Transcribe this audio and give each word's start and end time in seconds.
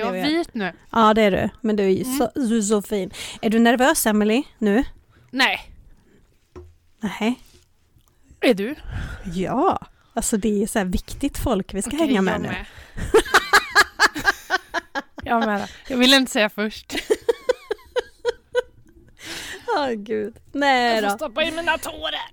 det 0.00 0.06
jag 0.06 0.12
vit 0.12 0.54
nu? 0.54 0.72
Ja 0.92 1.14
det 1.14 1.22
är 1.22 1.30
du, 1.30 1.48
men 1.60 1.76
du 1.76 1.82
är 1.84 1.88
ju 1.88 2.02
Mm. 2.04 2.16
så, 2.18 2.30
du 2.34 2.58
är 2.58 2.62
så 2.62 2.82
fin. 2.82 3.10
Är 3.42 3.50
du 3.50 3.58
nervös 3.58 4.06
Emily 4.06 4.42
nu? 4.58 4.84
Nej. 5.30 5.70
Nej. 7.00 7.40
Är 8.40 8.54
du? 8.54 8.74
Ja, 9.34 9.86
alltså 10.14 10.36
det 10.36 10.62
är 10.62 10.66
så 10.66 10.78
här 10.78 10.86
viktigt 10.86 11.38
folk 11.38 11.74
vi 11.74 11.82
ska 11.82 11.90
Okej, 11.96 12.06
hänga 12.06 12.22
med 12.22 12.34
jag 12.34 12.40
nu. 12.42 12.48
Med. 12.48 12.66
jag 15.22 15.46
med. 15.46 15.68
Jag 15.88 15.96
vill 15.96 16.14
inte 16.14 16.32
säga 16.32 16.50
först. 16.50 16.94
Åh 19.76 19.90
gud. 19.90 20.36
Nej 20.52 20.94
Jag 20.94 21.02
får 21.04 21.10
då. 21.10 21.16
stoppa 21.16 21.42
in 21.42 21.56
mina 21.56 21.78
tårar. 21.78 22.30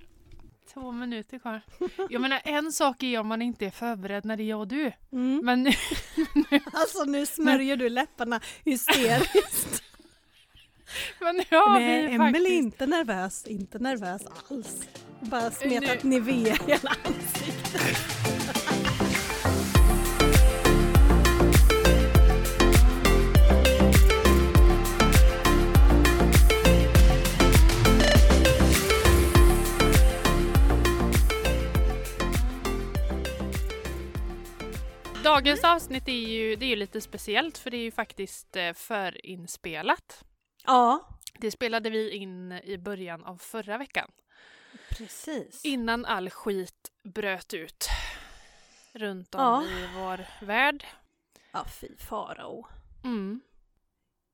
Två 0.73 0.91
minuter 0.91 1.39
kvar. 1.39 1.61
Jag 2.09 2.21
menar 2.21 2.41
en 2.43 2.71
sak 2.71 3.03
är 3.03 3.19
om 3.19 3.27
man 3.27 3.41
inte 3.41 3.65
är 3.65 3.69
förberedd 3.71 4.25
när 4.25 4.37
det 4.37 4.43
är 4.43 4.45
jag 4.45 4.59
och 4.59 4.67
du. 4.67 4.91
Mm. 5.11 5.39
Men 5.43 5.63
nu, 5.63 5.71
Alltså 6.73 7.03
nu 7.03 7.25
smörjer 7.25 7.77
du 7.77 7.89
läpparna 7.89 8.39
hysteriskt. 8.65 9.83
men 11.19 11.35
nu 11.35 11.43
har 11.57 11.73
Nej, 11.79 12.07
vi 12.07 12.13
Emelie 12.13 12.27
är 12.27 12.31
faktiskt... 12.33 12.49
inte 12.49 12.85
nervös, 12.87 13.47
inte 13.47 13.79
nervös 13.79 14.21
alls. 14.49 14.87
Bara 15.21 15.51
smetat 15.51 16.03
Nu- 16.03 16.09
Nivea 16.09 16.55
i 16.55 16.59
hela 16.67 16.95
ansiktet. 17.05 18.20
Dagens 35.31 35.63
avsnitt 35.63 36.07
är 36.07 36.11
ju, 36.27 36.55
det 36.55 36.65
är 36.65 36.69
ju 36.69 36.75
lite 36.75 37.01
speciellt 37.01 37.57
för 37.57 37.69
det 37.71 37.77
är 37.77 37.81
ju 37.83 37.91
faktiskt 37.91 38.55
eh, 38.55 38.73
förinspelat. 38.73 40.23
Ja, 40.65 41.07
Det 41.39 41.51
spelade 41.51 41.89
vi 41.89 42.11
in 42.11 42.51
i 42.51 42.77
början 42.77 43.23
av 43.25 43.37
förra 43.37 43.77
veckan. 43.77 44.11
precis. 44.89 45.65
Innan 45.65 46.05
all 46.05 46.29
skit 46.29 46.91
bröt 47.03 47.53
ut 47.53 47.87
runt 48.93 49.35
om 49.35 49.41
Ja. 49.41 49.63
i 49.63 49.87
vår 49.99 50.45
värld. 50.45 50.85
Ja, 51.51 51.65
fy 51.81 51.87
farao. 51.97 52.67
Mm. 53.03 53.41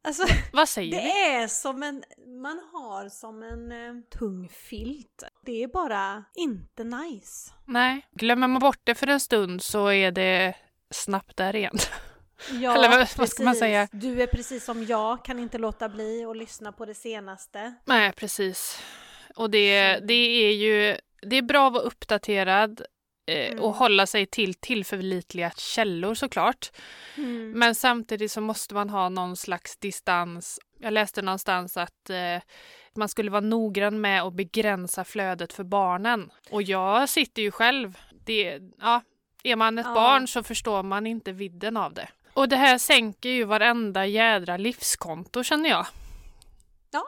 Alltså, 0.03 0.23
Vad 0.53 0.69
säger 0.69 0.91
det 0.91 1.01
du? 1.03 1.09
är 1.43 1.47
som 1.47 1.83
en, 1.83 2.03
man 2.41 2.61
har 2.73 3.09
som 3.09 3.43
en 3.43 3.71
eh, 3.71 4.01
tung 4.19 4.49
filt. 4.49 5.23
Det 5.45 5.63
är 5.63 5.67
bara 5.67 6.23
inte 6.35 6.83
nice. 6.83 7.53
Nej, 7.65 8.07
glömmer 8.11 8.47
man 8.47 8.59
bort 8.61 8.79
det 8.83 8.95
för 8.95 9.07
en 9.07 9.19
stund 9.19 9.61
så 9.61 9.87
är 9.91 10.11
det 10.11 10.55
snabbt 10.91 11.37
där 11.37 11.55
igen. 11.55 11.77
Ja, 12.61 12.75
Eller 12.75 12.89
vad- 12.89 13.07
vad 13.17 13.29
ska 13.29 13.43
man 13.43 13.55
säga? 13.55 13.87
Du 13.91 14.21
är 14.21 14.27
precis 14.27 14.65
som 14.65 14.85
jag, 14.85 15.25
kan 15.25 15.39
inte 15.39 15.57
låta 15.57 15.89
bli 15.89 16.25
att 16.25 16.37
lyssna 16.37 16.71
på 16.71 16.85
det 16.85 16.93
senaste. 16.93 17.73
Nej, 17.85 18.11
precis. 18.11 18.81
Och 19.35 19.49
det, 19.49 19.99
det 20.07 20.13
är 20.13 20.51
ju 20.53 20.97
det 21.21 21.35
är 21.37 21.41
bra 21.41 21.67
att 21.67 21.73
vara 21.73 21.83
uppdaterad 21.83 22.81
eh, 23.31 23.51
Mm. 23.51 23.63
och 23.63 23.73
hålla 23.73 24.05
sig 24.07 24.25
till 24.25 24.53
tillförlitliga 24.53 25.51
källor 25.57 26.13
såklart. 26.15 26.71
Mm. 27.17 27.51
Men 27.51 27.75
samtidigt 27.75 28.31
så 28.31 28.41
måste 28.41 28.73
man 28.73 28.89
ha 28.89 29.09
någon 29.09 29.37
slags 29.37 29.77
distans. 29.77 30.59
Jag 30.79 30.93
läste 30.93 31.21
någonstans 31.21 31.77
att 31.77 32.09
eh, 32.09 32.41
man 32.95 33.09
skulle 33.09 33.31
vara 33.31 33.41
noggrann 33.41 34.01
med 34.01 34.21
att 34.23 34.33
begränsa 34.33 35.03
flödet 35.03 35.53
för 35.53 35.63
barnen. 35.63 36.31
Och 36.49 36.61
jag 36.63 37.09
sitter 37.09 37.41
ju 37.41 37.51
själv. 37.51 37.97
Det, 38.25 38.59
ja, 38.81 39.01
är 39.47 39.55
man 39.55 39.77
ett 39.77 39.85
Ja. 39.85 39.93
barn 39.93 40.27
så 40.27 40.43
förstår 40.43 40.83
man 40.83 41.07
inte 41.07 41.31
vidden 41.31 41.77
av 41.77 41.93
det. 41.93 42.07
Och 42.33 42.49
det 42.49 42.55
här 42.55 42.77
sänker 42.77 43.29
ju 43.29 43.43
varenda 43.43 44.05
jädra 44.05 44.57
livskonto 44.57 45.43
känner 45.43 45.69
jag. 45.69 45.87
Ja. 46.91 47.03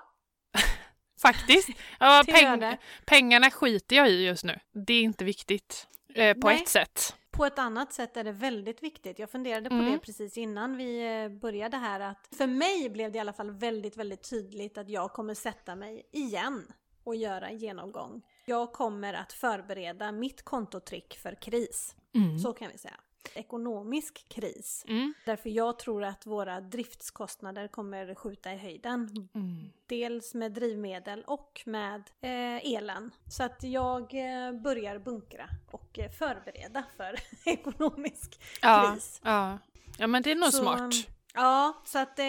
Faktiskt. 1.22 1.70
Ja, 2.00 2.24
peng, 2.28 2.78
pengarna 3.06 3.52
skiter 3.52 3.96
jag 3.96 4.10
i 4.10 4.26
just 4.26 4.44
nu. 4.44 4.60
Det 4.72 4.94
är 4.94 5.02
inte 5.02 5.26
viktigt. 5.26 5.88
Eh, 6.16 6.34
på 6.38 6.48
Nej. 6.48 6.62
ett 6.62 6.68
sätt. 6.70 7.16
På 7.32 7.46
ett 7.46 7.60
annat 7.60 7.94
sätt 7.94 8.18
är 8.18 8.24
det 8.24 8.32
väldigt 8.32 8.84
viktigt. 8.84 9.20
Jag 9.20 9.30
funderade 9.30 9.70
på 9.70 9.76
Mm. 9.76 9.92
det 9.92 10.00
precis 10.00 10.38
innan 10.38 10.78
vi 10.78 11.22
eh, 11.24 11.30
började 11.40 11.78
här 11.78 12.00
att 12.00 12.28
för 12.38 12.48
mig 12.48 12.90
blev 12.90 13.12
det 13.12 13.18
i 13.18 13.20
alla 13.22 13.34
fall 13.34 13.52
väldigt, 13.52 13.98
väldigt 13.98 14.30
tydligt 14.30 14.78
att 14.78 14.90
jag 14.90 15.14
kommer 15.14 15.34
sätta 15.34 15.76
mig 15.76 16.04
igen 16.12 16.68
och 17.04 17.16
göra 17.16 17.48
en 17.50 17.58
genomgång. 17.58 18.22
Jag 18.50 18.72
kommer 18.74 19.14
att 19.14 19.34
förbereda 19.34 20.12
mitt 20.12 20.42
kontotrick 20.46 21.18
för 21.18 21.36
kris. 21.42 21.96
Så 22.44 22.54
kan 22.54 22.72
vi 22.72 22.78
säga. 22.78 22.94
Ekonomisk 23.36 24.30
kris. 24.30 24.86
Mm. 24.88 25.14
Därför 25.26 25.50
jag 25.50 25.80
tror 25.80 26.04
att 26.04 26.26
våra 26.26 26.62
driftskostnader 26.62 27.68
kommer 27.68 28.16
skjuta 28.16 28.54
i 28.54 28.58
höjden. 28.58 29.30
Mm. 29.34 29.70
Dels 29.88 30.34
med 30.34 30.52
drivmedel 30.52 31.24
och 31.28 31.62
med 31.66 32.04
eh, 32.22 32.74
elen. 32.76 33.12
Så 33.30 33.44
att 33.44 33.64
jag 33.64 34.02
eh, 34.14 34.52
börjar 34.52 35.00
bunkra 35.00 35.50
och 35.72 36.00
eh, 36.00 36.12
förbereda 36.12 36.84
för 36.98 37.16
ekonomisk 37.50 38.42
Ja, 38.62 38.92
kris. 38.94 39.22
ja. 39.24 39.58
ja, 39.98 40.08
men 40.08 40.24
det 40.24 40.32
är 40.32 40.36
nog 40.36 40.54
Så, 40.54 40.62
smart. 40.62 40.94
Ja, 41.34 41.82
så 41.86 42.00
att 42.00 42.20
eh, 42.20 42.26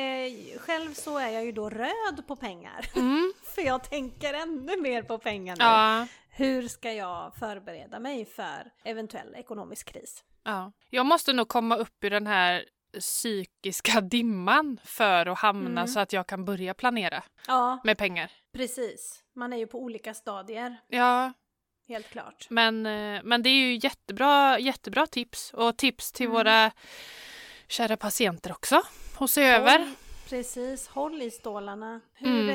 själv 0.59 0.95
så 0.95 1.19
är 1.19 1.29
jag 1.29 1.45
ju 1.45 1.53
då 1.53 1.71
röd 1.71 2.25
på 2.27 2.37
pengar. 2.37 2.87
Mm. 2.97 3.33
För 3.55 3.63
jag 3.63 3.85
tänker 3.91 4.35
ännu 4.35 4.77
mer 4.81 5.03
på 5.03 5.19
pengar 5.19 5.57
nu. 5.57 5.65
Ja, 5.65 6.07
Hur 6.31 6.69
ska 6.69 6.93
jag 6.93 7.35
förbereda 7.39 7.99
mig 8.01 8.25
för 8.25 8.71
eventuell 8.85 9.35
ekonomisk 9.35 9.93
kris? 9.93 10.25
ja. 10.45 10.73
Jag 10.91 11.07
måste 11.07 11.33
nog 11.33 11.49
komma 11.49 11.77
upp 11.77 12.05
ur 12.05 12.11
den 12.11 12.27
här 12.27 12.65
psykiska 13.01 14.01
dimman 14.01 14.81
för 14.85 15.27
att 15.27 15.39
hamna 15.39 15.81
Mm. 15.81 15.87
så 15.89 16.01
att 16.01 16.13
jag 16.13 16.27
kan 16.27 16.45
börja 16.45 16.75
planera 16.75 17.23
Ja, 17.47 17.81
med 17.85 17.99
pengar. 17.99 18.31
precis. 18.53 19.25
Man 19.37 19.53
är 19.53 19.57
ju 19.57 19.67
på 19.67 19.79
olika 19.79 20.15
stadier, 20.15 20.77
Ja, 20.89 21.33
helt 21.89 22.09
klart. 22.11 22.47
men, 22.51 22.87
eh, 22.87 23.21
men 23.25 23.43
det 23.43 23.49
är 23.51 23.55
ju 23.55 23.79
jättebra, 23.83 24.59
jättebra 24.59 25.07
tips 25.07 25.53
och 25.55 25.77
tips 25.77 26.13
till 26.13 26.27
Mm. 26.27 26.35
våra 26.37 26.71
kära 27.71 27.97
patienter 27.97 28.53
också 28.53 28.83
att 29.19 29.31
se 29.31 29.43
över. 29.45 29.79
Håll, 29.79 29.91
precis, 30.29 30.89
håll 30.89 31.23
i 31.23 31.31
stålarna. 31.31 32.01
Hur, 32.15 32.41
Mm. 32.43 32.49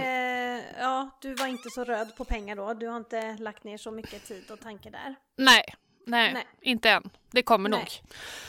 eh, 0.59 0.64
ja, 0.80 1.09
du 1.22 1.34
var 1.34 1.48
inte 1.48 1.70
så 1.70 1.84
röd 1.84 2.16
på 2.18 2.26
pengar 2.26 2.56
då. 2.56 2.74
Du 2.74 2.88
har 2.88 2.98
inte 2.98 3.38
lagt 3.38 3.64
ner 3.64 3.78
så 3.78 3.92
mycket 3.92 4.25
tid 4.25 4.52
och 4.52 4.59
tanke 4.59 4.90
där. 4.90 5.16
Nej, 5.38 5.64
nej, 6.06 6.34
Nej. 6.34 6.48
inte 6.62 6.90
än. 6.90 7.09
Det 7.31 7.44
kommer 7.44 7.70
Nej. 7.70 7.80
nog. 7.80 7.88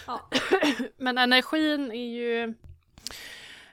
Ja. 0.06 0.30
Men 0.96 1.18
energin 1.18 1.90
är 1.92 2.14
ju... 2.14 2.54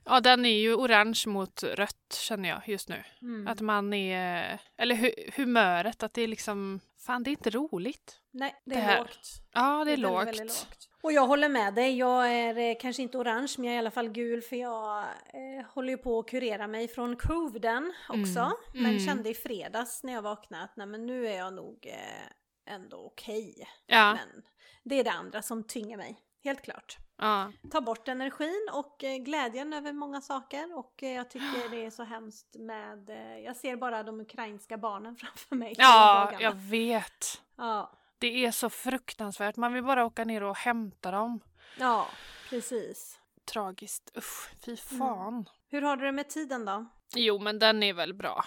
Ja, 0.05 0.19
den 0.19 0.45
är 0.45 0.59
ju 0.59 0.73
orange 0.75 1.23
mot 1.27 1.63
rött 1.63 2.13
känner 2.19 2.49
jag 2.49 2.61
just 2.69 2.89
nu. 2.89 3.03
Mm. 3.21 3.47
Att 3.47 3.61
man 3.61 3.93
är... 3.93 4.59
Eller 4.77 4.95
hu- 4.95 5.31
humöret, 5.35 6.03
att 6.03 6.13
det 6.13 6.21
är 6.21 6.27
liksom... 6.27 6.79
Fan, 7.05 7.23
det 7.23 7.29
är 7.29 7.31
inte 7.31 7.49
roligt. 7.49 8.19
Nej, 8.31 8.55
det 8.65 8.75
det 8.75 8.81
är 8.81 8.83
här. 8.85 8.97
lågt. 8.97 9.27
Ja, 9.53 9.61
det 9.85 9.91
är, 9.93 9.97
väldigt, 10.25 10.39
lågt. 10.39 10.39
lågt. 10.39 10.89
Och 11.03 11.11
jag 11.13 11.27
håller 11.27 11.49
med 11.49 11.73
dig. 11.73 11.97
Jag 11.97 12.31
är 12.31 12.57
eh, 12.57 12.75
kanske 12.79 13.01
inte 13.01 13.17
orange 13.17 13.53
men 13.57 13.65
jag 13.65 13.71
är 13.71 13.75
i 13.75 13.79
alla 13.79 13.91
fall 13.91 14.09
gul 14.09 14.41
för 14.41 14.55
jag 14.55 14.99
eh, 15.27 15.65
håller 15.73 15.89
ju 15.89 15.97
på 15.97 16.19
att 16.19 16.29
kurera 16.29 16.67
mig 16.67 16.87
från 16.87 17.15
coviden 17.15 17.93
också. 18.09 18.39
Mm. 18.39 18.53
Men 18.73 18.85
Mm. 18.91 18.99
kände 18.99 19.29
i 19.29 19.33
fredags 19.33 20.03
när 20.03 20.13
jag 20.13 20.21
vaknade 20.21 20.63
att 20.63 20.75
nej 20.75 20.87
men 20.87 21.05
nu 21.05 21.27
är 21.27 21.37
jag 21.37 21.53
nog 21.53 21.87
eh, 21.87 22.73
ändå 22.73 22.97
okej. 22.97 23.67
Ja, 23.85 24.13
Men 24.13 24.43
det 24.83 24.95
är 24.99 25.03
det 25.03 25.11
andra 25.11 25.41
som 25.41 25.63
tynger 25.63 25.97
mig. 25.97 26.19
Helt 26.43 26.61
klart. 26.61 26.97
ja. 27.17 27.51
Ta 27.71 27.81
bort 27.81 28.07
energin 28.07 28.69
och 28.73 29.03
eh, 29.03 29.17
glädjen 29.17 29.73
över 29.73 29.93
många 29.93 30.21
saker 30.21 30.77
och 30.77 31.03
eh, 31.03 31.11
jag 31.11 31.29
tycker 31.29 31.69
det 31.71 31.85
är 31.85 31.89
så 31.89 32.03
hemskt 32.03 32.55
med, 32.59 33.09
jag 33.45 33.55
ser 33.55 33.75
bara 33.75 34.03
de 34.03 34.21
ukrainska 34.21 34.77
barnen 34.77 35.15
framför 35.19 35.55
mig. 35.55 35.73
ja 35.77 36.31
jag 36.39 36.53
vet. 36.55 37.41
ja, 37.57 37.91
Det 38.23 38.45
är 38.45 38.51
så 38.51 38.69
fruktansvärt. 38.69 39.55
Man 39.55 39.73
vill 39.73 39.83
bara 39.83 40.05
åka 40.05 40.23
ner 40.25 40.43
och 40.43 40.57
hämta 40.57 41.11
dem. 41.11 41.39
ja, 41.79 42.07
precis. 42.49 43.19
Tragiskt. 43.53 44.11
Usch, 44.17 44.49
fy 44.65 44.71
Mm. 44.91 44.99
fan. 44.99 45.49
Hur 45.69 45.81
har 45.81 45.97
du 45.97 46.05
det 46.05 46.11
med 46.11 46.29
tiden 46.29 46.65
då? 46.65 46.85
Jo, 47.15 47.39
men 47.39 47.59
den 47.59 47.83
är 47.83 47.93
väl 47.93 48.13
bra. 48.13 48.45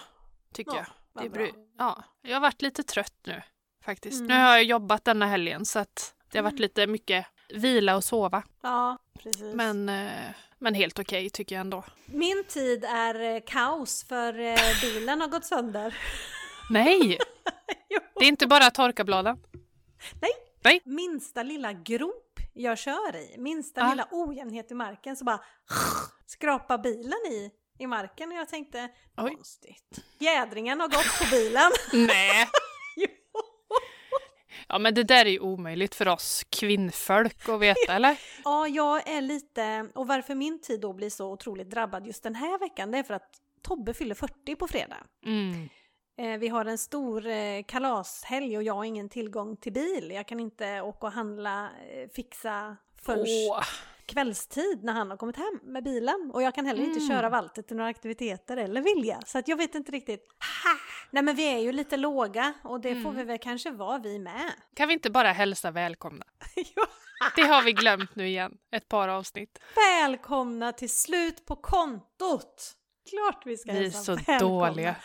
Tycker 0.53 0.71
Ja, 0.75 0.85
jag. 1.13 1.23
Det 1.23 1.29
bra. 1.29 1.47
ja, 1.77 2.03
jag 2.21 2.35
har 2.35 2.41
varit 2.41 2.61
lite 2.61 2.83
trött 2.83 3.13
nu 3.25 3.41
faktiskt. 3.85 4.19
Mm. 4.19 4.27
Nu 4.27 4.33
har 4.43 4.51
jag 4.51 4.63
jobbat 4.63 5.05
denna 5.05 5.25
helgen 5.25 5.65
så 5.65 5.79
att 5.79 6.15
det 6.31 6.37
har 6.37 6.43
varit 6.43 6.59
lite 6.59 6.87
mycket 6.87 7.25
vila 7.49 7.95
och 7.95 8.03
sova. 8.03 8.43
Ja, 8.61 8.97
precis. 9.23 9.55
Men, 9.55 9.89
eh, 9.89 10.29
men 10.59 10.73
helt 10.73 10.99
okej 10.99 11.29
tycker 11.29 11.55
jag 11.55 11.61
ändå. 11.61 11.83
Min 12.05 12.43
tid 12.47 12.85
är 12.85 13.35
eh, 13.35 13.41
kaos 13.47 14.03
för 14.07 14.39
eh, 14.39 14.57
bilen 14.81 15.21
har 15.21 15.27
gått 15.27 15.45
sönder. 15.45 15.97
Nej! 16.69 17.17
Det 18.19 18.25
är 18.25 18.29
inte 18.29 18.47
bara 18.47 18.71
torkarbladen. 18.71 19.37
Nej. 20.21 20.31
Nej. 20.63 20.81
Minsta 20.85 21.43
lilla 21.43 21.73
grop 21.73 22.39
jag 22.53 22.77
kör 22.77 23.15
i, 23.15 23.35
minsta 23.37 23.81
Ah. 23.81 23.89
lilla 23.89 24.07
ojämnhet 24.11 24.71
i 24.71 24.73
marken 24.73 25.15
så 25.15 25.25
bara 25.25 25.39
skrapa 26.25 26.77
bilen 26.77 27.19
i, 27.31 27.51
i 27.79 27.87
marken 27.87 28.31
och 28.31 28.37
jag 28.37 28.49
tänkte 28.49 28.89
Oj. 29.17 29.35
konstigt. 29.35 29.99
Jädringen 30.19 30.79
har 30.79 30.87
gått 30.87 31.19
på 31.19 31.25
bilen. 31.35 31.71
Nej! 32.07 32.47
Ja, 34.69 34.79
men 34.79 34.93
det 34.93 35.03
där 35.03 35.25
är 35.25 35.29
ju 35.29 35.39
omöjligt 35.39 35.95
för 35.95 36.07
oss 36.07 36.43
kvinnfolk 36.49 37.49
att 37.49 37.59
veta, 37.59 37.93
eller? 37.95 38.19
Ja, 38.43 38.67
jag 38.67 39.09
är 39.09 39.21
lite, 39.21 39.89
och 39.95 40.07
varför 40.07 40.35
min 40.35 40.61
tid 40.61 40.79
då 40.81 40.93
blir 40.93 41.09
så 41.09 41.31
otroligt 41.31 41.69
drabbad 41.69 42.07
just 42.07 42.23
den 42.23 42.35
här 42.35 42.59
veckan, 42.59 42.91
det 42.91 42.97
är 42.97 43.03
för 43.03 43.13
att 43.13 43.31
Tobbe 43.61 43.93
fyller 43.93 44.15
40 44.15 44.55
på 44.55 44.67
fredag. 44.67 44.97
Mm. 45.25 45.69
Eh, 46.17 46.37
vi 46.37 46.47
har 46.47 46.65
en 46.65 46.77
stor 46.77 47.27
eh, 47.27 47.63
kalashelg 47.67 48.57
och 48.57 48.63
jag 48.63 48.73
har 48.73 48.83
ingen 48.83 49.09
tillgång 49.09 49.57
till 49.57 49.73
bil. 49.73 50.11
Jag 50.11 50.27
kan 50.27 50.39
inte 50.39 50.81
åka 50.81 51.05
och 51.05 51.11
handla, 51.11 51.69
eh, 51.91 52.09
fixa 52.15 52.77
förrän 53.01 53.25
Åh, 53.51 53.63
kvällstid 54.05 54.83
när 54.83 54.93
han 54.93 55.09
har 55.09 55.17
kommit 55.17 55.37
hem 55.37 55.59
med 55.63 55.83
bilen. 55.83 56.31
Och 56.33 56.41
jag 56.43 56.55
kan 56.55 56.65
heller 56.65 56.83
inte 56.83 56.99
Mm. 56.99 57.09
köra 57.09 57.29
Walter 57.29 57.61
till 57.61 57.75
några 57.77 57.89
aktiviteter 57.89 58.57
eller 58.57 58.81
vilja. 58.81 59.19
Så 59.25 59.37
att 59.37 59.47
jag 59.47 59.57
vet 59.57 59.75
inte 59.75 59.91
riktigt. 59.91 60.27
Ha! 60.63 60.71
Nej 61.11 61.23
men 61.23 61.35
vi 61.35 61.53
är 61.53 61.57
ju 61.59 61.71
lite 61.71 61.97
låga 61.97 62.53
och 62.63 62.79
det 62.81 62.93
får 62.93 62.99
Mm. 63.09 63.15
vi 63.15 63.23
väl 63.23 63.37
kanske 63.39 63.71
vara 63.71 63.97
vi 63.99 64.19
med. 64.19 64.51
kan 64.75 64.87
vi 64.87 64.93
inte 64.93 65.09
bara 65.09 65.31
hälsa 65.31 65.71
välkomna? 65.71 66.25
Det 67.35 67.41
har 67.41 67.61
vi 67.61 67.73
glömt 67.73 68.15
nu 68.15 68.27
igen, 68.27 68.57
ett 68.71 68.87
par 68.89 69.07
avsnitt. 69.07 69.59
Välkomna 69.75 70.71
till 70.73 70.89
slut 70.89 71.45
på 71.45 71.55
kontot! 71.55 72.73
Klart 73.09 73.41
vi 73.45 73.57
ska 73.57 73.71
Vi 73.71 73.77
är 73.77 73.81
hälsa 73.81 73.99
så 74.03 74.15
välkomna. 74.15 74.67
dåliga. 74.67 74.95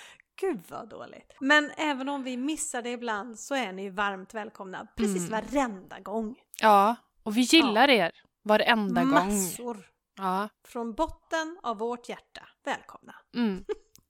Gud 0.43 0.61
vad 0.69 0.89
dåligt. 0.89 1.37
Men 1.41 1.71
även 1.77 2.09
om 2.09 2.23
vi 2.25 2.37
missar 2.37 2.83
det 2.83 2.91
ibland 2.91 3.39
så 3.39 3.55
är 3.55 3.73
ni 3.73 3.91
varmt 3.91 4.35
välkomna 4.35 4.87
precis 4.97 5.29
Mm. 5.29 5.31
varenda 5.31 6.01
gång. 6.01 6.35
Ja, 6.61 6.97
och 7.23 7.37
vi 7.37 7.41
gillar 7.41 7.91
er 7.91 8.11
varenda 8.45 9.03
gång. 9.05 9.11
Massor. 9.13 9.77
Ja. 10.19 10.49
Från 10.69 10.95
botten 10.95 11.59
av 11.63 11.79
vårt 11.79 12.09
hjärta. 12.09 12.43
Välkomna. 12.65 13.15
Mm. 13.37 13.65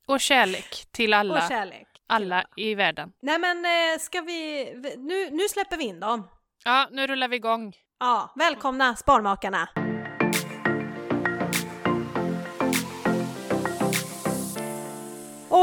Och 0.06 0.20
kärlek 0.20 0.86
till 0.90 1.14
alla, 1.20 1.34
Och 1.42 1.48
kärlek. 1.48 1.88
alla 2.06 2.44
i 2.56 2.74
världen. 2.74 3.12
Nej 3.22 3.38
men 3.38 3.64
eh, 3.64 3.98
ska 4.00 4.20
vi, 4.20 4.72
vi- 4.76 4.96
nu, 4.96 5.30
nu 5.30 5.48
släpper 5.48 5.76
vi 5.76 5.84
in 5.84 6.00
dem. 6.00 6.28
Ja, 6.64 6.88
nu 6.90 7.06
rullar 7.06 7.28
vi 7.28 7.36
igång. 7.36 7.76
Ja, 8.00 8.32
välkomna 8.36 8.96
Sparmakarna! 8.96 9.68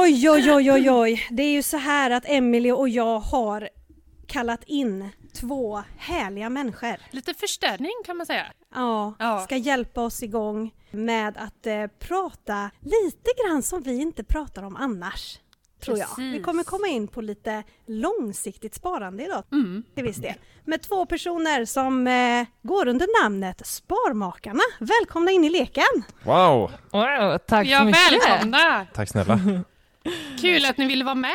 Oj, 0.02 0.30
oj, 0.30 0.52
oj, 0.54 0.72
oj, 0.72 0.92
oj. 0.92 1.28
Det 1.30 1.44
är 1.44 1.52
ju 1.52 1.64
så 1.64 1.78
här 1.78 2.12
att 2.12 2.24
Emily 2.28 2.72
och 2.72 2.90
jag 2.90 3.20
har 3.20 3.70
kallat 4.28 4.64
in 4.64 5.10
två 5.40 5.84
härliga 5.98 6.50
människor. 6.50 6.96
Lite 7.12 7.34
förstärkning 7.34 7.92
kan 8.06 8.18
man 8.18 8.26
säga. 8.26 8.46
Ja, 8.76 9.14
Ja. 9.20 9.40
ska 9.40 9.56
hjälpa 9.58 10.02
oss 10.02 10.24
igång 10.24 10.72
med 10.92 11.38
att 11.38 11.68
eh, 11.68 11.88
prata 12.00 12.70
lite 12.80 13.30
grann 13.46 13.64
som 13.64 13.82
vi 13.82 14.02
inte 14.02 14.24
pratar 14.24 14.64
om 14.64 14.76
annars. 14.76 15.40
Tror 15.84 15.98
jag. 15.98 16.08
Vi 16.18 16.42
kommer 16.44 16.64
komma 16.64 16.88
in 16.88 17.08
på 17.08 17.22
lite 17.22 17.64
långsiktigt 17.88 18.76
sparande 18.76 19.24
idag 19.26 19.44
Mm. 19.52 19.84
till 19.96 20.04
viss 20.04 20.18
del. 20.18 20.34
Med 20.66 20.82
två 20.82 21.06
personer 21.06 21.66
som 21.66 22.08
eh, 22.08 22.46
går 22.62 22.88
under 22.88 23.24
namnet 23.24 23.68
Sparmakarna. 23.68 24.62
Välkomna 24.80 25.32
in 25.32 25.44
i 25.44 25.50
leken! 25.50 26.04
Wow! 26.24 26.72
Wow, 26.92 27.38
tack 27.48 27.66
så 27.68 27.72
Ja, 27.72 27.84
mycket! 27.84 28.00
välkomna! 28.30 28.86
Tack 28.94 29.10
snälla. 29.10 29.40
Kul 30.42 30.66
att 30.66 30.78
ni 30.78 30.86
ville 30.88 31.04
vara 31.06 31.16
med. 31.16 31.32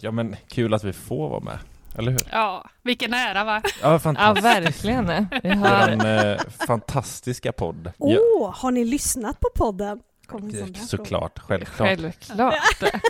Ja 0.00 0.10
men 0.10 0.36
kul 0.48 0.74
att 0.74 0.84
vi 0.84 0.92
får 0.92 1.28
vara 1.28 1.40
med. 1.40 1.58
Eller 1.98 2.10
hur? 2.12 2.20
Ja, 2.32 2.64
vilken 2.82 3.14
ära 3.14 3.44
va? 3.44 3.62
Ja, 3.64 3.92
Ja, 3.92 3.98
fantastiskt. 3.98 4.44
verkligen. 4.44 5.26
Vi 5.42 5.48
har... 5.48 5.96
Våran 5.96 6.30
eh, 6.30 6.40
fantastiska 6.66 7.52
podd. 7.52 7.92
Åh, 7.98 8.12
Ja, 8.12 8.54
har 8.56 8.70
ni 8.70 8.84
lyssnat 8.84 9.40
på 9.40 9.48
podden? 9.54 10.00
Såklart, 10.88 11.38
självklart. 11.38 11.88
Självklart. 11.88 12.54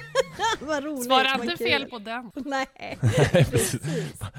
Vad 0.60 0.84
roligt. 0.84 1.04
Svara 1.04 1.36
vad 1.38 1.44
inte 1.50 1.64
fel 1.64 1.84
på 1.84 1.98
den. 1.98 2.30
Nej, 2.44 2.66
Precis. 3.00 3.50
precis. 3.50 3.80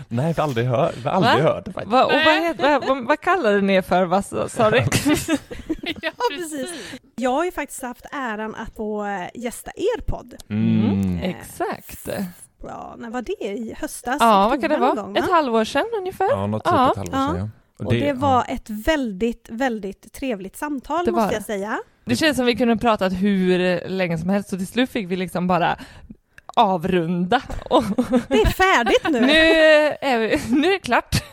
Nej, 0.07 0.33
vi 0.33 0.41
har 0.41 0.43
aldrig 0.47 0.67
hört. 0.67 0.95
Vi 0.97 1.09
har 1.09 1.15
aldrig 1.15 1.43
Va? 1.43 1.51
hört. 1.53 1.67
Va, 1.85 2.05
och 2.05 2.11
vad, 2.11 2.43
heter, 2.43 2.87
vad, 2.87 3.05
vad 3.07 3.21
kallade 3.21 3.61
ni 3.61 3.73
er 3.73 3.81
för? 3.81 4.05
Vad 4.05 4.25
sa 4.51 4.69
du? 4.69 4.77
Ja, 6.01 6.11
precis. 6.37 6.71
Jag 7.15 7.29
har 7.31 7.45
ju 7.45 7.51
faktiskt 7.51 7.81
haft 7.81 8.05
äran 8.11 8.55
att 8.55 8.75
få 8.75 9.05
eh, 9.05 9.27
gästa 9.33 9.71
er 9.75 10.01
podd. 10.01 10.35
Mm. 10.49 11.19
Exakt. 11.19 12.09
Ja, 12.63 12.95
när 12.97 13.09
var 13.09 13.21
det? 13.21 13.45
I 13.45 13.73
höstas? 13.77 14.17
Ja, 14.19 14.49
vad 14.49 14.61
kan 14.61 14.69
det 14.69 14.77
vara? 14.77 14.95
gång, 14.95 15.17
Ett 15.17 15.27
va? 15.27 15.33
halvår 15.33 15.63
sedan 15.63 15.85
ungefär? 15.97 16.29
Ja, 16.29 16.47
något 16.47 16.63
typ 16.63 16.73
Ja. 16.73 16.91
ett 16.91 16.97
halvår 16.97 17.11
sedan 17.11 17.37
ja. 17.77 17.85
Och 17.85 17.93
det 17.93 18.13
var 18.13 18.45
ett 18.47 18.69
väldigt, 18.69 19.47
väldigt 19.51 20.13
trevligt 20.13 20.55
samtal 20.57 21.05
Det 21.05 21.11
måste 21.11 21.29
det. 21.29 21.33
jag 21.33 21.43
säga. 21.45 21.79
Det 22.05 22.15
känns 22.15 22.37
som 22.37 22.45
vi 22.45 22.55
kunde 22.55 22.77
pratat 22.77 23.13
hur 23.13 23.79
länge 23.89 24.17
som 24.17 24.29
helst 24.29 24.53
och 24.53 24.59
till 24.59 24.67
slut 24.67 24.89
fick 24.89 25.07
vi 25.11 25.15
liksom 25.15 25.47
bara 25.47 25.77
avrunda. 26.55 27.41
Det 28.27 28.41
är 28.41 28.45
färdigt 28.45 29.03
nu! 29.09 29.21
nu, 29.21 29.33
är 30.01 30.19
vi, 30.19 30.55
nu 30.55 30.67
är 30.67 30.71
det 30.71 30.79
klart. 30.79 31.23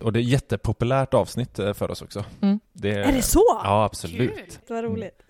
Och 0.00 0.12
det 0.12 0.18
är 0.18 0.22
ett 0.22 0.28
jättepopulärt 0.28 1.14
avsnitt 1.14 1.58
eh, 1.58 1.72
för 1.74 1.90
oss 1.90 2.02
också. 2.02 2.24
Mm. 2.42 2.60
Det 2.72 2.90
Är 2.90 3.12
det 3.12 3.22
så? 3.22 3.44
Ja, 3.64 3.84
absolut. 3.84 4.34
Kul. 4.34 4.44
Vad 4.68 4.84
roligt. 4.84 5.22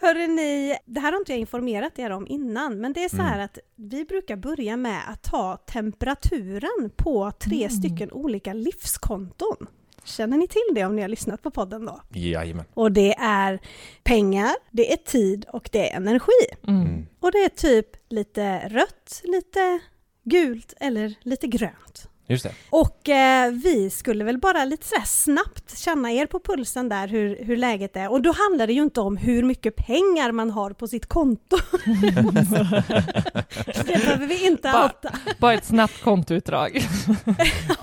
Hörrni, 0.00 0.26
ni, 0.28 0.76
det 0.86 1.00
här 1.00 1.12
har 1.12 1.18
inte 1.18 1.32
jag 1.32 1.38
informerat 1.38 1.98
er 1.98 2.10
om 2.10 2.26
innan, 2.26 2.80
men 2.80 2.92
det 2.92 3.04
är 3.04 3.08
så 3.08 3.16
Mm. 3.16 3.26
här 3.26 3.38
att 3.38 3.58
vi 3.76 4.04
brukar 4.04 4.36
börja 4.36 4.76
med 4.76 5.00
att 5.08 5.22
ta 5.22 5.56
temperaturen 5.56 6.90
på 6.96 7.30
tre 7.30 7.56
Mm. 7.64 7.70
stycken 7.70 8.12
olika 8.12 8.52
livskonton. 8.52 9.56
Känner 10.04 10.36
ni 10.36 10.48
till 10.48 10.74
det 10.74 10.84
om 10.84 10.96
ni 10.96 11.02
har 11.02 11.08
lyssnat 11.08 11.42
på 11.42 11.50
podden 11.50 11.86
då? 11.86 12.00
Jajamän. 12.10 12.64
Och 12.74 12.92
det 12.92 13.14
är 13.18 13.60
pengar, 14.02 14.54
det 14.70 14.92
är 14.92 14.96
tid 14.96 15.46
och 15.52 15.68
det 15.72 15.90
är 15.90 15.96
energi. 15.96 16.28
Mm. 16.68 16.82
Mm. 16.82 17.06
Och 17.20 17.32
det 17.32 17.38
är 17.38 17.48
typ 17.48 17.86
lite 18.08 18.68
rött, 18.68 19.20
lite 19.24 19.80
gult 20.24 20.74
eller 20.80 21.14
lite 21.22 21.46
grönt. 21.46 22.08
Just 22.32 22.44
det. 22.44 22.52
Och 22.70 23.08
eh, 23.08 23.50
vi 23.50 23.90
skulle 23.90 24.24
väl 24.24 24.38
bara 24.38 24.64
lite 24.64 24.86
sådär 24.86 25.04
snabbt 25.06 25.78
känna 25.78 26.12
er 26.12 26.26
på 26.26 26.40
pulsen 26.40 26.88
där 26.88 27.08
hur, 27.08 27.44
hur 27.44 27.56
läget 27.56 27.96
är. 27.96 28.10
Och 28.10 28.22
då 28.22 28.32
handlar 28.32 28.66
det 28.66 28.72
ju 28.72 28.82
inte 28.82 29.00
om 29.00 29.16
hur 29.16 29.42
mycket 29.42 29.76
pengar 29.76 30.32
man 30.32 30.50
har 30.50 30.70
på 30.70 30.88
sitt 30.88 31.06
konto. 31.06 31.56
det 33.84 33.84
behöver 33.86 34.26
vi 34.26 34.46
inte 34.46 34.70
Bara- 34.72 34.84
outa. 34.84 35.18
Bara 35.38 35.54
ett 35.54 35.64
snabbt 35.64 36.02
kontoutdrag. 36.02 36.76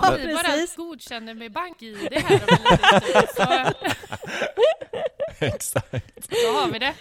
Ja, 0.01 0.15
Vi 0.17 0.33
bara 0.33 0.65
godkänner 0.77 1.33
med 1.33 1.51
bank-id 1.51 1.97
här 2.11 2.35
om 2.35 2.57
en 2.57 2.71
liten 2.71 3.27
stund, 3.27 3.27
så, 3.35 3.43
Exakt. 5.55 5.91
så 6.29 6.53
har 6.53 6.71
vi 6.71 6.79
det. 6.79 6.93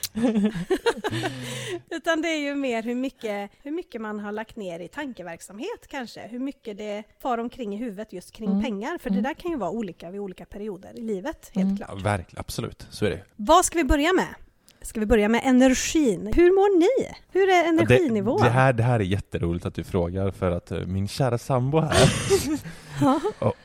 Utan 1.96 2.23
det 2.23 2.29
är 2.29 2.38
ju 2.38 2.55
mer 2.55 2.82
hur 2.82 2.94
mycket, 2.94 3.50
hur 3.62 3.70
mycket 3.70 4.00
man 4.00 4.20
har 4.20 4.32
lagt 4.32 4.56
ner 4.56 4.81
i 4.81 4.88
tankeverksamhet 4.88 5.87
kanske. 5.88 6.20
Hur 6.29 6.38
mycket 6.38 6.79
det 6.79 7.02
far 7.23 7.38
omkring 7.38 7.75
i 7.75 7.76
huvudet 7.76 8.12
just 8.12 8.32
kring 8.32 8.49
Mm. 8.50 8.62
pengar. 8.62 8.99
För 8.99 9.11
Mm. 9.11 9.23
det 9.23 9.29
där 9.29 9.35
kan 9.35 9.50
ju 9.50 9.56
vara 9.56 9.70
olika 9.70 10.11
vid 10.11 10.20
olika 10.20 10.44
perioder 10.44 10.99
i 10.99 11.00
livet, 11.02 11.50
helt 11.55 11.64
Mm. 11.64 11.76
klart. 11.76 11.90
Ja, 11.93 12.02
verkligen, 12.05 12.40
absolut. 12.40 12.87
Så 12.90 13.05
är 13.06 13.11
det. 13.11 13.20
Vad 13.37 13.64
ska 13.64 13.79
vi 13.79 13.85
börja 13.85 14.12
med? 14.12 14.35
Ska 14.82 15.00
vi 15.00 15.06
börja 15.06 15.29
med 15.29 15.41
energin? 15.44 16.32
Hur 16.36 16.51
mår 16.51 16.79
ni? 16.79 17.15
Hur 17.32 17.48
är 17.48 17.62
Ja, 17.62 17.69
energinivån? 17.69 18.36
Det, 18.41 18.44
det, 18.46 18.51
här, 18.51 18.72
det 18.72 18.82
här 18.82 19.01
är 19.01 19.05
jätteroligt 19.05 19.67
att 19.67 19.74
du 19.74 19.84
frågar 19.84 20.31
för 20.31 20.51
att 20.51 20.70
eh, 20.70 20.79
min 20.86 21.08
kära 21.08 21.39
sambo 21.39 21.81
här, 21.81 22.10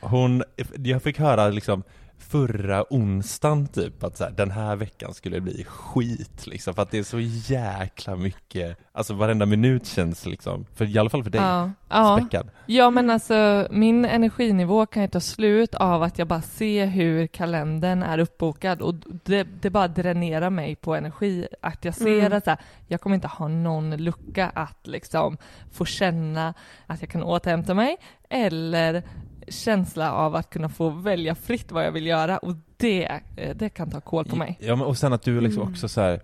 hon, 0.00 0.42
jag 0.76 1.02
fick 1.02 1.18
höra 1.18 1.48
liksom 1.48 1.82
förra 2.18 2.84
onsdagen 2.90 3.66
typ 3.66 4.04
att 4.04 4.16
så 4.16 4.24
här, 4.24 4.30
den 4.30 4.50
här 4.50 4.76
veckan 4.76 5.14
skulle 5.14 5.40
bli 5.40 5.64
skit 5.64 6.46
liksom 6.46 6.74
för 6.74 6.82
att 6.82 6.90
det 6.90 6.98
är 6.98 7.02
så 7.02 7.20
jäkla 7.20 8.16
mycket, 8.16 8.78
alltså 8.92 9.14
varenda 9.14 9.46
minut 9.46 9.86
känns 9.86 10.26
liksom, 10.26 10.66
för 10.74 10.84
i 10.96 10.98
alla 10.98 11.10
fall 11.10 11.22
för 11.24 11.30
dig, 11.30 11.40
Ja. 11.40 11.70
Ja. 11.88 12.18
späckad. 12.20 12.50
ja, 12.66 12.90
men 12.90 13.10
alltså 13.10 13.68
min 13.70 14.04
energinivå 14.04 14.86
kan 14.86 15.02
ju 15.02 15.08
ta 15.08 15.20
slut 15.20 15.74
av 15.74 16.02
att 16.02 16.18
jag 16.18 16.28
bara 16.28 16.42
ser 16.42 16.86
hur 16.86 17.26
kalendern 17.26 18.02
är 18.02 18.18
uppbokad 18.18 18.82
och 18.82 18.94
det, 19.24 19.42
det 19.60 19.70
bara 19.70 19.88
dränerar 19.88 20.50
mig 20.50 20.76
på 20.76 20.94
energi. 20.94 21.46
Att 21.62 21.84
jag 21.84 21.94
ser 21.94 22.18
Mm. 22.20 22.32
att 22.38 22.44
så 22.44 22.50
här, 22.50 22.58
jag 22.86 23.00
kommer 23.00 23.14
inte 23.14 23.28
ha 23.28 23.48
någon 23.48 23.96
lucka 23.96 24.48
att 24.54 24.86
liksom 24.86 25.36
få 25.72 25.84
känna 25.84 26.54
att 26.86 27.00
jag 27.00 27.10
kan 27.10 27.22
återhämta 27.22 27.74
mig 27.74 27.96
eller 28.28 29.02
känsla 29.48 30.12
av 30.12 30.34
att 30.34 30.50
kunna 30.50 30.68
få 30.68 30.88
välja 30.90 31.34
fritt 31.34 31.72
vad 31.72 31.84
jag 31.86 31.92
vill 31.92 32.06
göra 32.06 32.38
och 32.38 32.54
det, 32.76 33.20
eh, 33.36 33.56
det 33.56 33.68
kan 33.68 33.90
ta 33.90 34.00
kål 34.00 34.24
på 34.24 34.36
mig. 34.36 34.58
Ja 34.60 34.76
men 34.76 34.86
och 34.86 34.98
sen 34.98 35.12
att 35.12 35.22
du 35.22 35.40
liksom 35.40 35.62
Mm. 35.62 35.72
också 35.72 35.88
så 35.88 36.00
här, 36.00 36.20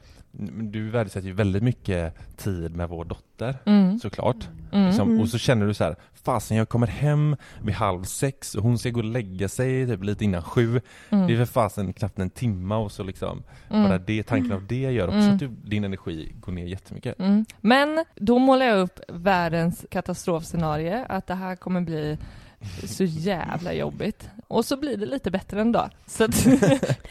du 0.62 0.90
värdesätter 0.90 1.26
ju 1.28 1.32
väldigt 1.34 1.62
mycket 1.62 2.14
tid 2.36 2.76
med 2.76 2.88
vår 2.88 3.04
dotter 3.04 3.56
Mm. 3.66 3.98
såklart. 3.98 4.48
Mm. 4.72 4.86
Liksom, 4.86 5.08
Mm. 5.08 5.20
Och 5.20 5.28
så 5.28 5.38
känner 5.38 5.66
du 5.66 5.74
så 5.74 5.84
här, 5.84 5.96
fasen 6.24 6.56
jag 6.56 6.68
kommer 6.68 6.86
hem 6.86 7.36
vid 7.62 7.74
halv 7.74 8.04
sex 8.04 8.54
och 8.54 8.62
hon 8.62 8.78
ska 8.78 8.90
gå 8.90 8.98
och 8.98 9.04
lägga 9.04 9.48
sig 9.48 9.86
typ 9.86 10.04
lite 10.04 10.24
innan 10.24 10.42
sju. 10.42 10.80
Mm. 11.10 11.26
Det 11.26 11.32
är 11.34 11.36
för 11.36 11.44
fasen 11.52 11.92
knappt 11.92 12.18
en 12.18 12.30
timma 12.30 12.76
och 12.76 12.92
så 12.92 13.02
liksom, 13.02 13.42
Mm. 13.70 13.88
bara 13.88 13.98
det, 13.98 14.22
tanken 14.22 14.52
av 14.52 14.66
det 14.66 14.80
gör 14.92 15.06
också 15.06 15.16
Mm. 15.18 15.32
att 15.32 15.38
du, 15.38 15.48
din 15.48 15.84
energi 15.84 16.32
går 16.40 16.52
ner 16.52 16.66
jättemycket. 16.66 17.18
Mm. 17.20 17.44
Men 17.60 18.04
då 18.16 18.38
målar 18.38 18.66
jag 18.66 18.78
upp 18.80 19.00
världens 19.08 19.86
katastrofscenario, 19.90 21.04
att 21.08 21.26
det 21.26 21.34
här 21.34 21.56
kommer 21.56 21.80
bli 21.80 22.18
så 22.84 23.04
jävla 23.04 23.72
jobbigt. 23.72 24.28
Och 24.48 24.64
så 24.64 24.76
blir 24.76 24.96
det 24.96 25.06
lite 25.06 25.30
bättre 25.30 25.60
en 25.60 25.72
dag. 25.72 25.90
Så 26.06 26.24
att, 26.24 26.44
den 26.44 26.58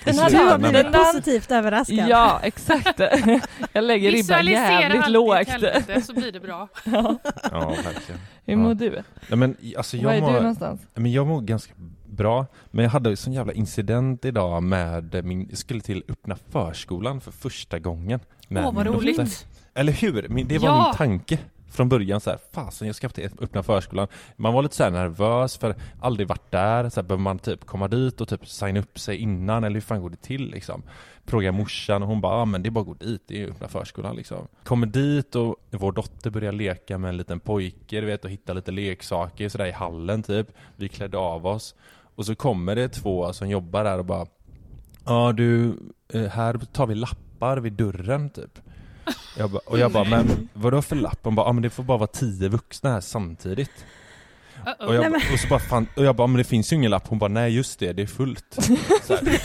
Du 0.05 0.11
här 0.11 0.29
Du 0.29 0.37
har 0.37 0.43
har 0.43 0.49
dagen, 0.49 0.59
blivit 0.61 0.73
den 0.83 0.91
dagen, 0.91 1.05
positivt 1.13 1.51
överraskad. 1.51 2.07
Ja, 2.09 2.39
exakt. 2.43 2.99
Jag 3.73 3.83
lägger 3.83 4.11
ribban 4.11 4.17
Visualisera 4.17 4.81
jävligt 4.81 5.09
lågt. 5.09 5.47
helvete 5.47 6.01
så 6.01 6.13
blir 6.13 6.31
det 6.31 6.39
bra. 6.39 6.67
Ja. 6.85 7.15
Ja, 7.51 7.69
verkligen. 7.69 8.21
Hur 8.45 8.53
Ja. 8.53 8.57
mår 8.57 8.73
du? 8.73 8.89
Nej, 9.27 9.37
men 9.37 9.55
alltså 9.77 9.97
Var 9.97 10.03
är 10.11 10.15
jag 10.15 10.23
du 10.23 10.25
mår, 10.27 10.39
någonstans? 10.39 10.81
men 10.93 11.11
jag 11.11 11.27
mår 11.27 11.41
ganska 11.41 11.73
bra, 12.05 12.45
men 12.71 12.83
jag 12.83 12.91
hade 12.91 13.09
en 13.09 13.17
sån 13.17 13.33
jävla 13.33 13.53
incident 13.53 14.25
idag 14.25 14.63
med 14.63 15.25
min, 15.25 15.47
jag 15.49 15.57
skulle 15.57 15.81
till 15.81 16.03
öppna 16.09 16.35
förskolan 16.51 17.21
för 17.21 17.31
första 17.31 17.79
gången. 17.79 18.19
Åh, 18.49 18.63
vad 18.63 18.75
min 18.75 18.83
dotter. 18.85 18.91
roligt. 18.99 19.45
Eller 19.73 19.93
hur? 19.93 20.43
Det 20.47 20.57
var 20.57 20.67
Ja. 20.69 20.83
min 20.87 20.95
tanke 20.95 21.39
från 21.69 21.89
början 21.89 22.21
så 22.21 22.29
här, 22.29 22.39
fasen 22.51 22.87
jag 22.87 22.95
ska 22.95 23.09
till 23.09 23.29
öppna 23.41 23.63
förskolan. 23.63 24.07
Man 24.35 24.53
var 24.53 24.63
lite 24.63 24.75
såhär 24.75 24.91
nervös 24.91 25.57
för 25.57 25.75
aldrig 26.01 26.27
varit 26.27 26.51
där, 26.51 26.89
så 26.89 27.01
här, 27.01 27.07
behöver 27.07 27.23
man 27.23 27.39
typ 27.39 27.65
komma 27.65 27.87
dit 27.87 28.21
och 28.21 28.27
typ 28.27 28.47
signa 28.47 28.79
upp 28.79 28.99
sig 28.99 29.17
innan 29.17 29.63
eller 29.63 29.73
hur 29.73 29.81
fan 29.81 30.01
går 30.01 30.09
det 30.09 30.21
till 30.21 30.49
liksom? 30.49 30.83
Fråga 31.25 31.51
morsan 31.51 32.01
och 32.01 32.07
hon 32.07 32.21
bara, 32.21 32.33
ah, 32.33 32.45
men 32.45 32.63
det 32.63 32.69
är 32.69 32.71
bara 32.71 32.81
att 32.81 32.87
gå 32.87 32.93
dit, 32.93 33.21
det 33.27 33.43
är 33.43 33.47
öppna 33.47 33.67
förskolan 33.67 34.15
liksom. 34.15 34.47
Kommer 34.63 34.87
dit 34.87 35.35
och 35.35 35.55
vår 35.69 35.91
dotter 35.91 36.29
börjar 36.29 36.51
leka 36.51 36.97
med 36.97 37.09
en 37.09 37.17
liten 37.17 37.39
pojke, 37.39 38.01
du 38.01 38.07
vet, 38.07 38.25
och 38.25 38.31
hitta 38.31 38.53
lite 38.53 38.71
leksaker 38.71 39.49
sådär 39.49 39.65
i 39.65 39.71
hallen 39.71 40.23
typ. 40.23 40.47
Vi 40.75 40.89
klädde 40.89 41.17
av 41.17 41.47
oss. 41.47 41.75
Och 42.15 42.25
så 42.25 42.35
kommer 42.35 42.75
det 42.75 42.89
två 42.89 43.33
som 43.33 43.49
jobbar 43.49 43.83
där 43.83 43.97
och 43.97 44.05
bara, 44.05 44.25
ja 45.05 45.31
du, 45.31 45.79
eh, 46.13 46.23
här 46.23 46.53
tar 46.53 46.87
vi 46.87 46.95
lappar 46.95 47.57
vid 47.57 47.73
dörren 47.73 48.29
typ. 48.29 48.59
Jag 49.37 49.49
ba, 49.49 49.59
och 49.65 49.79
jag 49.79 49.91
bara, 49.91 50.03
men 50.03 50.49
vadå 50.53 50.81
för 50.81 50.95
lapp? 50.95 51.19
Hon 51.23 51.35
bara, 51.35 51.47
ja 51.47 51.53
men 51.53 51.63
det 51.63 51.69
får 51.69 51.83
bara 51.83 51.97
vara 51.97 52.07
tio 52.07 52.49
vuxna 52.49 52.91
här 52.91 53.01
samtidigt. 53.01 53.85
Och, 54.79 54.95
jag, 54.95 55.11
Nej, 55.11 55.21
och 55.33 55.39
så 55.39 55.47
bara, 55.47 55.59
fan, 55.59 55.87
och 55.95 56.03
jag 56.03 56.15
bara, 56.15 56.27
men 56.27 56.37
det 56.37 56.43
finns 56.43 56.73
ju 56.73 56.75
ingen 56.75 56.91
lapp. 56.91 57.07
Hon 57.07 57.19
bara, 57.19 57.27
nej 57.27 57.55
just 57.55 57.79
det, 57.79 57.93
det 57.93 58.01
är 58.01 58.07
fullt. 58.07 58.45
Så 59.03 59.15
här. 59.15 59.39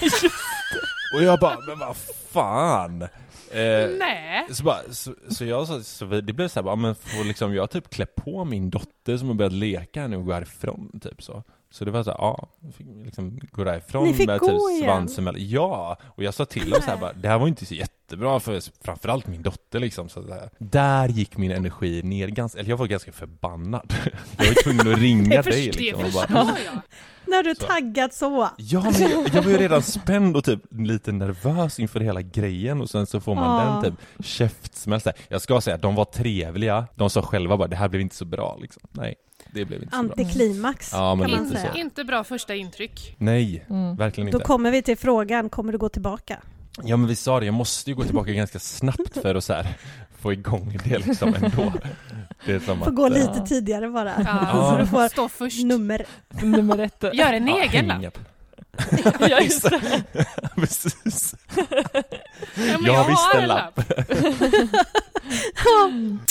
och 1.16 1.22
jag 1.22 1.40
bara, 1.40 1.58
men 1.66 1.78
vad 1.78 1.96
fan? 2.32 3.02
Eh, 3.02 3.90
Nej. 3.98 4.46
så, 4.50 4.64
bara, 4.64 4.78
så, 4.90 5.14
så 5.28 5.44
jag 5.44 5.66
så, 5.66 5.82
så 5.82 6.04
det 6.04 6.32
blev 6.32 6.48
så 6.48 6.60
här, 6.60 6.64
bara, 6.64 6.76
men 6.76 6.94
får 6.94 7.24
liksom 7.24 7.54
jag 7.54 7.70
typ 7.70 7.90
klä 7.90 8.06
på 8.06 8.44
min 8.44 8.70
dotter 8.70 9.16
som 9.16 9.28
har 9.28 9.34
börjat 9.34 9.52
leka 9.52 10.06
nu 10.06 10.16
och 10.16 10.24
gå 10.24 10.32
härifrån 10.32 11.00
typ 11.02 11.22
så. 11.22 11.42
Så 11.74 11.84
det 11.84 11.90
var 11.90 12.02
så 12.02 12.10
här, 12.10 12.18
ja, 12.18 12.48
fick 12.76 12.86
liksom 13.04 13.38
gå 13.52 13.64
därifrån 13.64 14.04
Ni 14.04 14.14
fick 14.14 14.26
med 14.26 14.40
gå 14.40 14.46
typ 14.46 14.70
igen? 14.70 14.84
svansen 14.84 15.24
mellan, 15.24 15.48
ja! 15.48 15.96
Och 16.04 16.22
jag 16.24 16.34
sa 16.34 16.44
till 16.44 16.70
dem 16.70 16.80
så 16.82 16.90
här 16.90 16.96
bara, 16.96 17.12
det 17.12 17.28
här 17.28 17.38
var 17.38 17.48
inte 17.48 17.66
så 17.66 17.74
jättebra 17.74 18.40
för 18.40 18.60
framförallt 18.84 19.26
min 19.26 19.42
dotter 19.42 19.80
liksom 19.80 20.08
så 20.08 20.20
där. 20.20 20.50
Där 20.58 21.08
gick 21.08 21.36
min 21.36 21.50
energi 21.50 22.02
ner 22.02 22.28
ganska, 22.28 22.58
eller 22.60 22.70
jag 22.70 22.76
var 22.76 22.86
ganska 22.86 23.12
förbannad. 23.12 23.94
Jag 24.38 24.44
var 24.46 24.62
tvungen 24.62 24.92
att 24.92 24.98
ringa 24.98 25.42
dig 25.42 25.72
liksom 25.72 26.04
och 26.04 26.12
bara. 26.12 26.56
När 27.26 27.42
du 27.42 27.54
Så. 27.54 27.66
taggat 27.66 28.14
så. 28.14 28.48
Ja 28.56 28.80
men 28.80 29.10
jag, 29.10 29.28
jag 29.34 29.42
var 29.42 29.50
ju 29.50 29.56
redan 29.56 29.82
spänd 29.82 30.36
och 30.36 30.44
typ 30.44 30.60
lite 30.70 31.12
nervös 31.12 31.78
inför 31.80 32.00
hela 32.00 32.22
grejen 32.22 32.80
och 32.80 32.90
sen 32.90 33.06
så 33.06 33.20
får 33.20 33.34
man 33.34 33.66
Ja. 33.74 33.80
den 33.82 33.92
typ 33.96 34.26
käftsmäll. 34.26 35.00
Jag 35.28 35.42
ska 35.42 35.60
säga, 35.60 35.76
de 35.76 35.94
var 35.94 36.04
trevliga, 36.04 36.86
de 36.94 37.10
sa 37.10 37.22
själva 37.22 37.56
bara 37.56 37.68
det 37.68 37.76
här 37.76 37.88
blev 37.88 38.00
inte 38.02 38.16
så 38.16 38.24
bra 38.24 38.56
liksom. 38.60 38.82
Nej, 38.90 39.14
det 39.54 39.64
blev 39.64 39.82
inte 39.82 39.96
så 39.96 40.02
bra. 40.02 40.12
Antiklimax 40.18 40.90
Ja, 40.92 41.14
men 41.14 41.28
kan 41.30 41.38
man 41.38 41.48
säga. 41.50 41.72
så. 41.72 41.78
Inte 41.78 42.04
bra 42.04 42.24
första 42.24 42.54
intryck. 42.54 43.14
Nej, 43.18 43.64
Mm. 43.70 43.96
verkligen 43.96 44.30
Då 44.30 44.36
inte. 44.38 44.46
kommer 44.46 44.70
vi 44.70 44.82
till 44.82 44.96
frågan, 44.98 45.48
kommer 45.48 45.72
du 45.72 45.78
gå 45.78 45.88
tillbaka? 45.88 46.38
Ja 46.82 46.96
men 46.96 47.08
vi 47.08 47.16
sa 47.16 47.40
det, 47.40 47.46
jag 47.46 47.54
måste 47.54 47.90
ju 47.90 47.96
gå 47.96 48.04
tillbaka 48.04 48.32
ganska 48.42 48.58
snabbt 48.58 49.22
för 49.22 49.34
att 49.34 49.44
så 49.44 49.52
här, 49.52 49.66
få 50.20 50.32
igång 50.32 50.78
det 50.84 50.98
liksom 50.98 51.34
ändå. 51.34 51.72
Det 52.46 52.52
är 52.52 52.58
som 52.60 52.78
Får 52.78 52.88
att, 52.88 52.94
gå 52.94 53.06
eh, 53.06 53.12
lite 53.12 53.32
Ja. 53.36 53.46
tidigare 53.46 53.88
bara. 53.88 54.12
Ja. 54.24 54.70
Så 54.72 54.78
du 54.78 54.86
får 54.86 55.08
Stå 55.08 55.28
först. 55.28 55.64
nummer. 55.64 56.04
Nummer 56.42 56.78
ett. 56.78 57.04
Gör 57.12 57.32
en 57.32 57.46
ja, 57.48 57.62
egen 57.62 57.86
lapp. 57.86 58.18
Hänga. 58.78 59.28
Ja, 59.30 59.40
just 59.40 59.62
det. 59.70 60.02
Precis. 60.56 61.34
Ja, 61.56 61.62
Jag 62.56 62.82
jag 62.82 63.08
visste 63.08 63.36
har 63.36 63.42
en 63.42 63.48
lapp. 63.48 63.80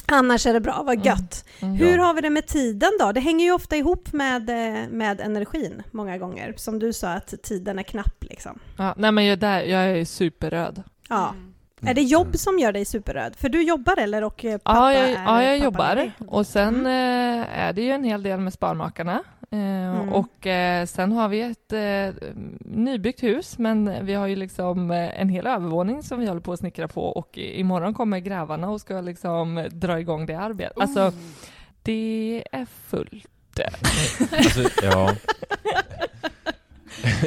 Annars 0.08 0.46
är 0.48 0.54
det 0.54 0.60
bra, 0.60 0.84
vad 0.86 1.06
gött. 1.06 1.46
Mm. 1.62 1.76
Hur 1.76 1.98
har 1.98 2.14
vi 2.14 2.22
det 2.22 2.30
med 2.30 2.48
tiden 2.48 2.92
då? 3.00 3.12
Det 3.12 3.20
hänger 3.20 3.46
ju 3.46 3.52
ofta 3.52 3.76
ihop 3.76 4.14
med, 4.14 4.50
eh, 4.50 4.90
med 4.90 5.22
energin 5.22 5.84
många 5.92 6.18
gånger. 6.18 6.54
Som 6.58 6.80
du 6.80 6.94
sa 6.94 7.10
att 7.10 7.34
tiden 7.44 7.80
är 7.80 7.84
knapp 7.84 8.24
liksom. 8.24 8.60
Ja, 8.78 8.94
nej 8.98 9.12
men 9.12 9.26
jag, 9.26 9.40
där, 9.40 9.62
jag 9.62 9.84
är 10.00 10.06
superröd. 10.06 10.84
Ja. 11.10 11.30
Mm. 11.30 11.54
Är 11.92 11.94
det 11.94 12.02
jobb 12.02 12.38
som 12.38 12.60
gör 12.60 12.72
dig 12.72 12.86
superröd? 12.86 13.36
För 13.36 13.50
du 13.50 13.64
jobbar 13.64 14.00
eller? 14.00 14.24
Och 14.24 14.46
eh, 14.46 14.58
pappa 14.58 14.78
Ja, 14.80 14.94
jag, 14.94 15.10
är 15.10 15.24
ja, 15.26 15.44
jag 15.44 15.58
jobbar. 15.58 16.12
Och 16.28 16.48
sen 16.48 16.76
Mm. 16.86 17.42
eh, 17.42 17.60
är 17.60 17.74
det 17.74 17.82
ju 17.82 17.92
en 17.92 18.04
hel 18.04 18.24
del 18.24 18.40
med 18.40 18.54
Sparmakarna. 18.54 19.24
Eh, 19.54 19.84
Mm. 19.94 20.14
Och 20.14 20.48
eh, 20.48 20.86
sen 20.86 21.12
har 21.12 21.30
vi 21.30 21.42
ett 21.42 21.74
eh, 21.74 22.30
nybyggt 22.60 23.24
hus, 23.24 23.58
men 23.58 24.06
vi 24.06 24.14
har 24.14 24.28
ju 24.28 24.36
liksom 24.36 24.92
en 24.92 25.30
hel 25.30 25.48
övervåning 25.48 26.04
som 26.04 26.20
vi 26.20 26.28
håller 26.28 26.42
på 26.42 26.54
att 26.54 26.60
snickra 26.60 26.88
på 26.88 27.04
och 27.06 27.38
imorgon 27.38 27.94
kommer 27.94 28.20
grävarna 28.20 28.70
och 28.70 28.82
ska 28.82 29.02
liksom 29.02 29.68
dra 29.72 30.00
igång 30.00 30.26
det 30.26 30.36
arbetet. 30.36 30.78
Alltså, 30.78 31.00
Oh. 31.02 31.14
det 31.82 32.44
är 32.52 32.66
fullt. 32.66 33.60
Alltså, 34.32 34.70
ja. 34.84 35.12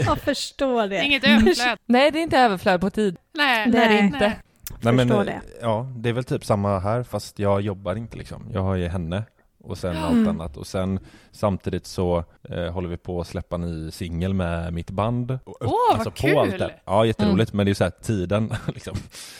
Jag 0.06 0.18
förstår 0.18 0.88
det. 0.88 1.04
Inget 1.04 1.24
överflöd. 1.24 1.78
Nej, 1.86 2.10
det 2.10 2.18
är 2.18 2.22
inte 2.22 2.38
överflöd 2.38 2.80
på 2.80 2.90
tid. 2.90 3.16
Nej. 3.34 3.70
Det 3.70 3.78
är 3.78 3.88
det 3.88 3.94
Nej. 3.94 4.04
inte. 4.04 4.32
Nej, 4.80 4.94
men, 4.94 5.08
Förstår 5.08 5.24
det. 5.24 5.40
Ja, 5.60 5.86
det 5.96 6.08
är 6.08 6.12
väl 6.12 6.24
typ 6.24 6.44
samma 6.44 6.78
här 6.78 7.02
fast 7.02 7.38
jag 7.38 7.60
jobbar 7.60 7.96
inte 7.96 8.16
liksom. 8.16 8.50
Jag 8.52 8.62
har 8.62 8.74
ju 8.74 8.88
henne 8.88 9.22
och 9.66 9.78
sen 9.78 9.96
allt 9.96 10.12
Mm. 10.12 10.28
annat 10.28 10.56
och 10.56 10.66
sen 10.66 11.00
samtidigt 11.32 11.86
så 11.86 12.24
eh, 12.48 12.64
håller 12.72 12.88
vi 12.88 12.96
på 12.96 13.20
att 13.20 13.26
släppa 13.26 13.56
ny 13.56 13.90
singel 13.90 14.34
med 14.34 14.72
mitt 14.72 14.90
band. 14.90 15.38
Och, 15.44 15.56
Åh, 15.60 15.70
vad 15.96 16.04
på 16.04 16.10
kul! 16.10 16.38
allt 16.38 16.58
det. 16.58 16.74
Ja, 16.84 17.04
jätteroligt 17.06 17.52
men 17.52 17.66
det 17.66 17.72
är 17.72 17.74
så 17.74 17.84
här 17.84 17.90
tiden 17.90 18.52
liksom. 18.74 18.94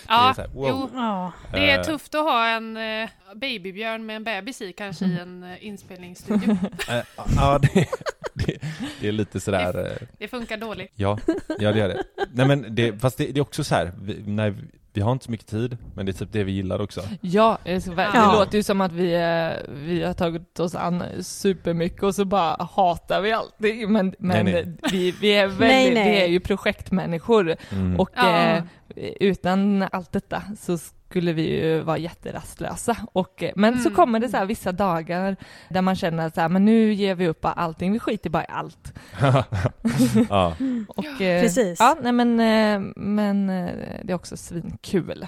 Det 0.07 0.13
är 0.13 0.27
Ja, 0.29 0.33
så 0.37 0.41
här, 0.41 0.49
wow. 0.49 0.69
jo. 0.69 0.91
Ja. 0.95 1.33
Det 1.53 1.71
är 1.71 1.79
Eh, 1.79 1.85
tufft 1.85 2.15
att 2.15 2.25
ha 2.25 2.47
en 2.49 2.77
eh, 2.77 3.09
babybjörn 3.35 4.07
med 4.07 4.17
en 4.17 4.25
bebis 4.25 4.63
i 4.63 4.73
kanske 4.73 5.05
i 5.05 5.19
en 5.19 5.43
eh, 5.43 5.67
inspelningsstudio. 5.67 6.51
eh, 6.91 7.03
ja, 7.37 7.59
det, 7.59 7.87
det, 8.35 8.59
det 9.01 9.09
är 9.09 9.13
lite 9.13 9.41
sådär 9.41 9.87
eh, 10.01 10.07
Det 10.19 10.29
funkar 10.29 10.57
dåligt. 10.57 10.93
Ja, 10.95 11.19
ja 11.59 11.73
det 11.73 11.79
gör 11.79 11.89
det. 11.89 12.03
Nej 12.33 12.47
men 12.47 12.75
det, 12.75 13.01
fast 13.01 13.19
det, 13.19 13.27
det 13.27 13.39
är 13.39 13.43
också 13.43 13.65
så 13.65 13.75
här, 13.75 13.93
vi, 14.03 14.23
nej, 14.27 14.51
vi 14.51 14.63
har 15.01 15.13
inte 15.13 15.25
så 15.25 15.31
mycket 15.31 15.47
tid, 15.47 15.77
men 15.95 16.07
det 16.07 16.13
är 16.13 16.15
typ 16.15 16.33
det 16.33 16.45
vi 16.45 16.53
gillar 16.53 16.81
också. 16.81 17.01
Ja, 17.21 17.59
ver- 17.65 18.11
Ja. 18.15 18.27
det 18.33 18.39
låter 18.39 18.57
ju 18.59 18.63
som 18.63 18.81
att 18.81 18.93
vi, 18.93 19.15
eh, 19.15 19.73
vi 19.73 20.03
har 20.03 20.15
tagit 20.15 20.61
oss 20.61 20.75
an 20.75 21.03
supermycket 21.21 22.03
och 22.03 22.15
så 22.15 22.25
bara 22.25 22.69
hatar 22.77 23.21
vi 23.21 23.33
allting. 23.33 23.93
Men, 23.93 24.15
men 24.19 24.45
Nej, 24.45 24.53
nej. 24.53 24.77
Vi, 24.93 25.11
vi, 25.21 25.29
är 25.37 25.47
väldigt, 25.47 25.69
Nej, 25.69 25.95
nej. 25.95 26.11
vi 26.13 26.21
är 26.23 26.27
ju 26.27 26.41
projektmänniskor 26.41 27.57
Mm. 27.73 28.01
och 28.01 28.11
Ja. 28.17 28.29
eh, 28.47 28.63
utan 29.21 29.83
allt 29.93 30.13
detta 30.13 30.43
så 30.61 30.79
skulle 31.11 31.33
vi 31.33 31.43
ju 31.43 31.81
vara 31.81 31.99
jätterastlösa. 31.99 32.97
Och, 33.13 33.43
eh, 33.43 33.53
men 33.57 33.79
så 33.79 33.89
Mm. 33.89 33.97
kommer 33.97 34.21
det 34.21 34.29
så 34.29 34.37
här 34.37 34.47
vissa 34.47 34.73
dagar 34.73 35.37
där 35.69 35.83
man 35.83 35.97
känner 35.97 36.31
så 36.31 36.41
här, 36.41 36.49
men 36.49 36.65
nu 36.65 36.93
ger 36.93 37.15
vi 37.15 37.29
upp 37.29 37.39
allting, 37.43 37.93
vi 37.93 37.99
skiter 37.99 38.31
bara 38.31 38.43
i 38.43 38.47
allt. 38.49 38.93
ja, 40.31 40.57
Och, 40.89 41.21
eh, 41.21 41.43
Precis. 41.43 41.81
Ja, 41.81 41.97
nej 42.03 42.13
men, 42.13 42.41
eh, 42.41 42.93
men 42.97 43.47
det 44.03 44.13
är 44.13 44.15
också 44.15 44.37
svinkul. 44.37 45.27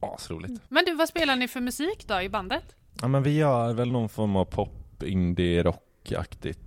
asroligt. 0.00 0.62
Men 0.68 0.84
du, 0.84 0.94
vad 0.94 1.08
spelar 1.08 1.36
ni 1.36 1.48
för 1.48 1.60
musik 1.60 2.04
då 2.08 2.20
i 2.20 2.28
bandet? 2.28 2.64
Ja 3.00 3.08
men 3.08 3.22
vi 3.22 3.36
gör 3.36 3.72
väl 3.74 3.92
någon 3.92 4.08
form 4.08 4.36
av 4.36 4.44
pop, 4.44 5.02
indie, 5.02 5.62
rockaktigt 5.62 6.58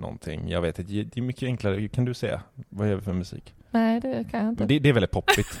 någonting. 0.00 0.48
Jag 0.48 0.62
vet 0.62 0.78
inte, 0.78 0.92
det 0.92 1.16
är 1.16 1.22
mycket 1.22 1.42
enklare. 1.42 1.88
Kan 1.88 2.04
du 2.04 2.14
säga? 2.14 2.42
Vad 2.68 2.88
gör 2.88 2.96
vi 2.96 3.02
för 3.02 3.12
musik? 3.12 3.54
Nej, 3.70 4.00
det 4.00 4.24
kan 4.30 4.40
jag 4.44 4.48
inte. 4.52 4.64
Det, 4.64 4.78
det 4.78 4.88
är 4.88 4.92
väldigt 4.92 5.10
poppigt. 5.10 5.60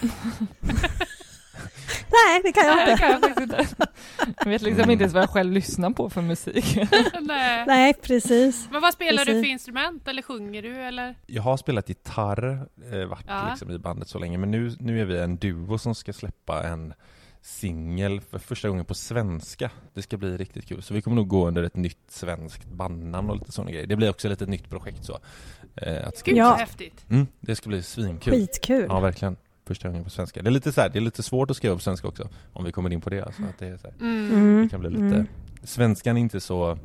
Nej, 2.12 2.40
det 2.44 2.52
kan 2.52 2.66
jag 2.66 2.76
Nej, 2.76 2.90
inte. 2.90 3.02
kan 3.02 3.10
jag 3.10 3.20
faktiskt 3.20 3.40
inte. 3.40 3.66
Jag 4.38 4.50
vet 4.50 4.62
liksom 4.62 4.80
Mm. 4.80 4.90
inte 4.90 5.02
ens 5.02 5.14
vad 5.14 5.22
jag 5.22 5.30
själv 5.30 5.52
lyssnar 5.52 5.90
på 5.90 6.10
för 6.10 6.22
musik. 6.22 6.76
Nej. 7.20 7.64
Nej, 7.66 7.94
precis. 7.94 8.68
Men 8.72 8.80
vad 8.82 8.92
spelar 8.94 9.24
du 9.24 9.32
Precis. 9.32 9.42
för 9.46 9.50
instrument? 9.50 10.08
Eller 10.08 10.22
sjunger 10.22 10.62
du? 10.62 10.76
Eller? 10.76 11.14
Jag 11.26 11.42
har 11.42 11.56
spelat 11.56 11.88
gitarr, 11.88 12.66
eh, 12.92 13.04
varit 13.08 13.24
Ja. 13.28 13.46
liksom 13.50 13.70
i 13.70 13.78
bandet 13.78 14.08
så 14.08 14.18
länge, 14.18 14.38
men 14.38 14.50
nu, 14.50 14.76
nu 14.80 15.00
är 15.00 15.04
vi 15.04 15.18
en 15.18 15.36
duo 15.36 15.78
som 15.78 15.94
ska 15.94 16.12
släppa 16.12 16.62
en 16.62 16.94
singel 17.42 18.20
för 18.20 18.38
första 18.38 18.68
gången 18.68 18.84
på 18.84 18.94
svenska. 18.94 19.70
Det 19.94 20.02
ska 20.02 20.16
bli 20.16 20.36
riktigt 20.36 20.66
kul. 20.68 20.82
Så 20.82 20.94
vi 20.94 21.02
kommer 21.02 21.16
nog 21.16 21.28
gå 21.28 21.48
under 21.48 21.62
ett 21.62 21.76
nytt 21.76 21.98
svenskt 22.10 22.64
bandnamn 22.64 23.30
och 23.30 23.36
lite 23.36 23.52
sådana 23.52 23.70
grejer. 23.70 23.86
Det 23.86 23.96
blir 23.96 24.10
också 24.10 24.28
lite 24.28 24.44
ett 24.44 24.50
nytt 24.50 24.70
projekt 24.70 25.04
så. 25.04 25.18
Eh, 25.76 26.08
att 26.08 26.22
Gud 26.22 26.36
Ja. 26.36 26.54
häftigt. 26.54 27.04
mm, 27.10 27.26
det 27.40 27.56
ska 27.56 27.68
bli 27.68 27.82
svinkul. 27.82 28.32
Skitkul. 28.32 28.86
Ja, 28.88 29.00
verkligen. 29.00 29.36
Första 29.70 29.88
gången 29.88 30.04
på 30.04 30.10
svenska. 30.10 30.42
Det 30.42 30.48
är 30.48 30.50
lite 30.52 30.72
så 30.72 30.80
här, 30.80 30.88
det 30.88 30.98
är 30.98 31.00
lite 31.00 31.22
svårt 31.22 31.50
att 31.50 31.56
skriva 31.56 31.74
på 31.74 31.80
svenska 31.80 32.08
också. 32.08 32.28
Om 32.52 32.64
vi 32.64 32.72
kommer 32.72 32.92
in 32.92 33.00
på 33.00 33.10
det. 33.10 33.22
Alltså, 33.24 33.42
att 33.42 33.58
det, 33.58 33.66
är 33.66 33.76
så 33.76 33.86
här. 33.86 33.94
Mm. 34.00 34.62
Det 34.62 34.68
kan 34.68 34.80
bli 34.80 34.90
lite... 34.90 35.02
Mm. 35.04 35.26
Svenskan 35.62 36.16
är 36.16 36.20
inte 36.20 36.40
så... 36.40 36.78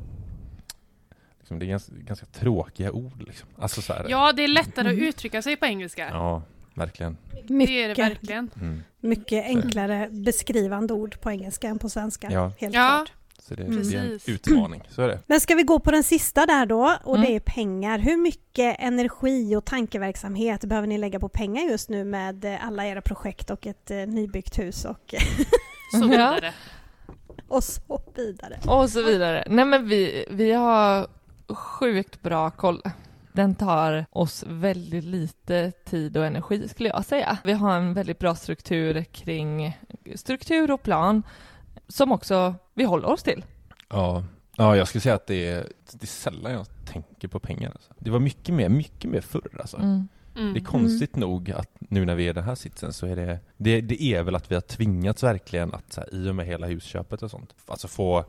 Liksom, 1.38 1.58
det 1.58 1.64
är 1.64 1.68
ganska, 1.68 1.92
ganska 1.96 2.26
tråkiga 2.26 2.92
ord 2.92 3.22
liksom. 3.26 3.48
Alltså 3.58 3.82
så 3.82 3.92
här, 3.92 4.06
Ja, 4.08 4.32
det 4.32 4.44
är 4.44 4.48
lättare 4.48 4.88
att 4.88 4.98
uttrycka 4.98 5.42
sig 5.42 5.56
på 5.56 5.66
engelska. 5.66 6.08
ja, 6.10 6.42
verkligen. 6.74 7.16
Det 7.32 7.38
är 7.38 7.42
det 7.48 7.54
Mycket, 7.54 7.98
verkligen. 7.98 8.50
Mm. 8.60 8.82
mycket 9.00 9.44
enklare 9.44 10.08
beskrivande 10.10 10.94
ord 10.94 11.20
på 11.20 11.30
engelska 11.30 11.68
än 11.68 11.78
på 11.78 11.88
svenska. 11.88 12.28
Ja. 12.30 12.52
Helt 12.58 12.74
Ja. 12.74 12.80
klart. 13.04 13.12
Så 13.48 13.54
det, 13.54 13.62
Mm. 13.62 13.88
det 13.90 13.96
är 13.96 14.00
en 14.00 14.18
utmaning, 14.26 14.82
så 14.90 15.02
är 15.02 15.08
det. 15.08 15.18
Men 15.26 15.40
ska 15.40 15.54
vi 15.54 15.62
gå 15.62 15.78
på 15.78 15.90
den 15.90 16.02
sista 16.02 16.46
där 16.46 16.66
då 16.66 16.96
och 17.04 17.16
Mm. 17.16 17.26
det 17.28 17.36
är 17.36 17.40
pengar. 17.40 17.98
Hur 17.98 18.16
mycket 18.16 18.76
energi 18.78 19.56
och 19.56 19.64
tankeverksamhet 19.64 20.64
behöver 20.64 20.88
ni 20.88 20.98
lägga 20.98 21.20
på 21.20 21.28
pengar 21.28 21.62
just 21.62 21.88
nu 21.88 22.04
med 22.04 22.44
eh, 22.44 22.66
alla 22.66 22.86
era 22.86 23.00
projekt 23.00 23.50
och 23.50 23.66
ett 23.66 23.90
eh, 23.90 23.96
nybyggt 23.96 24.58
hus 24.58 24.84
och, 24.84 25.14
Så 25.92 26.08
vidare. 26.08 26.52
och 27.48 27.64
så 27.64 27.80
vidare? 28.16 28.58
Och 28.66 28.90
så 28.90 29.02
vidare. 29.02 29.44
Nej 29.50 29.64
men 29.64 29.88
vi, 29.88 30.26
vi 30.30 30.52
har 30.52 31.06
sjukt 31.54 32.22
bra 32.22 32.50
koll. 32.50 32.82
Den 33.32 33.54
tar 33.54 34.06
oss 34.10 34.44
väldigt 34.48 35.04
lite 35.04 35.72
tid 35.84 36.16
och 36.16 36.26
energi 36.26 36.68
skulle 36.68 36.88
jag 36.88 37.04
säga. 37.04 37.38
Vi 37.44 37.52
har 37.52 37.76
en 37.76 37.94
väldigt 37.94 38.18
bra 38.18 38.34
struktur 38.34 39.04
kring 39.04 39.78
struktur 40.14 40.70
och 40.70 40.82
plan 40.82 41.22
som 41.88 42.12
också 42.12 42.54
vi 42.74 42.84
håller 42.84 43.08
oss 43.08 43.22
till. 43.22 43.44
Ja, 43.88 44.24
ja 44.56 44.76
jag 44.76 44.88
skulle 44.88 45.02
säga 45.02 45.14
att 45.14 45.26
det 45.26 45.48
är, 45.48 45.66
det 45.92 46.02
är 46.02 46.06
sällan 46.06 46.52
jag 46.52 46.66
tänker 46.84 47.28
på 47.28 47.38
pengar. 47.40 47.70
Alltså. 47.70 47.92
Det 47.98 48.10
var 48.10 48.18
mycket 48.20 48.54
mer, 48.54 48.68
mycket 48.68 49.10
mer 49.10 49.20
förr 49.20 49.48
alltså. 49.60 49.76
Mm. 49.76 50.08
Mm. 50.36 50.52
Det 50.54 50.60
är 50.60 50.64
konstigt 50.64 51.16
nog 51.16 51.50
att 51.50 51.70
nu 51.78 52.04
när 52.04 52.14
vi 52.14 52.24
är 52.26 52.30
i 52.30 52.32
den 52.32 52.44
här 52.44 52.54
sitsen 52.54 52.92
så 52.92 53.06
är 53.06 53.16
det, 53.16 53.38
det, 53.56 53.80
det 53.80 54.02
är 54.02 54.22
väl 54.22 54.34
att 54.34 54.50
vi 54.50 54.54
har 54.54 54.62
tvingats 54.62 55.22
verkligen 55.22 55.74
att 55.74 55.92
så 55.92 56.00
här, 56.00 56.14
i 56.14 56.28
och 56.30 56.34
med 56.34 56.46
hela 56.46 56.66
husköpet 56.66 57.22
och 57.22 57.30
sånt, 57.30 57.54
alltså 57.66 57.88
få 57.88 58.24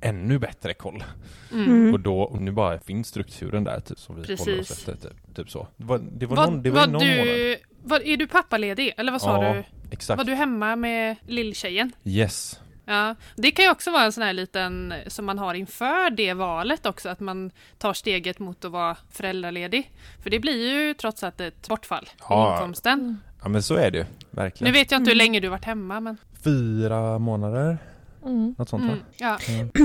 ännu 0.00 0.38
bättre 0.38 0.74
koll. 0.74 1.04
Mm. 1.52 1.64
Mm. 1.66 1.94
Och 1.94 2.00
då, 2.00 2.20
och 2.20 2.42
nu 2.42 2.50
bara 2.52 2.78
finns 2.78 3.08
strukturen 3.08 3.64
där 3.64 3.80
typ 3.80 3.98
som 3.98 4.16
vi 4.16 4.22
Precis. 4.22 4.46
håller 4.46 4.60
oss 4.60 4.70
efter, 4.70 4.96
typ, 4.96 5.34
typ 5.36 5.50
så. 5.50 5.68
Det 5.76 5.84
var, 5.84 5.98
det 6.12 6.26
var 6.26 6.36
Vad- 6.36 6.52
någon, 6.52 6.62
det 6.62 6.70
var 6.70 6.80
vad 6.80 6.88
någon 6.90 7.02
månad. 7.08 7.24
du, 7.26 7.56
vad, 7.82 8.02
är 8.02 8.16
du 8.16 8.26
pappaledig? 8.26 8.92
Eller 8.96 9.12
vad 9.12 9.20
sa 9.22 9.44
Ja, 9.44 9.54
du? 9.54 9.64
Exakt. 9.90 10.18
Var 10.18 10.24
du 10.24 10.34
hemma 10.34 10.76
med 10.76 11.16
lilltjejen? 11.26 11.92
Yes. 12.04 12.60
Ja, 12.86 13.14
det 13.36 13.50
kan 13.50 13.64
ju 13.64 13.70
också 13.70 13.90
vara 13.90 14.04
en 14.04 14.12
sån 14.12 14.22
här 14.22 14.32
liten 14.32 14.94
som 15.06 15.24
man 15.24 15.38
har 15.38 15.54
inför 15.54 16.10
det 16.10 16.34
valet 16.34 16.86
också, 16.86 17.08
att 17.08 17.20
man 17.20 17.50
tar 17.78 17.92
steget 17.92 18.38
mot 18.38 18.64
att 18.64 18.70
vara 18.72 18.96
föräldraledig. 19.12 19.90
För 20.22 20.30
det 20.30 20.40
blir 20.40 20.72
ju 20.72 20.94
trots 20.94 21.22
allt 21.24 21.40
ett 21.40 21.68
bortfall 21.68 22.04
i 22.04 22.16
Ja. 22.28 22.54
inkomsten. 22.54 23.20
Ja 23.42 23.48
men 23.48 23.62
så 23.62 23.74
är 23.74 23.90
det 23.90 23.98
ju, 23.98 24.04
Nu 24.04 24.10
verkligen. 24.30 24.72
vet 24.72 24.90
jag 24.90 24.98
inte 25.00 25.10
hur 25.10 25.16
Mm. 25.16 25.24
länge 25.24 25.40
du 25.40 25.48
varit 25.48 25.64
hemma, 25.64 26.00
men... 26.00 26.16
Fyra 26.44 27.18
månader, 27.18 27.78
Mm. 28.24 28.54
något 28.58 28.68
sånt 28.68 28.82
Mm, 28.82 28.94
va? 28.96 29.02
ja. 29.16 29.38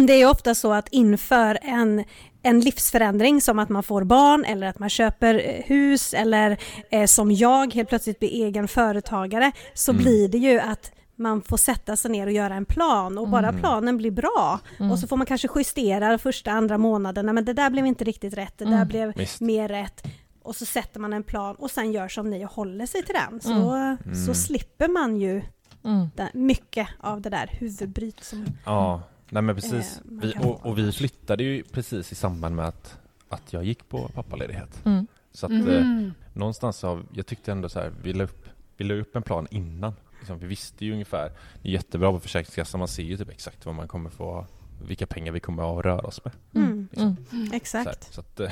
Det 0.05 0.13
är 0.13 0.17
ju 0.17 0.25
ofta 0.25 0.55
så 0.55 0.73
att 0.73 0.87
inför 0.91 1.59
en, 1.61 2.03
en 2.43 2.59
livsförändring 2.59 3.41
som 3.41 3.59
att 3.59 3.69
man 3.69 3.83
får 3.83 4.03
barn 4.03 4.45
eller 4.45 4.67
att 4.67 4.79
man 4.79 4.89
köper 4.89 5.35
eh, 5.35 5.63
hus 5.65 6.13
eller 6.13 6.57
eh, 6.91 7.05
som 7.05 7.31
jag 7.31 7.73
helt 7.73 7.89
plötsligt 7.89 8.19
blir 8.19 8.29
egen 8.45 8.67
företagare 8.67 9.51
så 9.73 9.91
Mm. 9.91 10.03
blir 10.03 10.27
det 10.27 10.37
ju 10.37 10.59
att 10.59 10.91
man 11.19 11.41
får 11.41 11.57
sätta 11.57 11.95
sig 11.95 12.11
ner 12.11 12.27
och 12.27 12.33
göra 12.33 12.55
en 12.55 12.65
plan 12.65 13.17
och 13.17 13.27
bara 13.29 13.47
Mm. 13.47 13.61
planen 13.61 13.97
blir 13.97 14.11
bra 14.11 14.59
Mm. 14.79 14.91
och 14.91 14.99
så 14.99 15.07
får 15.07 15.17
man 15.17 15.25
kanske 15.25 15.47
justera 15.55 16.17
första, 16.17 16.51
andra 16.51 16.77
månaden. 16.77 17.25
Nej, 17.25 17.35
men 17.35 17.45
det 17.45 17.53
där 17.53 17.69
blev 17.69 17.85
inte 17.85 18.03
riktigt 18.03 18.33
rätt, 18.33 18.57
det 18.57 18.65
där 18.65 18.71
Mm. 18.73 18.87
blev 18.87 19.13
Visst. 19.15 19.41
mer 19.41 19.67
rätt. 19.67 20.07
Och 20.43 20.55
så 20.55 20.65
sätter 20.65 20.99
man 20.99 21.13
en 21.13 21.23
plan 21.23 21.55
och 21.55 21.71
sen 21.71 21.91
gör 21.91 22.07
som 22.07 22.29
ni 22.29 22.45
och 22.45 22.49
håller 22.51 22.85
sig 22.85 23.03
till 23.03 23.15
den. 23.29 23.41
Så, 23.41 23.71
Mm. 23.71 23.97
så 24.25 24.33
slipper 24.33 24.87
man 24.87 25.17
ju 25.17 25.41
Mm. 25.83 26.07
det, 26.15 26.29
mycket 26.33 26.87
av 26.99 27.21
det 27.21 27.29
där 27.29 27.47
huvudbryt 27.59 28.23
som 28.23 28.45
Ja, 28.65 29.01
nej 29.29 29.43
men 29.43 29.55
precis. 29.55 29.97
Eh, 29.97 30.03
Vi, 30.05 30.33
och, 30.43 30.65
och 30.65 30.77
vi 30.77 30.91
flyttade 30.91 31.43
ju 31.43 31.63
precis 31.63 32.11
i 32.11 32.15
samband 32.15 32.55
med 32.55 32.67
att, 32.67 32.97
att 33.29 33.53
jag 33.53 33.63
gick 33.63 33.89
på 33.89 34.07
pappaledighet. 34.07 34.85
Mm. 34.85 35.07
Så 35.31 35.45
att 35.45 35.51
Mm. 35.51 35.69
eh, 36.05 36.11
någonstans 36.33 36.77
så, 36.77 37.01
jag 37.13 37.25
tyckte 37.25 37.51
ändå 37.51 37.69
så 37.69 37.79
här, 37.79 37.91
vi 38.03 38.13
la 38.13 38.23
upp, 38.23 38.45
vi 38.77 38.85
la 38.85 38.93
upp 38.93 39.15
en 39.15 39.23
plan 39.23 39.47
innan. 39.51 39.93
Liksom, 40.19 40.39
vi 40.39 40.47
visste 40.47 40.85
ju 40.85 40.93
ungefär, 40.93 41.31
det 41.61 41.69
är 41.69 41.73
jättebra 41.73 42.11
på 42.11 42.19
Försäkringskassan, 42.19 42.79
man 42.79 42.87
ser 42.87 43.03
ju 43.03 43.17
typ 43.17 43.29
exakt 43.29 43.65
vad 43.65 43.75
man 43.75 43.87
kommer 43.87 44.09
få, 44.09 44.45
vilka 44.87 45.07
pengar 45.07 45.31
vi 45.31 45.39
kommer 45.39 45.79
att 45.79 45.85
röra 45.85 46.01
oss 46.07 46.21
med. 46.25 46.33
Mm. 46.55 46.87
Mm. 46.97 47.15
Så, 47.25 47.37
här, 47.37 47.55
Exakt. 47.55 48.13
så, 48.13 48.21
att, 48.21 48.39
eh, 48.39 48.51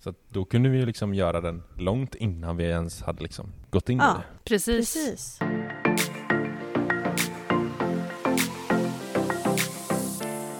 så 0.00 0.10
att 0.10 0.16
då 0.28 0.44
kunde 0.44 0.68
vi 0.68 0.78
ju 0.78 0.86
liksom 0.86 1.14
göra 1.14 1.40
den 1.40 1.62
långt 1.76 2.14
innan 2.14 2.56
vi 2.56 2.64
ens 2.64 3.02
hade 3.02 3.22
liksom 3.22 3.52
gått 3.70 3.88
in 3.88 3.98
Ja. 3.98 4.10
i 4.10 4.14
det. 4.18 4.44
Precis. 4.44 4.94
Precis. 4.94 5.38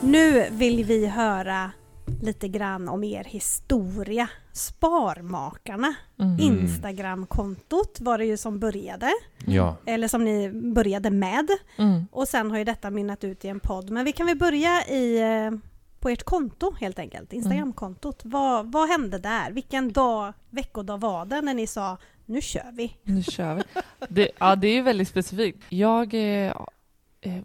Nu 0.03 0.47
vill 0.51 0.85
vi 0.85 1.07
höra 1.07 1.71
lite 2.23 2.49
grann 2.49 2.89
om 2.89 3.05
er 3.05 3.25
historia. 3.25 4.29
Sparmakarna, 4.53 5.95
Mm. 6.19 6.39
Instagramkontot 6.41 7.99
var 8.01 8.19
det 8.19 8.25
ju 8.25 8.37
som 8.37 8.59
började, 8.59 9.11
Ja, 9.47 9.77
eller 9.87 10.09
som 10.09 10.25
ni 10.25 10.51
började 10.75 11.11
med. 11.11 11.49
Mm. 11.79 12.05
Och 12.13 12.29
sen 12.29 12.51
har 12.51 12.59
ju 12.59 12.65
detta 12.65 12.91
mynnat 12.91 13.25
ut 13.25 13.45
i 13.45 13.49
en 13.49 13.61
podd. 13.61 13.91
Men 13.91 14.05
vi 14.05 14.13
kan 14.13 14.27
väl 14.27 14.37
börja 14.39 14.85
i, 14.87 15.21
eh, 15.21 15.59
på 16.01 16.09
ert 16.09 16.23
konto 16.23 16.75
helt 16.81 16.99
enkelt, 16.99 17.33
Instagramkontot. 17.33 18.21
Vad, 18.25 18.73
vad 18.73 18.89
hände 18.89 19.19
där? 19.19 19.51
Vilken 19.51 19.93
dag, 19.93 20.33
veckodag 20.51 20.99
var 21.01 21.25
det 21.27 21.41
när 21.41 21.55
ni 21.55 21.67
sa 21.67 21.99
nu 22.27 22.41
kör 22.41 22.73
vi? 22.73 22.97
Nu 23.03 23.23
kör 23.23 23.55
vi. 23.55 23.63
Det, 24.09 24.29
ja, 24.39 24.57
det 24.57 24.69
är 24.69 24.75
ju 24.75 24.83
väldigt 24.83 25.09
specifikt. 25.09 25.59
Jag 25.69 26.15
eh, 26.47 26.53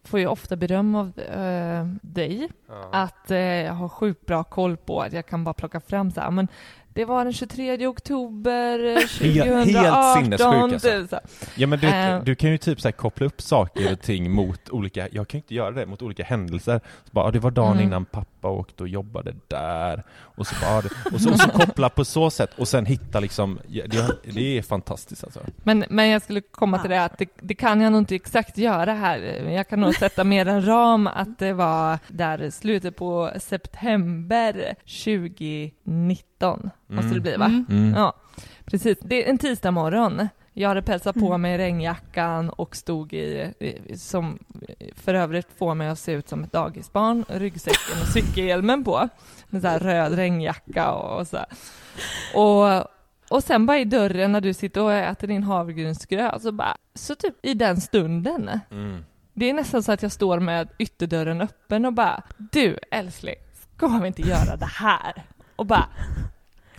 får 0.04 0.20
ju 0.20 0.28
ofta 0.28 0.56
beröm 0.56 0.96
av 0.96 1.20
eh, 1.20 1.86
dig 2.02 2.50
att 2.92 3.32
eh, 3.32 3.38
jag 3.40 3.74
har 3.74 3.90
sjukt 3.90 4.26
bra 4.26 4.44
koll 4.44 4.78
på 4.78 5.02
att 5.02 5.14
jag 5.14 5.26
kan 5.26 5.44
bara 5.44 5.54
plocka 5.54 5.80
fram 5.80 6.12
så 6.12 6.22
här, 6.22 6.32
men 6.32 6.48
det 6.94 7.06
var 7.06 7.24
den 7.24 7.34
23 7.34 7.88
oktober 7.88 8.80
eh, 8.86 8.96
2018. 9.08 9.68
helt 9.76 10.18
sinnessjuk, 10.18 10.74
alltså. 10.74 11.08
så. 11.10 11.20
Ja 11.56 11.68
men 11.68 11.80
du, 11.80 11.88
Eh. 11.88 12.24
du 12.24 12.36
kan 12.36 12.50
ju 12.52 12.58
typ 12.58 12.82
så 12.82 12.88
här 12.88 12.92
koppla 12.94 13.26
upp 13.26 13.42
saker 13.42 13.92
och 13.94 14.02
ting 14.02 14.32
mot 14.32 14.70
olika, 14.70 15.08
jag 15.12 15.28
kan 15.28 15.38
ju 15.38 15.42
inte 15.42 15.56
göra 15.56 15.72
det, 15.72 15.86
mot 15.86 16.02
olika 16.02 16.24
händelser. 16.24 16.80
Så 17.04 17.10
bara, 17.12 17.26
ja, 17.28 17.32
det 17.32 17.40
var 17.40 17.52
dagen 17.52 17.72
Mm. 17.72 17.84
innan 17.84 18.06
pappa 18.06 18.35
åkte 18.52 18.84
och 18.84 18.90
jobbade 18.90 19.36
där. 19.48 20.04
Och 20.10 20.48
så, 20.48 20.56
bara, 20.62 21.14
och 21.14 21.22
så, 21.22 21.32
och 21.32 21.40
så 21.40 21.50
koppla 21.50 21.90
på 21.90 22.06
så 22.06 22.30
sätt 22.30 22.60
och 22.60 22.68
sen 22.68 22.86
hitta 22.86 23.20
liksom, 23.20 23.60
det, 23.68 24.32
det 24.34 24.58
är 24.58 24.62
fantastiskt 24.62 25.24
alltså. 25.24 25.40
Men, 25.64 25.86
men 25.90 26.10
jag 26.10 26.22
skulle 26.22 26.42
komma 26.42 26.80
till 26.80 26.90
det 26.90 27.04
att 27.04 27.18
det, 27.18 27.30
det 27.42 27.54
kan 27.54 27.82
jag 27.82 27.92
nog 27.92 28.02
inte 28.02 28.16
exakt 28.16 28.58
göra 28.58 28.94
här. 28.94 29.20
Jag 29.50 29.70
kan 29.70 29.82
nog 29.82 29.96
sätta 29.96 30.24
mer 30.24 30.46
en 30.46 30.66
ram 30.66 31.08
att 31.08 31.40
det 31.40 31.54
var 31.54 32.00
där 32.08 32.50
slutet 32.50 32.96
på 32.96 33.32
september 33.40 34.76
2019 35.04 36.70
måste 36.88 37.14
det 37.14 37.20
bli 37.20 37.36
va? 37.36 37.46
Mm. 37.46 37.66
Mm. 37.70 37.94
Ja, 37.94 38.14
precis. 38.66 38.98
Det 39.02 39.26
är 39.26 39.30
en 39.30 39.38
tisdag 39.38 39.72
morgon. 39.72 40.28
Jag 40.58 40.70
hade 40.70 40.82
pälsat 40.82 41.16
på 41.16 41.26
Mm. 41.28 41.42
mig 41.42 41.58
regnjackan 41.58 42.50
och 42.50 42.76
stod 42.76 43.14
i, 43.14 43.54
i- 43.60 43.98
som 43.98 44.40
för 44.96 45.14
övrigt 45.14 45.48
får 45.58 45.76
mig 45.76 45.88
att 45.88 46.00
se 46.00 46.12
ut 46.12 46.30
som 46.30 46.44
ett 46.44 46.52
dagisbarn, 46.52 47.26
ryggsäcken 47.28 48.02
och 48.02 48.08
cykelhjälmen 48.08 48.84
på. 48.84 49.10
En 49.50 49.62
sån 49.62 49.70
här 49.70 49.80
röd 49.80 50.14
regnjacka 50.16 50.92
och, 50.92 51.20
och 51.20 51.28
så 51.28 51.38
här. 51.38 51.46
Och, 52.36 52.88
och 53.30 53.44
sen 53.44 53.66
bara 53.66 53.80
i 53.80 53.86
dörren 53.86 54.32
när 54.32 54.42
du 54.42 54.54
sitter 54.54 54.82
och 54.82 54.94
äter 54.94 55.28
din 55.28 55.44
havregrynsgröt 55.44 56.42
så 56.42 56.52
bara, 56.52 56.78
så 56.94 57.16
typ 57.16 57.46
i 57.46 57.54
den 57.54 57.82
stunden 57.82 58.60
Mm. 58.72 59.06
det 59.34 59.50
är 59.50 59.54
nästan 59.54 59.84
så 59.84 59.92
att 59.92 60.02
jag 60.04 60.12
står 60.12 60.40
med 60.40 60.68
ytterdörren 60.80 61.42
öppen 61.42 61.86
och 61.86 61.94
bara 61.94 62.24
Du 62.38 62.78
älskling, 62.92 63.36
ska 63.78 63.88
vi 63.88 64.08
inte 64.08 64.22
göra 64.22 64.56
det 64.56 64.66
här? 64.66 65.24
Och 65.56 65.66
bara 65.66 65.86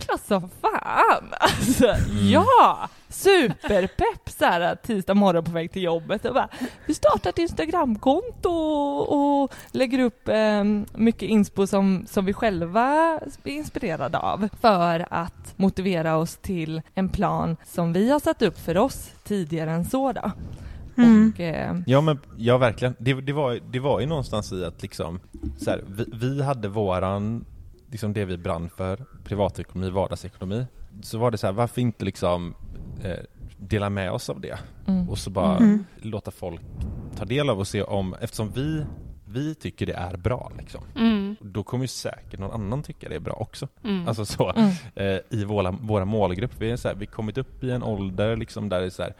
Klart 0.07 0.25
som 0.27 0.49
fan! 0.61 1.33
Alltså, 1.39 1.95
ja! 2.21 2.89
Superpepp 3.09 4.29
så 4.29 4.45
här 4.45 4.75
tisdag 4.75 5.13
morgon 5.13 5.43
på 5.43 5.51
väg 5.51 5.71
till 5.71 5.83
jobbet 5.83 6.25
och 6.25 6.33
bara 6.33 6.49
Vi 6.85 6.93
startar 6.93 7.29
ett 7.29 7.37
Instagramkonto 7.37 8.49
och, 8.49 9.43
och 9.43 9.53
lägger 9.71 9.99
upp 9.99 10.27
eh, 10.27 10.63
mycket 10.95 11.29
inspo 11.29 11.67
som, 11.67 12.05
som 12.07 12.25
vi 12.25 12.33
själva 12.33 12.83
är 13.43 13.51
inspirerade 13.51 14.17
av 14.17 14.49
för 14.61 15.07
att 15.09 15.53
motivera 15.55 16.17
oss 16.17 16.37
till 16.37 16.81
en 16.95 17.09
plan 17.09 17.57
som 17.65 17.93
vi 17.93 18.09
har 18.09 18.19
satt 18.19 18.41
upp 18.41 18.59
för 18.59 18.77
oss 18.77 19.11
tidigare 19.23 19.71
än 19.71 19.85
så 19.85 20.11
då. 20.11 20.31
Mm. 20.97 21.33
Och, 21.33 21.39
eh, 21.39 21.75
Ja 21.85 22.01
men, 22.01 22.19
ja 22.37 22.57
verkligen. 22.57 22.95
Det, 22.99 23.13
det, 23.13 23.33
var, 23.33 23.59
det 23.71 23.79
var 23.79 23.99
ju 23.99 24.05
någonstans 24.05 24.51
i 24.51 24.65
att 24.65 24.81
liksom, 24.81 25.19
så 25.57 25.69
här, 25.69 25.83
vi, 25.87 26.05
vi 26.13 26.43
hade 26.43 26.67
våran, 26.67 27.45
liksom 27.91 28.13
det 28.13 28.25
vi 28.25 28.37
brann 28.37 28.69
för, 28.69 29.05
privatekonomi, 29.23 29.89
vardagsekonomi. 29.89 30.65
Så 31.01 31.17
var 31.17 31.31
det 31.31 31.37
så 31.37 31.47
här, 31.47 31.53
varför 31.53 31.81
inte 31.81 32.05
liksom 32.05 32.53
eh, 33.03 33.17
dela 33.57 33.89
med 33.89 34.11
oss 34.11 34.29
av 34.29 34.41
det? 34.41 34.59
mm. 34.87 35.09
Och 35.09 35.17
så 35.17 35.29
bara 35.29 35.57
Mm. 35.57 35.85
låta 36.01 36.31
folk 36.31 36.61
ta 37.17 37.25
del 37.25 37.49
av 37.49 37.59
och 37.59 37.67
se 37.67 37.83
om, 37.83 38.13
eftersom 38.21 38.51
vi, 38.51 38.85
vi 39.25 39.55
tycker 39.55 39.85
det 39.85 39.93
är 39.93 40.17
bra 40.17 40.51
liksom. 40.57 40.81
Mm. 40.95 41.35
Då 41.41 41.63
kommer 41.63 41.83
ju 41.83 41.87
säkert 41.87 42.39
någon 42.39 42.51
annan 42.61 42.83
tycka 42.83 43.09
det 43.09 43.15
är 43.15 43.19
bra 43.19 43.33
också. 43.33 43.67
Mm. 43.83 44.07
Alltså 44.07 44.25
så, 44.25 44.53
Mm. 44.55 44.69
eh, 44.95 45.19
i 45.29 45.43
våra, 45.45 45.71
våra 45.71 46.05
målgrupp. 46.05 46.51
Vi 46.59 46.69
har 46.69 46.77
så 46.77 46.87
här, 46.87 46.95
vi 46.95 47.05
kommit 47.05 47.37
upp 47.37 47.63
i 47.63 47.71
en 47.71 47.83
ålder 47.83 48.35
liksom 48.35 48.69
där 48.69 48.79
det, 48.79 48.85
är 48.85 48.89
så 48.89 49.03
här, 49.03 49.13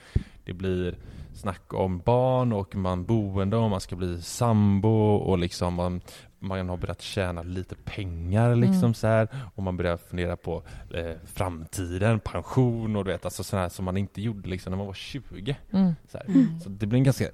det 0.46 0.54
blir 0.54 0.96
snack 1.34 1.74
om 1.74 2.00
barn 2.00 2.54
och 2.54 2.76
man 2.76 3.06
boende 3.06 3.58
och 3.58 3.70
man 3.70 3.82
ska 3.82 3.96
bli 3.96 4.22
sambo 4.22 4.90
och 5.16 5.38
liksom 5.38 5.74
man 5.74 6.02
man 6.40 6.70
har 6.70 6.78
börjat 6.78 7.02
tjäna 7.02 7.44
lite 7.44 7.76
pengar 7.76 8.56
liksom 8.56 8.78
Mm. 8.78 8.94
så 8.94 9.08
här 9.08 9.28
och 9.56 9.64
man 9.64 9.78
börjar 9.78 9.98
fundera 9.98 10.38
på 10.38 10.64
eh, 10.94 11.16
framtiden, 11.26 12.20
pension 12.20 12.96
och 12.96 13.06
du 13.06 13.12
vet 13.12 13.26
alltså 13.26 13.44
sådana 13.44 13.62
här 13.64 13.70
som 13.70 13.86
man 13.86 13.98
inte 13.98 14.22
gjorde 14.22 14.50
liksom 14.50 14.72
när 14.72 14.78
man 14.78 14.88
var 14.88 14.94
20. 14.94 15.58
Mm. 15.72 15.94
Så, 16.12 16.18
här. 16.18 16.26
Mm. 16.28 16.60
så 16.60 16.70
det 16.70 16.86
blir 16.86 16.98
en 16.98 17.04
ganska, 17.04 17.26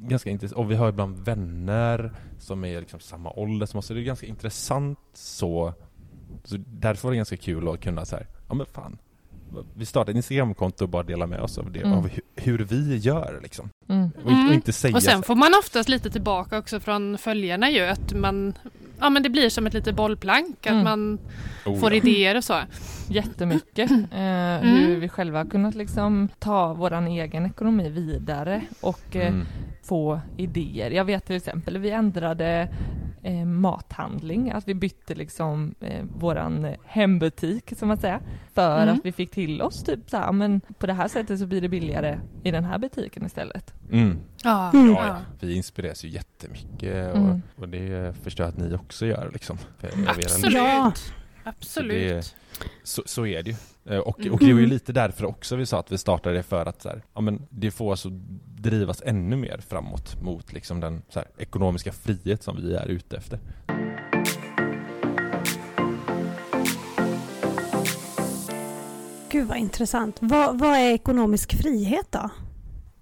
ganska 0.00 0.30
intressant, 0.30 0.58
och 0.58 0.70
vi 0.70 0.74
har 0.74 0.88
ibland 0.88 1.18
vänner 1.18 2.12
som 2.38 2.64
är 2.64 2.80
liksom 2.80 3.00
samma 3.00 3.30
ålder 3.30 3.66
som 3.66 3.78
oss, 3.78 3.86
så 3.86 3.94
det 3.94 4.00
är 4.00 4.04
ganska 4.04 4.26
intressant 4.26 4.98
så, 5.12 5.74
så 6.44 6.56
därför 6.66 7.08
var 7.08 7.10
det 7.12 7.16
ganska 7.16 7.36
kul 7.36 7.68
att 7.68 7.80
kunna 7.80 8.04
så 8.04 8.16
här, 8.16 8.26
ja 8.48 8.54
men 8.54 8.66
fan, 8.66 8.98
vi 9.74 9.86
startar 9.86 10.10
ett 10.12 10.16
Instagramkonto 10.16 10.84
och 10.84 10.88
bara 10.90 11.02
dela 11.02 11.26
med 11.26 11.40
oss 11.40 11.58
av 11.58 11.72
det, 11.72 11.80
Mm. 11.80 11.92
av 11.98 12.08
hur, 12.08 12.22
hur 12.36 12.58
vi 12.58 12.96
gör 12.96 13.40
liksom. 13.42 13.68
Mm. 13.88 14.02
Och, 14.04 14.08
inte, 14.16 14.24
och 14.24 14.30
Mm. 14.32 14.52
inte 14.52 14.72
säga 14.72 14.96
Och 14.96 15.02
sen 15.02 15.22
får 15.22 15.34
man 15.34 15.52
oftast 15.58 15.88
lite 15.88 16.10
tillbaka 16.10 16.58
också 16.58 16.80
från 16.80 17.18
följarna 17.18 17.70
ju 17.70 17.80
att 17.80 18.12
man 18.12 18.54
Ja 19.02 19.10
men 19.10 19.22
det 19.22 19.30
blir 19.30 19.48
som 19.50 19.66
ett 19.66 19.74
litet 19.74 19.96
bollplank, 19.96 20.66
att 20.66 20.72
Mm. 20.72 20.84
man 20.84 21.18
Oh, 21.66 21.78
får 21.80 21.90
ja. 21.92 21.96
idéer 21.96 22.36
och 22.36 22.44
så. 22.44 22.54
Jättemycket. 23.08 23.90
Eh, 23.90 23.96
Hur 24.60 24.96
vi 24.96 25.08
själva 25.08 25.38
har 25.38 25.44
kunnat 25.50 25.74
liksom 25.74 26.28
ta 26.38 26.74
våran 26.74 27.06
egen 27.06 27.46
ekonomi 27.46 27.88
vidare 27.88 28.62
och 28.80 29.16
eh, 29.16 29.26
Mm. 29.28 29.46
få 29.82 30.20
idéer. 30.36 30.90
Jag 30.90 31.04
vet 31.04 31.26
till 31.26 31.36
exempel, 31.36 31.78
vi 31.78 31.90
ändrade 31.90 32.68
eh, 33.22 33.44
mathandling, 33.44 34.50
att 34.50 34.68
vi 34.68 34.74
bytte 34.74 35.14
liksom 35.14 35.74
eh, 35.80 36.04
våran 36.18 36.66
hembutik, 36.84 37.72
som 37.76 37.88
man 37.88 37.96
säger, 37.96 38.20
för 38.54 38.82
Mm. 38.82 38.94
att 38.94 39.04
vi 39.04 39.12
fick 39.12 39.30
till 39.30 39.62
oss 39.62 39.82
typ 39.84 40.10
så 40.10 40.16
här, 40.16 40.32
men 40.32 40.60
på 40.78 40.86
det 40.86 40.92
här 40.92 41.08
sättet 41.08 41.38
så 41.38 41.46
blir 41.46 41.60
det 41.60 41.68
billigare 41.68 42.18
i 42.42 42.50
den 42.50 42.64
här 42.64 42.78
butiken 42.78 43.26
istället. 43.26 43.74
Mm. 43.92 44.18
Ja, 44.44 44.70
Mm. 44.74 44.90
Ja, 44.92 45.06
ja. 45.06 45.16
Vi 45.40 45.56
inspireras 45.56 46.04
ju 46.04 46.08
jättemycket 46.08 47.10
och, 47.12 47.18
Mm. 47.20 47.42
och 47.56 47.68
det 47.68 48.16
förstår 48.22 48.44
jag 48.46 48.52
att 48.52 48.58
ni 48.58 48.74
också 48.74 49.06
gör 49.06 49.30
liksom. 49.32 49.58
En- 49.80 50.06
Absolut. 51.44 52.10
Ja. 52.10 52.16
Absolut. 52.18 52.34
Så, 52.84 53.02
så 53.06 53.26
är 53.26 53.42
det 53.42 53.50
ju. 53.50 53.56
Eh, 53.94 53.98
Och, 54.00 54.20
Mm. 54.20 54.32
och 54.32 54.38
det 54.38 54.52
var 54.52 54.60
ju 54.60 54.66
lite 54.66 54.92
därför 54.92 55.24
också 55.24 55.56
vi 55.56 55.66
sa 55.66 55.80
att 55.80 55.92
vi 55.92 55.98
startade 55.98 56.36
det 56.36 56.42
för 56.42 56.66
att 56.66 56.82
så 56.82 56.88
här, 56.88 57.02
ja, 57.14 57.20
men 57.20 57.46
det 57.50 57.70
får 57.70 57.92
att 57.92 58.04
drivas 58.56 59.02
ännu 59.06 59.36
mer 59.36 59.58
framåt 59.68 60.22
mot 60.22 60.52
liksom 60.52 60.80
den 60.80 61.02
så 61.08 61.18
här, 61.18 61.28
ekonomiska 61.38 61.92
frihet 61.92 62.42
som 62.42 62.56
vi 62.56 62.74
är 62.74 62.86
ute 62.86 63.16
efter. 63.16 63.38
Gud 69.30 69.46
vad 69.48 69.58
intressant. 69.58 70.16
Vad, 70.20 70.58
vad 70.58 70.70
är 70.78 70.90
ekonomisk 70.94 71.54
frihet 71.62 72.06
då? 72.10 72.30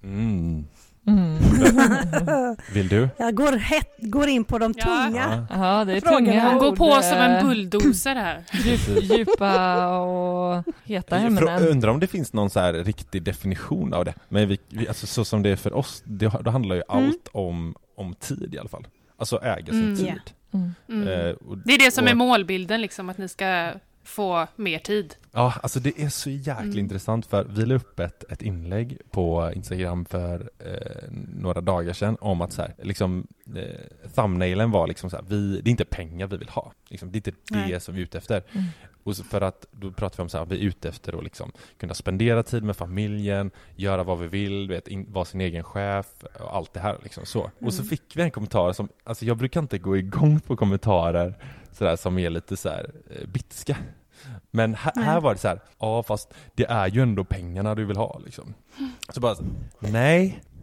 Mm. 0.02 0.64
Mm. 1.08 2.56
Vill 2.72 2.88
du? 2.88 3.08
Jag 3.16 3.34
går, 3.34 3.52
het, 3.52 3.86
går 3.98 4.28
in 4.28 4.44
på 4.44 4.58
de 4.58 4.74
Ja. 4.76 4.84
tunga. 4.84 5.46
Ja, 5.50 5.84
det 5.84 5.92
är 5.92 6.00
Frågan 6.00 6.24
tunga 6.26 6.40
Han 6.40 6.58
går 6.58 6.76
på 6.76 7.02
som 7.02 7.18
en 7.18 7.46
bulldozer 7.46 8.14
här. 8.14 8.44
Djup, 8.52 9.02
djupa 9.18 9.86
och 9.98 10.64
heta 10.84 11.16
Jag 11.16 11.26
ämnen. 11.26 11.68
undrar 11.68 11.90
om 11.90 12.00
det 12.00 12.06
finns 12.06 12.32
någon 12.32 12.50
så 12.50 12.60
här 12.60 12.72
riktig 12.72 13.22
definition 13.22 13.94
av 13.94 14.04
det. 14.04 14.14
Men 14.28 14.48
vi, 14.48 14.58
vi, 14.68 14.88
alltså, 14.88 15.06
så 15.06 15.24
som 15.24 15.42
det 15.42 15.50
är 15.50 15.56
för 15.56 15.74
oss, 15.76 16.02
det, 16.06 16.32
då 16.44 16.50
handlar 16.50 16.76
ju 16.76 16.82
Mm. 16.88 17.04
allt 17.06 17.28
om, 17.32 17.74
om 17.96 18.14
tid 18.14 18.54
i 18.54 18.58
alla 18.58 18.68
fall. 18.68 18.86
Alltså 19.18 19.42
äga 19.42 19.66
sin 19.72 19.82
Mm. 19.84 19.96
tid. 19.96 20.20
Mm. 20.52 20.74
Mm. 20.88 21.08
Eh, 21.08 21.30
och, 21.34 21.58
Det 21.58 21.74
är 21.74 21.78
det 21.78 21.90
som 21.90 22.04
och- 22.04 22.10
är 22.10 22.14
målbilden, 22.14 22.80
liksom, 22.80 23.08
att 23.08 23.18
ni 23.18 23.28
ska 23.28 23.72
få 24.08 24.46
mer 24.56 24.78
tid. 24.78 25.14
Ja, 25.32 25.54
alltså 25.62 25.80
det 25.80 26.00
är 26.02 26.08
så 26.08 26.30
jäkla 26.30 26.62
Mm. 26.62 26.78
intressant 26.78 27.26
för 27.26 27.44
vi 27.44 27.66
la 27.66 27.74
upp 27.74 28.00
ett, 28.00 28.24
ett 28.32 28.42
inlägg 28.42 28.98
på 29.10 29.52
Instagram 29.54 30.04
för 30.04 30.50
eh, 30.58 31.10
några 31.34 31.60
dagar 31.60 31.92
sedan 31.92 32.16
om 32.20 32.40
att 32.40 32.52
så 32.52 32.62
här, 32.62 32.74
liksom 32.82 33.26
eh, 33.56 34.08
thumbnailen 34.14 34.70
var 34.70 34.86
liksom 34.86 35.10
så 35.10 35.16
här, 35.16 35.24
vi, 35.28 35.60
det 35.60 35.68
är 35.68 35.70
inte 35.70 35.84
pengar 35.84 36.26
vi 36.26 36.36
vill 36.36 36.48
ha. 36.48 36.72
Liksom, 36.88 37.12
det 37.12 37.16
är 37.16 37.28
inte 37.28 37.32
Nej. 37.50 37.72
det 37.72 37.80
som 37.80 37.94
vi 37.94 38.00
är 38.00 38.04
ute 38.04 38.18
efter. 38.18 38.42
Mm. 38.52 38.64
Och 39.02 39.16
så 39.16 39.24
för 39.24 39.40
att 39.40 39.66
då 39.70 39.92
pratar 39.92 40.16
vi 40.16 40.22
om 40.22 40.28
så 40.28 40.38
här, 40.38 40.44
vi 40.46 40.56
är 40.56 40.60
ute 40.68 40.88
efter 40.88 41.18
att 41.18 41.24
liksom 41.24 41.52
kunna 41.78 41.94
spendera 41.94 42.42
tid 42.42 42.62
med 42.62 42.76
familjen, 42.76 43.50
göra 43.76 44.02
vad 44.04 44.18
vi 44.18 44.26
vill, 44.28 44.68
vet, 44.68 44.88
in, 44.88 45.06
vara 45.12 45.24
sin 45.24 45.40
egen 45.40 45.64
chef 45.64 46.06
och 46.40 46.56
allt 46.56 46.72
det 46.72 46.80
här 46.80 46.96
liksom 47.02 47.26
så. 47.26 47.50
Och 47.60 47.72
så 47.74 47.82
Mm. 47.82 47.88
fick 47.90 48.16
vi 48.16 48.22
en 48.22 48.30
kommentar 48.30 48.72
som, 48.72 48.88
alltså 49.04 49.24
jag 49.24 49.36
brukar 49.36 49.60
inte 49.60 49.78
gå 49.78 49.96
igång 49.96 50.40
på 50.40 50.56
kommentarer 50.56 51.34
sådär 51.72 51.96
som 51.96 52.18
är 52.18 52.30
lite 52.30 52.56
så 52.56 52.68
här 52.68 52.90
eh, 53.10 53.26
bitska. 53.28 53.76
Men 54.50 54.74
här, 54.74 54.92
här 55.02 55.20
var 55.20 55.34
det 55.34 55.40
så 55.40 55.48
här, 55.48 55.60
ja 55.78 56.02
fast 56.02 56.34
det 56.54 56.64
är 56.64 56.88
ju 56.88 57.02
ändå 57.02 57.24
pengarna 57.24 57.74
du 57.74 57.84
vill 57.84 57.96
ha 57.96 58.20
liksom. 58.24 58.54
Så 59.08 59.20
bara, 59.20 59.34
nej. 59.78 60.42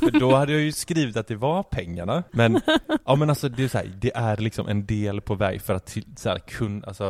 För 0.00 0.18
då 0.20 0.34
hade 0.36 0.52
jag 0.52 0.60
ju 0.60 0.72
skrivit 0.72 1.16
att 1.16 1.26
det 1.26 1.36
var 1.36 1.62
pengarna. 1.62 2.22
Men, 2.30 2.60
ja 3.06 3.14
men 3.14 3.30
alltså 3.30 3.48
det 3.48 3.64
är 3.64 3.68
så 3.68 3.78
här, 3.78 3.92
det 4.00 4.12
är 4.16 4.36
liksom 4.36 4.68
en 4.68 4.86
del 4.86 5.20
på 5.20 5.34
väg 5.34 5.62
för 5.62 5.74
att 5.74 5.86
till, 5.86 6.04
så 6.16 6.28
här, 6.28 6.38
kun, 6.38 6.84
alltså, 6.86 7.04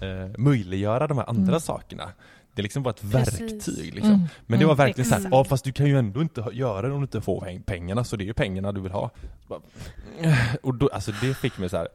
eh, 0.00 0.38
möjliggöra 0.38 1.06
de 1.06 1.18
här 1.18 1.28
andra 1.28 1.48
Mm. 1.52 1.60
sakerna. 1.60 2.12
Det 2.54 2.60
är 2.60 2.62
liksom 2.62 2.82
bara 2.82 2.90
ett 2.90 3.04
verktyg 3.04 3.94
liksom. 3.94 4.12
Mm. 4.12 4.28
Men 4.46 4.58
det 4.58 4.64
var 4.66 4.72
Mm. 4.74 4.86
verkligen 4.86 5.08
så 5.08 5.14
här, 5.14 5.20
Exakt. 5.20 5.34
ja 5.34 5.44
fast 5.44 5.64
du 5.64 5.72
kan 5.72 5.86
ju 5.86 5.98
ändå 5.98 6.22
inte 6.22 6.44
göra 6.52 6.86
det 6.88 6.92
om 6.94 7.00
du 7.00 7.04
inte 7.04 7.20
får 7.20 7.40
peng- 7.40 7.62
pengarna, 7.62 8.04
så 8.04 8.16
det 8.16 8.24
är 8.24 8.26
ju 8.26 8.34
pengarna 8.34 8.72
du 8.72 8.80
vill 8.80 8.92
ha. 8.92 9.10
Så 9.42 9.48
bara, 9.48 9.60
Och 10.62 10.74
då, 10.74 10.88
alltså 10.88 11.12
det 11.22 11.34
fick 11.34 11.58
mig 11.58 11.68
så 11.68 11.76
här, 11.76 11.88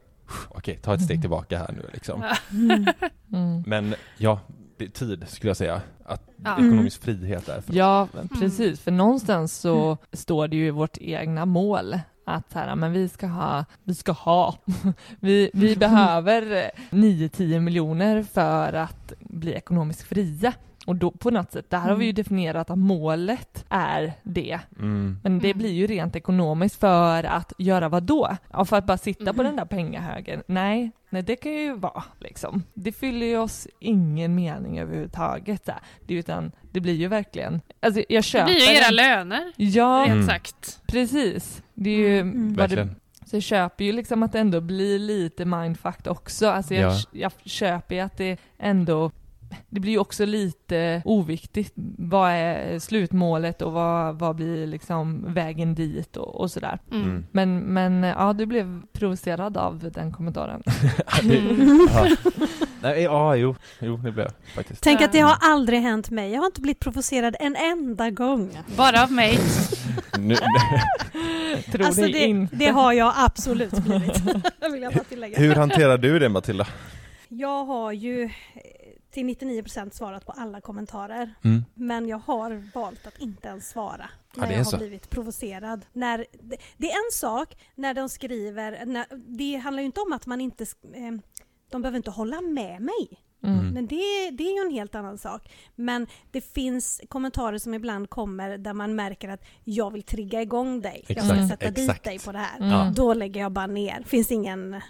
okej 0.48 0.78
ta 0.82 0.94
ett 0.94 1.02
steg 1.02 1.20
tillbaka 1.20 1.58
här 1.58 1.72
nu 1.72 1.90
liksom. 1.92 2.24
Mm. 2.50 2.86
Mm. 3.32 3.62
Men 3.66 3.94
ja, 4.18 4.40
det 4.78 4.84
är 4.84 4.88
tid 4.88 5.24
skulle 5.28 5.50
jag 5.50 5.56
säga. 5.56 5.80
Att 6.04 6.22
Ja. 6.44 6.52
ekonomisk 6.52 7.02
frihet 7.02 7.48
är 7.48 7.60
för 7.60 7.74
Ja, 7.74 8.08
precis. 8.40 8.80
För 8.80 8.90
någonstans 8.90 9.56
så 9.60 9.98
står 10.12 10.48
det 10.48 10.56
ju 10.56 10.66
i 10.66 10.70
vårt 10.70 10.98
egna 11.00 11.44
mål 11.46 11.98
att 12.26 12.52
så 12.52 12.58
här, 12.58 12.76
men 12.76 12.92
vi 12.92 13.08
ska 13.08 13.26
ha, 13.26 13.64
vi 13.84 13.94
ska 13.94 14.12
ha, 14.12 14.58
vi, 15.20 15.50
vi 15.54 15.76
behöver 15.76 16.70
9-10 16.90 17.60
miljoner 17.60 18.22
för 18.22 18.72
att 18.72 19.12
bli 19.20 19.52
ekonomiskt 19.52 20.02
fria. 20.02 20.52
Och 20.86 20.96
då 20.96 21.10
på 21.10 21.30
något 21.30 21.52
sätt, 21.52 21.70
där 21.70 21.78
har 21.78 21.94
vi 21.94 22.06
ju 22.06 22.12
definierat 22.12 22.70
att 22.70 22.78
målet 22.78 23.64
är 23.68 24.12
det. 24.22 24.60
mm. 24.78 25.18
Men 25.22 25.38
det 25.38 25.46
Mm. 25.50 25.58
blir 25.58 25.72
ju 25.72 25.86
rent 25.86 26.16
ekonomiskt 26.16 26.80
för 26.80 27.24
att 27.24 27.52
göra 27.58 27.88
vad 27.88 28.02
då? 28.02 28.36
Ja, 28.52 28.64
för 28.64 28.76
att 28.76 28.86
bara 28.86 28.98
sitta 28.98 29.32
på 29.32 29.40
Mm. 29.40 29.44
den 29.46 29.56
där 29.56 29.64
pengahögen? 29.64 30.42
Nej, 30.46 30.90
nej 31.10 31.22
det 31.22 31.36
kan 31.36 31.52
ju 31.52 31.74
vara 31.76 32.04
liksom. 32.20 32.62
Det 32.74 32.92
fyller 32.92 33.26
ju 33.26 33.36
oss 33.38 33.68
ingen 33.80 34.34
mening 34.34 34.78
överhuvudtaget. 34.78 35.68
Här. 35.68 35.78
Det, 36.06 36.14
utan 36.14 36.52
det 36.72 36.80
blir 36.80 36.94
ju 36.94 37.08
verkligen, 37.08 37.60
alltså 37.80 38.02
jag 38.08 38.18
Det 38.18 38.22
köper 38.22 38.46
blir 38.46 38.70
ju 38.70 38.76
era 38.76 38.84
den. 38.84 38.94
löner, 38.94 39.52
Ja, 39.56 39.98
rent 40.06 40.12
Mm. 40.12 40.26
sagt. 40.26 40.80
precis. 40.86 41.62
Det 41.74 41.90
är 41.90 41.96
ju 41.96 42.18
Mm. 42.20 42.54
vad 42.54 42.70
det, 42.70 42.76
Verkligen. 42.76 43.00
så 43.26 43.36
jag 43.36 43.42
köper 43.42 43.84
ju 43.84 43.92
liksom 43.92 44.22
att 44.22 44.32
det 44.32 44.38
ändå 44.38 44.60
blir 44.60 44.98
lite 44.98 45.44
mindfuck 45.44 46.06
också. 46.06 46.48
Alltså 46.48 46.74
jag, 46.74 46.92
Ja. 46.92 46.98
jag 47.12 47.32
köper 47.44 47.94
ju 47.94 48.00
att 48.00 48.16
det 48.16 48.36
ändå 48.58 49.10
det 49.68 49.80
blir 49.80 49.92
ju 49.92 49.98
också 49.98 50.24
lite 50.24 51.02
oviktigt. 51.04 51.72
Vad 51.98 52.30
är 52.30 52.78
slutmålet 52.78 53.62
och 53.62 53.72
vad, 53.72 54.18
vad 54.18 54.36
blir 54.36 54.66
liksom 54.66 55.34
vägen 55.34 55.74
dit 55.74 56.16
och, 56.16 56.40
och 56.40 56.50
sådär. 56.50 56.78
Mm. 56.90 57.02
Mm. 57.04 57.26
Men, 57.32 57.58
men 57.58 58.02
ja, 58.02 58.32
du 58.32 58.46
blev 58.46 58.82
provocerad 58.92 59.56
av 59.56 59.90
den 59.94 60.12
kommentaren. 60.12 60.62
Det- 61.22 61.38
Mm. 61.44 61.88
ja. 61.94 62.06
Nej, 62.82 63.02
ja, 63.02 63.36
jo, 63.36 63.54
jo, 63.80 63.96
det 63.96 64.12
blev 64.12 64.18
jag 64.26 64.32
faktiskt. 64.54 64.82
Tänk 64.82 65.00
att 65.00 65.12
det 65.12 65.20
har 65.20 65.36
aldrig 65.40 65.80
hänt 65.80 66.10
mig. 66.10 66.32
Jag 66.32 66.38
har 66.40 66.46
inte 66.46 66.60
blivit 66.60 66.80
provocerad 66.80 67.36
en 67.40 67.56
enda 67.56 68.10
gång. 68.10 68.50
Bara 68.76 69.02
av 69.02 69.12
mig. 69.12 69.38
Nu, 70.18 70.34
Tror 71.72 71.86
Alltså 71.86 72.02
det, 72.02 72.18
inte. 72.26 72.56
det 72.56 72.66
har 72.66 72.92
jag 72.92 73.12
absolut 73.16 73.70
blivit. 73.72 74.20
vill 74.72 74.82
jag 74.82 74.92
bara 74.94 75.04
tillägga. 75.04 75.38
hur 75.38 75.54
hanterar 75.54 75.98
du 75.98 76.18
det 76.18 76.28
Matilda? 76.28 76.66
Jag 77.28 77.64
har 77.64 77.92
ju 77.92 78.30
till 79.14 79.26
99% 79.28 79.90
svarat 79.90 80.26
på 80.26 80.32
alla 80.32 80.60
kommentarer. 80.60 81.34
Mm. 81.44 81.64
Men 81.74 82.08
jag 82.08 82.18
har 82.18 82.70
valt 82.74 83.06
att 83.06 83.18
inte 83.18 83.48
ens 83.48 83.68
svara 83.68 84.10
Ja, 84.34 84.40
när 84.42 84.48
är 84.48 84.52
jag 84.52 84.58
har 84.58 84.64
så. 84.64 84.76
blivit 84.76 85.10
provocerad. 85.10 85.86
När, 85.92 86.18
det, 86.40 86.56
det 86.76 86.90
är 86.90 86.96
en 87.06 87.12
sak 87.12 87.56
när 87.74 87.94
de 87.94 88.08
skriver, 88.08 88.86
när, 88.86 89.06
det 89.26 89.56
handlar 89.56 89.80
ju 89.80 89.86
inte 89.86 90.00
om 90.00 90.12
att 90.12 90.26
man 90.26 90.40
inte, 90.40 90.64
eh, 90.94 91.12
de 91.70 91.82
behöver 91.82 91.96
inte 91.96 92.10
hålla 92.10 92.40
med 92.40 92.82
mig. 92.82 93.20
Mm. 93.44 93.68
Men 93.68 93.86
det, 93.86 94.30
det 94.32 94.44
är 94.44 94.54
ju 94.62 94.66
en 94.68 94.74
helt 94.74 94.94
annan 94.94 95.18
sak. 95.18 95.52
Men 95.74 96.06
det 96.30 96.40
finns 96.54 97.00
kommentarer 97.08 97.58
som 97.58 97.74
ibland 97.74 98.10
kommer 98.10 98.58
där 98.58 98.72
man 98.72 98.94
märker 98.94 99.28
att 99.28 99.44
jag 99.64 99.90
vill 99.92 100.02
trigga 100.02 100.42
igång 100.42 100.80
dig. 100.80 101.04
jag 101.08 101.24
ska 101.24 101.34
Exakt, 101.34 101.48
sätta 101.50 101.70
dit 101.70 101.78
exakt. 101.78 102.04
dig 102.04 102.18
på 102.18 102.32
det 102.32 102.38
här. 102.38 102.56
Mm. 102.58 102.70
Ja. 102.70 102.92
Då 102.96 103.14
lägger 103.14 103.40
jag 103.40 103.52
bara 103.52 103.66
ner. 103.66 104.02
Finns 104.06 104.30
ingen... 104.32 104.74
eh, 104.74 104.80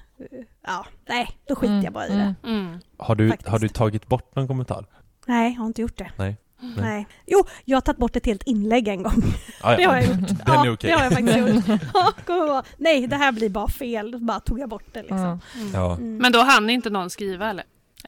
Ja, 0.67 0.87
nej, 1.09 1.29
då 1.49 1.55
skiter 1.55 1.73
Mm, 1.73 1.85
jag 1.85 1.93
bara 1.93 2.07
i 2.07 2.13
mm. 2.13 2.35
det. 2.43 2.49
Mm. 2.49 2.79
Har 2.97 3.15
du, 3.15 3.29
Faktiskt. 3.31 3.49
har 3.51 3.59
du 3.59 3.69
tagit 3.69 4.07
bort 4.07 4.37
någon 4.37 4.49
kommentar? 4.49 4.87
Nej, 5.27 5.53
jag 5.53 5.61
har 5.61 5.67
inte 5.67 5.83
gjort 5.83 5.99
det. 5.99 6.11
Nej. 6.19 6.37
Nej. 6.77 7.07
Jo, 7.27 7.45
jag 7.65 7.77
har 7.77 7.81
tagit 7.81 7.99
bort 7.99 8.17
ett 8.17 8.27
helt 8.27 8.43
inlägg 8.43 8.89
en 8.89 9.03
gång. 9.03 9.23
Ah, 9.61 9.77
Det 9.77 9.85
har 9.85 9.95
jag 9.97 10.05
gjort. 10.07 10.19
Den 10.29 10.39
ja, 10.47 10.67
är 10.67 10.73
okej. 10.73 10.91
det 10.91 10.97
har 10.97 11.05
jag 11.05 11.13
faktiskt 11.13 11.39
gjort. 11.39 11.81
Ja, 12.29 12.63
Nej, 12.77 13.07
det 13.07 13.17
här 13.17 13.33
blir 13.33 13.49
bara 13.49 13.69
fel. 13.69 14.19
Bara 14.21 14.41
tog 14.41 14.59
jag 14.61 14.69
bort 14.69 14.85
det 14.93 15.01
liksom. 15.03 15.19
Ja. 15.19 15.39
Mm. 15.61 15.71
Ja. 15.75 15.93
Mm. 15.97 16.17
Men 16.17 16.33
då 16.33 16.39
hann 16.43 16.71
inte 16.71 16.91
någon 16.91 17.11
skriva 17.11 17.51
eller? 17.51 17.65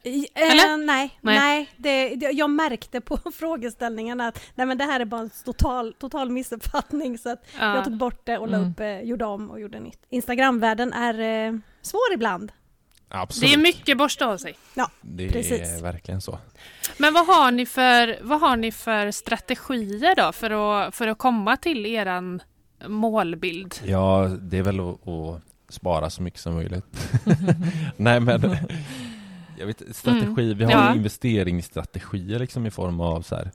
Eh, 0.07 0.23
Eller? 0.51 0.77
nej, 0.85 1.19
Nej. 1.21 1.39
nej. 1.39 1.69
det, 1.77 2.15
det, 2.15 2.31
jag 2.31 2.49
märkte 2.49 3.01
på 3.01 3.19
frågeställningen 3.33 4.21
att 4.21 4.39
nej, 4.55 4.67
men 4.67 4.77
det 4.77 4.83
här 4.83 4.99
är 4.99 5.05
bara 5.05 5.21
en 5.21 5.29
total, 5.45 5.93
total 5.93 6.29
missuppfattning 6.29 7.17
så 7.17 7.29
att 7.29 7.45
Ja. 7.59 7.75
jag 7.75 7.83
tog 7.83 7.97
bort 7.97 8.21
det 8.25 8.37
och 8.37 8.47
la 8.47 8.57
Mm. 8.57 8.71
upp, 8.71 8.79
eh, 8.79 8.99
gjorde 9.01 9.25
om 9.25 9.49
och 9.51 9.59
gjorde 9.59 9.79
nytt. 9.79 9.99
Instagramvärlden 10.09 10.93
är 10.93 11.47
eh, 11.47 11.53
svår 11.81 12.13
ibland. 12.13 12.51
Absolut. 13.09 13.49
Det 13.49 13.53
är 13.53 13.57
mycket 13.61 13.97
borsta 13.97 14.25
av 14.27 14.37
sig. 14.37 14.55
Det 15.01 15.29
precis. 15.29 15.61
är 15.61 15.81
verkligen 15.83 16.21
så. 16.21 16.39
Men 16.97 17.13
vad 17.13 17.25
har 17.27 17.51
ni 17.51 17.65
för, 17.65 18.19
vad 18.21 18.41
har 18.41 18.57
ni 18.57 18.71
för 18.71 19.11
strategier 19.11 20.15
då 20.15 20.31
för 20.31 20.51
att, 20.87 20.95
för 20.95 21.07
att 21.07 21.17
komma 21.17 21.57
till 21.57 21.85
eran 21.85 22.41
målbild? 22.87 23.75
Ja, 23.85 24.31
det 24.41 24.57
är 24.57 24.61
väl 24.63 24.79
att, 24.79 25.07
att 25.07 25.41
spara 25.69 26.09
så 26.09 26.21
mycket 26.21 26.39
som 26.39 26.53
möjligt. 26.53 26.85
Nej 27.97 28.19
men 28.19 28.41
jag 29.57 29.67
vet, 29.67 29.81
strategi, 29.95 30.53
vi 30.53 30.63
har 30.63 30.71
Ja. 30.71 30.95
investeringsstrategier 30.95 32.39
liksom 32.39 32.65
i 32.65 32.71
form 32.71 33.01
av 33.01 33.21
så 33.21 33.35
här 33.35 33.51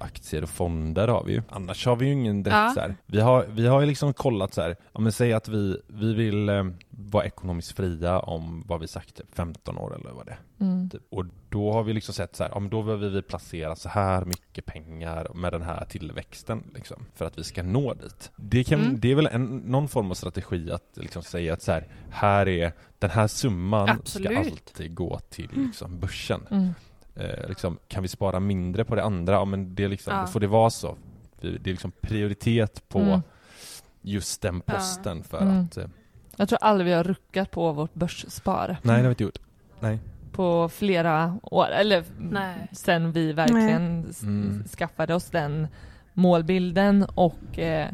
aktier 0.00 0.42
och 0.42 0.48
fonder 0.48 1.08
har 1.08 1.24
vi 1.24 1.32
ju. 1.32 1.42
Annars 1.48 1.86
har 1.86 1.96
vi 1.96 2.06
ju 2.06 2.12
ingen 2.12 2.42
direkt 2.42 2.56
Ja. 2.56 2.70
så 2.74 2.80
här. 2.80 2.94
Vi 3.06 3.20
har, 3.20 3.46
vi 3.50 3.66
har 3.66 3.80
ju 3.80 3.86
liksom 3.86 4.12
kollat 4.14 4.54
så 4.54 4.62
här, 4.62 4.76
ja 4.92 5.00
men 5.00 5.12
säg 5.12 5.32
att 5.32 5.48
vi, 5.48 5.80
vi 5.86 6.14
vill 6.14 6.48
eh, 6.48 6.64
vara 6.90 7.24
ekonomiskt 7.24 7.72
fria 7.76 8.18
om 8.20 8.64
vad 8.66 8.80
vi 8.80 8.88
sagt, 8.88 9.14
typ 9.16 9.34
15 9.34 9.78
år 9.78 9.94
eller 10.00 10.10
vad 10.12 10.26
det 10.26 10.32
är. 10.32 10.38
Mm. 10.64 10.90
Typ. 10.90 11.02
Och 11.10 11.24
då 11.48 11.72
har 11.72 11.82
vi 11.82 11.92
liksom 11.92 12.14
sett 12.14 12.36
så 12.36 12.42
här, 12.42 12.50
ja 12.54 12.60
men 12.60 12.70
då 12.70 12.82
behöver 12.82 13.08
vi 13.08 13.22
placera 13.22 13.76
så 13.76 13.88
här 13.88 14.24
mycket 14.24 14.64
pengar 14.66 15.26
med 15.34 15.52
den 15.52 15.62
här 15.62 15.84
tillväxten 15.84 16.62
liksom, 16.74 17.06
för 17.14 17.24
att 17.24 17.38
vi 17.38 17.44
ska 17.44 17.62
nå 17.62 17.94
dit. 17.94 18.30
Det, 18.36 18.64
kan, 18.64 18.80
Mm. 18.80 19.00
det 19.00 19.10
är 19.10 19.14
väl 19.14 19.26
en, 19.26 19.44
någon 19.56 19.88
form 19.88 20.10
av 20.10 20.14
strategi 20.14 20.70
att 20.70 20.90
liksom 20.94 21.22
säga 21.22 21.52
att 21.52 21.62
så 21.62 21.72
här, 21.72 21.86
här 22.10 22.48
är 22.48 22.72
den 22.98 23.10
här 23.10 23.26
summan 23.26 23.88
Absolut. 23.88 24.28
ska 24.30 24.38
alltid 24.38 24.94
gå 24.94 25.18
till 25.30 25.48
liksom, 25.54 25.98
börsen. 26.00 26.40
Mm. 26.50 26.74
Eh, 27.18 27.48
liksom, 27.48 27.78
kan 27.88 28.02
vi 28.02 28.08
spara 28.08 28.40
mindre 28.40 28.84
på 28.84 28.94
det 28.94 29.04
andra? 29.04 29.32
Ja 29.34 29.44
men 29.44 29.74
det 29.74 29.84
är 29.84 29.88
liksom, 29.88 30.14
Ja. 30.14 30.20
då 30.20 30.26
får 30.26 30.40
det 30.40 30.46
vara 30.46 30.70
så. 30.70 30.96
Det 31.40 31.48
är 31.48 31.58
liksom 31.70 31.92
prioritet 32.00 32.88
på 32.88 32.98
Mm. 32.98 33.20
just 34.02 34.42
den 34.42 34.62
Ja. 34.66 34.72
posten 34.74 35.22
för 35.24 35.40
Mm. 35.42 35.64
att... 35.64 35.76
Eh, 35.76 35.84
Jag 36.36 36.48
tror 36.48 36.58
aldrig 36.62 36.86
vi 36.86 36.92
har 36.92 37.04
ruckat 37.04 37.50
på 37.50 37.72
vårt 37.72 37.94
börsspar 37.94 38.76
nej 38.82 38.96
det 38.96 39.02
har 39.02 39.02
vi 39.02 39.08
inte 39.08 39.22
gjort. 39.24 39.38
Nej. 39.80 39.98
på 40.32 40.68
flera 40.68 41.38
år, 41.42 41.66
eller 41.68 42.04
Nej. 42.18 42.68
sen 42.72 43.12
vi 43.12 43.32
verkligen 43.32 44.12
Mm. 44.22 44.64
skaffade 44.78 45.14
oss 45.14 45.30
den 45.30 45.68
målbilden 46.12 47.04
och 47.14 47.58
eh, 47.58 47.88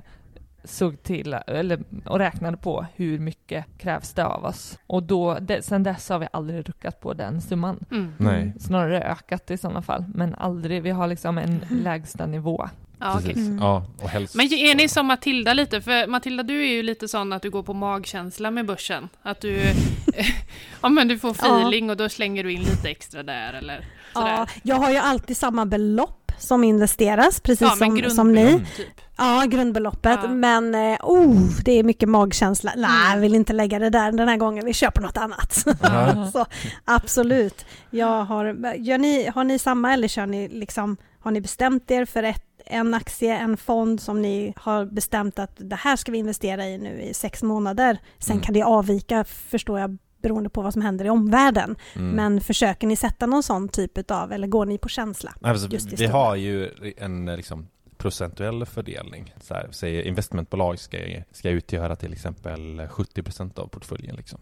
såg 0.64 1.02
till, 1.02 1.32
eller, 1.46 1.80
och 2.06 2.18
räknade 2.18 2.56
på 2.56 2.86
hur 2.94 3.18
mycket 3.18 3.64
krävs 3.78 4.12
det 4.12 4.24
av 4.26 4.44
oss. 4.44 4.78
Och 4.86 5.02
då, 5.02 5.38
det, 5.40 5.62
sen 5.64 5.82
dess 5.82 6.08
har 6.08 6.18
vi 6.18 6.26
aldrig 6.32 6.68
ruckat 6.68 7.00
på 7.00 7.12
den 7.14 7.40
summan. 7.40 7.84
Mm. 7.90 8.12
Nej. 8.18 8.52
Snarare 8.60 9.02
ökat 9.02 9.50
i 9.50 9.56
sådana 9.56 9.82
fall, 9.82 10.04
men 10.14 10.34
aldrig, 10.34 10.82
vi 10.82 10.90
har 10.90 11.06
liksom 11.06 11.38
en 11.38 11.64
lägsta 11.70 12.26
nivå. 12.26 12.68
Ja. 12.98 13.20
Mm. 13.20 13.58
Ja, 13.58 13.86
och 14.02 14.08
helst 14.08 14.34
Men 14.34 14.46
är 14.46 14.74
ni 14.74 14.88
som 14.88 15.06
Matilda 15.06 15.52
lite? 15.54 15.80
För 15.80 16.06
Matilda, 16.06 16.42
du 16.42 16.62
är 16.62 16.72
ju 16.72 16.82
lite 16.82 17.08
sån 17.08 17.32
att 17.32 17.42
du 17.42 17.50
går 17.50 17.62
på 17.62 17.74
magkänsla 17.74 18.50
med 18.50 18.66
börsen. 18.66 19.08
Att 19.22 19.40
du, 19.40 19.60
ja 20.82 20.88
men 20.88 21.08
du 21.08 21.18
får 21.18 21.36
Ja. 21.42 21.58
feeling 21.58 21.90
och 21.90 21.96
då 21.96 22.08
slänger 22.08 22.44
du 22.44 22.52
in 22.52 22.62
lite 22.62 22.88
extra 22.90 23.22
där 23.22 23.52
eller 23.52 23.86
sådär. 24.12 24.28
Ja, 24.28 24.46
jag 24.62 24.76
har 24.76 24.90
ju 24.90 24.96
alltid 24.96 25.36
samma 25.36 25.66
belopp 25.66 26.32
som 26.38 26.64
investeras, 26.64 27.40
precis 27.40 27.60
Ja, 27.60 27.70
som, 27.70 28.10
som 28.10 28.32
ni. 28.32 28.64
Typ. 28.76 29.00
Ja, 29.16 29.44
grundbeloppet. 29.48 30.18
Ja. 30.22 30.28
Men 30.28 30.74
eh, 30.74 30.96
oh, 31.02 31.50
det 31.64 31.72
är 31.72 31.82
mycket 31.84 32.08
magkänsla. 32.08 32.72
Nej, 32.76 32.84
Mm. 32.84 33.10
jag 33.12 33.20
vill 33.20 33.34
inte 33.34 33.52
lägga 33.52 33.78
det 33.78 33.90
där 33.90 34.12
den 34.12 34.28
här 34.28 34.36
gången. 34.36 34.64
Vi 34.64 34.72
köper 34.72 35.00
något 35.02 35.16
annat. 35.16 35.64
Ja. 35.82 36.30
Så, 36.32 36.46
absolut. 36.84 37.64
Jag 37.90 38.24
har, 38.24 38.74
gör 38.78 38.98
ni, 38.98 39.26
har 39.34 39.44
ni 39.44 39.58
samma 39.58 39.92
eller 39.92 40.08
kör 40.08 40.26
ni 40.26 40.48
liksom, 40.48 40.96
har 41.20 41.30
ni 41.30 41.40
bestämt 41.40 41.90
er 41.90 42.04
för 42.04 42.22
ett, 42.22 42.44
en 42.66 42.94
aktie, 42.94 43.36
en 43.38 43.56
fond 43.56 44.00
som 44.00 44.22
ni 44.22 44.54
har 44.56 44.84
bestämt 44.84 45.38
att 45.38 45.52
det 45.56 45.76
här 45.76 45.96
ska 45.96 46.12
vi 46.12 46.18
investera 46.18 46.66
i 46.66 46.78
nu 46.78 47.02
i 47.02 47.14
sex 47.14 47.42
månader. 47.42 47.98
Sen 48.18 48.32
Mm. 48.32 48.42
kan 48.44 48.54
det 48.54 48.62
avvika, 48.62 49.24
förstår 49.24 49.78
jag, 49.80 49.98
beroende 50.22 50.50
på 50.50 50.62
vad 50.62 50.72
som 50.72 50.82
händer 50.82 51.04
i 51.04 51.10
omvärlden. 51.10 51.76
Mm. 51.96 52.10
Men 52.10 52.40
försöker 52.40 52.86
ni 52.86 52.96
sätta 52.96 53.26
någon 53.26 53.42
sån 53.42 53.68
typ 53.68 54.10
av, 54.10 54.32
eller 54.32 54.46
går 54.46 54.66
ni 54.66 54.78
på 54.78 54.88
känsla? 54.88 55.32
Alltså, 55.42 55.68
just 55.68 55.92
i 55.92 55.96
vi 55.96 56.06
har 56.06 56.36
ju 56.36 56.70
en 56.96 57.26
liksom, 57.26 57.66
procentuell 58.04 58.66
fördelning. 58.66 59.34
Så 59.40 59.54
här, 59.54 59.68
säger 59.70 60.02
investmentbolag 60.02 60.78
ska, 60.78 60.98
ska 61.32 61.50
utgöra 61.50 61.96
till 61.96 62.12
exempel 62.12 62.80
70% 62.80 63.58
av 63.58 63.66
portföljen. 63.66 64.16
Liksom. 64.16 64.38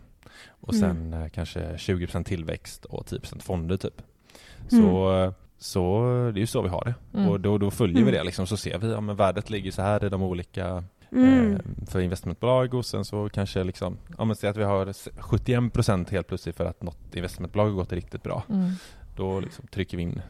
Och 0.48 0.74
Mm. 0.74 0.80
sen 1.10 1.22
eh, 1.22 1.28
kanske 1.28 1.76
20% 1.76 2.24
tillväxt 2.24 2.84
och 2.84 3.06
10% 3.06 3.42
fonder 3.42 3.76
typ. 3.76 4.02
Så, 4.68 5.14
eh, 5.22 5.32
så 5.58 6.02
det 6.34 6.38
är 6.38 6.40
ju 6.40 6.46
så 6.46 6.62
vi 6.62 6.68
har 6.68 6.84
det. 6.84 7.18
Mm. 7.18 7.28
Och 7.30 7.40
då, 7.40 7.58
då 7.58 7.70
följer 7.70 7.96
vi 7.96 8.02
Mm. 8.02 8.14
det 8.14 8.24
liksom. 8.24 8.46
Så 8.46 8.56
ser 8.56 8.78
vi, 8.78 8.90
ja 8.90 9.00
men 9.00 9.16
värdet 9.16 9.50
ligger 9.50 9.70
så 9.70 9.82
här 9.82 10.04
i 10.04 10.08
de 10.08 10.22
olika 10.22 10.84
Mm. 11.12 11.52
eh, 11.54 11.60
för 11.86 12.00
investmentbolag 12.00 12.74
och 12.74 12.86
sen 12.86 13.04
så 13.04 13.28
kanske 13.28 13.64
liksom, 13.64 13.98
ja 14.18 14.24
men 14.24 14.36
säg 14.36 14.50
att 14.50 14.56
vi 14.56 14.64
har 14.64 14.86
71% 15.20 16.10
helt 16.10 16.26
plötsligt 16.26 16.56
för 16.56 16.64
att 16.64 16.82
något 16.82 17.14
investmentbolag 17.14 17.64
har 17.64 17.72
gått 17.72 17.92
riktigt 17.92 18.22
bra. 18.22 18.42
Mm. 18.48 18.70
Då 19.16 19.40
liksom 19.40 19.66
trycker 19.66 19.96
vi 19.96 20.02
in 20.02 20.22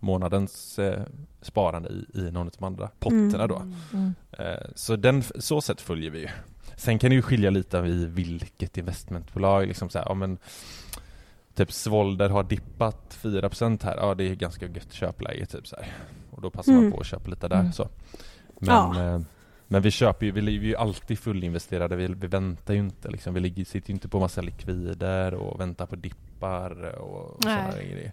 månadens 0.00 0.78
eh, 0.78 1.02
sparande 1.42 1.88
i, 1.88 2.18
i 2.18 2.30
någon 2.30 2.46
av 2.46 2.52
de 2.58 2.64
andra 2.64 2.88
potterna 2.98 3.46
då. 3.46 3.62
Mm. 3.92 4.14
Eh, 4.38 4.66
så 4.74 4.96
den, 4.96 5.22
så 5.22 5.60
sätt 5.60 5.80
följer 5.80 6.10
vi 6.10 6.18
ju. 6.20 6.28
Sen 6.76 6.98
kan 6.98 7.10
det 7.10 7.16
ju 7.16 7.22
skilja 7.22 7.50
lite 7.50 7.78
i 7.78 8.06
vilket 8.06 8.76
investmentbolag, 8.78 9.66
liksom 9.66 9.88
så 9.88 9.98
här, 9.98 10.06
ja 10.08 10.14
men 10.14 10.38
Typ 11.54 11.72
Svolder 11.72 12.28
har 12.28 12.42
dippat 12.42 13.18
4% 13.22 13.84
här, 13.84 13.96
ja 13.96 14.14
det 14.14 14.24
är 14.24 14.34
ganska 14.34 14.66
gött 14.66 14.92
köpläge 14.92 15.46
typ 15.46 15.66
så 15.66 15.76
här. 15.76 15.92
Och 16.30 16.40
då 16.40 16.50
passar 16.50 16.72
Mm. 16.72 16.84
man 16.84 16.92
på 16.92 17.00
att 17.00 17.06
köpa 17.06 17.30
lite 17.30 17.48
där 17.48 17.60
Mm. 17.60 17.72
så. 17.72 17.88
Men, 18.60 18.74
Ja. 18.96 19.14
eh, 19.14 19.20
men 19.68 19.82
vi 19.82 19.90
köper 19.90 20.26
ju, 20.26 20.32
vi 20.32 20.40
är 20.40 20.50
ju 20.50 20.76
alltid 20.76 21.18
fullinvesterade, 21.18 21.96
vi, 21.96 22.06
vi 22.06 22.26
väntar 22.26 22.74
ju 22.74 22.80
inte 22.80 23.08
liksom, 23.10 23.34
vi 23.34 23.40
ligger, 23.40 23.64
sitter 23.64 23.90
ju 23.90 23.94
inte 23.94 24.08
på 24.08 24.20
massa 24.20 24.40
likvider 24.40 25.34
och 25.34 25.60
väntar 25.60 25.86
på 25.86 25.96
dippar 25.96 26.82
och 26.98 27.42
sådana 27.42 27.72
grejer. 27.76 28.12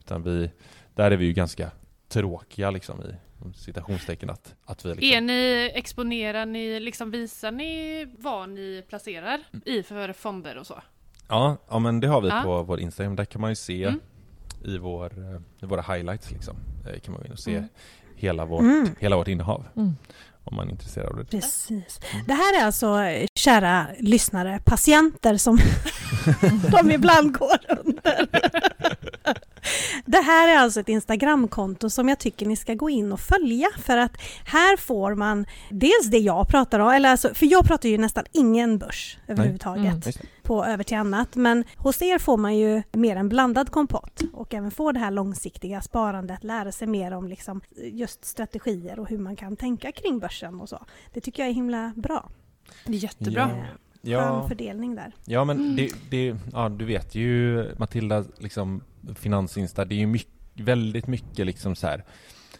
Utan 0.00 0.22
vi, 0.22 0.50
där 0.94 1.10
är 1.10 1.16
vi 1.16 1.24
ju 1.24 1.32
ganska 1.32 1.70
tråkiga 2.08 2.70
liksom 2.70 3.00
i 3.02 3.14
citationstecken 3.56 4.30
att, 4.30 4.54
att 4.64 4.84
vi 4.84 4.88
liksom, 4.94 5.16
Är 5.16 5.20
ni, 5.20 5.70
exponerar 5.74 6.46
ni, 6.46 6.80
liksom 6.80 7.10
visar 7.10 7.50
ni 7.50 8.06
vad 8.18 8.48
ni 8.48 8.82
placerar 8.88 9.40
i 9.64 9.82
för 9.82 10.12
fonder 10.12 10.56
och 10.58 10.66
så? 10.66 10.82
Ja, 11.28 11.56
ja 11.68 11.78
men 11.78 12.00
det 12.00 12.06
har 12.08 12.20
vi 12.20 12.28
Ja. 12.28 12.42
på 12.44 12.62
vår 12.62 12.80
Instagram. 12.80 13.16
Där 13.16 13.24
kan 13.24 13.40
man 13.40 13.50
ju 13.50 13.54
se 13.56 13.84
Mm. 13.84 14.00
i, 14.64 14.78
vår, 14.78 15.06
eh, 15.18 15.40
i 15.62 15.66
våra 15.66 15.82
highlights 15.94 16.30
liksom. 16.30 16.56
Eh, 16.86 17.00
kan 17.00 17.12
man 17.12 17.20
gå 17.20 17.26
in 17.26 17.32
och 17.32 17.38
se 17.38 17.54
Mm. 17.56 17.68
hela, 18.16 18.44
vårt, 18.44 18.60
Mm. 18.60 18.88
hela 19.00 19.16
vårt 19.16 19.28
innehav. 19.28 19.64
Mm. 19.76 19.92
Om 20.46 20.56
man 20.56 20.66
är 20.66 20.70
intresserad 20.72 21.06
av 21.08 21.16
det. 21.18 21.24
Precis. 21.24 22.00
Mm. 22.12 22.26
Det 22.26 22.32
här 22.34 22.60
är 22.60 22.66
alltså, 22.66 22.98
eh, 23.00 23.26
kära 23.34 23.86
lyssnare, 24.00 24.60
patienter 24.64 25.36
som 25.36 25.58
de 26.70 26.90
ibland 26.90 27.38
går 27.38 27.58
under. 27.84 28.26
Det 30.14 30.20
här 30.20 30.48
är 30.48 30.56
alltså 30.56 30.80
ett 30.80 30.88
Instagramkonto 30.88 31.90
som 31.90 32.08
jag 32.08 32.18
tycker 32.18 32.46
ni 32.46 32.56
ska 32.56 32.74
gå 32.74 32.90
in 32.90 33.12
och 33.12 33.20
följa 33.20 33.68
för 33.78 33.96
att 33.96 34.16
här 34.44 34.76
får 34.76 35.14
man 35.14 35.46
dels 35.70 36.06
det 36.10 36.18
jag 36.18 36.48
pratar 36.48 36.80
om, 36.80 36.88
eller 36.90 37.10
alltså, 37.10 37.34
för 37.34 37.46
jag 37.46 37.64
pratar 37.64 37.88
ju 37.88 37.98
nästan 37.98 38.24
ingen 38.32 38.78
börs 38.78 39.18
överhuvudtaget 39.28 39.84
Mm. 39.84 40.00
Det. 40.00 40.12
på 40.42 40.64
över 40.64 40.84
till 40.84 40.96
annat. 40.96 41.36
Men 41.36 41.64
hos 41.76 42.02
er 42.02 42.18
får 42.18 42.36
man 42.36 42.56
ju 42.56 42.82
mer 42.92 43.16
en 43.16 43.28
blandad 43.28 43.70
kompott 43.70 44.22
och 44.32 44.54
även 44.54 44.70
få 44.70 44.92
det 44.92 45.00
här 45.00 45.10
långsiktiga 45.10 45.82
sparandet, 45.82 46.44
lära 46.44 46.72
sig 46.72 46.88
mer 46.88 47.12
om 47.12 47.28
liksom 47.28 47.60
just 47.76 48.24
strategier 48.24 48.98
och 48.98 49.08
hur 49.08 49.18
man 49.18 49.36
kan 49.36 49.56
tänka 49.56 49.92
kring 49.92 50.18
börsen 50.18 50.60
och 50.60 50.68
så. 50.68 50.84
Det 51.12 51.20
tycker 51.20 51.42
jag 51.42 51.50
är 51.50 51.54
himla 51.54 51.92
bra. 51.96 52.30
Jättebra. 52.86 53.50
Eh, 54.06 54.18
Skön 54.18 54.34
Ja, 54.34 54.48
fördelning 54.48 54.94
där. 54.94 55.12
ja 55.24 55.44
men 55.44 55.58
Mm. 55.58 55.76
det, 55.76 55.90
det, 56.10 56.36
ja, 56.52 56.68
du 56.68 56.84
vet 56.84 57.14
ju 57.14 57.64
Matilda, 57.78 58.24
liksom 58.38 58.82
Finansinsta, 59.14 59.84
det 59.84 59.94
är 59.94 59.98
ju 59.98 60.06
mycket, 60.06 60.30
väldigt 60.54 61.06
mycket 61.06 61.46
liksom 61.46 61.76
så 61.76 61.86
här 61.86 62.04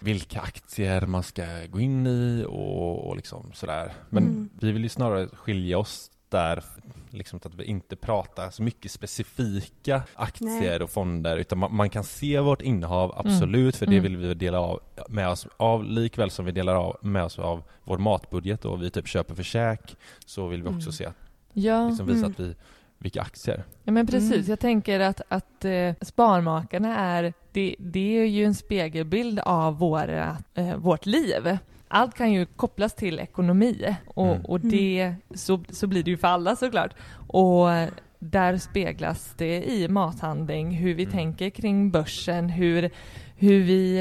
vilka 0.00 0.40
aktier 0.40 1.07
man 1.07 1.22
ska 1.22 1.44
gå 1.70 1.80
in 1.80 2.07
i 2.07 2.44
och, 2.48 3.09
och 3.09 3.16
liksom 3.16 3.50
sådär. 3.54 3.92
Men 4.11 4.22
Mm. 4.24 4.48
vi 4.61 4.72
vill 4.72 4.83
ju 4.83 4.88
snarare 4.88 5.28
skilja 5.33 5.78
oss 5.78 6.11
där, 6.28 6.64
liksom 7.11 7.40
att 7.44 7.54
vi 7.54 7.64
inte 7.64 7.96
pratar 7.96 8.50
så 8.50 8.62
mycket 8.62 8.90
specifika 8.90 10.02
aktier 10.14 10.83
och 10.83 10.90
fonder 10.90 11.37
utan 11.37 11.59
man, 11.59 11.74
man 11.74 11.90
kan 11.90 12.04
se 12.04 12.40
vårt 12.40 12.62
innehav 12.62 13.14
absolut 13.16 13.76
för 13.76 13.87
det 13.87 13.92
Mm. 13.98 14.02
vill 14.02 14.16
vi 14.16 14.35
dela 14.35 14.61
av 14.61 14.80
med 15.09 15.28
oss 15.28 15.46
av 15.57 15.85
likväl 15.85 16.30
som 16.30 16.44
vi 16.44 16.52
delar 16.52 16.74
av 16.74 16.96
med 17.02 17.24
oss 17.24 17.38
av 17.38 17.62
vår 17.85 17.98
matbudget 17.98 18.64
och 18.64 18.83
vi 18.83 18.90
typ 18.90 19.07
köper 19.09 19.35
för 19.35 19.42
käk 19.42 19.96
så 20.26 20.46
vill 20.48 20.62
vi 20.62 20.68
också 20.68 20.78
Mm. 20.88 20.92
se 20.92 21.07
att, 21.07 21.16
Ja, 21.55 21.88
liksom 21.88 22.07
visa 22.07 22.19
Mm. 22.19 22.31
att 22.31 22.40
vi 22.40 22.55
vilka 22.99 23.21
aktier. 23.23 23.64
ja, 23.85 23.93
men 23.93 24.07
precis. 24.07 24.33
Mm. 24.33 24.45
Jag 24.49 24.61
tänker 24.61 25.01
att, 25.01 25.21
att 25.29 25.64
eh, 25.64 25.93
Sparmakarna 26.01 26.97
är, 26.99 27.33
det, 27.53 27.77
det 27.79 28.19
är 28.19 28.25
ju 28.25 28.45
en 28.45 28.55
spegelbild 28.55 29.38
av 29.38 29.79
våra, 29.79 30.37
eh, 30.55 30.77
vårt 30.77 31.07
liv. 31.07 31.59
Allt 31.88 32.14
kan 32.14 32.33
ju 32.33 32.47
kopplas 32.47 32.95
till 32.95 33.19
ekonomi 33.21 33.97
och, 34.07 34.27
Mm. 34.27 34.45
och 34.45 34.61
det, 34.61 35.14
så, 35.35 35.64
så 35.71 35.87
blir 35.87 36.03
det 36.03 36.11
ju 36.11 36.17
för 36.17 36.29
alla 36.29 36.57
såklart. 36.57 36.95
Och 37.27 37.67
där 38.19 38.57
speglas 38.57 39.35
det 39.38 39.64
i 39.64 39.88
mathandling, 39.88 40.71
hur 40.71 40.95
vi 40.95 41.03
Mm. 41.03 41.12
tänker 41.12 41.51
kring 41.51 41.90
börsen, 41.90 42.49
hur, 42.49 42.90
hur 43.37 43.62
vi 43.62 43.99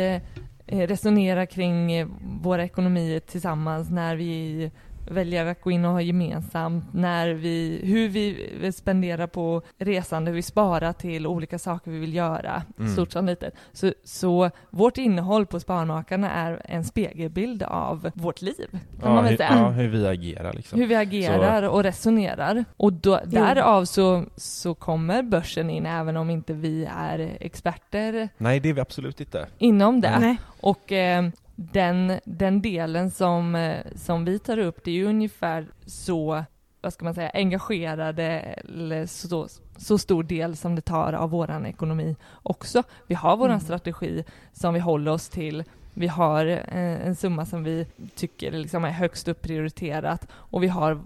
eh, 0.65 0.77
resonerar 0.87 1.45
kring 1.45 2.07
våra 2.41 2.63
ekonomier 2.63 3.19
tillsammans 3.19 3.89
när 3.89 4.15
vi 4.15 4.71
väljer 5.11 5.45
att 5.45 5.61
gå 5.61 5.71
in 5.71 5.85
och 5.85 5.91
ha 5.91 6.01
gemensamt, 6.01 6.85
när 6.93 7.29
vi, 7.29 7.79
hur 7.83 8.09
vi 8.09 8.71
spenderar 8.71 9.27
på 9.27 9.61
resande, 9.77 10.31
hur 10.31 10.35
vi 10.35 10.41
sparar 10.41 10.93
till 10.93 11.27
olika 11.27 11.59
saker 11.59 11.91
vi 11.91 11.99
vill 11.99 12.13
göra, 12.13 12.63
Mm. 12.79 12.91
stort 12.93 13.11
som 13.11 13.25
litet. 13.25 13.53
Så, 13.73 13.93
så 14.03 14.49
vårt 14.69 14.97
innehåll 14.97 15.45
på 15.45 15.59
Sparmakarna 15.59 16.31
är 16.31 16.61
en 16.65 16.83
spegelbild 16.83 17.63
av 17.63 18.09
vårt 18.13 18.41
liv, 18.41 18.67
kan 18.71 18.79
Ja, 19.01 19.07
man 19.13 19.23
väl 19.23 19.31
hur, 19.31 19.37
säga. 19.37 19.49
ja, 19.55 19.69
hur 19.69 19.87
vi 19.89 20.07
agerar 20.07 20.53
liksom. 20.53 20.79
Hur 20.79 20.87
vi 20.87 20.95
agerar 20.95 21.63
och 21.63 21.83
resonerar. 21.83 22.65
Och 22.77 22.93
då, 22.93 23.19
Jo. 23.25 23.29
därav 23.31 23.85
så, 23.85 24.23
så 24.35 24.73
kommer 24.75 25.23
börsen 25.23 25.69
in, 25.69 25.85
även 25.85 26.17
om 26.17 26.29
inte 26.29 26.53
vi 26.53 26.85
är 26.97 27.37
experter 27.39 28.29
Nej, 28.37 28.59
det 28.59 28.69
är 28.69 28.73
vi 28.73 28.81
absolut 28.81 29.19
inte. 29.21 29.47
inom 29.57 30.01
det. 30.01 30.19
Nej. 30.19 30.37
Och 30.61 30.91
eh, 30.91 31.29
den, 31.55 32.19
den 32.25 32.61
delen 32.61 33.11
som, 33.11 33.55
eh, 33.55 33.79
som 33.95 34.25
vi 34.25 34.39
tar 34.39 34.57
upp, 34.57 34.83
det 34.83 34.91
är 34.91 34.95
ju 34.95 35.05
ungefär 35.05 35.67
så, 35.85 36.43
vad 36.81 36.93
ska 36.93 37.05
man 37.05 37.13
säga, 37.13 37.31
engagerade 37.33 38.23
eller 38.23 39.05
så, 39.05 39.47
så 39.77 39.97
stor 39.97 40.23
del 40.23 40.55
som 40.55 40.75
det 40.75 40.81
tar 40.81 41.13
av 41.13 41.29
våran 41.29 41.65
ekonomi 41.65 42.15
också. 42.43 42.83
Vi 43.07 43.15
har 43.15 43.37
våran 43.37 43.51
Mm. 43.51 43.61
strategi 43.61 44.23
som 44.53 44.73
vi 44.73 44.79
håller 44.79 45.11
oss 45.11 45.29
till. 45.29 45.63
Vi 45.93 46.07
har 46.07 46.45
eh, 46.45 47.07
en 47.07 47.15
summa 47.15 47.45
som 47.45 47.63
vi 47.63 47.87
tycker 48.15 48.51
liksom 48.51 48.85
är 48.85 48.89
högst 48.89 49.27
upp 49.27 49.41
prioriterat 49.41 50.27
och 50.31 50.63
vi 50.63 50.67
har 50.67 51.01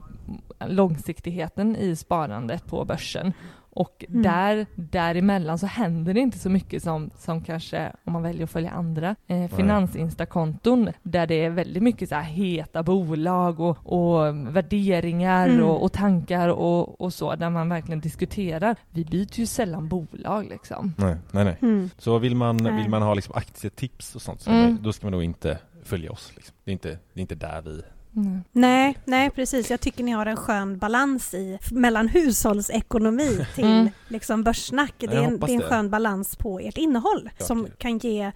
långsiktigheten 0.65 1.75
i 1.75 1.95
sparandet 1.95 2.65
på 2.65 2.85
börsen. 2.85 3.33
Och 3.79 4.05
Mm. 4.09 4.21
där, 4.21 4.65
däremellan 4.75 5.59
så 5.59 5.65
händer 5.67 6.13
det 6.13 6.19
inte 6.19 6.37
så 6.39 6.49
mycket 6.49 6.83
som, 6.83 7.09
som 7.17 7.41
kanske 7.43 7.91
om 8.03 8.13
man 8.13 8.23
väljer 8.23 8.43
att 8.43 8.49
följa 8.49 8.71
andra 8.71 9.15
eh, 9.27 9.47
finansinstakonton 9.47 10.89
där 11.03 11.27
det 11.27 11.45
är 11.45 11.49
väldigt 11.49 11.83
mycket 11.83 12.09
så 12.09 12.15
här 12.15 12.23
heta 12.23 12.83
bolag 12.83 13.59
och, 13.59 13.77
och 13.93 14.35
värderingar 14.55 15.47
Mm. 15.49 15.63
och, 15.63 15.83
och 15.83 15.93
tankar 15.93 16.47
och, 16.49 17.01
och 17.01 17.13
så 17.13 17.35
där 17.35 17.49
man 17.49 17.69
verkligen 17.69 17.99
diskuterar. 17.99 18.75
Vi 18.91 19.05
byter 19.05 19.39
ju 19.39 19.45
sällan 19.45 19.87
bolag 19.87 20.47
liksom. 20.49 20.93
Nej, 20.97 21.15
nej, 21.31 21.43
nej. 21.45 21.57
Mm. 21.61 21.89
Så 21.97 22.17
vill 22.17 22.35
man, 22.35 22.57
Nej. 22.57 22.73
vill 22.75 22.89
man 22.89 23.01
ha 23.01 23.13
liksom 23.13 23.33
aktietips 23.37 24.15
och 24.15 24.21
sånt, 24.21 24.41
så 24.41 24.51
Mm. 24.51 24.77
då 24.81 24.93
ska 24.93 25.05
man 25.05 25.11
nog 25.11 25.23
inte 25.23 25.57
följa 25.83 26.11
oss. 26.11 26.31
Liksom. 26.35 26.55
Det, 26.63 26.71
är 26.71 26.73
inte, 26.73 26.89
det 26.89 27.19
är 27.19 27.21
inte 27.21 27.35
där 27.35 27.61
vi... 27.61 27.81
Mm. 28.17 28.43
Nej, 28.51 28.97
nej 29.05 29.29
precis. 29.29 29.69
Jag 29.71 29.79
tycker 29.81 30.03
ni 30.03 30.11
har 30.11 30.25
en 30.25 30.37
skön 30.37 30.77
balans 30.77 31.33
i 31.33 31.59
mellan 31.71 32.07
hushållsekonomi 32.07 33.45
till 33.55 33.63
Mm. 33.65 33.89
liksom 34.07 34.43
börssnack. 34.43 34.93
Det 34.97 35.05
är, 35.05 35.21
en, 35.21 35.39
det 35.39 35.45
är 35.45 35.53
en 35.53 35.59
det. 35.59 35.65
skön 35.65 35.89
balans 35.89 36.35
på 36.35 36.59
ert 36.59 36.77
innehåll 36.77 37.29
Klart 37.37 37.47
som 37.47 37.63
det. 37.63 37.71
kan 37.77 37.97
ge, 37.97 38.31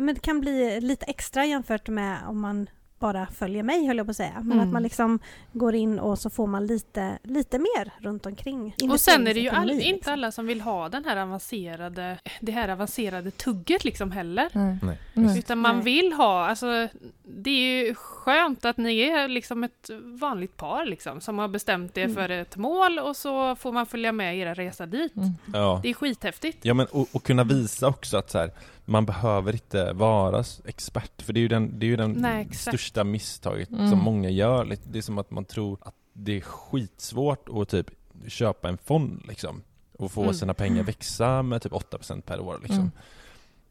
men 0.00 0.06
det 0.14 0.20
kan 0.20 0.40
bli 0.40 0.80
lite 0.80 1.04
extra 1.06 1.46
jämfört 1.46 1.88
med 1.88 2.16
om 2.28 2.40
man 2.40 2.66
bara 2.98 3.26
följer 3.26 3.62
mig 3.62 3.86
höll 3.86 3.96
jag 3.96 4.06
på 4.06 4.10
att 4.10 4.16
säga. 4.16 4.32
Men 4.42 4.52
Mm. 4.52 4.66
att 4.68 4.72
man 4.72 4.82
liksom 4.82 5.18
går 5.52 5.74
in 5.74 5.98
och 5.98 6.18
så 6.18 6.30
får 6.30 6.46
man 6.46 6.66
lite, 6.66 7.18
lite 7.22 7.58
mer 7.58 7.90
runt 8.04 8.26
omkring. 8.26 8.74
Och 8.90 9.00
sen 9.00 9.26
är 9.26 9.34
det 9.34 9.40
ju 9.40 9.48
all, 9.48 9.54
investeringsekonomi, 9.70 9.82
inte 9.84 9.96
liksom. 9.96 10.12
alla 10.12 10.32
som 10.32 10.46
vill 10.46 10.60
ha 10.60 10.88
den 10.88 11.04
här 11.04 11.16
avancerade, 11.16 12.18
det 12.40 12.52
här 12.52 12.68
avancerade 12.68 13.30
tugget 13.30 13.84
liksom 13.84 14.10
heller. 14.12 14.48
Nej. 14.52 14.98
Nej. 15.14 15.38
Utan 15.38 15.58
man 15.58 15.74
Nej. 15.76 15.84
vill 15.84 16.12
ha, 16.12 16.46
alltså 16.46 16.88
det 17.22 17.50
är 17.50 17.86
ju 17.86 17.94
skönt 17.94 18.64
att 18.64 18.76
ni 18.76 19.00
är 19.00 19.28
liksom 19.28 19.64
ett 19.64 19.90
vanligt 20.04 20.56
par 20.56 20.84
liksom 20.84 21.20
som 21.20 21.38
har 21.38 21.48
bestämt 21.48 21.96
er 21.98 22.04
Mm. 22.04 22.14
för 22.16 22.28
ett 22.28 22.56
mål 22.56 22.98
och 22.98 23.16
så 23.16 23.56
får 23.56 23.72
man 23.72 23.86
följa 23.86 24.12
med 24.12 24.38
era 24.38 24.54
resa 24.54 24.86
dit. 24.86 25.16
Mm. 25.16 25.28
Ja. 25.54 25.80
Det 25.82 25.90
är 25.90 25.94
skithäftigt. 25.94 26.58
Ja 26.62 26.74
men 26.74 26.86
och, 26.86 27.08
och 27.12 27.22
kunna 27.22 27.44
visa 27.44 27.88
också 27.88 28.16
att 28.16 28.30
så 28.30 28.38
här, 28.38 28.50
man 28.88 29.06
behöver 29.06 29.52
inte 29.52 29.92
vara 29.92 30.44
expert 30.64 31.22
för 31.22 31.32
det 31.32 31.40
är 31.40 31.42
ju 31.42 31.48
den, 31.48 31.78
det 31.78 31.86
är 31.86 31.88
ju 31.88 31.96
den 31.96 32.12
Nej, 32.12 32.48
största 32.52 33.04
misstaget 33.04 33.70
Mm. 33.70 33.90
som 33.90 33.98
många 33.98 34.30
gör. 34.30 34.76
Det 34.84 34.98
är 34.98 35.02
som 35.02 35.18
att 35.18 35.30
man 35.30 35.44
tror 35.44 35.78
att 35.80 35.94
det 36.12 36.36
är 36.36 36.40
skitsvårt 36.40 37.48
att 37.48 37.68
typ 37.68 37.86
köpa 38.28 38.68
en 38.68 38.78
fond 38.78 39.22
liksom 39.28 39.62
och 39.98 40.12
få 40.12 40.22
Mm. 40.22 40.34
sina 40.34 40.54
pengar 40.54 40.82
växa 40.82 41.42
med 41.42 41.62
typ 41.62 41.72
8% 41.72 42.20
per 42.26 42.40
år 42.40 42.58
liksom. 42.62 42.90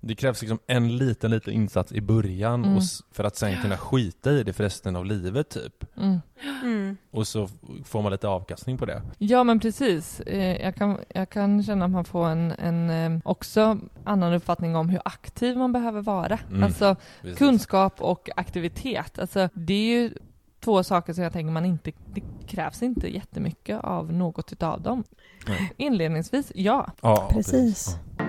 Det 0.08 0.16
krävs 0.16 0.42
liksom 0.42 0.60
en 0.68 0.98
liten, 0.98 1.32
liten 1.32 1.54
insats 1.54 1.92
i 1.92 2.02
början 2.02 2.64
Mm. 2.66 2.78
och 2.78 2.84
för 3.12 3.24
att 3.24 3.36
sen 3.36 3.62
kunna 3.62 3.78
skita 3.78 4.32
i 4.32 4.44
det 4.44 4.54
för 4.54 4.64
resten 4.64 4.96
av 4.96 5.06
livet 5.06 5.50
typ. 5.50 5.98
Mm. 5.98 6.20
Mm. 6.64 6.98
Och 7.12 7.28
så 7.28 7.50
får 7.86 8.02
man 8.02 8.12
lite 8.12 8.28
avkastning 8.28 8.78
på 8.78 8.86
det. 8.86 9.02
Ja 9.18 9.44
men 9.44 9.60
precis. 9.60 10.20
Eh, 10.20 10.62
Jag 10.62 10.76
kan, 10.76 10.98
jag 11.16 11.30
kan 11.30 11.64
känna 11.64 11.86
att 11.86 11.92
man 11.92 12.06
får 12.06 12.28
en, 12.28 12.52
en 12.52 12.90
eh, 12.90 13.20
också 13.26 13.80
annan 14.04 14.34
uppfattning 14.34 14.76
om 14.76 14.90
hur 14.90 15.02
aktiv 15.06 15.58
man 15.58 15.72
behöver 15.72 16.02
vara. 16.02 16.40
Mm. 16.50 16.64
Alltså 16.64 16.96
Precis. 17.22 17.38
kunskap 17.38 18.02
och 18.02 18.30
aktivitet. 18.36 19.20
Alltså 19.20 19.50
det 19.54 19.74
är 19.74 20.02
ju 20.02 20.14
två 20.60 20.84
saker 20.84 21.14
som 21.14 21.24
jag 21.24 21.34
tänker 21.34 21.52
man 21.52 21.66
inte, 21.66 21.92
det 22.14 22.22
krävs 22.48 22.84
inte 22.84 23.14
jättemycket 23.14 23.84
av 23.84 24.14
något 24.14 24.52
utav 24.52 24.82
dem. 24.82 25.04
Nej. 25.48 25.74
Inledningsvis, 25.78 26.52
ja. 26.56 26.92
Ja, 27.02 27.30
Precis. 27.32 27.98
Ja. 28.18 28.25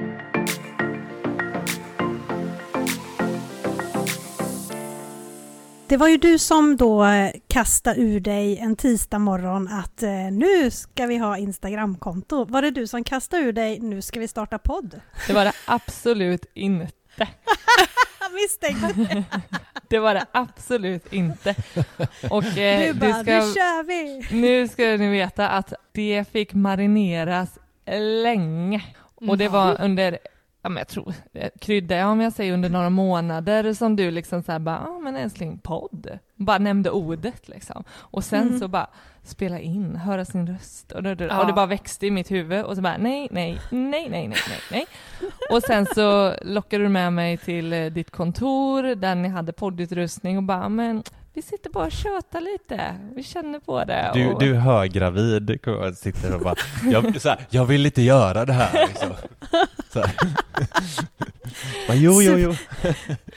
Det 5.88 5.96
var 5.96 6.09
ju 6.09 6.16
du 6.16 6.38
som 6.38 6.77
då 6.77 7.05
eh, 7.05 7.33
kastade 7.49 8.01
ur 8.01 8.20
dig 8.20 8.59
en 8.59 8.77
tisdag 8.77 9.18
morgon 9.18 9.68
att 9.68 10.03
eh, 10.03 10.11
nu 10.11 10.70
ska 10.70 11.07
vi 11.07 11.16
ha 11.16 11.38
Instagramkonto. 11.38 12.44
Var 12.44 12.62
det 12.62 12.70
du 12.70 12.87
som 12.87 13.05
kastade 13.05 13.42
ur 13.42 13.53
dig 13.53 13.81
nu 13.81 14.03
ska 14.03 14.20
vi 14.20 14.29
starta 14.29 14.59
podd? 14.59 15.01
Det 15.27 15.33
var 15.33 15.44
det 15.44 15.53
absolut 15.66 16.46
inte. 16.55 16.88
Misstänkte 18.35 18.92
det. 18.92 19.25
Det 19.88 19.99
var 19.99 20.14
det 20.14 20.27
absolut 20.33 21.12
inte. 21.12 21.55
Och 22.31 22.59
eh, 22.59 22.87
Du 22.87 22.92
bara, 22.94 23.22
det 23.22 23.40
nu 23.40 23.53
ska, 23.53 23.55
kör 23.61 23.83
vi! 23.87 24.27
nu 24.40 24.68
ska 24.68 24.83
ni 24.83 25.11
veta 25.11 25.49
att 25.49 25.72
det 25.92 26.25
fick 26.33 26.55
marineras 26.55 27.59
länge. 28.22 28.85
Och 29.14 29.38
det 29.38 29.49
var 29.49 29.81
under, 29.81 30.18
ja 30.66 30.70
men 30.70 30.76
jag 30.79 30.88
tror, 30.88 31.14
krydda 31.61 31.96
jag 31.96 32.11
om 32.11 32.20
jag 32.20 32.33
säger 32.33 32.52
under 32.52 32.68
några 32.68 32.90
månader 32.90 33.72
som 33.72 33.96
du 33.96 34.11
liksom 34.11 34.42
såhär 34.42 34.59
bara, 34.59 34.83
ja 34.87 34.98
men 34.98 35.16
älskling 35.16 35.59
podd. 35.59 36.18
Bara 36.35 36.59
nämnde 36.59 36.90
ordet 36.90 37.48
liksom. 37.48 37.85
Och 37.90 38.24
sen 38.24 38.46
Mm. 38.46 38.59
så 38.61 38.68
bara 38.68 38.87
spela 39.22 39.59
in, 39.59 39.96
höra 39.96 40.24
sin 40.24 40.46
röst. 40.46 40.92
Och 40.92 41.02
det, 41.02 41.24
Ja. 41.24 41.40
och 41.40 41.46
det 41.46 41.52
bara 41.52 41.66
växte 41.66 42.07
i 42.07 42.11
mitt 42.11 42.31
huvud 42.31 42.64
och 42.64 42.76
så 42.76 42.83
bara 42.83 42.96
nej, 42.96 43.29
nej, 43.31 43.59
nej, 43.70 44.09
nej, 44.09 44.29
nej, 44.29 44.29
nej, 44.48 44.61
nej. 44.70 44.87
Och 45.50 45.62
sen 45.62 45.87
så 45.94 46.35
lockade 46.42 46.85
du 46.85 46.88
med 46.88 47.12
mig 47.12 47.37
till 47.37 47.72
eh, 47.72 47.87
ditt 47.87 48.11
kontor 48.11 48.83
där 48.94 49.14
ni 49.14 49.29
hade 49.29 49.52
poddutrustning 49.52 50.37
och 50.37 50.42
bara, 50.42 50.68
men 50.68 51.02
vi 51.37 51.42
sitter 51.42 51.70
bara 51.70 51.85
och 51.85 51.92
tjötar 51.92 52.40
lite, 52.40 52.96
vi 53.14 53.22
känner 53.22 53.59
på 53.59 53.85
det. 53.85 54.11
Du, 54.14 54.27
och, 54.27 54.40
du 54.40 54.55
är 54.55 54.59
höggravid, 54.59 55.61
sitter 55.96 56.35
och 56.35 56.40
bara, 56.40 56.55
jag, 56.85 57.20
så 57.20 57.29
här, 57.29 57.46
jag 57.51 57.64
vill 57.64 57.87
inte 57.87 58.03
göra 58.03 58.44
det 58.44 58.53
här 58.53 58.87
liksom. 58.88 59.09
så 59.92 60.01
här. 60.01 60.12
Jo, 61.94 62.22
jo, 62.22 62.38
jo. 62.38 62.55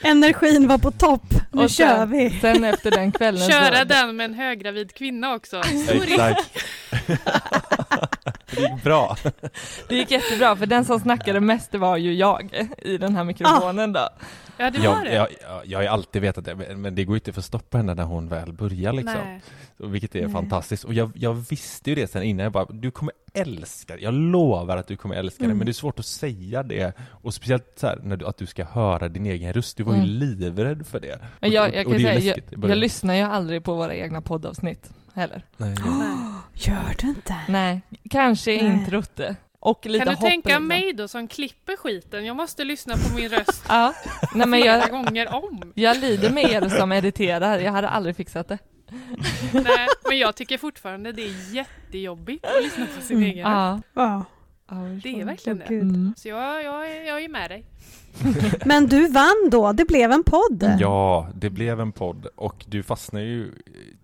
Energin 0.02 0.68
var 0.68 0.78
på 0.78 0.90
topp, 0.90 1.34
nu 1.52 1.62
Och 1.62 1.70
sen- 1.70 1.88
kör 1.88 2.06
vi! 2.06 2.40
Sen 2.40 2.64
efter 2.64 2.90
den 2.90 3.12
kvällen 3.12 3.50
Köra 3.50 3.78
så, 3.78 3.84
den 3.84 4.16
med 4.16 4.24
en 4.24 4.34
höggravid 4.34 4.94
kvinna 4.94 5.34
också. 5.34 5.62
Exakt. 5.88 6.58
det 8.56 8.60
gick 8.60 8.82
bra. 8.84 9.16
det 9.88 9.94
gick 9.94 10.10
jättebra 10.10 10.56
för 10.56 10.66
den 10.66 10.84
som 10.84 11.00
snackade 11.00 11.40
mest 11.40 11.70
det 11.72 11.78
var 11.78 11.96
ju 11.96 12.14
jag 12.14 12.68
i 12.78 12.96
den 12.98 13.16
här 13.16 13.24
mikrofonen 13.24 13.92
då. 13.92 14.08
Ja, 14.56 14.70
det 14.70 14.78
var 14.78 14.84
Jag, 14.84 15.04
det. 15.04 15.14
jag, 15.14 15.28
jag, 15.42 15.66
jag 15.66 15.78
har 15.78 15.82
ju 15.82 15.88
alltid 15.88 16.22
vetat 16.22 16.44
det, 16.44 16.54
men- 16.76 16.94
det 16.94 17.04
går 17.04 17.14
ju 17.14 17.18
inte 17.18 17.30
att 17.30 17.34
få 17.34 17.42
stoppa 17.42 17.76
henne 17.76 17.94
när 17.94 18.02
hon 18.04 18.28
väl 18.28 18.52
börjar 18.52 18.92
liksom. 18.92 19.14
Nej. 19.24 19.40
Vilket 19.76 20.14
är 20.14 20.22
Nej. 20.22 20.32
fantastiskt. 20.32 20.84
Och 20.84 20.94
jag, 20.94 21.10
jag 21.14 21.34
visste 21.50 21.90
ju 21.90 21.96
det 21.96 22.10
sen 22.10 22.22
innan, 22.22 22.44
jag 22.44 22.52
bara, 22.52 22.64
du 22.70 22.90
kommer 22.90 23.14
älska 23.34 23.96
det. 23.96 24.02
Jag 24.02 24.14
lovar 24.14 24.76
att 24.76 24.86
du 24.86 24.96
kommer 24.96 25.14
älska 25.14 25.38
det, 25.38 25.44
Mm. 25.44 25.58
men 25.58 25.64
det 25.66 25.70
är 25.70 25.74
svårt 25.74 25.98
att 25.98 26.06
säga 26.06 26.62
det. 26.62 26.92
Och 27.10 27.34
speciellt 27.34 27.72
så 27.76 27.86
här, 27.86 27.98
när 28.02 28.16
du, 28.16 28.26
att 28.26 28.36
du 28.36 28.46
ska 28.46 28.64
höra 28.64 29.08
din 29.08 29.26
egen 29.26 29.52
röst. 29.52 29.76
Du 29.76 29.82
var 29.82 29.92
ju 29.92 29.98
Mm. 29.98 30.10
livrädd 30.10 30.86
för 30.86 31.00
det. 31.00 31.18
Men 31.40 31.50
Och- 31.50 31.54
jag, 31.54 31.68
och- 31.68 31.74
jag 31.76 31.86
och 31.86 31.92
kan 31.92 32.02
det 32.02 32.08
är 32.08 32.20
säga, 32.20 32.34
ju 32.36 32.42
jag, 32.60 32.70
jag 32.70 32.78
lyssnar 32.78 33.14
ju 33.14 33.22
aldrig 33.22 33.64
på 33.64 33.74
våra 33.74 33.94
egna 33.94 34.20
poddavsnitt 34.22 34.90
heller. 35.14 35.42
Nej, 35.56 35.74
Nej. 35.86 36.16
Gör 36.54 36.94
du 36.98 37.06
inte? 37.08 37.36
Nej, 37.48 37.80
kanske 38.10 38.50
Nej. 38.50 38.66
introt. 38.66 39.20
Och 39.62 39.86
lite 39.86 40.04
Kan 40.04 40.14
du 40.14 40.20
tänka 40.20 40.48
liksom. 40.48 40.66
mig 40.66 40.92
då 40.92 41.08
som 41.08 41.28
klipper 41.28 41.76
skiten? 41.76 42.24
Jag 42.24 42.36
måste 42.36 42.64
lyssna 42.64 42.94
på 42.96 43.14
min 43.16 43.28
röst 43.28 43.64
Ja, 43.68 43.94
nej 44.34 44.46
men 44.46 44.60
flera 44.60 44.78
jag, 44.78 44.90
gånger 44.90 45.34
om. 45.34 45.72
jag 45.74 45.96
lider 45.96 46.30
med 46.30 46.44
er 46.50 46.68
som 46.68 46.92
editerar, 46.92 47.58
jag 47.58 47.72
hade 47.72 47.88
aldrig 47.88 48.16
fixat 48.16 48.48
det. 48.48 48.58
Nej, 49.52 49.88
men 50.08 50.18
jag 50.18 50.36
tycker 50.36 50.58
fortfarande 50.58 51.12
det 51.12 51.22
är 51.22 51.54
jättejobbigt 51.54 52.44
att 52.44 52.62
lyssna 52.62 52.86
på 52.96 53.02
sin 53.02 53.22
egen 53.22 53.46
röst. 53.46 53.84
Ja. 53.94 54.24
Det 55.02 55.20
är 55.20 55.24
verkligen 55.24 55.58
det. 55.58 55.64
Mm. 55.64 56.14
Så 56.16 56.28
jag, 56.28 56.64
jag, 56.64 56.90
är- 56.90 57.06
jag 57.06 57.24
är 57.24 57.28
med 57.28 57.50
dig. 57.50 57.64
Men 58.64 58.86
du 58.86 59.08
vann 59.08 59.48
då, 59.50 59.72
det 59.72 59.84
blev 59.84 60.12
en 60.12 60.24
podd! 60.24 60.76
Ja, 60.80 61.28
det 61.34 61.50
blev 61.50 61.80
en 61.80 61.92
podd 61.92 62.26
och 62.36 62.64
du 62.68 62.82
fastnade 62.82 63.24
ju 63.24 63.52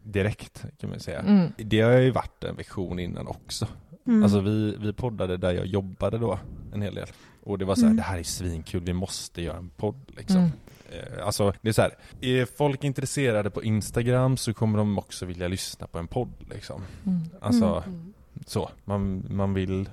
direkt 0.02 0.64
kan 0.80 0.90
man 0.90 1.00
säga. 1.00 1.20
Mm. 1.20 1.52
Det 1.56 1.80
har 1.80 1.92
ju 1.92 2.10
varit 2.10 2.44
en 2.44 2.56
vision 2.56 2.98
innan 2.98 3.26
också. 3.26 3.66
Mm. 4.06 4.22
Alltså 4.22 4.40
vi, 4.40 4.76
vi 4.80 4.92
poddade 4.92 5.36
där 5.36 5.52
jag 5.54 5.66
jobbade 5.66 6.18
då 6.18 6.38
en 6.74 6.82
hel 6.82 6.94
del. 6.94 7.06
Och 7.42 7.58
det 7.58 7.64
var 7.64 7.74
så 7.74 7.80
här, 7.80 7.86
Mm. 7.86 7.96
det 7.96 8.02
här 8.02 8.18
är 8.18 8.22
svinkul, 8.22 8.80
vi 8.80 8.92
måste 8.92 9.42
göra 9.42 9.56
en 9.56 9.68
podd 9.76 10.00
liksom. 10.16 10.36
Mm. 10.36 10.50
Eh, 10.92 11.26
Alltså 11.26 11.52
det 11.62 11.68
är 11.68 11.72
så 11.72 11.82
här, 11.82 11.90
är 12.20 12.44
folk 12.56 12.84
intresserade 12.84 13.50
på 13.50 13.62
Instagram 13.64 14.36
så 14.36 14.54
kommer 14.54 14.78
de 14.78 14.98
också 14.98 15.26
vilja 15.26 15.48
lyssna 15.48 15.86
på 15.86 15.98
en 15.98 16.06
podd 16.08 16.32
liksom. 16.50 16.82
Mm. 17.06 17.20
Alltså 17.40 17.82
Mm. 17.86 18.12
så, 18.46 18.70
man, 18.84 19.24
man 19.30 19.54
vill, 19.54 19.88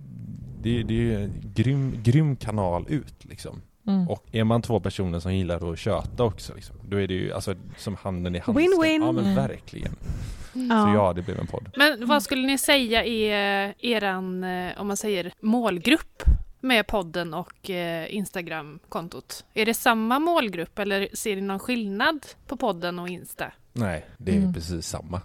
det, 0.63 0.83
det 0.83 0.93
är 0.93 0.97
ju 1.01 1.23
en 1.23 1.33
grym, 1.55 1.95
grym 2.03 2.35
kanal 2.35 2.85
ut 2.89 3.25
liksom. 3.25 3.61
Mm. 3.87 4.09
Och 4.09 4.25
är 4.31 4.43
man 4.43 4.61
två 4.61 4.79
personer 4.79 5.19
som 5.19 5.35
gillar 5.35 5.71
att 5.73 5.79
köta 5.79 6.23
också 6.23 6.53
liksom, 6.55 6.75
då 6.89 6.97
är 7.01 7.07
det 7.07 7.13
ju 7.13 7.33
alltså 7.33 7.55
som 7.77 7.95
handen 7.95 8.35
i 8.35 8.39
handsken. 8.39 8.71
Win-win. 8.71 9.05
Ja 9.05 9.11
men 9.11 9.23
Mm. 9.23 9.35
verkligen. 9.35 9.95
Så 10.53 10.59
Ja. 10.95 11.13
det 11.15 11.21
blev 11.21 11.39
en 11.39 11.47
podd. 11.47 11.69
Men 11.77 12.07
vad 12.07 12.23
skulle 12.23 12.47
ni 12.47 12.57
säga 12.57 13.03
är 13.05 13.73
eran, 13.79 14.43
eh, 14.43 14.81
om 14.81 14.87
man 14.87 14.97
säger 14.97 15.33
målgrupp 15.41 16.23
med 16.61 16.87
podden 16.87 17.33
och 17.33 17.69
eh, 17.69 18.15
Instagram-kontot? 18.15 19.45
Är 19.53 19.65
det 19.65 19.73
samma 19.73 20.19
målgrupp 20.19 20.79
eller 20.79 21.07
ser 21.13 21.35
ni 21.35 21.41
någon 21.41 21.59
skillnad 21.59 22.25
på 22.47 22.57
podden 22.57 22.99
och 22.99 23.09
Insta? 23.09 23.51
Nej, 23.73 24.05
det 24.17 24.31
är 24.31 24.37
Mm. 24.37 24.53
precis 24.53 24.87
samma. 24.87 25.21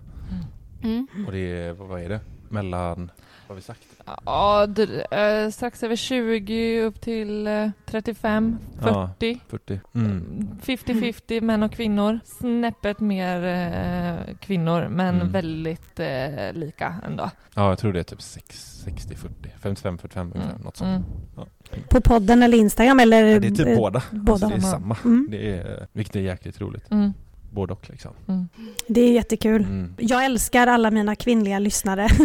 Mm. 0.82 1.07
Och 1.26 1.32
det 1.32 1.39
är, 1.39 1.72
vad 1.72 1.89
vad 1.89 2.03
är 2.03 2.09
det? 2.09 2.20
Mellan, 2.49 2.99
vad 2.99 3.49
har 3.49 3.55
vi 3.55 3.62
sagt? 3.62 3.86
Ja, 4.26 4.68
eh, 5.11 5.50
strax 5.50 5.82
över 5.82 5.96
20 5.96 6.80
upp 6.82 7.00
till 7.00 7.46
eh, 7.46 7.68
35, 7.86 8.59
Ja. 8.82 9.11
40. 9.18 9.40
40. 9.48 9.80
Mm. 9.94 10.48
50-50 10.62 11.40
män 11.40 11.62
och 11.62 11.72
kvinnor. 11.72 12.20
Snäppet 12.24 13.00
mer 13.00 13.44
eh, 13.44 14.34
kvinnor, 14.40 14.88
men 14.88 15.14
Mm. 15.14 15.32
väldigt 15.32 16.00
eh, 16.00 16.52
lika 16.52 16.94
ändå. 17.06 17.30
Ja, 17.54 17.68
jag 17.68 17.78
tror 17.78 17.92
det 17.92 17.98
är 17.98 18.04
typ 18.04 18.22
6, 18.22 18.80
60, 18.84 19.14
40, 19.16 19.34
55, 19.61 19.98
45 19.98 20.32
ungefär, 20.34 20.59
något 20.59 20.76
sånt. 20.76 21.06
Mm. 21.36 21.48
På 21.88 22.00
podden 22.00 22.42
eller 22.42 22.59
Instagram 22.59 23.00
eller? 23.00 23.24
Ja, 23.24 23.38
det 23.40 23.46
är 23.46 23.50
typ 23.50 23.76
båda. 23.76 24.02
båda. 24.11 24.32
Alltså, 24.32 24.48
det 24.48 24.54
är 24.54 24.61
samma. 24.61 24.96
Mm. 25.04 25.28
Det 25.30 25.50
är, 25.52 25.86
vilket 25.92 26.16
är 26.16 26.20
jäkligt 26.20 26.61
roligt. 26.61 26.90
Mm. 26.90 27.12
Både 27.50 27.72
och 27.72 27.90
liksom. 27.90 28.11
Mm. 28.28 28.48
Det 28.86 29.00
är 29.00 29.12
jättekul. 29.12 29.62
Mm. 29.62 29.94
Jag 29.98 30.24
älskar 30.24 30.66
alla 30.66 30.90
mina 30.90 31.14
kvinnliga 31.16 31.59
lyssnare. 31.59 32.09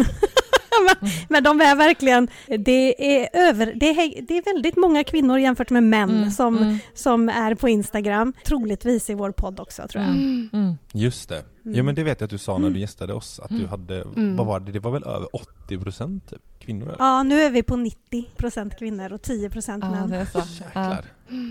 men, 1.00 1.10
men 1.28 1.42
de 1.44 1.60
är 1.60 1.76
verkligen, 1.76 2.28
det 2.58 3.16
är, 3.16 3.28
över, 3.48 3.72
det, 3.76 3.86
är, 3.86 4.22
det 4.22 4.38
är 4.38 4.54
väldigt 4.54 4.76
många 4.76 5.04
kvinnor 5.04 5.38
jämfört 5.38 5.70
med 5.70 5.82
män 5.82 6.10
Mm. 6.10 6.30
som, 6.30 6.56
Mm. 6.58 6.78
som 6.94 7.28
är 7.28 7.54
på 7.54 7.68
Instagram. 7.68 8.32
Troligtvis 8.46 9.10
i 9.10 9.14
vår 9.14 9.30
podd 9.30 9.60
också 9.60 9.88
tror 9.88 10.04
jag. 10.04 10.12
Mm. 10.12 10.48
Mm. 10.52 10.74
Just 10.92 11.28
det. 11.28 11.36
Mm. 11.64 11.78
Jo 11.78 11.84
men 11.84 11.94
det 11.94 12.02
vet 12.04 12.20
jag 12.20 12.26
att 12.26 12.30
du 12.30 12.38
sa 12.38 12.52
när 12.52 12.60
du 12.60 12.66
Mm. 12.66 12.80
gästade 12.80 13.12
oss, 13.14 13.40
att 13.40 13.48
du 13.48 13.54
Mm. 13.56 13.68
hade, 13.68 14.02
Mm. 14.02 14.36
vad 14.36 14.46
var 14.46 14.60
det? 14.60 14.72
Det 14.72 14.80
var 14.80 14.90
väl 14.90 15.04
över 15.04 15.28
80% 15.36 16.20
typ 16.30 16.42
kvinnor? 16.60 16.86
eller? 16.86 16.96
Ja, 16.98 17.22
nu 17.22 17.40
är 17.42 17.50
vi 17.50 17.62
på 17.62 17.76
90% 17.76 18.78
kvinnor 18.78 19.12
och 19.12 19.22
10% 19.22 19.84
Ja, 19.84 19.90
män. 19.90 20.10
det 20.10 20.16
är 20.16 20.24
så. 20.24 20.38
Ja. 20.38 20.44
Jäklar. 20.64 21.04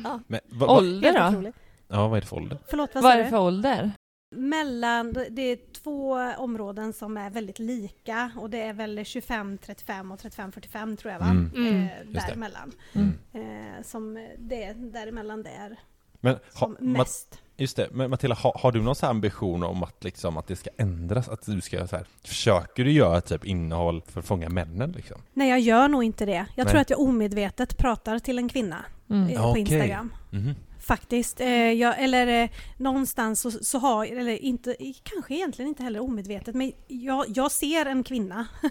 Ja. 0.03 0.19
Men, 0.27 0.39
vad, 0.49 0.69
vad, 0.69 0.77
Ålder 0.77 1.13
då? 1.43 1.51
ja, 1.87 2.07
vad 2.07 2.17
är 2.17 2.21
det 2.21 2.27
för 2.27 2.35
ålder? 2.35 2.57
Förlåt, 2.69 2.89
vad 2.93 3.03
Vad 3.03 3.13
är 3.13 3.17
det 3.23 3.29
för 3.29 3.37
ålder? 3.39 3.91
Mellan, 4.35 5.13
det 5.29 5.41
är 5.41 5.57
två 5.83 6.13
områden 6.37 6.93
som 6.93 7.17
är 7.17 7.29
väldigt 7.29 7.59
lika 7.59 8.31
och 8.37 8.49
det 8.49 8.61
är 8.61 8.73
väl 8.73 9.05
25, 9.05 9.57
35 9.57 10.11
och 10.11 10.19
35, 10.19 10.51
45 10.51 10.97
tror 10.97 11.11
jag 11.13 11.19
va? 11.19 11.25
Mm. 11.29 11.51
Mm. 11.55 11.83
Eh, 11.83 11.89
däremellan. 12.07 12.71
Mm. 12.93 13.13
Eh, 13.33 13.83
som 13.83 14.27
det, 14.37 14.73
däremellan 14.73 15.43
det 15.43 15.49
är 15.49 15.75
Men, 16.19 16.33
ha, 16.33 16.39
som 16.51 16.77
Ma- 16.77 16.97
mest. 16.97 17.41
just 17.57 17.75
det, 17.77 17.87
men 17.91 18.09
Matilda, 18.09 18.35
ha, 18.35 18.57
har 18.59 18.71
du 18.71 18.81
någon 18.81 18.95
så 18.95 19.05
här 19.05 19.11
ambition 19.11 19.63
om 19.63 19.83
att 19.83 20.03
liksom 20.03 20.37
att 20.37 20.47
det 20.47 20.55
ska 20.55 20.69
ändras? 20.77 21.29
Att 21.29 21.45
du 21.45 21.61
ska 21.61 21.87
så 21.87 21.95
här, 21.95 22.05
försöker 22.23 22.83
du 22.83 22.91
göra 22.91 23.21
typ 23.21 23.45
innehåll 23.45 24.01
för 24.07 24.19
att 24.19 24.25
fånga 24.25 24.49
männen 24.49 24.91
liksom? 24.91 25.21
Nej, 25.33 25.49
jag 25.49 25.59
gör 25.59 25.87
nog 25.87 26.03
inte 26.03 26.25
det. 26.25 26.45
Jag 26.55 26.67
tror 26.67 26.73
Nej. 26.75 26.81
att 26.81 26.89
jag 26.89 26.99
omedvetet 26.99 27.77
pratar 27.77 28.19
till 28.19 28.37
en 28.37 28.49
kvinna 28.49 28.85
Mm. 29.09 29.29
eh, 29.29 29.41
på 29.41 29.49
okej. 29.49 29.61
Instagram. 29.61 30.13
Mhm. 30.31 30.55
Faktiskt. 30.83 31.39
Eh, 31.39 31.71
jag, 31.71 32.03
eller 32.03 32.43
eh, 32.43 32.49
någonstans 32.77 33.41
så, 33.41 33.51
så 33.51 33.77
har, 33.79 34.05
eller 34.05 34.43
inte, 34.43 34.75
kanske 35.03 35.35
egentligen 35.35 35.69
inte 35.69 35.83
heller 35.83 35.99
omedvetet, 35.99 36.55
men 36.55 36.71
jag, 36.87 37.25
jag 37.35 37.51
ser 37.51 37.85
en 37.85 38.03
kvinna. 38.03 38.47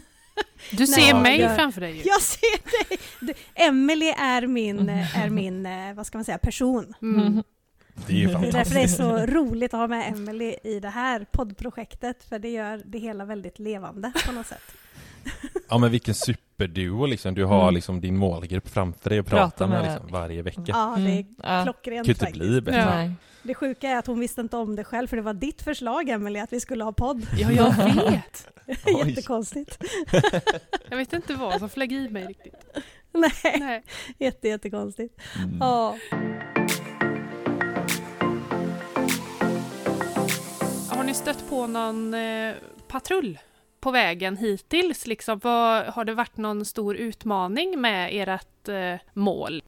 Du 0.71 0.87
ser 0.87 1.15
Nej, 1.15 1.23
mig 1.23 1.41
jag- 1.41 1.57
framför 1.57 1.81
dig 1.81 1.97
ju. 1.97 2.03
Jag 2.05 2.23
ser 2.23 2.89
dig! 2.89 2.99
Du, 3.21 3.35
Emily 3.55 4.07
är 4.19 4.47
min, 4.47 4.89
eh, 4.89 5.25
är 5.25 5.31
min, 5.31 5.67
eh, 5.67 5.95
vad 5.95 6.07
ska 6.07 6.19
man 6.19 6.25
säga, 6.25 6.39
person. 6.39 6.95
Mm. 7.03 7.43
Det 8.07 8.13
är 8.13 8.17
ju 8.17 8.27
Det 8.27 8.33
är 8.33 8.39
därför 8.53 8.53
det 8.53 8.59
är 8.59 8.65
fantastiskt. 8.65 8.97
så 8.97 9.17
roligt 9.27 9.75
att 9.75 9.81
ha 9.81 9.87
med 9.87 10.09
Emily 10.13 10.55
i 10.65 10.81
det 10.81 10.89
här 10.89 11.27
poddprojektet, 11.33 12.25
för 12.29 12.39
det 12.39 12.49
gör 12.49 12.83
det 12.85 12.99
hela 12.99 13.25
väldigt 13.25 13.59
levande 13.59 14.13
på 14.27 14.33
något 14.33 14.47
sätt. 14.47 14.63
Ja 15.69 15.79
men 15.79 15.91
vilken 15.91 16.15
superduo 16.15 17.07
liksom, 17.07 17.35
du 17.35 17.45
har 17.45 17.63
Mm. 17.63 17.75
liksom 17.75 18.01
din 18.01 18.17
målgrupp 18.17 18.69
framför 18.69 19.11
dig 19.11 19.21
och 19.21 19.27
Prata 19.27 19.43
pratar 19.43 19.67
med, 19.69 19.83
med- 19.83 19.93
liksom, 19.93 20.13
varje 20.13 20.43
vecka. 20.43 20.63
Ja, 20.67 20.95
det 20.99 21.03
är 21.03 21.25
Mm. 21.45 21.65
Klockrent 21.65 22.05
Kan 22.07 22.11
inte 22.11 22.15
faktiskt. 22.25 22.39
bli 22.41 22.61
bättre. 22.61 22.79
Ja. 22.81 22.91
Nej. 22.95 23.13
Det 23.43 23.55
sjuka 23.55 23.89
är 23.89 23.97
att 23.99 24.07
hon 24.07 24.21
visste 24.21 24.41
inte 24.41 24.57
om 24.57 24.77
det 24.77 24.85
själv, 24.85 25.07
för 25.09 25.17
det 25.17 25.23
var 25.23 25.35
ditt 25.35 25.63
förslag 25.63 26.09
Emily 26.09 26.39
att 26.41 26.53
vi 26.53 26.61
skulle 26.61 26.85
ha 26.85 26.93
podd. 26.93 27.27
Ja, 27.39 27.51
jag 27.53 27.73
vet. 28.11 28.49
Jättekonstigt. 29.07 29.79
Jag 30.91 30.97
vet 30.97 31.13
inte 31.13 31.35
vad 31.35 31.59
som 31.59 31.69
flög 31.69 31.93
i 31.93 32.09
mig 32.09 32.27
riktigt. 32.27 32.55
Nej, 33.13 33.33
Nej. 33.61 33.83
jätte, 34.19 34.49
jättekonstigt. 34.49 35.21
Mm. 35.39 35.57
Ja. 35.61 35.97
Har 40.89 41.05
ni 41.05 41.15
stött 41.15 41.49
på 41.49 41.67
någon 41.67 42.15
eh, 42.15 42.55
patrull 42.89 43.39
på 43.83 43.91
vägen 43.91 44.37
hittills? 44.37 45.07
Liksom, 45.07 45.41
vad, 45.43 45.85
har 45.87 46.05
det 46.05 46.15
varit 46.15 46.37
någon 46.37 46.65
stor 46.65 46.97
utmaning 46.97 47.81
med 47.81 48.09
ert 48.13 48.69
eh, 48.69 49.01
mål? 49.13 49.63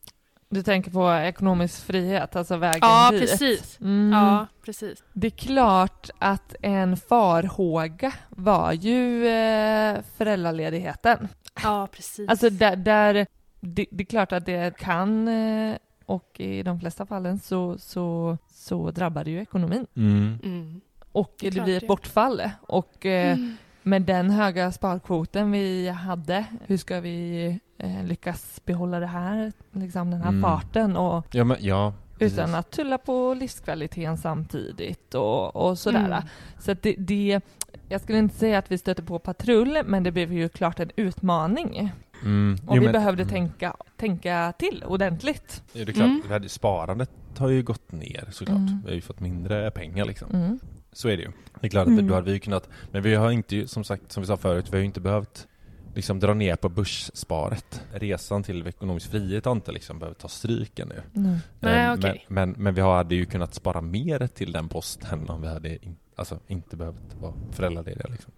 Du 0.49 0.63
tänker 0.63 0.91
på 0.91 1.11
ekonomisk 1.13 1.87
frihet, 1.87 2.37
alltså 2.37 2.57
vägen 2.57 2.79
Ja, 2.83 3.11
dit? 3.11 3.21
precis. 3.21 3.81
Mm. 3.81 4.13
Ja, 4.13 4.47
precis. 4.65 5.03
Det 5.13 5.27
är 5.27 5.31
klart 5.31 6.11
att 6.19 6.55
en 6.63 6.97
farhåga 6.97 8.13
var 8.29 8.73
ju 8.73 9.27
eh, 9.29 9.99
föräldraledigheten. 10.17 11.29
Ja, 11.63 11.89
precis. 11.93 12.29
Alltså 12.29 12.51
där, 12.51 12.77
där 12.77 13.27
det, 13.61 13.87
det 13.91 14.03
är 14.03 14.07
klart 14.07 14.33
att 14.33 14.47
det 14.47 14.77
kan 14.79 15.29
eh, 15.29 15.77
och 16.07 16.41
i 16.41 16.63
de 16.63 16.81
flesta 16.81 17.07
fallen 17.07 17.39
så, 17.39 17.79
så, 17.79 18.39
så 18.55 18.91
drabbar 18.91 19.25
det 19.25 19.31
ju 19.31 19.41
ekonomin. 19.43 19.87
Mm. 19.97 20.39
Mm. 20.45 20.81
Och 21.13 21.35
Det 21.41 21.51
det, 21.51 21.61
blir 21.61 21.77
ett 21.77 21.87
bortfall. 21.89 22.43
Och 22.61 23.07
eh, 23.07 23.33
Mm. 23.39 23.57
Med 23.85 24.03
den 24.03 24.31
höga 24.31 24.73
sparkvoten 24.73 25.51
vi 25.51 25.89
hade, 25.89 26.45
hur 26.67 26.77
ska 26.77 27.01
vi 27.01 27.47
eh, 27.79 28.05
lyckas 28.05 28.61
behålla 28.65 29.01
det 29.01 29.07
här, 29.07 29.53
liksom 29.73 30.11
den 30.11 30.21
här 30.23 30.29
Mm. 30.29 30.43
farten 30.43 30.97
och 30.97 31.27
Ja 31.33 31.45
men 31.45 31.57
ja, 31.61 31.93
utan 32.19 32.55
att 32.55 32.71
tulla 32.71 32.99
på 32.99 33.35
livskvaliteten 33.35 34.19
samtidigt 34.19 35.15
och, 35.15 35.57
och 35.57 35.79
sådär. 35.79 36.05
Mm. 36.07 36.23
Så 36.59 36.71
att 36.73 36.83
det, 36.83 36.95
det, 36.99 37.41
jag 37.89 38.01
skulle 38.01 38.19
inte 38.19 38.35
säga 38.37 38.59
att 38.59 38.71
vi 38.71 38.79
stötte 38.79 39.03
på 39.03 39.19
patrull, 39.19 39.79
men 39.87 40.03
det 40.03 40.13
blev 40.13 40.33
ju 40.33 40.49
klart 40.49 40.81
en 40.81 40.91
utmaning. 40.97 41.93
Mm. 42.23 42.59
Och 42.67 42.77
Jo, 42.77 42.81
vi 42.81 42.87
men- 42.87 42.93
behövde 42.93 43.23
mm. 43.23 43.33
tänka, 43.33 43.77
tänka 43.97 44.53
till 44.59 44.85
ordentligt. 44.87 45.63
Ja, 45.73 45.85
det 45.85 45.91
är 45.91 45.95
klart, 45.95 46.05
Mm. 46.07 46.23
det 46.29 46.33
här 46.35 46.49
sparandet 46.49 47.11
har 47.39 47.49
ju 47.49 47.63
gått 47.63 47.93
ner 47.93 48.29
såklart. 48.31 48.59
Mm. 48.59 48.81
Vi 48.85 48.89
har 48.91 48.95
ju 48.95 49.01
fått 49.01 49.21
mindre 49.21 49.71
pengar 49.71 50.05
liksom. 50.05 50.59
Så 50.95 51.09
är 51.09 51.17
det 51.17 51.23
ju. 51.23 51.31
Det 51.61 51.67
är 51.67 51.71
klart 51.71 51.83
att 51.83 51.89
Mm. 51.93 52.07
då 52.09 52.15
hade 52.15 52.27
vi 52.27 52.33
ju 52.33 52.39
kunnat, 52.39 52.69
men 52.93 53.03
vi 53.03 53.15
har 53.15 53.31
inte, 53.31 53.69
som 53.69 53.85
sagt, 53.85 54.13
som 54.13 54.21
vi 54.23 54.27
sa 54.27 54.37
förut, 54.37 54.67
vi 54.69 54.77
har 54.77 54.79
ju 54.81 54.85
inte 54.85 55.01
behövt 55.01 55.49
liksom 55.95 56.21
dra 56.21 56.35
ner 56.35 56.57
på 56.57 56.69
börssparet. 56.69 57.83
Resan 57.93 58.43
till 58.43 58.67
ekonomisk 58.67 59.11
frihet 59.11 59.45
har 59.45 59.53
inte 59.53 59.73
liksom 59.73 59.99
behövt 59.99 60.19
ta 60.19 60.29
stryk 60.29 60.79
ännu. 60.79 61.03
Mm. 61.17 61.37
Nej, 61.61 61.85
Eh, 61.87 61.93
okej. 61.93 62.25
men, 62.29 62.51
men, 62.51 62.63
men 62.63 62.75
vi 62.75 62.81
hade 62.81 63.15
ju 63.15 63.27
kunnat 63.27 63.55
spara 63.55 63.81
mer 63.81 64.27
till 64.27 64.53
den 64.53 64.69
posten 64.69 65.31
om 65.31 65.43
vi 65.43 65.49
hade 65.49 65.85
in, 65.85 65.97
alltså, 66.17 66.39
inte 66.47 66.77
behövt 66.77 67.15
vara 67.21 67.35
föräldralediga 67.53 68.07
liksom. 68.11 68.33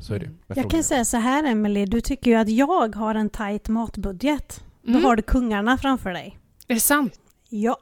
Så 0.00 0.14
är 0.14 0.18
det 0.18 0.24
ju. 0.24 0.28
Mm. 0.28 0.38
Jag 0.46 0.54
kan 0.56 0.62
frågorna. 0.62 0.82
säga 0.82 1.04
så 1.04 1.16
här 1.16 1.44
Emily, 1.44 1.84
du 1.86 2.00
tycker 2.00 2.30
ju 2.30 2.36
att 2.36 2.48
jag 2.48 2.94
har 2.96 3.14
en 3.14 3.30
tajt 3.30 3.68
matbudget. 3.68 4.64
Då 4.82 4.90
Mm. 4.90 5.04
har 5.04 5.16
du 5.16 5.22
kungarna 5.22 5.78
framför 5.78 6.10
dig. 6.12 6.38
Är 6.68 6.74
det 6.74 6.80
sant? 6.80 7.20
Ja, 7.48 7.76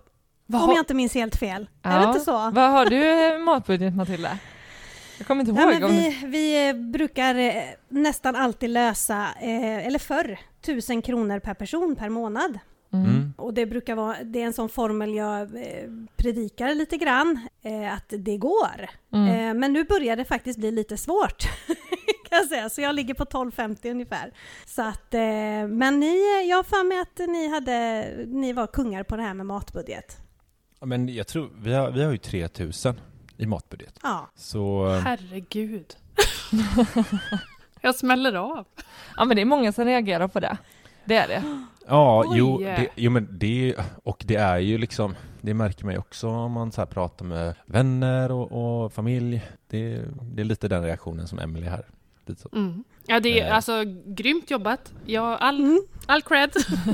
Vad 0.51 0.63
om 0.63 0.69
har... 0.69 0.75
jag 0.77 0.83
inte 0.83 0.95
minns 0.95 1.15
helt 1.15 1.37
fel. 1.37 1.69
Är 1.83 1.99
det 1.99 2.03
Ja. 2.05 2.09
inte 2.09 2.21
så? 2.21 2.33
Vad 2.33 2.71
har 2.71 2.87
du 2.87 2.97
i 2.97 3.39
matbudget 3.39 3.95
Matilda? 3.95 4.39
Jag 5.19 5.27
kommer 5.27 5.41
inte 5.41 5.51
ihåg. 5.51 5.61
Ja, 5.61 5.67
men 5.67 5.85
om 5.85 5.91
vi, 5.91 6.21
vi 6.27 6.69
eh, 6.69 6.75
brukar 6.75 7.35
eh, 7.35 7.55
nästan 7.89 8.37
alltid 8.37 8.71
lösa, 8.71 9.29
eh, 9.41 9.87
eller 9.87 9.99
förr, 9.99 10.39
tusen 10.61 11.03
kronor 11.03 11.39
per 11.39 11.55
person 11.55 11.97
per 11.97 12.09
månad. 12.09 12.59
Mm. 12.93 13.07
Mm. 13.07 13.33
Och 13.37 13.55
det 13.55 13.67
brukar 13.67 13.95
vara, 13.95 14.17
det 14.25 14.43
är 14.43 14.47
en 14.47 14.53
sån 14.53 14.69
formel 14.69 15.15
jag 15.15 15.41
eh, 15.41 15.89
predikar 16.17 16.75
lite 16.75 16.97
grann, 16.97 17.49
eh, 17.63 17.95
att 17.95 18.05
det 18.19 18.37
går. 18.37 18.91
Mm. 19.13 19.29
Eh, 19.29 19.55
men 19.55 19.73
nu 19.73 19.85
börjar 19.85 20.17
det 20.17 20.25
faktiskt 20.25 20.59
bli 20.59 20.71
lite 20.71 20.97
svårt, 20.97 21.43
kan 22.29 22.39
jag 22.39 22.47
säga. 22.47 22.69
Så 22.69 22.81
jag 22.81 22.95
ligger 22.95 23.15
på 23.15 23.25
12,50 23.25 23.91
ungefär. 23.91 24.33
Så 24.67 24.83
att, 24.83 25.15
eh, 25.15 25.21
men 25.69 26.01
ni, 26.01 26.47
jag 26.49 26.57
har 26.57 26.65
för 26.65 26.85
mig 26.89 27.01
att 27.01 27.19
ni, 27.29 27.49
hade, 27.49 28.09
ni 28.27 28.53
var 28.53 28.67
kungar 28.67 29.03
på 29.03 29.17
det 29.17 29.23
här 29.23 29.35
med 29.35 29.47
matbudget. 29.47 30.17
Men 30.81 31.09
jag 31.15 31.27
tror, 31.27 31.51
vi 31.63 31.75
har, 31.75 31.91
vi 31.91 32.05
har 32.05 32.13
ju 32.13 32.19
3000 32.19 33.01
i 33.37 33.47
matbudget. 33.47 33.99
Ja, 34.03 34.31
Så, 34.35 34.89
Herregud. 35.05 35.97
Jag 37.81 37.95
smäller 37.95 38.35
av. 38.35 38.67
Ja 39.17 39.25
men 39.25 39.37
det 39.37 39.41
är 39.43 39.47
många 39.47 39.73
som 39.73 39.85
reagerar 39.85 40.29
på 40.29 40.41
det. 40.41 40.57
Det 41.05 41.17
är 41.17 41.29
det. 41.29 41.43
Ja, 41.89 42.25
Oj. 42.29 42.39
jo, 42.39 42.59
det, 42.59 42.89
jo 42.97 43.11
men 43.11 43.29
det, 43.31 43.75
och 44.03 44.23
det 44.27 44.35
är 44.37 44.59
ju 44.59 44.79
liksom, 44.79 45.15
det 45.41 45.55
märker 45.55 45.85
man 45.85 45.95
ju 45.95 46.01
också 46.01 46.29
om 46.29 46.53
man 46.53 46.73
så 46.73 46.81
här 46.81 46.87
pratar 46.87 47.25
med 47.25 47.55
vänner 47.67 48.33
och, 48.33 48.85
och 48.85 48.93
familj. 48.93 49.43
Det, 49.69 50.03
det 50.23 50.43
är 50.43 50.45
lite 50.45 50.69
den 50.69 50.83
reaktionen 50.83 51.29
som 51.29 51.39
Emily 51.39 51.67
här. 51.67 51.87
Lite 52.27 52.41
så. 52.43 52.49
Mm. 52.53 52.85
Ja, 53.11 53.21
det 53.21 53.41
är 53.41 53.47
Eh. 53.47 53.55
alltså 53.57 53.83
grymt 54.07 54.51
jobbat. 54.51 54.93
Ja, 55.07 55.37
all, 55.37 55.59
Mm. 55.61 55.81
all 56.07 56.23
cred. 56.23 56.51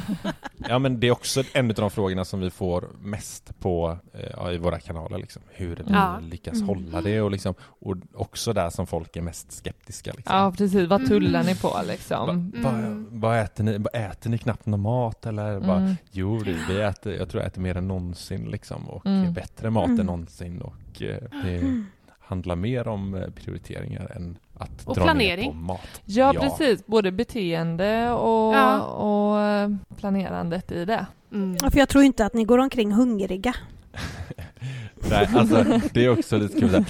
Ja 0.69 0.79
men 0.79 1.01
det 1.01 1.07
är 1.07 1.11
också 1.11 1.43
en 1.53 1.69
av 1.71 1.75
de 1.75 1.91
frågorna 1.91 2.25
som 2.25 2.41
vi 2.41 2.51
får 2.51 2.89
mest 3.01 3.59
på 3.61 3.99
eh, 4.15 4.31
ja, 4.37 4.53
i 4.53 4.59
våra 4.59 4.81
kanaler 4.81 5.19
liksom. 5.19 5.43
Hur 5.49 5.77
vi 5.77 5.83
Ja. 5.93 6.19
lyckas 6.31 6.55
Mm. 6.55 6.69
hålla 6.69 7.01
det 7.01 7.21
och 7.21 7.31
liksom, 7.31 7.55
och 7.61 7.97
också 8.15 8.53
där 8.53 8.71
som 8.71 8.87
folk 8.87 9.17
är 9.17 9.21
mest 9.23 9.53
skeptiska 9.53 10.13
liksom. 10.17 10.37
Ja 10.37 10.53
precis, 10.59 10.89
vad 10.89 11.07
tullar 11.07 11.43
ni 11.45 11.55
på 11.57 11.69
Va, 11.69 11.83
liksom? 11.83 12.51
va, 12.63 12.69
Mm. 12.71 13.07
vad 13.11 13.41
äter 13.41 13.65
ni? 13.65 13.79
Vad 13.79 13.95
äter 14.11 14.31
ni 14.31 14.39
knappt 14.39 14.67
någon 14.67 14.81
mat 14.81 15.27
eller? 15.27 15.61
Bara, 15.61 15.77
Mm. 15.77 15.95
Jo, 16.11 16.37
vi 16.69 16.81
äter, 16.81 17.13
jag 17.15 17.29
tror 17.29 17.43
jag 17.43 17.49
äter 17.51 17.61
mer 17.63 17.77
än 17.77 17.89
någonsin 17.89 18.45
liksom 18.51 18.89
och 18.89 19.07
Mm. 19.07 19.33
bättre 19.33 19.71
mat 19.71 19.87
Mm. 19.87 20.01
än 20.01 20.07
någonsin 20.07 20.61
och 20.61 21.03
eh, 21.03 21.23
det 21.45 21.85
handlar 22.21 22.57
mer 22.57 22.89
om 22.89 23.25
prioriteringar 23.35 24.13
än 24.17 24.39
att 24.59 24.87
Och 24.87 24.95
dra 24.95 25.03
planering. 25.03 25.47
ner 25.51 25.53
på 25.53 25.59
mat. 25.67 25.81
Ja, 26.05 26.33
Ja. 26.35 26.41
precis, 26.41 26.87
både 26.87 27.13
beteende 27.13 28.11
och, 28.11 28.55
Ja. 28.55 28.81
och 28.83 29.41
eh, 29.41 29.71
planerandet 29.97 30.73
i 30.73 30.85
det. 30.85 31.07
Mm. 31.33 31.57
Ja, 31.63 31.71
För 31.71 31.79
jag 31.79 31.89
tror 31.89 32.05
inte 32.05 32.27
att 32.27 32.35
ni 32.35 32.45
går 32.45 32.59
omkring 32.59 32.93
hungriga. 32.93 33.55
Nej, 35.11 35.29
alltså 35.37 35.65
det 35.93 36.05
är 36.05 36.19
också 36.19 36.37
lite 36.39 36.61
kul 36.61 36.73
där. 36.73 36.85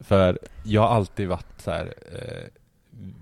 För 0.00 0.38
jag 0.64 0.80
har 0.82 0.88
alltid 0.88 1.28
varit 1.28 1.60
så 1.60 1.70
här, 1.70 1.94
eh, 2.12 2.48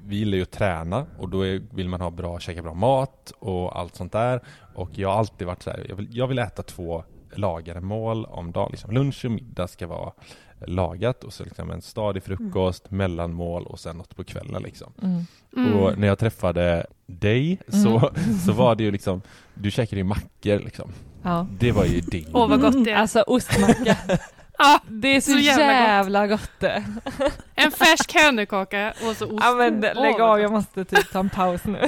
vi 0.06 0.16
gillar 0.16 0.36
ju 0.36 0.42
att 0.42 0.50
träna 0.50 1.06
och 1.18 1.28
då 1.28 1.46
är, 1.46 1.62
vill 1.70 1.88
man 1.88 2.00
ha 2.00 2.10
bra, 2.10 2.38
käka 2.40 2.62
bra 2.62 2.74
mat 2.74 3.32
och 3.38 3.78
allt 3.78 3.94
sånt 3.96 4.12
där. 4.12 4.40
Och 4.74 4.90
jag 4.92 5.08
har 5.08 5.18
alltid 5.18 5.46
varit 5.46 5.62
så 5.62 5.70
här, 5.70 5.86
jag 5.88 5.96
vill, 5.96 6.08
jag 6.16 6.26
vill 6.26 6.38
äta 6.38 6.62
två 6.62 7.04
lagade 7.34 7.80
mål 7.80 8.24
om 8.24 8.52
dagen. 8.52 8.68
Liksom 8.70 8.90
lunch 8.90 9.24
och 9.24 9.30
middag 9.30 9.68
ska 9.68 9.86
vara 9.86 10.12
lagat 10.66 11.24
och 11.24 11.32
så 11.32 11.44
liksom 11.44 11.70
en 11.70 11.82
stadig 11.82 12.22
frukost, 12.22 12.90
mellanmål 12.90 13.66
och 13.66 13.80
sen 13.80 13.96
något 13.96 14.16
på 14.16 14.24
kvällen 14.24 14.62
liksom. 14.62 14.92
Mm. 15.02 15.26
Mm. 15.56 15.78
Och 15.78 15.98
när 15.98 16.08
jag 16.08 16.18
träffade 16.18 16.86
dig 17.06 17.58
så, 17.68 18.12
så 18.46 18.52
var 18.52 18.74
det 18.74 18.84
ju 18.84 18.90
liksom, 18.90 19.22
du 19.54 19.70
käkade 19.70 19.96
ju 19.96 20.04
mackor 20.04 20.58
liksom. 20.58 20.92
Ja. 21.22 21.46
Det 21.58 21.72
var 21.72 21.84
ju 21.84 22.00
din. 22.00 22.26
Åh, 22.32 22.48
vad 22.48 22.60
gott 22.60 22.84
det 22.84 22.90
är. 22.90 22.96
Alltså 22.96 23.22
ostmacka, 23.22 23.96
Ja, 24.58 24.80
det 24.88 25.16
är 25.16 25.20
så, 25.20 25.30
Så 25.32 25.38
jävla 25.38 25.72
jävla, 25.72 26.26
gott. 26.26 26.50
det. 26.58 26.84
en 27.54 27.70
färsk 27.70 28.14
hönökaka 28.14 28.94
och 29.08 29.16
så 29.16 29.24
ost. 29.26 29.42
Ja 29.44 29.54
men 29.54 29.80
lägg 29.80 30.20
av, 30.20 30.36
gott. 30.36 30.42
jag 30.42 30.52
måste 30.52 30.84
typ 30.84 31.12
ta 31.12 31.18
en 31.20 31.30
paus 31.30 31.64
nu. 31.64 31.80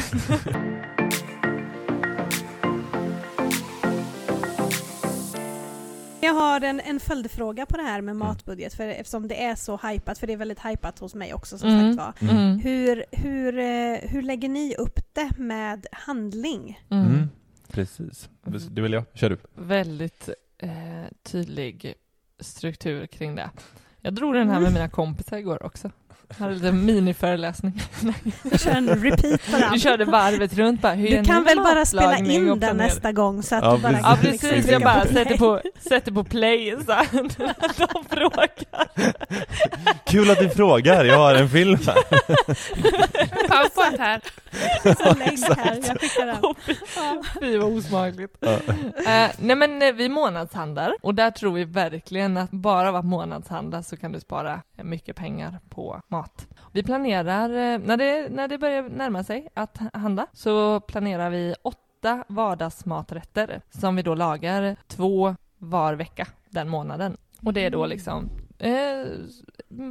Jag 6.31 6.35
har 6.35 6.61
en, 6.61 6.81
en 6.81 7.01
följdfråga 7.01 7.67
på 7.67 7.77
det 7.77 7.83
här 7.83 7.99
Mm. 7.99 8.05
med 8.05 8.17
matbudget, 8.17 8.75
för 8.75 8.89
eftersom 8.89 9.29
det 9.29 9.45
är 9.45 9.55
så 9.55 9.77
hypat, 9.77 10.19
för 10.19 10.27
det 10.27 10.33
är 10.33 10.37
väldigt 10.37 10.61
hypat 10.65 10.99
hos 10.99 11.15
mig 11.15 11.35
också 11.35 11.59
som 11.59 11.69
Mm. 11.69 11.97
sagt 11.97 12.21
var. 12.23 12.31
Mm. 12.31 12.43
Mm. 12.45 12.59
Hur, 12.61 13.05
hur, 13.13 13.59
eh, 13.59 14.11
hur 14.11 14.23
lägger 14.23 14.49
ni 14.49 14.75
upp 14.75 15.01
det 15.13 15.31
med 15.39 15.87
handling? 15.93 16.81
Mm. 16.91 17.07
Mm. 17.07 17.29
Precis. 17.69 18.29
Det 18.71 18.81
vill 18.81 18.93
jag. 18.93 19.05
Kör 19.15 19.31
du. 19.31 19.39
Väldigt 19.55 20.29
eh, 20.59 20.71
tydlig 21.23 21.95
struktur 22.41 23.07
kring 23.07 23.35
det. 23.35 23.51
Jag 24.01 24.15
drog 24.15 24.35
den 24.35 24.51
här 24.51 24.61
med 24.61 24.73
mina 24.73 24.89
kompisar 24.89 25.37
igår 25.37 25.63
också. 25.63 25.91
Jag 26.39 26.45
hade 26.45 26.55
lite 26.55 26.73
miniföreläsning. 26.73 27.83
Jag 28.51 28.61
kör 28.61 28.71
en 28.71 28.89
repeat 28.89 29.51
på 29.51 29.57
den. 29.59 29.73
Vi 29.73 29.81
körde 29.81 30.05
varvet 30.05 30.55
runt 30.55 30.83
bara. 30.83 30.93
Hur 30.93 31.19
Du 31.19 31.25
kan 31.25 31.45
väl 31.45 31.57
bara 31.59 31.85
spela 31.87 32.19
in 32.19 32.61
den 32.61 32.77
nästa 32.77 33.13
gång 33.13 33.43
så 33.43 33.55
att 33.57 33.65
Ja, 33.65 33.77
du 33.77 33.83
bara 33.83 33.93
precis. 33.93 34.05
Ja 34.05 34.17
kan 34.17 34.31
liksom 34.31 34.49
precis, 34.49 34.67
trycka 34.67 34.73
jag 34.73 34.83
bara 34.83 35.05
sätter 35.05 35.37
på, 35.39 35.61
sätter 35.89 36.13
på 36.13 36.25
play 36.25 36.77
så 36.87 36.93
här. 36.93 37.07
De 37.79 38.05
frågar. 38.17 38.89
Kul 40.05 40.31
att 40.31 40.39
du 40.39 40.49
frågar, 40.49 41.05
jag 41.05 41.19
har 41.19 41.35
en 41.35 41.49
film 41.49 41.79
här. 41.87 41.95
Powerpoint 43.49 43.99
här. 44.01 44.21
Så 44.83 45.15
länk 45.19 45.59
här, 45.59 45.79
jag 45.89 46.01
skickar 46.01 46.27
den. 46.27 46.55
Fy- 46.67 46.75
Ja. 46.97 47.23
Vad 47.59 47.73
osmakligt. 47.77 48.37
Ja. 48.41 48.51
Eh, 48.51 49.31
nej 49.39 49.57
men 49.57 49.83
eh, 49.83 49.93
vi 49.93 50.09
månadshandlar 50.09 50.95
och 51.03 51.15
där 51.15 51.31
tror 51.31 51.53
vi 51.53 51.65
verkligen 51.65 52.37
att 52.37 52.51
bara 52.51 52.89
av 52.89 52.97
att 52.97 53.05
månadshandla 53.05 53.83
så 53.83 53.97
kan 53.97 54.13
du 54.13 54.21
spara 54.21 54.61
mycket 54.83 55.17
pengar 55.17 55.59
på 55.71 56.01
mat. 56.09 56.20
Vi 56.73 56.83
planerar, 56.83 57.51
eh, 57.51 57.79
när 57.79 57.97
det, 57.97 58.29
när 58.31 58.49
det 58.49 58.59
börjar 58.59 58.83
närma 58.83 59.25
sig 59.25 59.49
att 59.55 59.79
handla 59.93 60.27
så 60.33 60.81
planerar 60.81 61.31
vi 61.31 61.55
åtta 61.63 62.25
vardagsmaträtter 62.29 63.61
som 63.71 63.97
vi 63.97 64.03
då 64.03 64.15
lagar 64.15 64.77
två 64.87 65.37
var 65.59 65.95
vecka 65.95 66.27
den 66.49 66.69
månaden. 66.69 67.17
Och 67.45 67.53
det 67.53 67.65
är 67.65 67.71
då 67.71 67.87
liksom 67.87 68.29
eh, 68.59 69.07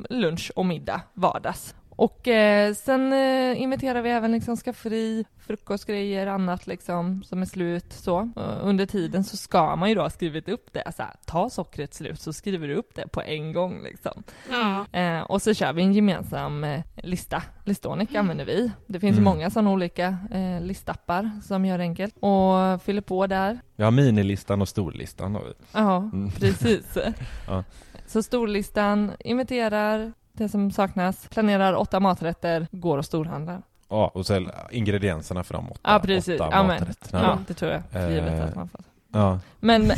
lunch 0.09 0.51
och 0.55 0.65
middag 0.65 1.01
vardags. 1.13 1.75
Och 2.01 2.27
eh, 2.27 2.73
sen 2.73 3.13
eh, 3.13 3.61
inventerar 3.61 4.01
vi 4.01 4.09
även 4.09 4.31
liksom 4.31 4.57
skafferi, 4.57 5.25
frukostgrejer, 5.47 6.27
annat 6.27 6.67
liksom 6.67 7.23
som 7.23 7.41
är 7.41 7.45
slut 7.45 7.93
så. 7.93 8.19
Eh, 8.19 8.57
under 8.61 8.85
tiden 8.85 9.23
så 9.23 9.37
ska 9.37 9.75
man 9.75 9.89
ju 9.89 9.95
då 9.95 10.01
ha 10.01 10.09
skrivit 10.09 10.49
upp 10.49 10.73
det, 10.73 10.91
så 10.95 11.03
här, 11.03 11.13
ta 11.25 11.49
sockret 11.49 11.93
slut 11.93 12.21
så 12.21 12.33
skriver 12.33 12.67
du 12.67 12.75
upp 12.75 12.95
det 12.95 13.07
på 13.07 13.21
en 13.21 13.53
gång 13.53 13.83
liksom. 13.83 14.23
Ja. 14.51 14.85
Eh, 14.99 15.21
och 15.21 15.41
så 15.41 15.53
kör 15.53 15.73
vi 15.73 15.81
en 15.81 15.93
gemensam 15.93 16.63
eh, 16.63 16.81
lista. 16.95 17.43
Listonic 17.65 18.15
använder 18.15 18.45
vi. 18.45 18.71
Det 18.87 18.99
finns 18.99 19.17
Mm. 19.17 19.23
många 19.23 19.49
sådana 19.49 19.71
olika 19.71 20.17
eh, 20.31 20.61
listappar 20.61 21.31
som 21.43 21.65
gör 21.65 21.77
det 21.77 21.83
enkelt. 21.83 22.15
Och 22.19 22.81
fyller 22.83 23.01
på 23.01 23.27
där. 23.27 23.59
Vi 23.75 23.83
har 23.83 23.91
minilistan 23.91 24.61
och 24.61 24.67
storlistan 24.69 25.35
har 25.35 25.41
vi. 25.43 25.53
Ja, 25.73 25.97
Mm. 25.97 26.31
precis. 26.31 26.97
Ja. 27.47 27.63
Så 28.07 28.23
storlistan 28.23 29.11
inventerar 29.19 30.13
det 30.43 30.49
som 30.49 30.71
saknas, 30.71 31.27
planerar 31.27 31.73
åtta 31.73 31.99
maträtter, 31.99 32.67
går 32.71 32.97
och 32.97 33.05
storhandlar. 33.05 33.61
Ja, 33.89 34.11
och 34.13 34.25
så 34.25 34.49
ingredienserna 34.71 35.43
för 35.43 35.53
de 35.53 35.71
åtta, 35.71 35.79
Ja, 35.83 35.99
precis. 35.99 36.41
åtta 36.41 36.49
Ja, 36.51 36.63
men- 36.63 36.67
maträtterna. 36.67 37.21
Ja, 37.23 37.37
det 37.47 37.53
tror 37.53 37.71
jag 37.71 37.81
för 37.91 38.09
givet 38.09 38.33
Eh, 38.39 38.43
att 38.45 38.55
man 38.55 38.69
får. 38.69 38.81
Ja. 39.13 39.39
Men 39.59 39.91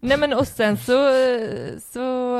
Nej 0.00 0.18
men 0.18 0.32
och 0.32 0.46
sen 0.48 0.76
så, 0.76 0.92
så 1.92 2.36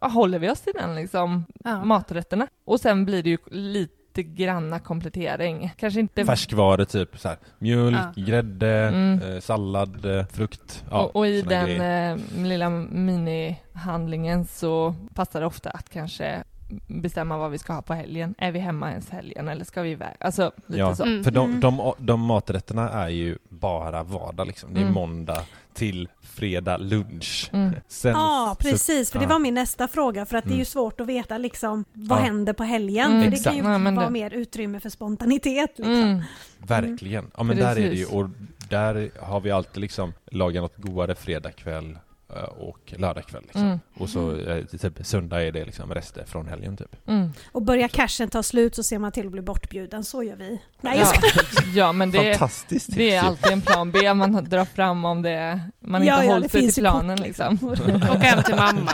äh, 0.00 0.10
håller 0.12 0.38
vi 0.38 0.50
oss 0.50 0.60
till 0.60 0.72
den 0.76 0.94
liksom, 0.94 1.44
Ja. 1.64 1.84
maträtterna. 1.84 2.46
Och 2.64 2.80
sen 2.80 3.04
blir 3.04 3.22
det 3.22 3.30
ju 3.30 3.38
lite 3.50 3.94
granna 4.22 4.78
komplettering. 4.78 5.72
Kanske 5.76 6.00
inte... 6.00 6.24
Färskvaror 6.24 6.84
typ 6.84 7.18
så 7.18 7.28
här, 7.28 7.38
mjölk, 7.58 7.96
Ja. 8.16 8.22
grädde, 8.22 8.68
Mm. 8.88 9.22
eh, 9.22 9.40
sallad, 9.40 10.04
eh, 10.04 10.26
frukt. 10.26 10.84
Ja, 10.90 11.00
och, 11.02 11.16
och 11.16 11.26
i 11.26 11.42
den 11.42 11.80
eh, 11.80 12.16
lilla 12.36 12.70
minihandlingen 12.70 14.44
så 14.46 14.94
passar 15.14 15.40
det 15.40 15.46
ofta 15.46 15.70
att 15.70 15.90
kanske 15.90 16.42
bestämma 16.86 17.38
vad 17.38 17.50
vi 17.50 17.58
ska 17.58 17.72
ha 17.72 17.82
på 17.82 17.94
helgen. 17.94 18.34
Är 18.38 18.52
vi 18.52 18.58
hemma 18.58 18.90
ens 18.90 19.10
helgen 19.10 19.48
eller 19.48 19.64
ska 19.64 19.82
vi 19.82 19.90
iväg? 19.90 20.16
Alltså 20.20 20.52
lite 20.66 20.78
Ja, 20.80 20.94
så. 20.94 21.02
Mm. 21.04 21.24
för 21.24 21.30
de, 21.30 21.48
Mm. 21.50 21.60
de, 21.60 21.92
de 21.98 22.20
maträtterna 22.20 22.90
är 22.90 23.08
ju 23.08 23.38
bara 23.48 24.02
vardag 24.02 24.46
liksom. 24.46 24.74
Det 24.74 24.80
är 24.80 24.82
Mm. 24.82 24.94
måndag 24.94 25.42
till 25.74 26.08
fredag 26.22 26.76
lunch. 26.76 27.50
Mm. 27.52 27.72
Sen, 27.88 28.12
Ja, 28.12 28.56
så- 28.58 28.68
precis, 28.68 29.10
för 29.10 29.18
det 29.18 29.24
ja. 29.24 29.28
var 29.28 29.38
min 29.38 29.54
nästa 29.54 29.88
fråga, 29.88 30.26
för 30.26 30.36
att 30.36 30.44
det 30.44 30.50
är 30.50 30.52
ju 30.52 30.56
Mm. 30.56 30.64
svårt 30.66 31.00
att 31.00 31.06
veta 31.06 31.38
liksom 31.38 31.84
vad 31.92 32.18
Ja. 32.18 32.22
händer 32.22 32.52
på 32.52 32.64
helgen, 32.64 33.10
Mm. 33.10 33.22
för 33.22 33.30
det 33.30 33.36
Exakt. 33.36 33.56
kan 33.56 33.72
ju 33.72 33.78
men 33.78 33.94
vara 33.94 34.06
det- 34.06 34.12
mer 34.12 34.30
utrymme 34.34 34.80
för 34.80 34.88
spontanitet 34.90 35.70
liksom. 35.76 35.92
Mm. 35.94 36.22
Verkligen. 36.58 37.30
Ja 37.36 37.42
men 37.42 37.56
där 37.56 37.70
är 37.70 37.74
det 37.74 37.80
ju, 37.80 37.88
Precis. 37.90 38.12
och 38.12 38.28
där 38.68 39.10
har 39.20 39.40
vi 39.40 39.50
alltid 39.50 39.80
liksom 39.80 40.12
lagat 40.30 40.62
något 40.62 40.76
godare 40.76 41.14
fredagkväll 41.14 41.98
och 42.58 42.92
lördagkväll 42.96 43.42
liksom. 43.42 43.62
Mm. 43.62 43.80
Och 43.94 44.08
så 44.08 44.36
eh, 44.36 44.64
typ 44.64 45.06
söndag 45.06 45.42
är 45.42 45.52
det 45.52 45.64
liksom 45.64 45.94
rester 45.94 46.24
från 46.24 46.48
helgen 46.48 46.76
typ. 46.76 47.08
Mm. 47.08 47.32
Och 47.52 47.62
börjar 47.62 47.88
cashen 47.88 48.28
ta 48.28 48.42
slut 48.42 48.74
så 48.74 48.82
ser 48.82 48.98
man 48.98 49.12
till 49.12 49.26
att 49.26 49.32
bli 49.32 49.42
bortbjuden, 49.42 50.04
så 50.04 50.22
gör 50.22 50.36
vi. 50.36 50.60
Nej, 50.80 50.98
Ja. 50.98 51.12
ja 51.74 51.92
men 51.92 52.10
det, 52.10 52.34
Fantastiskt 52.38 52.86
tips 52.86 52.96
det 52.96 53.10
är 53.14 53.22
alltid 53.22 53.52
en 53.52 53.60
plan 53.60 53.90
B 53.90 54.14
man 54.14 54.44
drar 54.44 54.64
fram 54.64 55.04
om 55.04 55.22
det, 55.22 55.60
man 55.80 56.04
Ja, 56.06 56.14
inte 56.14 56.26
ja, 56.26 56.32
håller 56.32 56.48
sig 56.48 56.72
till 56.72 56.82
planen 56.82 57.16
kort, 57.16 57.26
liksom. 57.26 57.58
Åka 58.10 58.18
hem 58.18 58.42
till 58.42 58.56
mamma. 58.56 58.92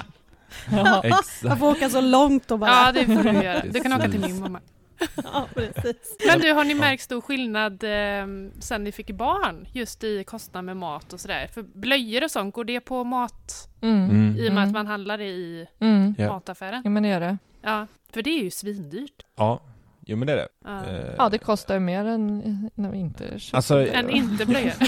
Ja. 0.70 0.84
Man 0.84 1.04
Exakt. 1.04 1.58
får 1.58 1.70
åka 1.70 1.90
så 1.90 2.00
långt 2.00 2.50
och 2.50 2.58
bara... 2.58 2.70
Ja, 2.70 2.92
det 2.92 3.04
får 3.06 3.22
du 3.22 3.32
göra. 3.32 3.62
Du 3.72 3.80
kan 3.80 3.92
åka 3.92 4.10
till 4.10 4.20
min 4.20 4.40
mamma. 4.40 4.60
Ja, 5.24 5.48
precis. 5.54 6.16
Men 6.26 6.40
du, 6.40 6.52
har 6.52 6.64
ni 6.64 6.74
märkt 6.74 7.02
stor 7.02 7.20
skillnad 7.20 7.84
eh, 7.84 8.26
sen 8.60 8.84
ni 8.84 8.92
fick 8.92 9.10
barn? 9.10 9.66
Just 9.72 10.04
i 10.04 10.24
kostnad 10.24 10.64
med 10.64 10.76
mat 10.76 11.12
och 11.12 11.20
sådär? 11.20 11.46
För 11.46 11.62
blöjor 11.62 12.24
och 12.24 12.30
sånt, 12.30 12.54
går 12.54 12.64
det 12.64 12.80
på 12.80 13.04
mat 13.04 13.68
Mm. 13.80 14.10
Mm. 14.10 14.36
i 14.36 14.48
och 14.48 14.52
med 14.54 14.62
Mm. 14.62 14.64
att 14.68 14.72
man 14.72 14.86
handlar 14.86 15.18
det 15.18 15.24
i 15.28 15.66
Mm. 15.80 16.14
Mataffären? 16.18 16.80
Ja 16.84 16.90
men 16.90 17.02
det 17.02 17.08
gör 17.08 17.20
det. 17.20 17.38
Ja, 17.62 17.86
för 18.12 18.22
det 18.22 18.30
är 18.30 18.42
ju 18.44 18.50
svindyrt. 18.50 19.22
Ja, 19.36 19.60
jo 20.06 20.16
men 20.16 20.26
det 20.26 20.32
är 20.32 20.36
det. 20.36 20.48
Ja. 20.64 20.84
Eh, 20.86 21.14
Ja 21.18 21.28
det 21.28 21.38
kostar 21.38 21.74
ju 21.74 21.80
mer 21.80 22.04
än 22.04 22.70
när 22.74 22.90
vi 22.90 22.98
inte 22.98 23.38
köper 23.38 23.56
Alltså. 23.56 23.86
Än 23.86 24.10
inte 24.10 24.46
blöjor. 24.46 24.72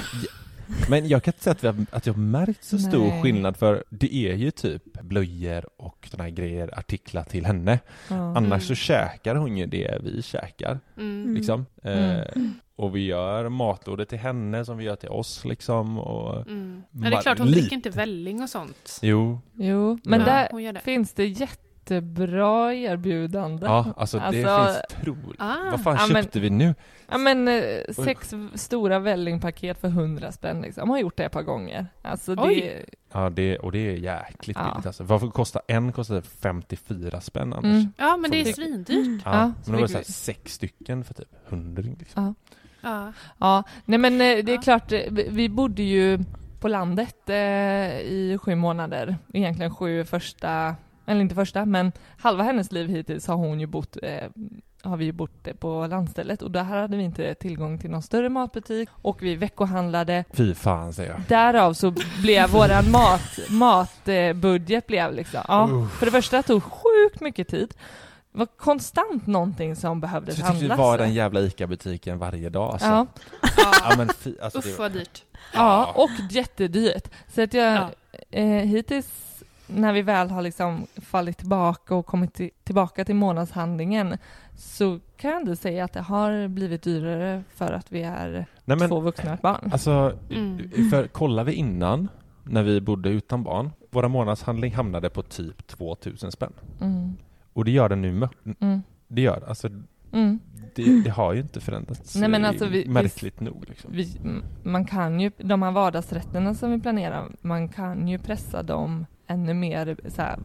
Men 0.91 1.09
jag 1.09 1.23
kan 1.23 1.33
inte 1.33 1.43
säga 1.45 1.53
att, 1.53 1.63
vi 1.65 1.67
har, 1.67 1.77
att 1.91 2.07
jag 2.07 2.15
har 2.15 2.21
märkt 2.21 2.65
så 2.65 2.79
stor 2.79 3.09
Nej. 3.09 3.23
skillnad 3.23 3.57
för 3.57 3.85
det 3.91 4.15
är 4.15 4.35
ju 4.35 4.51
typ 4.51 4.83
blöjor 5.03 5.65
och 5.77 6.09
såna 6.11 6.23
här 6.25 6.31
grejer, 6.31 6.79
artiklar 6.79 7.25
till 7.25 7.47
henne. 7.47 7.79
Ja. 8.09 8.15
Annars 8.17 8.47
Mm. 8.47 8.61
så 8.61 8.75
käkar 8.75 9.35
hon 9.35 9.57
ju 9.57 9.67
det 9.67 9.99
vi 10.03 10.23
käkar, 10.23 10.79
Mm. 10.97 11.35
liksom. 11.35 11.67
Mm. 11.83 12.17
Eh, 12.21 12.25
och 12.77 12.97
vi 12.97 13.07
gör 13.07 13.49
matlådor 13.49 14.05
till 14.05 14.19
henne 14.19 14.65
som 14.65 14.77
vi 14.79 14.85
gör 14.85 14.97
till 14.97 15.09
oss, 15.09 15.45
liksom. 15.45 15.99
Och... 15.99 16.37
Mm. 16.47 16.83
Ja, 16.91 17.11
det 17.11 17.17
är 17.17 17.23
klart, 17.23 17.39
hon 17.39 17.47
Lite. 17.47 17.61
dricker 17.61 17.77
inte 17.77 17.91
välling 17.91 18.43
och 18.43 18.49
sånt. 18.51 18.99
Jo, 19.03 19.41
Jo, 19.55 19.99
men 20.05 20.21
Ja, 20.21 20.27
där 20.27 20.73
det. 20.73 20.81
finns 20.81 21.13
det 21.13 21.27
jättebra 21.95 22.75
erbjudande. 22.75 23.67
ja, 23.67 23.87
alltså, 23.97 24.19
det 24.19 24.45
Alltså- 24.45 24.81
finns 24.91 25.05
troligt. 25.05 25.41
Ah. 25.41 25.57
Vad 25.71 25.83
fan 25.83 25.97
Ja, 26.01 26.07
men- 26.13 26.23
köpte 26.23 26.41
vi 26.41 26.51
nu? 26.51 26.75
Ja 27.11 27.19
men 27.19 27.49
eh, 27.49 27.63
sex 28.05 28.35
stora 28.55 28.99
vällingpaket 28.99 29.81
för 29.81 29.89
100 29.89 30.33
spänn 30.33 30.61
liksom. 30.61 30.81
De 30.81 30.91
har 30.91 30.99
gjort 30.99 31.17
det 31.17 31.25
ett 31.25 31.33
par 31.33 31.43
gånger. 31.43 31.87
Alltså 32.03 32.35
det, 32.35 32.43
Oj. 32.43 32.85
Ja, 33.13 33.31
det, 33.31 33.59
och 33.59 33.73
det 33.73 33.79
är 33.79 33.93
jäkligt 33.93 34.57
Ja. 34.61 34.71
billigt 34.73 34.87
alltså. 34.87 35.05
Varför 35.05 35.27
kostar 35.29 35.63
en 35.69 35.93
kostar 35.93 36.21
54 36.21 37.21
spänn 37.21 37.53
annars? 37.53 37.65
mm, 37.65 37.93
Ja, 37.97 38.17
men 38.17 38.31
det 38.31 38.41
är 38.41 38.53
svindyrt. 38.53 39.23
Ja, 39.25 39.33
Ja, 39.33 39.53
men 39.67 39.75
var 39.75 39.81
det 39.83 39.89
fick 39.89 39.91
så 39.93 39.97
här 39.99 40.05
sex 40.05 40.53
stycken 40.55 41.05
för 41.05 41.15
typ 41.15 41.29
100 41.49 41.83
liksom. 41.99 42.35
Ja. 42.81 43.13
ja, 43.39 43.63
nej 43.85 43.99
men 43.99 44.13
eh, 44.13 44.45
det 44.45 44.53
är 44.55 44.63
klart, 44.63 44.93
eh, 44.93 45.01
vi 45.11 45.27
vi 45.31 45.49
bodde 45.49 45.83
ju 45.83 46.19
på 46.61 46.69
landet 46.69 47.17
eh, 47.29 47.37
i 48.01 48.39
sju 48.43 48.55
månader. 48.55 49.17
Egentligen 49.33 49.75
sju 49.75 50.05
första, 50.05 50.77
eller 51.09 51.21
inte 51.21 51.35
första, 51.35 51.65
men 51.65 51.93
halva 52.19 52.43
hennes 52.45 52.73
liv 52.73 52.89
hittills 52.89 53.27
har 53.27 53.35
hon 53.37 53.61
ju 53.61 53.67
bott 53.67 53.97
eh, 54.03 54.29
har 54.83 54.97
vi 54.97 55.05
ju 55.05 55.13
bott 55.13 55.47
eh, 55.47 55.55
på 55.55 55.87
landstället 55.87 56.43
och 56.43 56.51
där 56.51 56.63
hade 56.63 56.97
vi 56.97 57.03
inte 57.03 57.35
tillgång 57.35 57.79
till 57.79 57.91
någon 57.91 58.03
större 58.03 58.29
matbutik 58.29 58.89
och 58.93 59.23
vi 59.23 59.35
veckohandlade 59.37 60.25
Fy 60.33 60.55
fan 60.55 60.93
säger 60.93 61.11
jag. 61.11 61.21
Därav 61.29 61.73
så 61.73 61.95
blev 62.23 62.51
våran 62.51 62.91
mat, 62.91 63.39
matbudget 63.51 64.87
blev 64.87 65.13
liksom, 65.15 65.41
ja, 65.49 65.87
för 65.99 66.07
det 66.07 66.13
första 66.13 66.43
tog 66.43 66.63
sjukt 66.63 67.21
mycket 67.21 67.49
tid. 67.49 67.75
Det 68.33 68.39
var 68.39 68.47
konstant 68.47 69.27
någonting 69.27 69.77
som 69.77 70.01
behövdes 70.01 70.35
Så 70.35 70.41
jag 70.41 70.47
tyckte 70.49 70.63
vi 70.65 70.69
handlas. 70.69 70.79
var 70.87 70.99
den 70.99 71.15
jävla 71.15 71.41
ICA-butiken 71.41 72.19
varje 72.19 72.49
dag 72.51 72.73
alltså. 72.73 72.87
ja, 72.89 73.07
Ja. 73.43 73.73
Ja 73.91 73.95
men 73.97 74.09
fy, 74.19 74.35
alltså 74.43 74.59
Uff 74.59 74.79
vad 74.79 74.93
dyrt. 74.93 75.23
ja, 75.55 75.93
och 75.95 76.11
jättedyrt. 76.31 77.09
Så 77.35 77.43
att 77.43 77.55
jag, 77.55 77.75
Ja. 77.77 77.91
eh, 78.31 78.45
hittills 78.47 79.11
när 79.69 79.93
vi 79.93 80.03
väl 80.03 80.31
har 80.31 80.43
liksom 80.43 80.87
fallit 80.97 81.39
tillbaka 81.39 81.95
och 81.95 82.07
kommit 82.07 82.35
till, 82.35 82.51
tillbaka 82.65 83.05
till 83.05 83.15
månadshandlingen 83.17 84.17
så 84.57 84.99
kan 85.17 85.31
jag 85.31 85.41
ändå 85.41 85.57
säga 85.57 85.85
att 85.85 85.93
det 85.93 86.01
har 86.01 86.49
blivit 86.49 86.83
dyrare 86.83 87.43
för 87.55 87.73
att 87.73 87.93
vi 87.93 88.03
är 88.03 88.47
Nej 88.65 88.77
men 88.79 88.89
två 88.89 89.01
vuxna 89.01 89.31
och 89.31 89.35
ett 89.35 89.43
barn. 89.43 89.71
alltså, 89.73 90.13
Mm. 90.31 90.71
för 90.91 91.07
kollar 91.07 91.45
vi 91.45 91.53
innan, 91.53 92.09
när 92.45 92.63
vi 92.63 92.81
bodde 92.81 93.09
utan 93.11 93.43
barn, 93.43 93.71
våra 93.91 94.09
månadshandling 94.09 94.75
hamnade 94.75 95.11
på 95.11 95.23
typ 95.23 95.67
2000 95.67 96.33
spänn. 96.33 96.53
Mm, 96.81 97.13
Och 97.53 97.65
det 97.65 97.71
gör 97.71 97.89
den 97.89 98.03
nu, 98.03 98.29
mm, 98.61 98.83
det 99.09 99.23
gör 99.23 99.45
alltså, 99.49 99.69
mm. 100.13 100.39
det, 100.75 101.03
det 101.05 101.11
har 101.11 101.33
ju 101.33 101.41
inte 101.41 101.61
förändrats 101.61 102.17
Nej, 102.17 102.29
men 102.29 102.45
alltså, 102.45 102.67
vi- 102.67 102.83
vi- 102.83 102.89
märkligt 102.89 103.41
nog 103.41 103.65
liksom. 103.69 103.91
vi, 103.93 104.21
man 104.63 104.85
kan 104.85 105.21
ju, 105.21 105.31
de 105.39 105.63
här 105.63 105.71
vardagsrätterna 105.73 106.55
som 106.55 106.71
vi 106.71 106.81
planerar, 106.81 107.29
man 107.41 107.69
kan 107.69 108.09
ju 108.09 108.19
pressa 108.19 108.63
dem 108.63 109.07
ännu 109.29 109.55
mer, 109.55 109.97
så 110.09 110.23
här, 110.23 110.39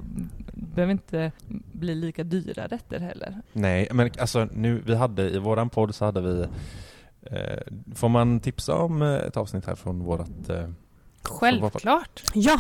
behöver 0.54 0.92
inte 0.92 1.32
bli 1.72 1.96
lika 1.96 2.24
dyra 2.24 2.68
rätter 2.68 3.00
heller. 3.00 3.42
Nej, 3.54 3.88
men 3.92 4.12
alltså 4.20 4.48
nu, 4.52 4.82
vi 4.86 4.96
hade 4.96 5.30
i 5.30 5.38
våran 5.38 5.70
podd 5.70 5.96
så 5.96 6.06
hade 6.06 6.22
vi 6.22 6.42
eh, 7.22 7.60
Får 7.96 8.10
man 8.10 8.40
tipsa 8.40 8.76
om 8.76 9.02
eh, 9.02 9.14
ett 9.14 9.38
avsnitt 9.38 9.66
här 9.66 9.76
från 9.76 10.00
vårat 10.00 10.50
eh, 10.50 10.70
Självklart. 11.24 12.24
Ja, 12.34 12.60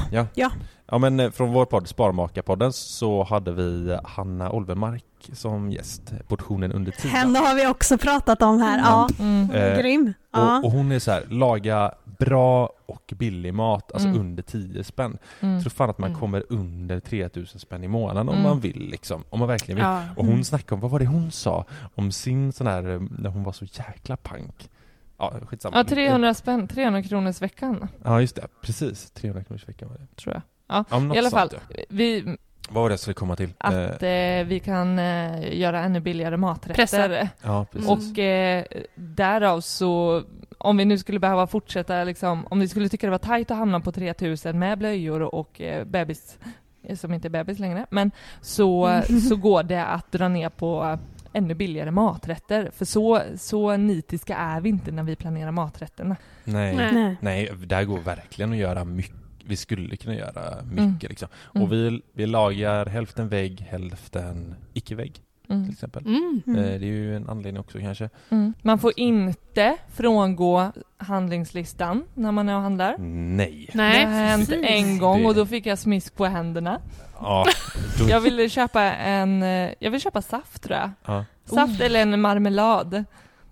Ja 0.87 0.97
men 0.97 1.19
eh, 1.19 1.31
från 1.31 1.53
vår 1.53 1.65
podd 1.65 1.87
Sparmakarpodden 1.87 2.73
så 2.73 3.23
hade 3.23 3.51
vi 3.51 3.97
Hanna 4.03 4.51
Olvenmark 4.51 5.05
som 5.33 5.71
gäst, 5.71 6.13
portionen 6.27 6.71
under 6.71 6.91
tiden. 6.91 7.11
henne 7.11 7.39
har 7.39 7.55
vi 7.55 7.67
också 7.67 7.97
pratat 7.97 8.41
om 8.41 8.59
här. 8.61 8.79
Ja, 8.79 9.09
Mm. 9.19 9.51
Eh, 9.51 9.77
grym. 9.79 10.13
Ja. 10.31 10.57
Och, 10.59 10.65
och 10.65 10.71
hon 10.71 10.91
är 10.91 10.99
så 10.99 11.11
här, 11.11 11.23
laga 11.29 11.91
bra 12.19 12.69
och 12.85 13.13
billig 13.17 13.53
mat, 13.53 13.91
alltså 13.91 14.07
Mm. 14.07 14.19
under 14.19 14.43
10 14.43 14.83
spänn. 14.83 15.17
Mm. 15.39 15.53
Jag 15.53 15.63
tror 15.63 15.69
fan 15.71 15.89
att 15.89 15.97
man 15.97 16.09
Mm. 16.09 16.19
kommer 16.19 16.43
under 16.49 16.99
3000 16.99 17.59
spänn 17.59 17.83
i 17.83 17.87
månaden 17.87 18.29
om 18.29 18.35
Mm. 18.35 18.47
man 18.49 18.59
vill 18.59 18.89
liksom, 18.91 19.23
om 19.29 19.39
man 19.39 19.47
verkligen 19.47 19.75
vill. 19.75 19.85
Ja. 19.85 20.01
Och 20.17 20.25
hon 20.25 20.45
snackade 20.45 20.73
om, 20.75 20.79
vad 20.79 20.91
var 20.91 20.99
det 20.99 21.05
hon 21.05 21.31
sa? 21.31 21.65
Om 21.95 22.11
sin 22.11 22.53
sån 22.53 22.67
här, 22.67 22.93
eh, 22.93 23.01
när 23.19 23.29
hon 23.29 23.43
var 23.43 23.51
så 23.51 23.65
jäkla 23.65 24.17
pank. 24.17 24.69
Ja, 25.17 25.33
skitsamma. 25.45 25.77
Ja, 25.77 25.83
300 25.83 26.33
spänn, 26.33 26.67
300 26.67 27.03
kronors 27.03 27.41
veckan, 27.41 27.87
Ja, 28.03 28.21
just 28.21 28.35
det. 28.35 28.47
Precis. 28.61 29.11
300 29.11 29.43
kronors 29.43 29.67
veckan 29.67 29.89
var 29.89 29.97
det. 29.97 30.15
tror 30.21 30.33
jag. 30.33 30.41
Ja, 30.89 30.99
något 30.99 31.15
I 31.15 31.19
alla 31.19 31.29
fall, 31.29 31.49
sånt, 31.49 31.61
ja. 31.69 31.83
vi, 31.89 32.37
Vad 32.69 32.81
var 32.83 32.89
det 32.89 32.93
jag 32.93 32.99
skulle 32.99 33.13
komma 33.13 33.35
till? 33.35 33.53
att 33.57 34.03
Eh, 34.03 34.09
eh, 34.09 34.45
vi 34.45 34.59
kan 34.59 34.99
eh, 34.99 35.59
göra 35.59 35.79
ännu 35.79 35.99
billigare 35.99 36.37
maträtter. 36.37 36.73
Pressa. 36.73 37.29
ja, 37.41 37.65
precis. 37.71 37.89
Och 37.89 38.19
eh, 38.19 38.63
därav 38.95 39.61
så, 39.61 40.23
om 40.57 40.77
vi 40.77 40.85
nu 40.85 40.97
skulle 40.97 41.19
behöva 41.19 41.47
fortsätta 41.47 42.03
liksom, 42.03 42.47
om 42.47 42.59
vi 42.59 42.67
skulle 42.67 42.89
tycka 42.89 43.07
det 43.07 43.11
var 43.11 43.17
tajt 43.17 43.51
att 43.51 43.57
hamna 43.57 43.79
på 43.79 43.91
3000 43.91 44.59
med 44.59 44.77
blöjor 44.77 45.21
och 45.21 45.61
eh, 45.61 45.85
bebis, 45.85 46.37
eh, 46.83 46.95
som 46.95 47.13
inte 47.13 47.27
är 47.27 47.29
bebis 47.29 47.59
längre, 47.59 47.85
men 47.89 48.11
så, 48.41 49.01
så 49.29 49.35
går 49.35 49.63
det 49.63 49.85
att 49.85 50.11
dra 50.11 50.27
ner 50.27 50.49
på 50.49 50.99
ännu 51.33 51.53
billigare 51.53 51.91
maträtter. 51.91 52.71
För 52.75 52.85
så, 52.85 53.21
så 53.37 53.77
nitiska 53.77 54.35
är 54.35 54.61
vi 54.61 54.69
inte 54.69 54.91
när 54.91 55.03
vi 55.03 55.15
planerar 55.15 55.51
maträtterna. 55.51 56.15
Nej. 56.43 56.75
Nej. 56.75 56.93
Nej. 56.93 57.17
Nej. 57.21 57.51
där 57.65 57.83
går 57.83 57.99
verkligen 57.99 58.51
att 58.51 58.57
göra 58.57 58.83
mycket. 58.83 59.22
Vi 59.47 59.55
skulle 59.57 59.95
kunna 59.97 60.15
göra 60.15 60.61
mycket 60.63 60.79
Mm. 60.79 60.97
liksom. 60.99 61.27
Mm. 61.55 61.63
Och 61.67 61.73
vi, 61.73 62.01
vi 62.13 62.25
lagar 62.25 62.85
hälften 62.85 63.29
vägg, 63.29 63.59
hälften 63.69 64.55
icke-vägg 64.73 65.21
Mm. 65.49 65.63
till 65.65 65.73
exempel. 65.73 66.05
Mm. 66.05 66.41
Mm. 66.47 66.59
Eh, 66.59 66.65
Det 66.65 66.85
är 66.85 66.89
ju 66.89 67.15
en 67.15 67.29
anledning 67.29 67.59
också 67.59 67.79
kanske. 67.79 68.09
Mm. 68.29 68.53
Man 68.61 68.79
får 68.79 68.93
inte 68.95 69.77
frångå 69.93 70.71
handlingslistan 70.97 72.03
när 72.13 72.31
man 72.31 72.49
är 72.49 72.55
och 72.55 72.61
handlar. 72.61 72.95
Nej. 72.97 73.69
Nej, 73.73 74.05
det 74.05 74.11
har 74.11 74.19
hänt 74.25 74.49
precis. 74.49 74.65
en 74.69 74.97
gång 74.97 75.19
Det- 75.21 75.27
och 75.27 75.35
då 75.35 75.45
fick 75.45 75.65
jag 75.65 75.79
smisk 75.79 76.15
på 76.15 76.25
händerna. 76.25 76.79
Ja, 77.19 77.45
då, 77.99 78.09
Jag 78.09 78.21
ville 78.21 78.49
köpa 78.49 78.81
en, 78.93 79.43
eh, 79.43 79.69
jag 79.79 79.91
vill 79.91 80.01
köpa 80.01 80.21
saft 80.21 80.63
tror 80.63 80.77
jag. 80.77 80.91
ja. 81.05 81.25
Saft 81.45 81.81
eller 81.81 81.99
en 82.01 82.21
marmelad. 82.21 83.03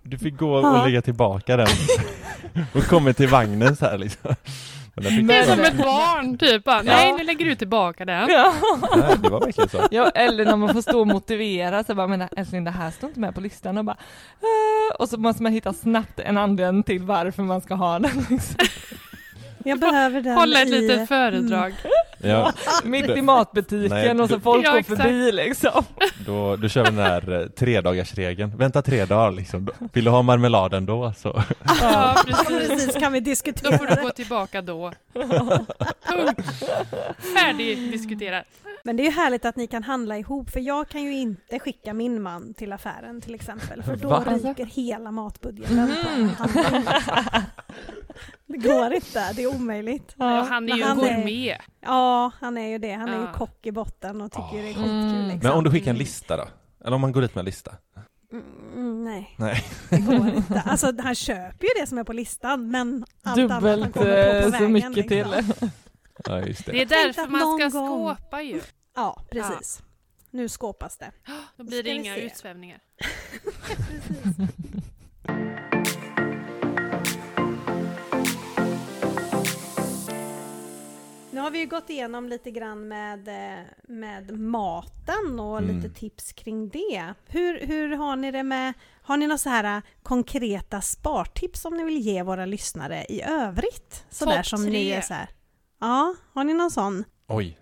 Du 0.02 0.18
fick 0.18 0.36
gå 0.36 0.52
och 0.54 0.64
Ja. 0.64 0.84
lägga 0.84 1.02
tillbaka 1.02 1.56
den. 1.56 1.66
och 2.74 2.82
kommer 2.82 3.12
till 3.12 3.28
vagnen 3.28 3.76
så 3.76 3.84
här 3.84 3.98
liksom. 3.98 4.34
Det 4.94 5.08
är 5.38 5.44
som 5.44 5.60
ett 5.60 5.76
barn 5.76 6.38
typ. 6.38 6.64
bara, 6.64 6.82
Nej, 6.82 7.12
nu 7.18 7.24
lägger 7.24 7.44
du 7.46 7.54
tillbaka 7.54 8.04
den. 8.04 8.28
Ja. 8.30 8.54
Nej, 8.96 9.16
det 9.22 9.28
var 9.28 9.40
verkligen 9.40 9.68
så. 9.70 9.78
ja, 9.90 10.08
eller 10.10 10.44
när 10.44 10.56
man 10.56 10.74
får 10.74 10.82
stå 10.82 11.00
och 11.00 11.06
motivera 11.06 11.84
så 11.84 11.94
bara, 11.94 12.06
men 12.06 12.24
älskling 12.36 12.64
det 12.64 12.70
här 12.70 12.90
står 12.90 13.08
inte 13.08 13.20
med 13.20 13.34
på 13.34 13.40
listan 13.40 13.78
och 13.78 13.84
bara 13.84 13.96
"Ah", 14.40 14.94
och 14.98 15.08
så 15.08 15.16
måste 15.16 15.42
man 15.42 15.52
hitta 15.52 15.72
snabbt 15.72 16.18
en 16.20 16.38
anledning 16.38 16.82
till 16.82 17.02
varför 17.02 17.42
man 17.42 17.60
ska 17.60 17.74
ha 17.74 17.98
den. 17.98 18.26
Liksom. 18.30 18.56
Jag 19.64 19.78
behöver 19.80 20.20
den 20.20 20.34
Hålla 20.34 20.62
ett 20.62 20.68
i... 20.68 20.80
litet 20.80 21.08
föredrag. 21.08 21.74
Ja, 22.22 22.52
Mitt 22.84 23.08
i 23.10 23.22
matbutiken 23.22 23.88
Nej, 23.90 24.20
och 24.20 24.28
så 24.28 24.34
du- 24.36 24.40
folk 24.40 24.66
Ja, 24.66 24.70
går 24.70 24.78
exakt. 24.78 25.02
förbi 25.02 25.32
liksom. 25.32 25.84
då, 26.26 26.56
då 26.56 26.68
kör 26.68 26.84
vi 26.84 26.90
den 26.90 26.98
här 26.98 27.40
eh, 27.40 27.46
tredagarsregeln. 27.46 28.56
Vänta 28.56 28.82
tre 28.82 29.04
dagar 29.04 29.30
liksom. 29.30 29.64
Då- 29.64 29.72
Vill 29.92 30.04
du 30.04 30.10
ha 30.10 30.22
marmeladen 30.22 30.86
då 30.86 31.12
så? 31.16 31.42
Ja, 31.64 31.74
Ja, 31.80 32.22
precis. 32.26 32.68
precis, 32.68 32.94
kan 32.96 33.12
vi 33.12 33.20
Då 33.20 33.24
diskutera 33.24 33.78
får 33.78 33.86
du 33.86 34.02
gå 34.02 34.10
tillbaka 34.10 34.62
då. 34.62 34.92
Punkt. 35.12 36.64
Färdigdiskuterat. 37.36 38.44
Men 38.84 38.96
det 38.96 39.02
är 39.02 39.04
ju 39.04 39.10
härligt 39.10 39.44
att 39.44 39.56
ni 39.56 39.66
kan 39.66 39.82
handla 39.82 40.18
ihop, 40.18 40.50
för 40.50 40.60
jag 40.60 40.88
kan 40.88 41.02
ju 41.02 41.12
inte 41.14 41.58
skicka 41.58 41.94
min 41.94 42.22
man 42.22 42.54
till 42.54 42.72
affären 42.72 43.20
till 43.20 43.34
exempel, 43.34 43.82
för 43.82 43.96
då 43.96 44.08
Va? 44.08 44.24
ryker 44.26 44.66
hela 44.66 45.10
matbudgeten 45.10 45.76
på 45.86 46.08
handling. 46.08 46.36
Det 48.46 48.58
går 48.58 48.92
inte, 48.94 49.32
det 49.36 49.42
är 49.42 49.54
omöjligt. 49.54 50.14
Ja, 50.18 50.46
han 50.50 50.68
är 50.68 50.76
ju 50.76 50.82
han 50.84 51.00
är- 51.00 51.16
gourmet. 51.16 51.58
Ja, 52.12 52.30
han 52.40 52.58
är 52.58 52.68
ju 52.68 52.78
det. 52.78 52.92
Han 52.92 53.08
är 53.08 53.16
ju 53.18 53.22
Ja. 53.22 53.32
kock 53.32 53.66
i 53.66 53.72
botten 53.72 54.20
och 54.20 54.32
tycker 54.32 54.62
det 54.62 54.68
är 54.68 54.74
skitkul. 54.74 54.90
Mm. 54.90 55.22
Liksom. 55.28 55.40
Men 55.48 55.52
om 55.58 55.64
du 55.64 55.70
skickar 55.70 55.90
en 55.90 55.98
lista 55.98 56.36
då? 56.36 56.44
Eller 56.84 56.94
om 56.94 57.00
man 57.00 57.12
går 57.12 57.20
dit 57.22 57.34
med 57.34 57.42
en 57.42 57.46
lista? 57.46 57.74
Mm, 58.74 59.04
nej, 59.04 59.34
Nej. 59.38 59.64
det 59.90 59.98
går 60.00 60.28
inte. 60.28 60.62
Alltså 60.66 60.92
han 61.02 61.14
köper 61.14 61.64
ju 61.64 61.80
det 61.80 61.86
som 61.86 61.98
är 61.98 62.04
på 62.04 62.12
listan, 62.12 62.70
men 62.70 63.04
allt 63.22 63.38
annat 63.38 63.50
han 63.50 63.62
Dubbelt 63.62 63.94
kommer 63.94 63.94
på 63.94 64.00
på 64.02 64.06
eh, 64.08 64.44
så 64.44 64.50
vägen, 64.50 64.72
mycket 64.72 64.96
liksom. 64.96 65.52
till. 65.52 65.70
Ja, 66.24 66.40
just 66.40 66.66
Det 66.66 66.72
det. 66.72 66.82
är 66.82 66.86
därför 66.86 67.26
man 67.28 67.40
ska 67.70 67.78
gång- 67.78 68.16
skåpa 68.16 68.42
ju. 68.42 68.60
Ja, 68.96 69.24
precis. 69.30 69.82
Nu 70.30 70.48
skåpas 70.48 70.96
det. 70.98 71.10
Då 71.56 71.64
blir 71.64 71.82
det 71.82 71.90
inga 71.90 72.16
utsvävningar. 72.16 72.78
Nu 81.32 81.40
har 81.40 81.50
vi 81.50 81.58
ju 81.58 81.66
gått 81.66 81.90
igenom 81.90 82.28
lite 82.28 82.50
grann 82.50 82.88
med, 82.88 83.28
eh, 83.28 83.64
med 83.88 84.38
maten 84.38 85.40
och 85.40 85.58
Mm. 85.58 85.76
lite 85.76 85.94
tips 86.00 86.32
kring 86.32 86.68
det. 86.68 87.14
Hur, 87.28 87.66
hur 87.66 87.96
har 87.96 88.16
ni 88.16 88.30
det 88.30 88.42
med, 88.42 88.72
har 89.02 89.16
ni 89.16 89.26
några 89.26 89.38
så 89.38 89.48
här 89.48 89.76
eh, 89.76 89.82
konkreta 90.02 90.80
spartips 90.80 91.60
som 91.60 91.76
ni 91.76 91.84
vill 91.84 91.98
ge 91.98 92.22
våra 92.22 92.46
lyssnare 92.46 93.04
i 93.08 93.22
övrigt? 93.22 94.04
Sådär 94.10 94.42
som 94.42 94.64
ni 94.64 94.70
tre. 94.70 94.92
är 94.92 95.00
så 95.00 95.14
här. 95.14 95.28
Ja, 95.80 96.14
har 96.32 96.44
ni 96.44 96.54
någon 96.54 96.70
sån? 96.70 97.04
Oj, 97.28 97.58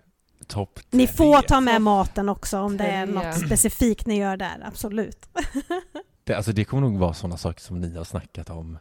topp 0.47 0.79
Ni 0.89 1.07
tre. 1.07 1.15
får 1.15 1.41
ta 1.41 1.61
med 1.61 1.81
maten 1.81 2.29
också 2.29 2.59
om 2.59 2.77
det 2.77 2.87
är 2.87 3.05
något 3.05 3.45
specifikt 3.45 4.05
ni 4.07 4.17
gör 4.17 4.37
där, 4.37 4.61
absolut. 4.65 5.29
Det, 6.23 6.33
alltså 6.33 6.51
det 6.51 6.65
kommer 6.65 6.81
nog 6.89 6.97
vara 6.99 7.13
sådana 7.13 7.37
saker 7.37 7.61
som 7.61 7.79
ni 7.81 7.97
har 7.97 8.03
snackat 8.03 8.49
om 8.49 8.77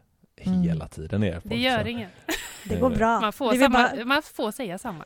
Mm. 0.47 0.63
hela 0.63 0.89
tiden. 0.89 1.25
Er 1.25 1.41
Det 1.45 1.57
gör 1.57 1.87
inget. 1.87 2.11
Det 2.65 2.77
går 2.77 2.91
bra. 2.91 3.21
Man 3.21 3.33
får, 3.33 3.55
samma, 3.55 3.69
bara- 3.69 4.05
man 4.05 4.23
får 4.23 4.53
säga 4.53 4.79
samma. 4.79 5.05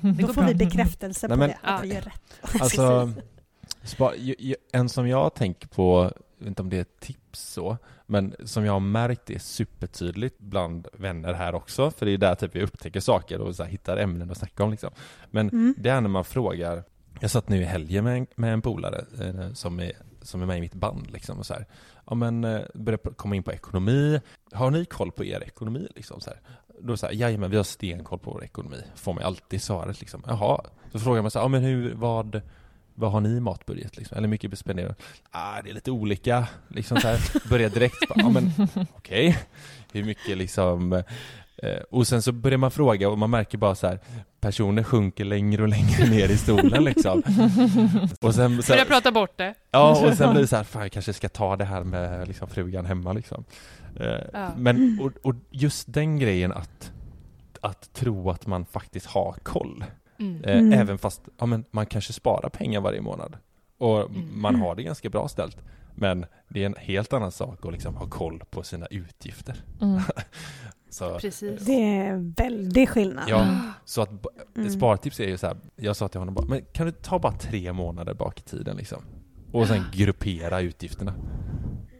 Då 0.00 0.26
går 0.26 0.32
får 0.32 0.42
bra. 0.42 0.46
vi 0.50 0.54
bekräftelse 0.54 1.28
Nej, 1.28 1.36
på 1.36 1.38
men- 1.38 1.48
det, 1.48 1.54
att 1.62 1.70
Ja. 1.72 1.80
vi 1.82 1.94
gör 1.94 2.00
rätt. 2.00 2.40
Alltså, 2.60 3.12
spa, 3.82 4.12
en 4.72 4.88
som 4.88 5.08
jag 5.08 5.34
tänker 5.34 5.68
på, 5.68 6.02
jag 6.38 6.44
vet 6.44 6.48
inte 6.48 6.62
om 6.62 6.70
det 6.70 6.76
är 6.76 6.80
ett 6.80 7.00
tips 7.00 7.40
så, 7.40 7.76
men 8.06 8.34
som 8.44 8.64
jag 8.64 8.72
har 8.72 8.80
märkt 8.80 9.30
är 9.30 9.38
supertydligt 9.38 10.38
bland 10.38 10.88
vänner 10.92 11.32
här 11.32 11.54
också, 11.54 11.90
för 11.90 12.06
det 12.06 12.12
är 12.12 12.18
där 12.18 12.34
typ 12.34 12.54
vi 12.56 12.62
upptäcker 12.62 13.00
saker 13.00 13.40
och 13.40 13.56
så 13.56 13.62
här, 13.62 13.70
hittar 13.70 13.96
ämnen 13.96 14.30
att 14.30 14.38
snacka 14.38 14.64
om 14.64 14.70
liksom. 14.70 14.90
Men 15.30 15.48
Mm. 15.48 15.74
det 15.78 15.90
är 15.90 16.00
när 16.00 16.08
man 16.08 16.24
frågar, 16.24 16.84
jag 17.22 17.30
satt 17.30 17.48
nu 17.48 17.62
i 17.62 17.64
helgen 17.64 18.04
med 18.04 18.16
en, 18.18 18.26
med 18.34 18.52
en 18.52 18.62
polare 18.62 19.04
eh, 19.20 19.52
som, 19.52 19.80
är, 19.80 19.92
som 20.22 20.42
är 20.42 20.46
med 20.46 20.58
i 20.58 20.60
mitt 20.60 20.74
band 20.74 21.10
liksom 21.10 21.38
och 21.38 21.46
så 21.46 21.54
här, 21.54 21.66
ja 22.06 22.14
men 22.14 22.44
eh, 22.44 22.60
började 22.74 23.14
komma 23.16 23.36
in 23.36 23.42
på 23.42 23.52
ekonomi, 23.52 24.20
har 24.52 24.70
ni 24.70 24.84
koll 24.84 25.12
på 25.12 25.24
er 25.24 25.42
ekonomi 25.42 25.88
liksom 25.96 26.20
så 26.20 26.30
här? 26.30 26.40
Då 26.80 26.96
så 26.96 27.06
här, 27.06 27.12
jajamän 27.12 27.50
vi 27.50 27.56
har 27.56 27.64
stenkoll 27.64 28.18
på 28.18 28.30
vår 28.30 28.44
ekonomi, 28.44 28.82
får 28.94 29.12
man 29.12 29.24
alltid 29.24 29.62
svaret 29.62 30.00
liksom, 30.00 30.22
jaha, 30.26 30.60
så 30.92 30.98
frågar 30.98 31.22
man 31.22 31.30
så 31.30 31.38
här, 31.38 31.44
ja 31.44 31.48
men 31.48 31.62
hur, 31.62 31.94
vad 31.94 32.40
vad 32.94 33.12
har 33.12 33.20
ni 33.20 33.28
i 33.28 33.40
matbudget 33.40 33.96
liksom? 33.96 34.18
Eller 34.18 34.28
mycket 34.28 34.58
spenderar? 34.58 34.94
Ah, 35.30 35.62
det 35.62 35.70
är 35.70 35.74
lite 35.74 35.90
olika, 35.90 36.48
liksom 36.68 36.96
så 36.96 37.08
här, 37.08 37.48
börjar 37.48 37.70
direkt, 37.70 38.08
bara, 38.08 38.20
ja 38.20 38.28
men 38.28 38.50
okej, 38.96 39.38
hur 39.92 40.04
mycket 40.04 40.38
liksom 40.38 40.92
eh, 40.92 41.04
och 41.90 42.06
sen 42.06 42.22
så 42.22 42.32
börjar 42.32 42.58
man 42.58 42.70
fråga 42.70 43.08
och 43.08 43.18
man 43.18 43.30
märker 43.30 43.58
bara 43.58 43.74
så 43.74 43.86
här 43.86 43.98
personer 44.40 44.82
sjunker 44.82 45.24
längre 45.24 45.62
och 45.62 45.68
längre 45.68 46.10
ner 46.10 46.28
i 46.28 46.36
stolen 46.36 46.84
liksom. 46.84 47.22
Och 48.20 48.34
sen, 48.34 48.62
sen 48.62 48.74
Börja 48.74 48.84
prata 48.84 49.12
bort 49.12 49.32
det. 49.38 49.54
Ja, 49.70 50.06
och 50.06 50.14
sen 50.14 50.30
blir 50.32 50.40
det 50.42 50.48
så 50.48 50.56
här, 50.56 50.64
fan 50.64 50.82
jag 50.82 50.92
kanske 50.92 51.12
ska 51.12 51.28
ta 51.28 51.56
det 51.56 51.64
här 51.64 51.84
med 51.84 52.28
liksom, 52.28 52.48
frugan 52.48 52.84
hemma 52.84 53.12
liksom. 53.12 53.44
Eh, 54.00 54.06
Ja. 54.32 54.50
Men, 54.56 54.98
och, 55.02 55.12
och 55.30 55.34
just 55.50 55.92
den 55.92 56.18
grejen 56.18 56.52
att, 56.52 56.92
att 57.60 57.92
tro 57.92 58.30
att 58.30 58.46
man 58.46 58.64
faktiskt 58.64 59.06
har 59.06 59.32
koll. 59.42 59.84
Mm. 60.18 60.44
Eh, 60.44 60.58
Mm. 60.58 60.72
Även 60.72 60.98
fast 60.98 61.22
ja, 61.38 61.46
men 61.46 61.64
man 61.70 61.86
kanske 61.86 62.12
sparar 62.12 62.48
pengar 62.48 62.80
varje 62.80 63.00
månad. 63.00 63.36
Och 63.78 64.00
Mm. 64.00 64.40
man 64.40 64.54
har 64.56 64.74
det 64.74 64.82
ganska 64.82 65.08
bra 65.10 65.28
ställt. 65.28 65.56
Men 65.94 66.24
det 66.48 66.62
är 66.62 66.66
en 66.66 66.74
helt 66.78 67.12
annan 67.12 67.32
sak 67.32 67.66
att 67.66 67.72
liksom 67.72 67.94
ha 67.96 68.06
koll 68.06 68.42
på 68.50 68.62
sina 68.62 68.86
utgifter. 68.86 69.64
Mm. 69.80 70.00
Så, 70.90 71.18
Precis. 71.18 71.60
Det 71.60 71.72
är 71.96 72.32
väldigt 72.42 72.88
skillnad. 72.90 73.24
ja, 73.28 73.58
så 73.84 74.02
att 74.02 74.10
Mm. 74.56 74.70
spartips 74.70 75.20
är 75.20 75.28
ju 75.28 75.38
så 75.38 75.46
här, 75.46 75.56
jag 75.76 75.96
sa 75.96 76.08
till 76.08 76.18
honom 76.20 76.34
bara, 76.34 76.46
men 76.46 76.60
kan 76.72 76.86
du 76.86 76.92
ta 76.92 77.18
bara 77.18 77.32
tre 77.32 77.72
månader 77.72 78.14
bak 78.14 78.38
i 78.40 78.42
tiden 78.42 78.76
liksom? 78.76 79.02
Och 79.52 79.66
sen 79.66 79.84
gruppera 79.92 80.60
utgifterna. 80.60 81.14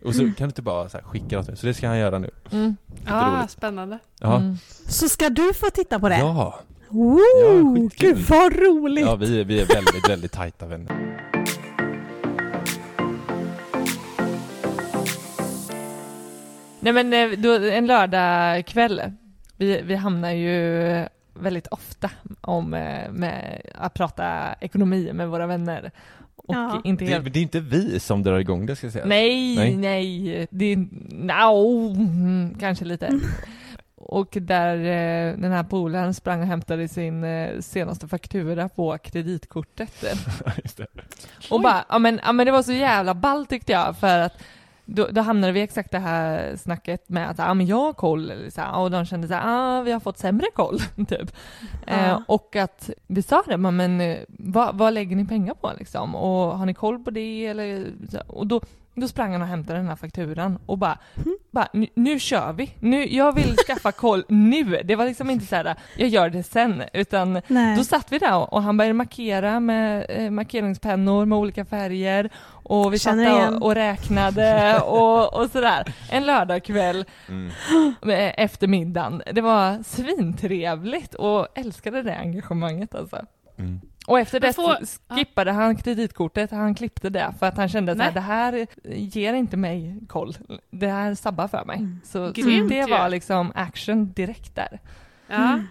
Och 0.05 0.15
så 0.15 0.21
kan 0.23 0.33
du 0.37 0.45
inte 0.45 0.63
bara 0.63 0.89
så 0.89 0.97
här, 0.99 1.05
skicka 1.05 1.37
något, 1.37 1.59
så 1.59 1.67
det 1.67 1.75
ska 1.75 1.89
han 1.89 1.99
göra 1.99 2.19
nu. 2.19 2.31
Mm. 2.51 2.77
Ja, 3.07 3.37
roligt. 3.39 3.51
spännande. 3.51 3.99
Ja, 4.21 4.37
Mm. 4.37 4.57
Så 4.89 5.09
ska 5.09 5.29
du 5.29 5.55
få 5.55 5.67
titta 5.71 6.01
på 6.01 6.09
det? 6.09 6.19
ja, 6.19 6.59
Woo! 6.89 7.19
Ja, 7.45 7.75
skitkul. 7.75 8.15
Gud 8.15 8.27
vad 8.29 8.53
roligt! 8.57 9.07
ja 9.07 9.17
vi, 9.17 9.41
är- 9.41 9.45
vi 9.45 9.61
är 9.61 9.67
väldigt, 9.67 10.09
väldigt 10.09 10.33
tajta 10.33 10.67
vänner. 10.67 11.19
Nej 16.83 16.93
men 16.93 17.13
eh, 17.13 17.39
då, 17.39 17.55
en 17.55 17.87
lördagkväll, 17.87 19.03
vi, 19.57 19.83
vi 19.83 19.95
hamnar 19.95 20.31
ju 20.31 21.07
väldigt 21.35 21.67
ofta 21.67 22.11
om 22.41 22.75
eh, 22.75 23.11
med 23.11 23.63
att 23.75 23.95
prata 23.95 24.55
ekonomi 24.61 25.11
med 25.13 25.29
våra 25.29 25.47
vänner. 25.47 25.91
Och 26.37 26.55
Ja. 26.55 26.81
inte 26.85 27.05
Det, 27.05 27.11
helt... 27.11 27.33
det 27.33 27.39
är 27.39 27.43
inte 27.43 27.61
vi 27.61 28.01
som 28.01 28.23
drar 28.23 28.39
igång 28.39 28.67
det 28.67 28.77
ska 28.77 28.87
jag 28.87 28.93
säga. 28.93 29.05
Nej, 29.07 29.57
Nej. 29.57 29.77
nej, 29.77 30.47
det 30.51 30.65
är... 30.65 30.77
No, 31.11 31.91
mm, 31.97 32.55
kanske 32.61 32.85
lite. 32.85 33.21
Och 33.97 34.37
där 34.41 34.77
eh, 34.77 35.37
den 35.39 35.53
här 35.53 35.63
polaren 35.63 36.15
sprang 36.15 36.41
och 36.41 36.47
hämtade 36.47 36.89
sin 36.89 37.25
senaste 37.63 38.09
faktura 38.09 38.69
på 38.69 38.99
kreditkortet. 38.99 40.05
Just 40.65 40.77
det. 40.77 40.87
Och 41.51 41.61
bara, 41.61 41.85
ja 41.89 41.99
men, 41.99 42.21
ja 42.25 42.33
men 42.33 42.47
det 42.47 42.53
var 42.53 42.63
så 42.63 42.73
jävla 42.73 43.15
ball 43.15 43.47
tyckte 43.47 43.73
jag 43.73 43.97
för 43.97 44.19
att 44.19 44.43
då, 44.85 45.07
då 45.13 45.21
hamnade 45.21 45.53
vi 45.53 45.61
exakt 45.61 45.91
det 45.91 45.99
här 45.99 46.57
snacket 46.57 47.09
med 47.09 47.31
att 47.31 47.39
ja 47.39 47.55
men 47.55 47.67
jag 47.67 47.77
har 47.81 47.93
koll 47.93 48.31
eller 48.31 48.51
så 48.51 48.61
här, 48.61 48.79
och 48.79 48.91
de 48.91 49.05
kände 49.05 49.29
så 49.29 49.35
här, 49.35 49.43
ah, 49.45 49.83
vi 49.83 49.93
har 49.93 50.01
fått 50.01 50.19
sämre 50.19 50.47
koll 50.55 50.79
typ. 51.09 51.33
Eh, 51.87 52.09
Ja. 52.09 52.23
och 52.29 52.57
att 52.57 52.91
vi 53.07 53.23
sa 53.23 53.43
det, 53.47 53.57
men, 53.57 54.01
eh, 54.01 54.19
vad, 54.29 54.79
vad 54.79 54.95
lägger 54.95 55.17
ni 55.17 55.27
pengar 55.27 55.55
på 55.55 55.71
liksom? 55.79 56.15
Och 56.15 56.59
har 56.59 56.67
ni 56.67 56.75
koll 56.75 56.99
på 56.99 57.11
det 57.11 57.47
eller? 57.47 57.87
Och 58.27 58.47
då, 58.47 58.61
då 58.95 59.09
sprang 59.09 59.33
han 59.33 59.43
och 59.43 59.49
hämtade 59.49 59.79
den 59.79 59.89
här 59.89 59.97
fakturan 59.97 60.59
och 60.67 60.79
bara, 60.79 60.99
bara 61.51 61.69
nu, 61.73 61.87
nu 61.95 62.19
kör 62.19 62.53
vi. 62.53 62.75
Nu, 62.81 63.07
jag 63.15 63.33
vill 63.35 63.57
skaffa 63.67 63.93
koll 63.93 64.25
nu. 64.29 64.81
Det 64.85 64.97
var 64.97 65.07
liksom 65.07 65.31
inte 65.31 65.47
så 65.47 65.57
här, 65.57 65.75
jag 65.97 66.09
gör 66.09 66.31
det 66.31 66.43
sen, 66.43 66.83
utan 66.93 67.41
Nej. 67.47 67.77
då 67.77 67.85
satt 67.85 68.13
vi 68.13 68.19
där 68.19 68.55
och 68.55 68.63
han 68.63 68.77
började 68.77 68.95
markera 68.95 69.61
med 69.61 70.07
eh, 70.09 70.31
markeringspennor 70.31 71.25
med 71.27 71.39
olika 71.39 71.65
färger 71.65 72.31
och 72.49 72.93
vi 72.93 72.99
satt 72.99 73.13
Känner 73.13 73.25
där 73.25 73.37
igen. 73.39 73.55
och, 73.55 73.63
och 73.63 73.75
räknade 73.75 74.81
och, 74.81 75.35
och 75.35 75.51
sådär. 75.51 75.95
En 76.11 76.27
lördagkväll 76.27 77.05
Mm. 77.29 77.51
eh, 78.03 78.33
efter 78.45 78.67
middagen. 78.69 79.23
Det 79.33 79.41
var 79.41 79.83
svintrevligt 79.83 81.15
och 81.15 81.47
älskade 81.55 82.03
det 82.03 82.17
engagemanget 82.17 82.95
alltså. 82.95 83.17
Mm. 83.59 83.81
Och 84.07 84.21
efter 84.21 84.41
det 84.41 84.53
får- 84.53 85.15
skippade 85.17 85.53
han 85.53 85.77
kreditkortet, 85.77 86.51
han 86.51 86.75
klippte 86.75 87.11
det 87.11 87.35
för 87.39 87.47
att 87.47 87.57
han 87.57 87.69
kände 87.69 87.93
att 87.93 88.15
det 88.15 88.21
här 88.21 88.67
ger 88.95 89.35
inte 89.35 89.57
mig 89.57 89.97
koll. 90.09 90.37
Det 90.71 90.89
här 90.89 91.15
sabbar 91.15 91.49
för 91.49 91.65
mig. 91.65 91.77
Mm. 91.79 92.01
Så, 92.05 92.27
så 92.27 92.33
Grymt 92.43 92.69
det 92.69 92.75
ju. 92.77 92.87
var 92.91 93.09
liksom 93.09 93.53
action 93.55 94.13
direkt 94.13 94.55
där. 94.57 94.81
Ja. 95.29 95.35
Mm. 95.53 95.67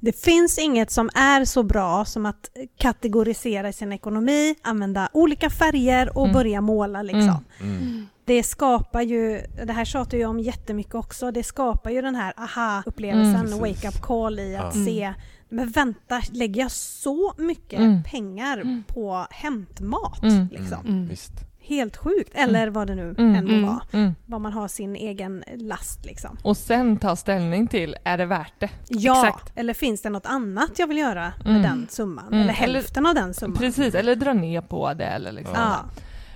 Det 0.00 0.24
finns 0.24 0.58
inget 0.58 0.90
som 0.90 1.10
är 1.14 1.44
så 1.44 1.62
bra 1.62 2.04
som 2.04 2.26
att 2.26 2.50
kategorisera 2.78 3.72
sin 3.72 3.92
ekonomi, 3.92 4.54
använda 4.62 5.08
olika 5.12 5.50
färger 5.50 6.18
och 6.18 6.24
Mm. 6.24 6.32
börja 6.34 6.60
måla 6.60 7.02
liksom. 7.02 7.44
Mm. 7.60 7.76
Mm. 7.78 8.06
Det 8.24 8.42
skapar 8.42 9.00
ju, 9.02 9.40
det 9.66 9.72
här 9.72 9.84
tjatar 9.84 10.18
jag 10.18 10.30
om 10.30 10.40
jättemycket 10.40 10.94
också, 10.94 11.30
det 11.30 11.42
skapar 11.42 11.90
ju 11.90 12.02
den 12.02 12.14
här 12.14 12.32
aha-upplevelsen, 12.36 13.46
Mm. 13.46 13.58
wake 13.58 13.88
up 13.88 14.00
call 14.02 14.38
i 14.38 14.56
att 14.56 14.74
Ja. 14.76 14.84
se 14.84 15.14
men 15.54 15.70
vänta, 15.70 16.20
lägger 16.32 16.60
jag 16.60 16.70
så 16.70 17.32
mycket 17.38 17.78
Mm. 17.80 18.02
pengar 18.02 18.58
Mm. 18.58 18.82
på 18.88 19.26
hämtmat? 19.30 20.22
Mm. 20.22 20.48
Liksom? 20.52 20.86
Mm. 20.86 21.08
Visst. 21.08 21.32
Helt 21.66 21.96
sjukt, 21.96 22.30
eller 22.34 22.70
vad 22.70 22.86
det 22.86 22.94
nu 22.94 23.14
Mm. 23.18 23.34
än 23.34 23.44
må 23.44 23.50
Mm. 23.52 23.66
vara. 23.66 23.80
Mm. 23.92 24.14
Vad 24.26 24.40
man 24.40 24.52
har 24.52 24.68
sin 24.68 24.96
egen 24.96 25.44
last 25.56 26.04
liksom. 26.06 26.36
Och 26.42 26.56
sen 26.56 26.96
ta 26.96 27.16
ställning 27.16 27.66
till, 27.66 27.96
är 28.04 28.18
det 28.18 28.26
värt 28.26 28.52
det? 28.58 28.70
Ja, 28.88 29.26
Exakt. 29.28 29.52
eller 29.58 29.74
finns 29.74 30.02
det 30.02 30.10
något 30.10 30.26
annat 30.26 30.78
jag 30.78 30.86
vill 30.86 30.98
göra 30.98 31.32
med 31.44 31.50
Mm. 31.50 31.62
den 31.62 31.86
summan? 31.90 32.26
Mm. 32.26 32.34
Eller 32.34 32.42
Eller- 32.44 32.52
hälften 32.74 33.06
av 33.06 33.14
den 33.14 33.34
summan? 33.34 33.58
Precis, 33.58 33.94
eller 33.94 34.14
dra 34.16 34.32
ner 34.32 34.60
på 34.60 34.94
det 34.94 35.04
eller 35.06 35.32
liksom. 35.32 35.54
Ja. 35.56 35.76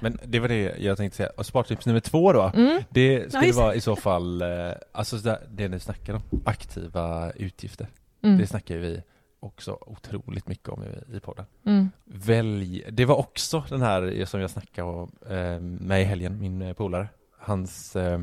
Men 0.01 0.19
det 0.27 0.41
var 0.41 0.49
det 0.49 0.75
jag 0.79 0.97
tänkte 0.97 1.16
säga. 1.16 1.31
Och 1.37 1.47
spartips 1.47 1.87
nummer 1.87 2.01
två 2.01 2.33
då. 2.33 2.53
Mm. 2.55 2.83
Det 2.91 3.12
Ja, 3.12 3.29
skulle 3.29 3.47
det. 3.47 3.53
vara 3.57 3.75
i 3.75 3.81
så 3.81 3.97
fall, 3.97 4.43
eh, 4.43 4.49
alltså 4.93 5.16
det, 5.16 5.41
det 5.51 5.69
ni 5.69 5.81
snackar 5.81 6.14
om, 6.14 6.23
aktiva 6.45 7.31
utgifter. 7.31 7.89
Mm. 8.23 8.39
Det 8.39 8.47
snackar 8.47 8.77
vi 8.77 9.03
också 9.41 9.79
otroligt 9.81 10.49
mycket 10.49 10.69
om 10.69 10.85
i, 10.85 11.16
i 11.16 11.21
podden. 11.21 11.45
Mm. 11.64 11.91
Välj, 12.05 12.85
det 12.91 13.05
var 13.05 13.16
också 13.16 13.64
den 13.69 13.83
här 13.83 14.25
som 14.25 14.41
jag 14.41 14.51
snackade 14.51 14.89
om, 14.89 15.12
eh, 15.31 15.61
med 15.61 16.03
i 16.03 16.05
helgen, 16.05 16.41
min 16.41 16.62
eh, 16.62 16.73
polare. 16.73 17.09
Hans 17.39 17.97
eh, 17.97 18.21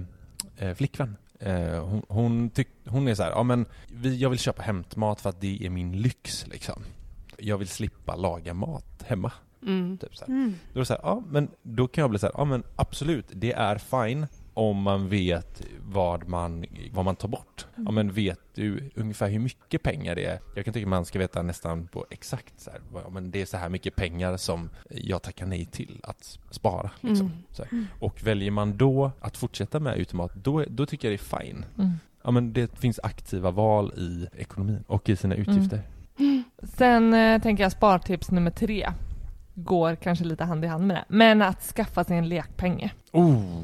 eh, 0.57 0.73
flickvän. 0.73 1.17
Eh, 1.39 1.85
hon, 1.85 2.01
hon, 2.07 2.49
tyck, 2.49 2.67
hon 2.85 3.07
är 3.07 3.15
så 3.15 3.23
här, 3.23 3.31
ja 3.31 3.43
men 3.43 3.65
vi, 3.93 4.17
jag 4.17 4.29
vill 4.29 4.39
köpa 4.39 4.61
hämtmat 4.61 5.21
för 5.21 5.29
att 5.29 5.41
det 5.41 5.65
är 5.65 5.69
min 5.69 6.01
lyx 6.01 6.47
liksom. 6.47 6.83
Jag 7.37 7.57
vill 7.57 7.67
slippa 7.67 8.15
laga 8.15 8.53
mat 8.53 9.03
hemma. 9.05 9.31
Mm. 9.61 9.97
Typ 9.97 10.15
så 10.15 10.25
här. 10.25 10.33
Mm. 10.33 10.55
Då 10.73 10.79
är 10.79 10.81
det 10.81 10.85
så 10.85 10.93
här, 10.93 11.01
ja 11.03 11.23
men 11.29 11.49
då 11.61 11.87
kan 11.87 12.01
jag 12.01 12.09
bli 12.09 12.19
så 12.19 12.25
här, 12.25 12.33
ja 12.37 12.45
men 12.45 12.63
absolut, 12.75 13.25
det 13.33 13.53
är 13.53 13.77
fine 13.77 14.27
om 14.55 14.81
man 14.81 15.09
vet 15.09 15.61
vad 15.81 16.27
man, 16.27 16.65
vad 16.91 17.05
man 17.05 17.15
tar 17.15 17.27
bort. 17.27 17.65
Ja 17.75 17.91
men 17.91 18.11
vet 18.11 18.39
du 18.53 18.89
ungefär 18.95 19.29
hur 19.29 19.39
mycket 19.39 19.83
pengar 19.83 20.15
det 20.15 20.25
är? 20.25 20.39
Jag 20.55 20.65
kan 20.65 20.73
tycka 20.73 20.87
man 20.87 21.05
ska 21.05 21.19
veta 21.19 21.41
nästan 21.41 21.87
på 21.87 22.05
exakt 22.09 22.59
så 22.59 22.71
här, 22.71 22.79
ja, 22.93 23.09
men 23.09 23.31
det 23.31 23.41
är 23.41 23.45
så 23.45 23.57
här 23.57 23.69
mycket 23.69 23.95
pengar 23.95 24.37
som 24.37 24.69
jag 24.89 25.21
tackar 25.21 25.45
nej 25.45 25.65
till 25.65 25.99
att 26.03 26.39
spara. 26.51 26.91
Liksom. 27.01 27.25
Mm. 27.25 27.37
Här. 27.71 27.87
Och 27.99 28.23
väljer 28.23 28.51
man 28.51 28.77
då 28.77 29.11
att 29.19 29.37
fortsätta 29.37 29.79
med 29.79 29.93
automat, 29.93 30.31
då, 30.35 30.63
då 30.67 30.85
tycker 30.85 31.11
jag 31.11 31.19
det 31.19 31.35
är 31.35 31.39
fine. 31.41 31.65
Mm. 31.77 31.91
Ja 32.23 32.31
men 32.31 32.53
det 32.53 32.79
finns 32.79 32.99
aktiva 33.03 33.51
val 33.51 33.93
i 33.97 34.27
ekonomin 34.37 34.83
och 34.87 35.09
i 35.09 35.15
sina 35.15 35.35
utgifter. 35.35 35.81
Sen 36.63 37.13
eh, 37.13 37.41
tänker 37.41 37.63
jag 37.63 37.71
spartips 37.71 38.31
nummer 38.31 38.51
tre. 38.51 38.91
Går 39.53 39.95
kanske 39.95 40.25
lite 40.25 40.43
hand 40.43 40.65
i 40.65 40.67
hand 40.67 40.87
med 40.87 40.95
det. 40.95 41.05
Men 41.07 41.41
att 41.41 41.61
skaffa 41.61 42.03
sig 42.03 42.17
en 42.17 42.29
lekpenge. 42.29 42.91
Oh. 43.11 43.61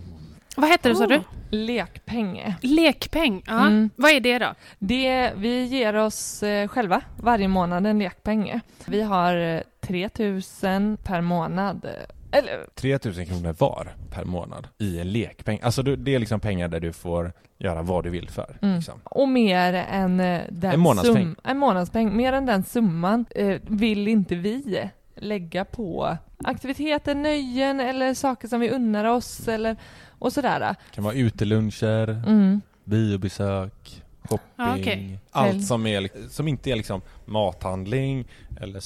Vad 0.57 0.69
hette 0.69 0.89
det 0.89 0.95
sa 0.95 1.07
du? 1.07 1.21
Lekpenge. 1.49 2.55
Lekpeng. 2.61 3.43
Ja. 3.47 3.67
Mm. 3.67 3.89
Vad 3.95 4.11
är 4.11 4.19
det 4.19 4.39
då? 4.39 4.53
Det, 4.79 5.31
vi 5.35 5.63
ger 5.65 5.95
oss 5.95 6.43
eh, 6.43 6.67
själva 6.67 7.01
varje 7.17 7.47
månad 7.47 7.85
en 7.87 7.99
lekpenge. 7.99 8.61
Vi 8.85 9.01
har 9.01 9.35
eh, 9.37 9.61
3000 9.81 10.97
per 11.03 11.21
månad. 11.21 11.85
eh, 11.85 12.37
Eller 12.39 12.65
3000 12.75 13.25
kronor 13.25 13.55
var 13.59 13.95
per 14.11 14.25
månad 14.25 14.67
i 14.77 14.99
en 14.99 15.11
lekpeng. 15.11 15.59
Alltså 15.63 15.83
det 15.83 16.15
är 16.15 16.19
liksom 16.19 16.39
pengar 16.39 16.67
där 16.67 16.79
du 16.79 16.93
får 16.93 17.33
göra 17.57 17.81
vad 17.81 18.03
du 18.03 18.09
vill 18.09 18.29
för. 18.29 18.57
Mm. 18.61 18.75
Liksom. 18.75 18.99
Och 19.03 19.27
mer 19.29 19.73
än 19.73 20.19
eh, 20.19 20.41
den 20.49 20.71
En 20.71 20.79
månadspeng. 20.79 21.15
sum- 21.27 21.35
en 21.43 21.57
månadspeng. 21.57 22.17
Mer 22.17 22.33
än 22.33 22.45
den 22.45 22.63
summan 22.63 23.25
eh, 23.35 23.61
vill 23.67 24.07
inte 24.07 24.35
vi 24.35 24.89
lägga 25.21 25.65
på 25.65 26.17
aktiviteter, 26.43 27.15
nöjen 27.15 27.79
eller 27.79 28.13
saker 28.13 28.47
som 28.47 28.59
vi 28.59 28.69
unnar 28.69 29.05
oss 29.05 29.47
eller 29.47 29.75
och 30.19 30.33
sådär. 30.33 30.59
Det 30.59 30.75
kan 30.95 31.03
vara 31.03 31.13
uteluncher, 31.13 32.07
Mm. 32.27 32.61
biobesök, 32.83 34.03
shopping. 34.23 34.47
Ja, 34.55 34.75
okej. 34.79 35.19
Allt 35.31 35.65
som, 35.65 35.85
är, 35.87 36.29
som 36.29 36.47
inte 36.47 36.71
är 36.71 36.75
liksom 36.75 37.01
mathandling 37.25 38.27
eller 38.61 38.79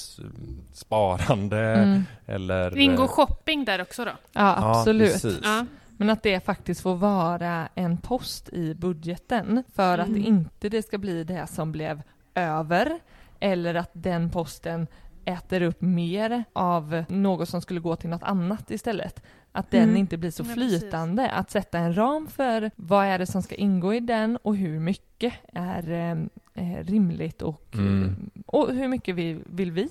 sparande 0.74 1.60
Mm. 1.76 2.04
eller... 2.26 2.72
Det 2.72 2.82
ingår 2.82 3.08
shopping 3.08 3.66
där 3.66 3.82
också 3.82 4.06
då? 4.06 4.12
Ja, 4.32 4.56
absolut. 4.80 5.12
precis. 5.14 5.40
Ja. 5.44 5.66
Men 5.98 6.10
att 6.10 6.24
det 6.24 6.46
faktiskt 6.46 6.82
får 6.82 6.96
vara 6.96 7.68
en 7.76 7.98
post 7.98 8.50
i 8.50 8.74
budgeten 8.74 9.64
för 9.76 9.98
att 9.98 10.08
Mm. 10.08 10.26
inte 10.26 10.70
det 10.70 10.82
ska 10.82 10.98
bli 10.98 11.24
det 11.24 11.48
som 11.48 11.72
blev 11.72 12.02
över 12.36 13.00
eller 13.40 13.76
att 13.76 13.90
den 13.94 14.30
posten 14.30 14.88
äter 15.26 15.62
upp 15.62 15.82
mer 15.82 16.44
av 16.54 17.04
något 17.10 17.50
som 17.50 17.62
skulle 17.62 17.80
gå 17.80 17.96
till 17.96 18.10
något 18.10 18.24
annat 18.24 18.72
istället. 18.72 19.24
Att 19.52 19.72
den 19.72 19.84
Mm. 19.84 19.98
inte 19.98 20.18
blir 20.18 20.32
så 20.32 20.44
Ja, 20.48 20.54
flytande. 20.54 21.30
Att 21.32 21.52
sätta 21.52 21.78
en 21.80 21.98
ram 21.98 22.28
för 22.28 22.72
vad 22.76 23.06
är 23.06 23.20
det 23.20 23.26
som 23.26 23.42
ska 23.42 23.56
ingå 23.56 23.94
i 23.94 24.00
den 24.00 24.38
och 24.38 24.56
hur 24.56 24.80
mycket 24.80 25.34
är 25.54 25.92
eh, 25.92 26.12
eh, 26.54 26.84
rimligt 26.84 27.42
och, 27.42 27.66
Mm. 27.74 28.30
och 28.46 28.74
hur 28.74 28.88
mycket 28.88 29.16
vi, 29.16 29.40
vill 29.46 29.72
vi. 29.72 29.90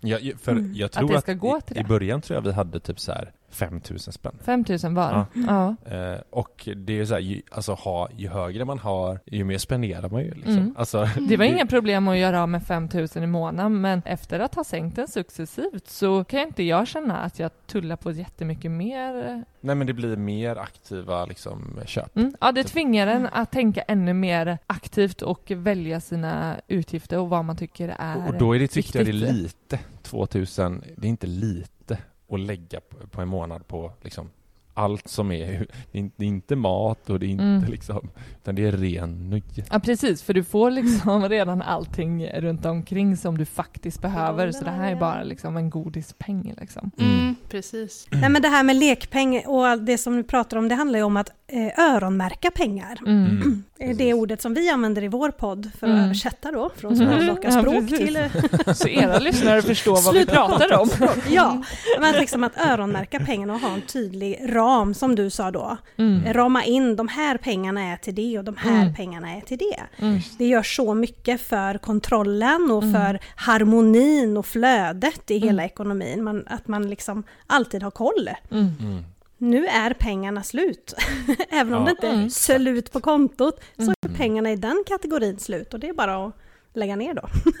Ja, 0.00 0.18
för 0.38 0.52
Mm. 0.52 0.74
jag 0.74 0.86
Att 0.86 0.92
tror 0.92 1.08
det 1.08 1.16
att, 1.16 1.22
ska 1.22 1.34
gå 1.34 1.60
till 1.60 1.76
i, 1.76 1.80
i 1.80 1.84
början 1.84 2.20
tror 2.20 2.34
jag 2.34 2.42
vi 2.42 2.52
hade 2.52 2.80
typ 2.80 3.00
så 3.00 3.12
här 3.12 3.32
5000 3.50 4.12
spänn. 4.12 4.38
5000 4.44 4.94
var. 4.94 5.26
Ja. 5.34 5.76
Ja. 5.84 5.90
Eh, 5.96 6.20
och 6.30 6.68
det 6.76 6.92
är 6.92 6.96
ju 6.96 7.06
så 7.06 7.14
här, 7.14 7.20
ju, 7.20 7.42
alltså 7.50 7.72
ha, 7.72 8.08
ju 8.16 8.28
högre 8.28 8.64
man 8.64 8.78
har, 8.78 9.20
ju 9.26 9.44
mer 9.44 9.58
spenderar 9.58 10.08
man 10.08 10.22
ju 10.22 10.30
liksom. 10.34 10.52
Mm. 10.52 10.74
Alltså, 10.78 11.08
Det 11.28 11.36
var 11.36 11.44
inga 11.44 11.66
problem 11.66 12.08
att 12.08 12.18
göra 12.18 12.42
av 12.42 12.48
med 12.48 12.62
5000 12.62 13.22
i 13.22 13.26
månaden 13.26 13.80
men 13.80 14.02
efter 14.04 14.40
att 14.40 14.54
ha 14.54 14.64
sänkt 14.64 14.96
den 14.96 15.08
successivt 15.08 15.88
så 15.88 16.24
kan 16.24 16.40
inte 16.40 16.62
jag 16.62 16.88
känna 16.88 17.18
att 17.18 17.38
jag 17.38 17.50
tullar 17.66 17.96
på 17.96 18.12
jättemycket 18.12 18.70
mer. 18.70 19.44
Nej 19.60 19.74
men 19.74 19.86
det 19.86 19.92
blir 19.92 20.16
mer 20.16 20.56
aktiva 20.56 21.24
liksom 21.24 21.80
köp. 21.86 22.16
Mm. 22.16 22.34
Ja, 22.40 22.52
det 22.52 22.64
tvingar 22.64 23.06
en 23.06 23.26
att 23.32 23.52
tänka 23.52 23.82
ännu 23.82 24.12
mer 24.14 24.58
aktivt 24.66 25.22
och 25.22 25.50
välja 25.50 26.00
sina 26.00 26.56
utgifter 26.68 27.18
och 27.18 27.28
vad 27.28 27.44
man 27.44 27.56
tycker 27.56 27.94
är 27.98 28.28
Och 28.28 28.34
då 28.38 28.54
är 28.54 28.58
det, 28.58 28.68
tycker 28.68 28.98
jag 28.98 29.06
det 29.06 29.10
är 29.10 29.12
viktigt. 29.12 29.32
lite, 29.36 29.78
2000, 30.02 30.82
det 30.96 31.06
är 31.06 31.10
inte 31.10 31.26
lite 31.26 31.98
att 32.28 32.40
lägga 32.40 32.80
på, 32.80 33.06
på 33.06 33.20
en 33.20 33.28
månad 33.28 33.66
på 33.68 33.92
liksom 34.00 34.30
allt 34.76 35.08
som 35.08 35.32
är, 35.32 35.66
det 35.92 35.98
är 35.98 36.22
inte- 36.28 36.56
mat 36.56 37.10
och 37.10 37.20
det 37.20 37.26
är 37.26 37.28
inte 37.28 37.44
Mm. 37.44 37.70
liksom, 37.70 38.08
utan 38.42 38.54
det 38.54 38.64
är 38.66 38.72
ren 38.72 39.30
nöje. 39.30 39.64
Ja 39.70 39.78
precis, 39.80 40.22
för 40.22 40.34
du 40.34 40.44
får 40.44 40.70
liksom 40.70 41.28
redan 41.28 41.62
allting 41.62 42.26
runt 42.28 42.66
omkring 42.66 43.16
som 43.16 43.38
du 43.38 43.44
faktiskt 43.44 44.02
behöver 44.02 44.52
så 44.52 44.64
det 44.64 44.70
här 44.70 44.90
är 44.92 44.96
bara 44.96 45.22
liksom 45.22 45.56
en 45.56 45.70
godispeng 45.70 46.54
liksom. 46.60 46.90
Mm. 46.98 47.12
Mm, 47.20 47.34
precis. 47.48 48.06
Nej 48.10 48.30
men 48.30 48.42
det 48.42 48.48
här 48.48 48.62
med 48.62 48.76
lekpeng 48.76 49.42
och 49.46 49.66
allt 49.66 49.86
det 49.86 49.98
som 49.98 50.16
vi 50.16 50.22
pratar 50.22 50.56
om, 50.56 50.68
det 50.68 50.74
handlar 50.74 50.98
ju 50.98 51.02
om 51.04 51.16
att 51.16 51.30
eh, 51.48 51.84
öronmärka 51.94 52.50
pengar. 52.50 52.98
Mm. 53.06 53.26
Mm. 53.26 53.64
Det 53.98 54.14
ordet 54.14 54.42
som 54.42 54.54
vi 54.54 54.68
använder 54.70 55.04
i 55.04 55.08
vår 55.08 55.30
podd 55.30 55.70
för 55.78 55.86
att 55.86 55.92
Mm. 55.92 56.04
översätta 56.04 56.52
då, 56.52 56.70
från 56.76 56.94
Mm. 56.94 57.18
smålocka 57.18 57.48
Ja, 57.50 57.60
språk 57.60 57.88
precis. 57.88 57.98
till... 57.98 58.18
Så 58.74 58.88
era 58.88 59.18
lyssnare 59.18 59.62
förstår 59.62 60.04
vad 60.04 60.14
vi 60.14 60.26
pratar 60.26 60.80
om. 60.80 60.88
Ja, 61.30 61.62
men 62.00 62.14
liksom 62.14 62.44
att 62.44 62.52
öronmärka 62.66 63.20
pengarna 63.20 63.54
och 63.54 63.60
ha 63.60 63.74
en 63.74 63.82
tydlig 63.82 64.40
ram 64.48 64.65
som 64.94 65.14
du 65.14 65.30
sa 65.30 65.50
då. 65.50 65.76
Mm. 65.96 66.32
Rama 66.32 66.64
in, 66.64 66.96
de 66.96 67.08
här 67.08 67.36
pengarna 67.38 67.80
är 67.82 67.96
till 67.96 68.14
det 68.14 68.38
och 68.38 68.44
de 68.44 68.56
här 68.56 68.82
Mm. 68.82 68.94
pengarna 68.94 69.36
är 69.36 69.40
till 69.40 69.58
det. 69.58 70.04
Mm. 70.04 70.20
Det 70.38 70.46
gör 70.46 70.62
så 70.62 70.94
mycket 70.94 71.40
för 71.40 71.78
kontrollen 71.78 72.70
och 72.70 72.82
Mm. 72.82 72.94
för 72.94 73.18
harmonin 73.36 74.36
och 74.36 74.46
flödet 74.46 75.30
i 75.30 75.36
Mm. 75.36 75.48
hela 75.48 75.64
ekonomin. 75.64 76.24
Man, 76.24 76.44
att 76.46 76.68
man 76.68 76.90
liksom 76.90 77.22
alltid 77.46 77.82
har 77.82 77.90
koll. 77.90 78.30
Mm. 78.50 78.72
Mm. 78.80 79.02
Nu 79.38 79.66
är 79.66 79.92
pengarna 79.94 80.42
slut. 80.42 80.94
Även 81.50 81.74
om 81.74 81.80
Ja, 81.80 81.84
det 81.84 81.90
inte 81.90 82.06
är 82.08 82.12
mm. 82.14 82.30
slut 82.30 82.92
på 82.92 83.00
kontot 83.00 83.60
så 83.76 83.82
är 83.90 83.94
Mm. 84.06 84.16
pengarna 84.16 84.50
i 84.52 84.56
den 84.56 84.84
kategorin 84.86 85.38
slut 85.38 85.74
och 85.74 85.80
det 85.80 85.88
är 85.88 85.92
bara 85.94 86.26
att 86.26 86.32
lägga 86.74 86.96
ner 86.96 87.14
då. 87.14 87.28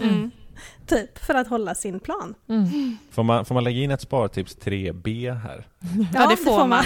Mm. 0.56 0.62
Typ 0.86 1.18
för 1.18 1.34
att 1.34 1.48
hålla 1.48 1.74
sin 1.74 2.00
plan. 2.00 2.34
Mm. 2.48 2.96
Får, 3.10 3.22
man, 3.22 3.44
får 3.44 3.54
man 3.54 3.64
lägga 3.64 3.80
in 3.80 3.90
ett 3.90 4.00
spartips 4.00 4.56
3B 4.58 5.34
här? 5.38 5.66
Ja, 6.14 6.26
det 6.28 6.36
får 6.36 6.66
man. 6.66 6.84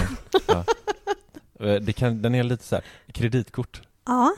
Eh, 1.60 1.74
Det 1.82 1.92
kan, 1.92 2.22
den 2.22 2.34
är 2.34 2.42
lite 2.42 2.64
så 2.64 2.74
här, 2.74 2.84
kreditkort. 3.12 3.82
Ja, 4.06 4.32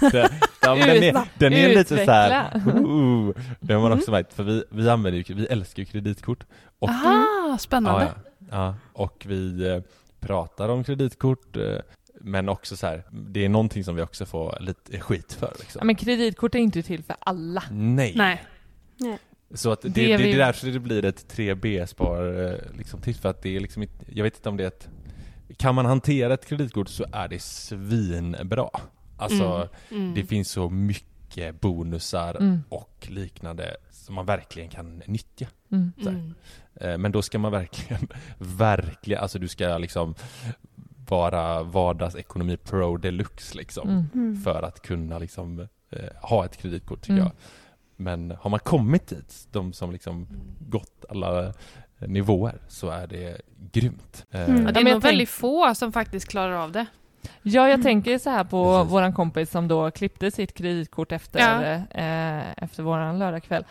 Det- 0.00 0.30
ja, 0.62 0.74
den, 0.74 1.02
är, 1.02 1.28
den 1.38 1.52
är 1.52 1.68
lite 1.68 2.04
så 2.04 2.10
här, 2.10 2.56
uh, 2.56 3.30
det 3.60 3.74
har 3.74 3.80
man 3.80 3.92
också 3.92 4.10
märkt, 4.10 4.32
för 4.34 4.42
vi, 4.42 4.64
vi 4.70 4.90
använder 4.90 5.18
ju, 5.28 5.34
vi 5.34 5.46
älskar 5.46 5.82
ju 5.82 5.86
kreditkort. 5.86 6.44
Och, 6.78 6.88
Aha, 6.88 7.56
spännande. 7.60 8.04
ja, 8.04 8.12
ja, 8.38 8.46
ja, 8.50 8.74
och 8.92 9.24
vi 9.28 9.68
eh, 9.68 9.80
pratar 10.20 10.68
om 10.68 10.84
kreditkort, 10.84 11.56
eh, 11.56 11.62
men 12.20 12.48
också 12.48 12.76
så 12.76 12.86
här, 12.86 13.02
det 13.10 13.44
är 13.44 13.48
någonting 13.48 13.84
som 13.84 13.96
vi 13.96 14.02
också 14.02 14.26
får 14.26 14.58
lite 14.60 15.00
skit 15.00 15.32
för. 15.32 15.46
Ja, 15.46 15.54
Liksom. 15.60 15.86
men 15.86 15.96
kreditkort 15.96 16.54
är 16.54 16.58
inte 16.58 16.82
till 16.82 17.02
för 17.02 17.16
alla. 17.20 17.62
Nej. 17.70 18.12
Nej. 18.16 18.42
Så 19.54 19.70
att 19.72 19.82
det, 19.82 19.88
Det 19.88 20.06
det, 20.06 20.16
vi- 20.16 20.22
det 20.22 20.32
är 20.32 20.38
därför 20.38 20.66
det 20.66 20.78
blir 20.78 21.04
ett 21.04 21.34
3B-spar 21.36 22.44
eh, 22.44 22.76
liksom, 22.78 23.00
tips, 23.00 23.20
för 23.20 23.28
att 23.28 23.42
det 23.42 23.56
är 23.56 23.60
liksom 23.60 23.86
jag 24.08 24.22
vet 24.24 24.36
inte 24.36 24.48
om 24.48 24.56
det 24.56 24.62
är 24.64 24.68
ett, 24.68 24.88
kan 25.56 25.74
man 25.74 25.86
hantera 25.86 26.34
ett 26.34 26.46
kreditkort 26.46 26.88
så 26.88 27.04
är 27.12 27.28
det 27.28 27.42
svinbra. 27.42 28.68
Alltså, 29.18 29.68
Mm. 29.90 30.14
det 30.14 30.24
finns 30.24 30.50
så 30.50 30.70
mycket 30.70 31.60
bonusar 31.60 32.34
Mm. 32.34 32.58
och 32.68 33.06
liknande 33.10 33.76
som 33.90 34.14
man 34.14 34.26
verkligen 34.26 34.68
kan 34.68 35.02
nyttja. 35.06 35.46
Mm. 35.72 35.92
så 36.02 36.10
här. 36.10 36.16
Mm. 36.18 36.34
Eh, 36.74 36.98
Men 36.98 37.12
då 37.12 37.22
ska 37.22 37.38
man 37.38 37.52
verkligen, 37.52 38.08
verkligen, 38.38 39.22
alltså 39.22 39.38
du 39.38 39.48
ska 39.48 39.78
liksom 39.78 40.14
vara 41.10 41.62
vardagsekonomi 41.62 42.56
pro 42.56 42.96
deluxe 42.96 43.56
liksom. 43.56 43.88
Mm. 43.88 44.04
mm. 44.14 44.36
För 44.42 44.62
att 44.62 44.82
kunna 44.82 45.18
liksom 45.18 45.60
eh, 45.90 45.98
ha 46.22 46.44
ett 46.44 46.56
kreditkort 46.56 47.00
tycker 47.00 47.12
Mm. 47.12 47.24
jag. 47.24 47.32
Men 47.96 48.30
har 48.40 48.50
man 48.50 48.60
kommit 48.60 49.08
dit, 49.08 49.48
de 49.52 49.72
som 49.72 49.90
liksom 49.92 50.26
gått 50.68 51.04
alla 51.08 51.52
nivåer, 51.98 52.58
så 52.68 52.88
är 52.90 53.06
det 53.06 53.40
grymt. 53.72 54.26
Eh, 54.30 54.50
Mm. 54.50 54.66
Ja, 54.66 54.72
det 54.72 54.80
är 54.80 54.84
nog 54.92 55.02
väldigt 55.02 55.28
få 55.28 55.74
som 55.74 55.92
faktiskt 55.92 56.28
klarar 56.28 56.52
av 56.52 56.72
det. 56.72 56.86
Ja, 57.42 57.68
jag 57.68 57.82
tänker 57.82 58.18
så 58.18 58.30
här 58.30 58.44
på 58.44 58.76
Precis. 58.78 58.92
våran 58.92 59.12
kompis 59.12 59.50
som 59.50 59.68
då 59.68 59.90
klippte 59.90 60.30
sitt 60.30 60.54
kreditkort 60.54 61.12
efter, 61.12 61.38
Ja. 61.40 62.00
eh, 62.00 62.62
efter 62.64 62.82
våran 62.82 63.18
lördagkväll. 63.18 63.64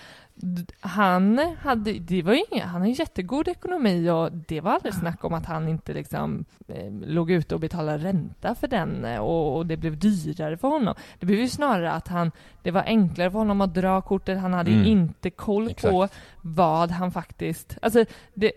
Han 0.80 1.40
hade, 1.62 1.94
det 1.94 2.22
var 2.22 2.34
ju 2.34 2.44
inga, 2.52 2.66
han 2.66 2.82
har 2.82 2.88
ju 2.88 2.94
jättegod 2.94 3.48
ekonomi 3.48 4.10
och 4.10 4.32
det 4.32 4.62
var 4.62 4.72
aldrig 4.72 4.94
snack 4.94 5.24
om 5.24 5.34
att 5.34 5.46
han 5.46 5.68
inte 5.68 5.94
liksom 5.94 6.46
eh, 6.68 6.92
låg 7.06 7.32
ute 7.32 7.56
och 7.56 7.62
betalade 7.62 8.04
ränta 8.04 8.56
för 8.56 8.68
den 8.68 9.06
eh, 9.06 9.20
och, 9.20 9.58
och 9.58 9.66
det 9.66 9.78
blev 9.78 9.98
dyrare 10.00 10.58
för 10.58 10.68
honom. 10.68 10.96
Det 11.20 11.26
blev 11.26 11.40
ju 11.40 11.48
snarare 11.48 11.92
att 11.92 12.08
han, 12.08 12.32
det 12.64 12.72
var 12.72 12.84
enklare 12.84 13.32
för 13.32 13.40
honom 13.40 13.62
att 13.62 13.74
dra 13.74 14.02
kortet, 14.02 14.40
han 14.40 14.54
hade 14.54 14.72
Mm. 14.72 14.86
inte 14.86 15.30
koll 15.30 15.66
på 15.66 15.70
Exakt. 16.04 16.14
vad 16.42 16.92
han 16.92 17.12
faktiskt... 17.12 17.78
Alltså, 17.82 18.06
det, 18.34 18.52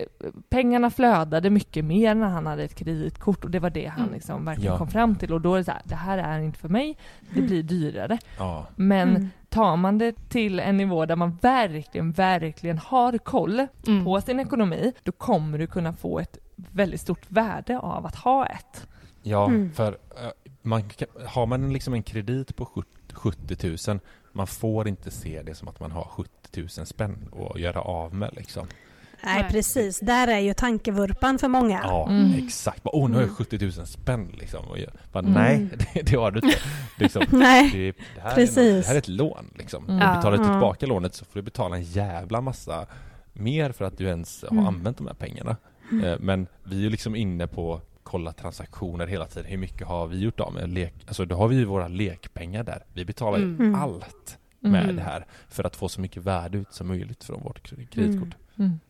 pengarna 0.49 0.91
flödade 0.91 1.51
mycket 1.51 1.85
mer 1.85 2.15
när 2.15 2.29
han 2.29 2.47
hade 2.47 2.63
ett 2.65 2.75
kreditkort 2.75 3.45
och 3.45 3.51
det 3.51 3.59
var 3.59 3.71
det 3.71 3.87
han 3.87 4.01
Mm. 4.03 4.15
liksom 4.15 4.45
verkligen 4.45 4.73
Ja. 4.73 4.79
kom 4.79 4.89
fram 4.89 5.15
till 5.17 5.33
och 5.33 5.41
då 5.41 5.55
är 5.55 5.59
det 5.59 5.65
så 5.65 5.71
här, 5.71 5.83
det 5.85 5.95
här 5.95 6.19
är 6.19 6.39
inte 6.39 6.59
för 6.59 6.69
mig, 6.69 6.97
det 7.35 7.43
blir 7.43 7.63
dyrare. 7.63 8.19
ja. 8.39 8.67
Men 8.77 9.09
Mm. 9.17 9.29
Tar 9.53 9.77
man 9.77 9.99
det 9.99 10.29
till 10.29 10.61
en 10.61 10.77
nivå 10.77 11.07
där 11.07 11.17
man 11.17 11.39
verkligen, 11.41 12.13
verkligen 12.13 12.79
har 12.79 13.19
koll 13.19 13.67
Mm. 13.87 14.05
på 14.05 14.21
sin 14.21 14.41
ekonomi, 14.41 14.93
då 15.03 15.13
kommer 15.13 15.59
du 15.59 15.67
kunna 15.67 15.93
få 15.93 16.19
ett 16.19 16.39
väldigt 16.57 17.01
stort 17.01 17.27
värde 17.29 17.79
av 17.79 18.07
att 18.07 18.17
ha 18.17 18.47
ett. 18.47 18.87
Ja, 19.23 19.47
Mm. 19.47 19.73
för 19.73 19.93
eh, 19.93 20.29
man, 20.63 20.83
har 21.27 21.47
man 21.47 21.73
liksom 21.73 21.95
en 21.95 22.03
kredit 22.03 22.57
på 22.57 22.65
70, 22.67 22.89
70 23.15 23.91
000, 23.91 24.01
man 24.33 24.47
får 24.47 24.89
inte 24.89 25.11
se 25.11 25.43
det 25.43 25.55
som 25.55 25.69
att 25.69 25.81
man 25.81 25.91
har 25.93 26.05
70 26.05 26.31
000 26.61 26.69
spänn 26.69 27.29
att 27.55 27.61
göra 27.61 27.81
av 27.81 28.15
med 28.15 28.31
liksom. 28.33 28.67
Nej, 29.25 29.43
Nej. 29.43 29.51
precis. 29.53 30.01
Där 30.01 30.29
är 30.29 30.39
ju 30.39 30.55
tankevurpan 30.55 31.39
för 31.39 31.49
många. 31.49 31.81
Ja, 31.85 32.09
Mm. 32.11 32.45
exakt. 32.47 32.81
Åh, 32.85 33.09
nu 33.09 33.15
har 33.15 33.21
jag 33.23 33.27
Mm. 33.29 33.37
70 33.37 33.59
000 33.79 33.87
spänn 33.87 34.29
liksom. 34.39 34.65
Och 34.69 34.79
jag, 34.79 34.91
bara, 35.13 35.19
Mm. 35.19 35.33
Nej, 35.33 35.69
det, 35.95 36.03
det 36.03 36.17
har 36.17 36.31
du 36.31 36.41
inte. 36.41 36.59
Liksom, 36.99 37.23
Nej, 37.33 37.71
det, 37.73 37.93
det, 38.15 38.21
här 38.21 38.31
är 38.31 38.35
Precis. 38.35 38.57
något, 38.77 38.83
det 38.83 38.89
här 38.89 38.95
är 38.95 38.99
ett 38.99 39.09
lån 39.09 39.51
liksom. 39.59 39.85
Mm. 39.89 40.09
Och 40.11 40.17
betalar 40.17 40.39
du 40.39 40.45
tillbaka 40.45 40.87
lånet 40.87 41.15
så 41.15 41.25
får 41.25 41.33
du 41.35 41.43
betala 41.43 41.77
en 41.77 41.83
jävla 41.83 42.41
massa 42.41 42.87
mer 43.33 43.73
för 43.73 43.85
att 43.85 43.99
du 43.99 44.05
ens 44.05 44.43
har 44.43 44.51
Mm. 44.51 44.67
använt 44.67 44.99
de 44.99 45.07
här 45.07 45.15
pengarna. 45.15 45.57
Mm. 45.91 46.05
Eh, 46.05 46.17
Men 46.21 46.47
vi 46.65 46.77
är 46.77 46.81
ju 46.81 46.91
liksom 46.91 47.17
inne 47.17 47.47
på 47.47 47.81
kolla 48.03 48.33
transaktioner 48.33 49.07
hela 49.07 49.27
tiden. 49.27 49.51
Hur 49.51 49.59
mycket 49.59 49.87
har 49.87 50.07
vi 50.07 50.19
gjort 50.19 50.41
av 50.41 50.53
med 50.53 50.69
lek? 50.71 50.95
Alltså 51.07 51.25
då 51.25 51.37
har 51.37 51.49
vi 51.49 51.57
ju 51.57 51.65
våra 51.65 51.89
lekpengar 51.89 52.65
där. 52.65 52.85
Vi 52.93 53.05
betalar 53.05 53.39
ju 53.39 53.45
Mm. 53.45 53.61
Mm. 53.61 53.75
allt 53.83 54.39
med 54.61 54.83
Mm. 54.85 54.97
det 54.97 55.03
här 55.03 55.27
för 55.49 55.65
att 55.65 55.77
få 55.77 55.89
så 55.89 56.01
mycket 56.01 56.23
värde 56.23 56.59
ut 56.59 56.73
som 56.73 56.89
möjligt 56.89 57.25
från 57.25 57.43
vårt 57.43 57.73
kre- 57.73 57.87
kreditkort. 57.87 58.35
Mm. 58.59 58.81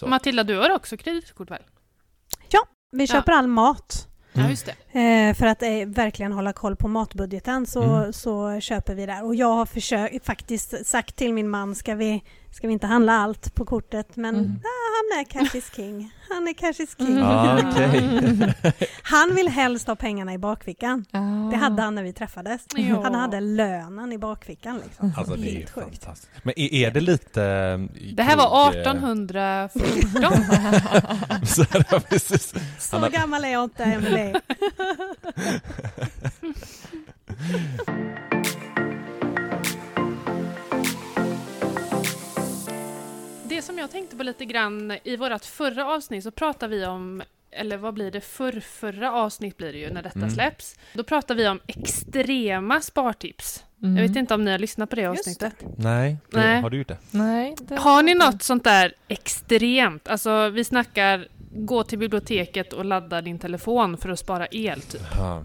Så. 0.00 0.06
Matilda, 0.06 0.44
du 0.44 0.56
har 0.56 0.70
också 0.70 0.96
kreditkort 0.96 1.50
väl? 1.50 1.62
vi 2.92 3.06
köper 3.06 3.32
all 3.32 3.46
mat. 3.46 4.08
Ja, 4.32 4.40
Mm. 4.40 4.50
just 4.50 4.66
det. 4.66 4.74
Eh, 4.92 5.34
för 5.34 5.46
att 5.46 5.62
eh, 5.62 5.70
verkligen 5.86 6.32
hålla 6.32 6.52
koll 6.52 6.76
på 6.76 6.88
matbudgeten 6.88 7.66
så, 7.66 7.82
Mm. 7.82 8.12
så 8.12 8.60
köper 8.60 8.94
vi 8.94 9.06
där. 9.06 9.24
Och 9.24 9.34
jag 9.34 9.52
har 9.52 9.66
försökt, 9.66 10.26
faktiskt 10.26 10.86
sagt 10.86 11.16
till 11.16 11.32
min 11.34 11.48
man, 11.48 11.74
ska 11.74 11.94
vi, 11.94 12.22
ska 12.50 12.66
vi 12.66 12.72
inte 12.72 12.86
handla 12.86 13.12
allt 13.12 13.54
på 13.54 13.64
kortet? 13.64 14.16
Men 14.16 14.34
Mm. 14.34 14.60
ah, 14.64 14.90
han 15.12 15.20
är 15.20 15.24
cash 15.24 15.56
is 15.58 15.70
king. 15.76 16.12
Han 16.30 16.48
är 16.48 16.52
cash 16.52 16.82
is 16.82 16.96
king. 16.98 17.06
Mm. 17.06 17.18
Ja, 17.18 17.58
okej. 17.70 18.88
Han 19.02 19.34
vill 19.34 19.48
helst 19.48 19.86
ha 19.86 19.96
pengarna 19.96 20.32
i 20.34 20.38
bakfickan. 20.38 21.04
Ah. 21.10 21.50
Det 21.50 21.56
hade 21.56 21.82
han 21.82 21.94
när 21.94 22.02
vi 22.02 22.12
träffades. 22.12 22.60
Ja. 22.76 23.02
Han 23.02 23.14
hade 23.14 23.40
lönen 23.40 24.12
i 24.12 24.18
bakfickan 24.18 24.80
liksom. 24.84 25.12
Alltså 25.16 25.34
det 25.34 25.48
är 25.48 25.52
ju 25.52 25.58
Helt 25.58 25.70
sjukt. 25.70 26.04
fantastiskt. 26.04 26.30
Men 26.42 26.54
är, 26.56 26.74
är 26.74 26.90
det 26.90 27.00
lite... 27.00 27.42
eh, 27.44 27.78
Det 28.14 28.22
här 28.22 28.36
var 28.36 28.70
krog, 28.72 28.76
eh, 28.76 28.80
1814. 28.80 31.46
så 31.46 31.64
precis. 32.00 32.54
Så 32.78 33.08
gammal 33.12 33.44
är 33.44 33.48
jag 33.48 33.64
inte, 33.64 33.84
Emelie. 33.84 34.40
Det 43.44 43.62
som 43.62 43.78
jag 43.78 43.90
tänkte 43.90 44.16
på 44.16 44.22
lite 44.22 44.44
grann, 44.44 44.96
i 45.04 45.16
vårt 45.16 45.44
förra 45.44 45.86
avsnitt 45.94 46.24
så 46.24 46.30
pratade 46.30 46.76
vi 46.76 46.86
om, 46.86 47.22
eller 47.50 47.76
vad 47.76 47.94
blir 47.94 48.10
det, 48.10 48.20
förr, 48.20 48.60
förra 48.60 49.12
avsnitt 49.12 49.56
blir 49.56 49.72
det 49.72 49.78
ju 49.78 49.90
när 49.92 50.02
detta 50.02 50.18
Mm. 50.18 50.30
släpps. 50.30 50.76
Då 50.92 51.02
pratade 51.04 51.42
vi 51.42 51.48
om 51.48 51.60
extrema 51.66 52.80
spartips. 52.80 53.64
Mm. 53.82 53.96
Jag 53.96 54.08
vet 54.08 54.16
inte 54.16 54.34
om 54.34 54.44
ni 54.44 54.50
har 54.50 54.58
lyssnat 54.58 54.90
på 54.90 54.96
det 54.96 55.02
Just 55.02 55.18
avsnittet. 55.20 55.54
Nej, 55.78 56.16
det, 56.30 56.36
Nej. 56.38 56.60
har 56.60 56.70
du 56.70 56.78
gjort 56.78 56.88
det? 56.88 56.96
Nej. 57.10 57.54
Det 57.60 57.76
Har 57.76 58.02
ni 58.02 58.14
något 58.14 58.42
sånt 58.42 58.64
där 58.64 58.94
extremt? 59.08 60.08
Alltså 60.08 60.48
vi 60.48 60.64
snackar 60.64 61.28
gå 61.50 61.84
till 61.84 61.98
biblioteket 61.98 62.72
och 62.72 62.84
ladda 62.84 63.20
din 63.22 63.38
telefon 63.38 63.96
för 63.96 64.08
att 64.08 64.18
spara 64.18 64.46
el 64.50 64.80
typ. 64.80 65.02
Ja. 65.16 65.44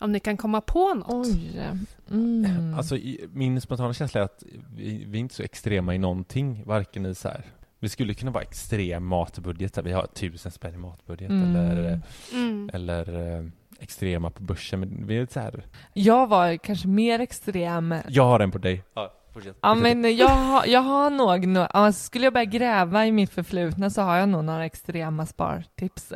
Om 0.00 0.12
ni 0.12 0.20
kan 0.20 0.36
komma 0.36 0.60
på 0.60 0.94
något. 0.94 1.26
Oj. 1.26 1.62
Mm. 2.10 2.74
Alltså 2.74 2.98
min 3.32 3.60
spontana 3.60 3.94
känsla 3.94 4.20
är 4.20 4.24
att 4.24 4.42
vi, 4.76 5.04
vi 5.04 5.18
är 5.18 5.20
inte 5.20 5.34
så 5.34 5.42
extrema 5.42 5.94
i 5.94 5.98
någonting, 5.98 6.62
varken 6.66 7.06
i 7.06 7.14
så 7.14 7.28
här 7.28 7.44
vi 7.78 7.88
skulle 7.88 8.14
kunna 8.14 8.30
vara 8.30 8.42
extrem 8.42 9.06
matbudget, 9.06 9.78
vi 9.84 9.92
har 9.92 10.06
tusen 10.06 10.52
spänn 10.52 10.74
i 10.74 10.76
matbudget 10.76 11.30
Mm. 11.30 11.56
eller, 11.56 12.00
Mm. 12.32 12.70
eller 12.72 13.36
eh, 13.38 13.44
extrema 13.80 14.30
på 14.30 14.42
börsen, 14.42 14.80
men 14.80 15.06
vi 15.06 15.16
är 15.16 15.26
så 15.30 15.40
här. 15.40 15.62
Jag 15.92 16.26
var 16.26 16.56
kanske 16.56 16.88
mer 16.88 17.18
extrem. 17.20 17.94
Jag 18.08 18.24
har 18.24 18.40
en 18.40 18.50
på 18.50 18.58
dig. 18.58 18.82
Ja, 18.94 19.12
fortsätt. 19.32 19.56
Ja 19.62 19.74
men 19.74 20.16
jag 20.16 20.28
har, 20.28 20.66
jag 20.66 20.80
har 20.80 21.10
nog, 21.10 21.28
no- 21.46 21.66
alltså, 21.70 22.02
skulle 22.04 22.26
jag 22.26 22.32
börja 22.32 22.44
gräva 22.44 23.06
i 23.06 23.12
mitt 23.12 23.30
förflutna 23.32 23.90
så 23.90 24.02
har 24.02 24.16
jag 24.16 24.28
nog 24.28 24.44
några 24.44 24.64
extrema 24.64 25.26
spartips. 25.26 26.12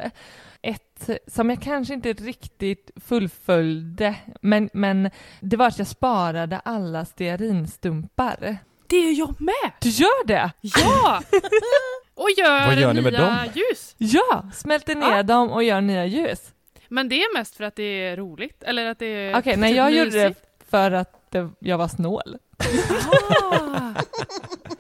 Ett 0.63 1.11
som 1.27 1.51
jag 1.51 1.63
kanske 1.63 1.95
inte 1.95 2.13
riktigt 2.13 2.91
fullföljde, 3.05 4.15
men, 4.41 4.71
men 4.73 5.11
det 5.41 5.57
var 5.57 5.67
att 5.67 5.79
jag 5.79 5.87
sparade 5.87 6.59
alla 6.59 7.05
stearinstumpar. 7.05 8.57
Det 8.87 8.97
är 8.97 9.19
jag 9.19 9.41
med! 9.41 9.73
Du 9.81 9.89
gör 9.89 10.27
det? 10.27 10.51
Ja! 10.61 11.23
Och 12.15 12.29
gör, 12.39 12.67
Vad 12.67 12.77
gör 12.77 12.95
ni 12.95 13.01
med 13.03 13.13
nya 13.13 13.21
dem? 13.23 13.37
ljus. 13.55 13.95
Ja! 13.99 14.51
Smälter 14.55 14.95
ner 14.95 15.17
Ja. 15.17 15.23
dem 15.23 15.51
och 15.51 15.63
gör 15.65 15.81
nya 15.81 16.07
ljus. 16.07 16.53
Men 16.89 17.09
det 17.09 17.15
är 17.23 17.39
mest 17.39 17.57
för 17.57 17.65
att 17.65 17.77
det 17.77 17.83
är 17.83 18.17
roligt, 18.17 18.63
eller 18.63 18.87
att 18.87 18.99
det 18.99 19.07
är 19.07 19.39
Okej, 19.39 19.57
nej 19.57 19.71
typ 19.71 19.77
jag 19.77 19.93
gjorde 19.93 20.11
det 20.11 20.29
mysigt. 20.29 20.41
för 20.71 20.91
att 20.91 21.31
det, 21.31 21.51
jag 21.59 21.79
var 21.79 21.89
snål. 21.89 22.39
Ah. 22.59 23.95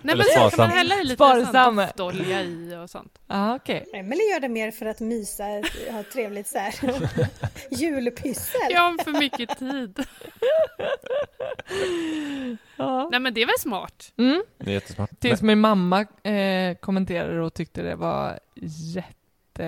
Nej 0.02 0.16
men 0.16 0.24
så 0.24 0.56
kan 0.56 0.68
man 0.68 0.76
hälla 0.76 0.94
i 0.94 1.04
lite 1.04 1.14
Sparsam. 1.14 1.76
doftolja 1.76 2.42
i 2.42 2.76
och 2.84 2.90
sånt. 2.90 3.18
Ja, 3.26 3.54
okej. 3.56 3.86
Emelie 3.94 4.32
gör 4.32 4.40
det 4.40 4.48
mer 4.48 4.70
för 4.70 4.86
att 4.86 5.00
mysa, 5.00 5.44
ha 5.90 6.02
trevligt 6.12 6.48
så 6.48 6.58
här. 6.58 6.74
Julpyssel. 7.70 8.60
Jag 8.70 8.80
har 8.80 9.04
för 9.04 9.12
mycket 9.12 9.58
tid. 9.58 10.06
Ja. 12.76 13.08
Nej 13.10 13.20
men 13.20 13.34
det 13.34 13.42
är 13.42 13.46
väl 13.46 13.58
smart? 13.58 14.12
Mm. 14.16 14.42
Det 14.58 14.70
är 14.70 14.74
jättesmart. 14.74 15.10
Tills 15.20 15.42
min 15.42 15.60
mamma 15.60 16.06
eh, 16.22 16.76
kommenterade 16.76 17.40
och 17.40 17.54
tyckte 17.54 17.82
det 17.82 17.96
var 17.96 18.38
jätte... 18.94 19.64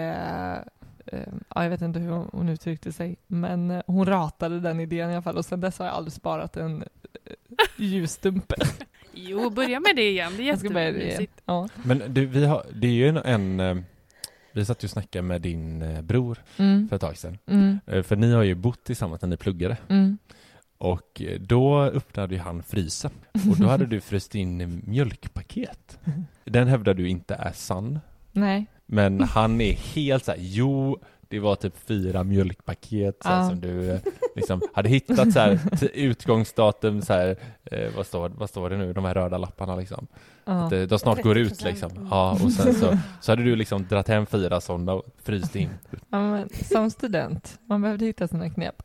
Eh, 1.07 1.29
ja, 1.55 1.63
jag 1.63 1.71
vet 1.71 1.83
inte 1.83 2.01
hur 2.01 2.11
hon, 2.11 2.49
uttryckte 2.49 2.93
sig, 2.93 3.17
men 3.27 3.71
eh, 3.71 3.83
hon 3.87 4.07
ratade 4.07 4.61
den 4.61 4.81
idén 4.81 5.11
i 5.11 5.13
alla 5.13 5.23
fall 5.23 5.37
och 5.37 5.45
sen 5.45 5.61
dess 5.61 5.79
har 5.79 5.87
jag 5.87 5.95
aldrig 5.95 6.13
sparat 6.13 6.57
en 6.57 6.83
eh, 6.83 7.33
ljusstumpe. 7.77 8.55
Jo, 9.13 9.51
börja 9.51 9.81
med 9.81 9.97
det 9.97 10.11
igen. 10.11 10.33
Det 10.37 10.43
är 10.43 10.47
jättemysigt. 10.47 11.33
Ja. 11.45 11.69
Men 11.83 12.03
du, 12.09 12.27
vi 12.27 12.45
har, 12.45 12.67
det 12.75 12.87
är 12.87 12.93
ju 12.93 13.09
en, 13.09 13.17
en 13.17 13.61
eh, 13.61 13.77
vi 14.53 14.65
satt 14.65 14.85
ju 14.85 14.87
och 14.87 14.91
snackade 14.91 15.23
med 15.23 15.41
din 15.41 15.83
eh, 15.83 16.03
bror 16.03 16.39
Mm. 16.57 16.89
för 16.89 16.97
ett 16.97 17.03
tag 17.03 17.17
sedan. 17.17 17.39
Mm. 17.47 17.79
Eh, 17.87 18.03
För 18.03 18.17
ni 18.17 18.33
har 18.33 18.43
ju 18.43 18.55
bott 18.55 18.85
tillsammans 18.85 19.23
när 19.23 19.29
ni 19.29 19.37
pluggade. 19.37 19.77
Mm. 19.89 20.19
Och 20.79 21.23
då 21.41 21.83
öppnade 21.83 22.35
ju 22.35 22.41
han 22.41 22.63
frysen. 22.63 23.11
Och 23.51 23.57
då 23.57 23.67
hade 23.67 23.87
du 23.87 24.01
fryst 24.01 24.35
in 24.35 24.83
mjölkpaket. 24.87 25.99
Den 26.45 26.69
hävdar 26.69 26.95
du 26.95 27.09
inte 27.09 27.35
är 27.35 27.53
sann. 27.53 27.99
Nej. 28.33 28.67
Men 28.87 29.21
han 29.21 29.61
är 29.61 29.73
helt 29.73 30.25
så 30.25 30.31
här, 30.31 30.39
jo, 30.43 30.99
det 31.29 31.39
var 31.41 31.57
typ 31.57 31.75
fyra 31.87 32.25
mjölkpaket 32.25 33.17
så 33.23 33.29
här, 33.29 33.43
Ja. 33.43 33.49
som 33.49 33.61
du 33.61 33.91
eh, 33.91 34.01
liksom 34.37 34.61
hade 34.75 34.89
hittat 34.89 35.33
så 35.33 35.39
här, 35.41 35.59
utgångsdatum 35.95 37.03
så 37.03 37.13
här, 37.13 37.37
eh, 37.65 37.89
vad, 37.97 38.07
står, 38.07 38.29
vad 38.29 38.51
står 38.51 38.71
det 38.71 38.77
nu, 38.77 38.93
de 38.93 39.05
här 39.05 39.15
röda 39.15 39.39
lapparna 39.39 39.77
liksom. 39.77 40.07
Ja. 40.45 40.53
Att, 40.67 40.73
eh, 40.73 40.83
de 40.83 40.99
snart 40.99 41.23
går 41.23 41.39
ut 41.39 41.53
30%. 41.53 41.65
liksom. 41.69 42.09
Ja, 42.11 42.33
och 42.45 42.53
sen 42.53 42.75
så, 42.75 42.99
så 43.21 43.33
hade 43.33 43.43
du 43.43 43.57
liksom 43.57 43.87
dratt 43.87 44.09
hem 44.09 44.27
fyra 44.27 44.61
sådana 44.61 44.93
och 44.93 45.05
fryst 45.23 45.57
in. 45.57 45.71
Ja, 46.11 46.31
men, 46.31 46.49
som 46.73 46.91
student, 46.91 47.59
man 47.67 47.83
behövde 47.83 48.05
hitta 48.05 48.29
sina 48.29 48.51
knep. 48.51 48.83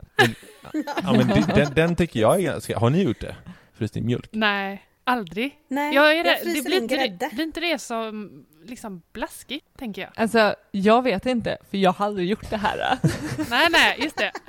Ja 1.04 1.14
men 1.14 1.28
den, 1.56 1.74
den 1.76 1.96
tycker 1.96 2.20
jag 2.20 2.39
är 2.39 2.44
ganska, 2.44 2.80
har 2.80 2.89
ni 2.89 3.04
gjort 3.04 3.22
det? 3.22 3.36
Fryst 3.74 3.96
in 3.98 4.06
mjölk? 4.06 4.30
Nej, 4.32 4.82
aldrig. 5.04 5.60
Nej, 5.68 5.95
Jag 5.95 6.12
är 6.12 6.16
jag 6.16 6.26
rädd- 6.26 6.38
det 6.43 6.51
fryser 6.51 6.64
blir 6.70 6.78
in 6.78 6.84
inte, 6.84 6.95
grädde. 6.95 7.16
det, 7.30 7.36
blir 7.36 7.45
inte 7.45 7.60
det 7.60 7.80
som 7.80 8.45
liksom 8.66 9.01
blaskigt, 9.14 9.66
tänker 9.78 10.01
jag. 10.01 10.12
Alltså, 10.16 10.56
jag 10.72 11.01
vet 11.04 11.26
inte, 11.26 11.58
för 11.70 11.78
jag 11.78 11.91
har 11.93 12.06
aldrig 12.06 12.28
gjort 12.30 12.49
det 12.49 12.58
här. 12.58 12.78
Nej, 13.49 13.68
nej, 13.72 13.99
just 14.04 14.18
det. 14.18 14.32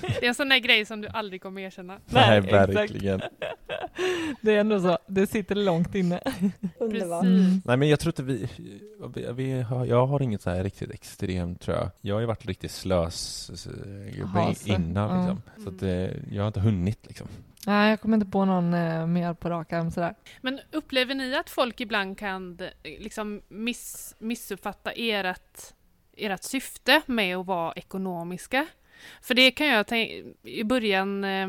Det 0.00 0.24
är 0.24 0.28
en 0.28 0.34
sån 0.34 0.48
där 0.48 0.58
grej 0.58 0.84
som 0.84 1.00
du 1.00 1.08
aldrig 1.08 1.42
kommer 1.42 1.60
erkänna. 1.62 1.98
Nej, 2.06 2.38
exakt. 2.38 2.72
verkligen. 2.74 3.20
Det 4.40 4.52
är 4.54 4.60
ändå 4.60 4.80
så, 4.80 4.98
det 5.06 5.26
sitter 5.26 5.54
långt 5.54 5.94
inne. 5.94 6.20
Underbart. 6.80 7.24
Nej 7.64 7.76
men 7.76 7.88
jag 7.88 8.00
tror 8.00 8.10
inte 8.10 8.22
vi, 8.22 8.48
vi, 9.14 9.32
vi 9.32 9.62
har, 9.62 9.84
jag 9.86 10.06
har 10.06 10.22
inget 10.22 10.42
så 10.42 10.50
här 10.50 10.64
riktigt 10.64 10.90
extremt 10.90 11.60
tror 11.60 11.76
jag. 11.76 11.90
Jag 12.00 12.14
har 12.14 12.20
ju 12.20 12.26
varit 12.26 12.46
riktigt 12.46 12.70
slös 12.70 13.50
eh, 14.20 14.26
Hase. 14.26 14.70
innan 14.72 15.18
liksom. 15.18 15.42
Så 15.64 15.68
att 15.70 15.82
eh, 15.82 16.34
jag 16.34 16.42
har 16.42 16.46
inte 16.46 16.60
hunnit 16.60 17.06
liksom. 17.06 17.28
Nej, 17.66 17.90
jag 17.90 18.00
kommer 18.00 18.16
inte 18.16 18.30
på 18.30 18.44
någon 18.44 18.74
eh, 18.74 19.06
mer 19.06 19.34
på 19.34 19.50
rak 19.50 19.72
arm 19.72 19.90
sådär. 19.90 20.14
Men 20.40 20.60
upplever 20.72 21.14
ni 21.14 21.36
att 21.36 21.50
folk 21.50 21.80
ibland 21.80 22.18
kan 22.18 22.58
eh, 22.60 23.00
liksom 23.00 23.42
miss, 23.48 24.14
missuppfatta 24.18 24.92
ert, 24.92 25.60
ert 26.16 26.42
syfte 26.42 27.02
med 27.06 27.36
att 27.36 27.46
vara 27.46 27.72
ekonomiska? 27.72 28.66
För 29.22 29.34
det 29.34 29.50
kan 29.50 29.66
jag 29.66 29.86
tänka, 29.86 30.28
i 30.42 30.64
början, 30.64 31.24
eh, 31.24 31.48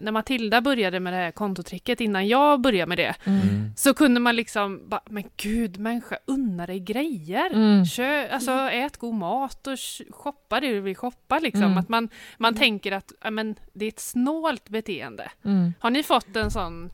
när 0.00 0.12
Matilda 0.12 0.60
började 0.60 1.00
med 1.00 1.12
det 1.12 1.16
här 1.16 1.30
kontotricket, 1.30 2.00
innan 2.00 2.28
jag 2.28 2.60
började 2.60 2.88
med 2.88 2.98
det, 2.98 3.14
Mm. 3.24 3.70
så 3.76 3.94
kunde 3.94 4.20
man 4.20 4.36
liksom 4.36 4.88
bara, 4.88 5.00
men 5.10 5.24
gud 5.36 5.78
människa, 5.78 6.18
unna 6.26 6.66
dig 6.66 6.80
grejer. 6.80 7.50
Mm. 7.54 7.84
Kö, 7.86 8.28
alltså 8.28 8.52
ät 8.52 8.96
god 8.96 9.14
mat 9.14 9.66
och 9.66 9.72
sh- 9.74 10.12
shoppa 10.12 10.60
det 10.60 10.68
du 10.68 10.80
vill 10.80 10.96
shoppa 10.96 11.38
liksom. 11.38 11.62
Mm. 11.62 11.78
Att 11.78 11.88
man, 11.88 12.08
man 12.38 12.48
Mm. 12.52 12.58
tänker 12.60 12.92
att 12.92 13.12
men, 13.30 13.54
det 13.72 13.84
är 13.84 13.88
ett 13.88 14.00
snålt 14.00 14.68
beteende. 14.68 15.30
Mm. 15.44 15.74
Har 15.80 15.90
ni 15.90 16.02
fått 16.02 16.36
en 16.36 16.50
sån 16.50 16.90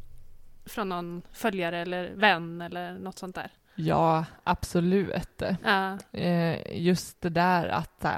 från 0.66 0.88
någon 0.88 1.22
följare 1.32 1.78
eller 1.78 2.10
vän 2.14 2.60
eller 2.62 2.98
något 2.98 3.18
sånt 3.18 3.34
där? 3.34 3.50
Ja, 3.86 4.24
absolut. 4.44 5.42
Ja. 5.64 5.98
Eh, 6.12 6.58
just 6.82 7.20
det 7.20 7.28
där 7.30 7.68
att 7.68 8.04
eh, 8.04 8.10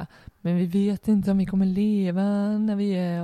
men 0.44 0.56
vi 0.56 0.66
vet 0.66 1.08
inte 1.08 1.30
om 1.30 1.38
vi 1.38 1.46
kommer 1.46 1.66
leva 1.66 2.22
när 2.58 2.76
vi 2.76 2.92
är 2.92 3.20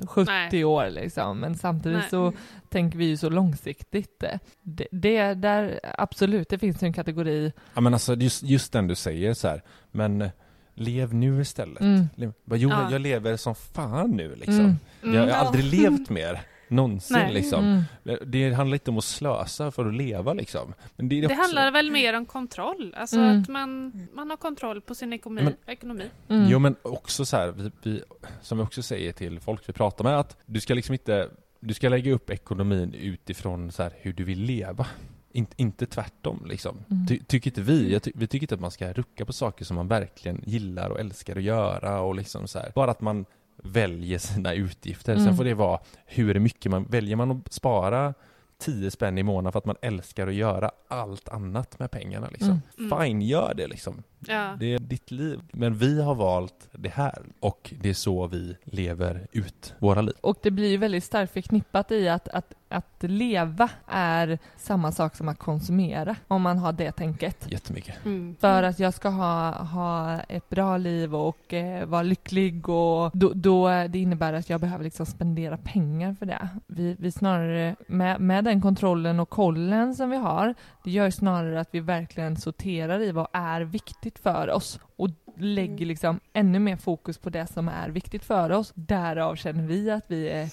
eh, 0.00 0.06
70 0.06 0.30
Nej. 0.30 0.64
år 0.64 0.90
liksom. 0.90 1.38
Men 1.38 1.54
samtidigt 1.54 1.98
Nej. 1.98 2.10
så 2.10 2.32
tänker 2.68 2.98
vi 2.98 3.04
ju 3.04 3.16
så 3.16 3.30
långsiktigt. 3.30 4.24
Det, 4.62 4.86
det 4.92 5.34
där, 5.34 5.80
absolut, 5.98 6.48
det 6.48 6.58
finns 6.58 6.82
ju 6.82 6.86
en 6.86 6.92
kategori. 6.92 7.52
Ja 7.74 7.80
men 7.80 7.92
alltså 7.94 8.14
just, 8.14 8.42
just 8.42 8.72
den 8.72 8.86
du 8.86 8.94
säger 8.94 9.34
så 9.34 9.48
här, 9.48 9.62
men 9.92 10.22
eh, 10.22 10.30
lev 10.74 11.14
nu 11.14 11.40
istället. 11.40 11.80
Mm. 11.80 12.08
Jo, 12.16 12.32
Ja. 12.46 12.88
jag 12.90 13.00
lever 13.00 13.36
som 13.36 13.54
fan 13.54 14.10
nu 14.10 14.34
liksom. 14.34 14.54
Mm. 14.60 14.76
Jag 15.02 15.20
har 15.20 15.28
Mm. 15.28 15.46
aldrig 15.46 15.64
levt 15.64 16.10
mer. 16.10 16.40
Någonsin 16.68 17.16
Nej. 17.18 17.34
liksom. 17.34 17.84
Mm. 18.04 18.18
Det 18.26 18.52
handlar 18.52 18.74
inte 18.74 18.90
om 18.90 18.98
att 18.98 19.04
slösa 19.04 19.70
för 19.70 19.86
att 19.86 19.94
leva 19.94 20.32
liksom. 20.32 20.74
Men 20.96 21.08
det, 21.08 21.18
är 21.18 21.28
Det 21.28 21.34
handlar 21.34 21.70
väl 21.70 21.90
mer 21.90 22.14
om 22.16 22.26
kontroll, 22.26 22.94
alltså 22.96 23.16
Mm. 23.16 23.40
att 23.42 23.48
man, 23.48 23.92
man 24.14 24.30
har 24.30 24.36
kontroll 24.36 24.80
på 24.80 24.94
sin 24.94 25.12
ekonomi. 25.12 25.42
Men- 25.44 25.72
ekonomi. 25.74 26.04
Mm. 26.28 26.46
Jo 26.50 26.58
men 26.58 26.76
också 26.82 27.24
så 27.24 27.36
här, 27.36 27.48
vi, 27.56 27.70
vi, 27.82 28.02
som 28.42 28.58
vi 28.58 28.64
också 28.64 28.82
säger 28.82 29.12
till 29.12 29.40
folk 29.40 29.68
vi 29.68 29.72
pratar 29.72 30.04
med, 30.04 30.18
att 30.18 30.36
du 30.46 30.60
ska 30.60 30.74
liksom 30.74 30.92
inte, 30.92 31.28
du 31.60 31.74
ska 31.74 31.88
lägga 31.88 32.12
upp 32.12 32.30
ekonomin 32.30 32.94
utifrån 32.94 33.72
så 33.72 33.82
här 33.82 33.92
hur 34.00 34.12
du 34.12 34.24
vill 34.24 34.40
leva. 34.42 34.86
In, 35.32 35.46
inte 35.56 35.86
tvärtom 35.86 36.42
liksom. 36.46 36.76
Mm. 36.90 37.06
Ty, 37.06 37.18
tycker 37.18 37.50
inte 37.50 37.60
vi. 37.60 37.92
Jag 37.92 38.02
ty, 38.02 38.12
vi 38.14 38.26
tycker 38.26 38.44
inte 38.44 38.54
att 38.54 38.60
man 38.60 38.70
ska 38.70 38.92
rucka 38.92 39.24
på 39.24 39.32
saker 39.32 39.64
som 39.64 39.74
man 39.76 39.88
verkligen 39.88 40.42
gillar 40.46 40.90
och 40.90 41.00
älskar 41.00 41.36
att 41.36 41.42
göra 41.42 42.00
och 42.00 42.14
liksom 42.14 42.48
så 42.48 42.58
här. 42.58 42.72
Bara 42.74 42.90
att 42.90 43.00
man 43.00 43.24
väljer 43.56 44.18
sina 44.18 44.54
utgifter. 44.54 45.12
Mm. 45.12 45.24
Sen 45.24 45.36
får 45.36 45.44
det 45.44 45.54
vara 45.54 45.80
hur 46.06 46.38
mycket 46.38 46.70
man, 46.70 46.84
väljer 46.84 47.16
man 47.16 47.30
att 47.30 47.52
spara 47.52 48.14
10 48.58 48.90
spänn 48.90 49.18
i 49.18 49.22
månaden 49.22 49.52
för 49.52 49.58
att 49.58 49.64
man 49.64 49.76
älskar 49.82 50.26
att 50.26 50.34
göra 50.34 50.70
allt 50.88 51.28
annat 51.28 51.78
med 51.78 51.90
pengarna 51.90 52.28
liksom. 52.30 52.60
Mm. 52.78 52.92
Mm. 52.92 53.00
Fine, 53.00 53.22
gör 53.22 53.54
det 53.54 53.66
liksom. 53.66 54.02
Ja. 54.18 54.56
Det 54.60 54.74
är 54.74 54.78
ditt 54.78 55.10
liv. 55.10 55.40
Men 55.52 55.74
vi 55.74 56.02
har 56.02 56.14
valt 56.14 56.68
det 56.72 56.88
här 56.88 57.22
och 57.40 57.74
det 57.80 57.88
är 57.88 57.94
så 57.94 58.26
vi 58.26 58.56
lever 58.64 59.26
ut 59.32 59.74
våra 59.78 60.00
liv. 60.00 60.14
Och 60.20 60.38
det 60.42 60.50
blir 60.50 60.68
ju 60.68 60.76
väldigt 60.76 61.04
starkt 61.04 61.32
förknippat 61.32 61.92
i 61.92 62.08
att, 62.08 62.28
att, 62.28 62.52
att 62.68 63.02
leva 63.02 63.70
är 63.86 64.38
samma 64.56 64.92
sak 64.92 65.16
som 65.16 65.28
att 65.28 65.38
konsumera, 65.38 66.16
om 66.28 66.42
man 66.42 66.58
har 66.58 66.72
det 66.72 66.92
tänket. 66.92 67.46
Jättemycket. 67.50 68.04
Mm. 68.04 68.36
För 68.40 68.62
att 68.62 68.78
jag 68.78 68.94
ska 68.94 69.08
ha, 69.08 69.50
ha 69.50 70.20
ett 70.20 70.48
bra 70.48 70.76
liv 70.76 71.14
och 71.14 71.54
eh, 71.54 71.86
vara 71.86 72.02
lycklig 72.02 72.68
och 72.68 73.10
då, 73.14 73.32
då 73.34 73.68
det 73.68 73.98
innebär 73.98 74.32
att 74.32 74.50
jag 74.50 74.60
behöver 74.60 74.84
liksom 74.84 75.06
spendera 75.06 75.56
pengar 75.56 76.14
för 76.14 76.26
det. 76.26 76.48
Vi, 76.66 76.96
vi 76.98 77.12
snarare, 77.12 77.76
med, 77.86 78.20
med 78.20 78.44
den 78.44 78.62
kontrollen 78.62 79.20
och 79.20 79.30
kollen 79.30 79.94
som 79.94 80.10
vi 80.10 80.16
har, 80.16 80.54
det 80.84 80.90
gör 80.90 81.04
ju 81.04 81.12
snarare 81.12 81.60
att 81.60 81.68
vi 81.70 81.80
verkligen 81.80 82.36
sorterar 82.36 83.00
i 83.02 83.12
vad 83.12 83.26
är 83.32 83.60
viktigt 83.60 84.18
för 84.18 84.50
oss 84.50 84.80
och 84.96 85.08
lägger 85.38 85.86
liksom 85.86 86.20
ännu 86.32 86.58
mer 86.58 86.76
fokus 86.76 87.18
på 87.18 87.30
det 87.30 87.46
som 87.46 87.68
är 87.68 87.88
viktigt 87.88 88.24
för 88.24 88.50
oss. 88.50 88.72
Därav 88.74 89.36
känner 89.36 89.66
vi 89.66 89.90
att 89.90 90.04
vi 90.06 90.28
är 90.28 90.48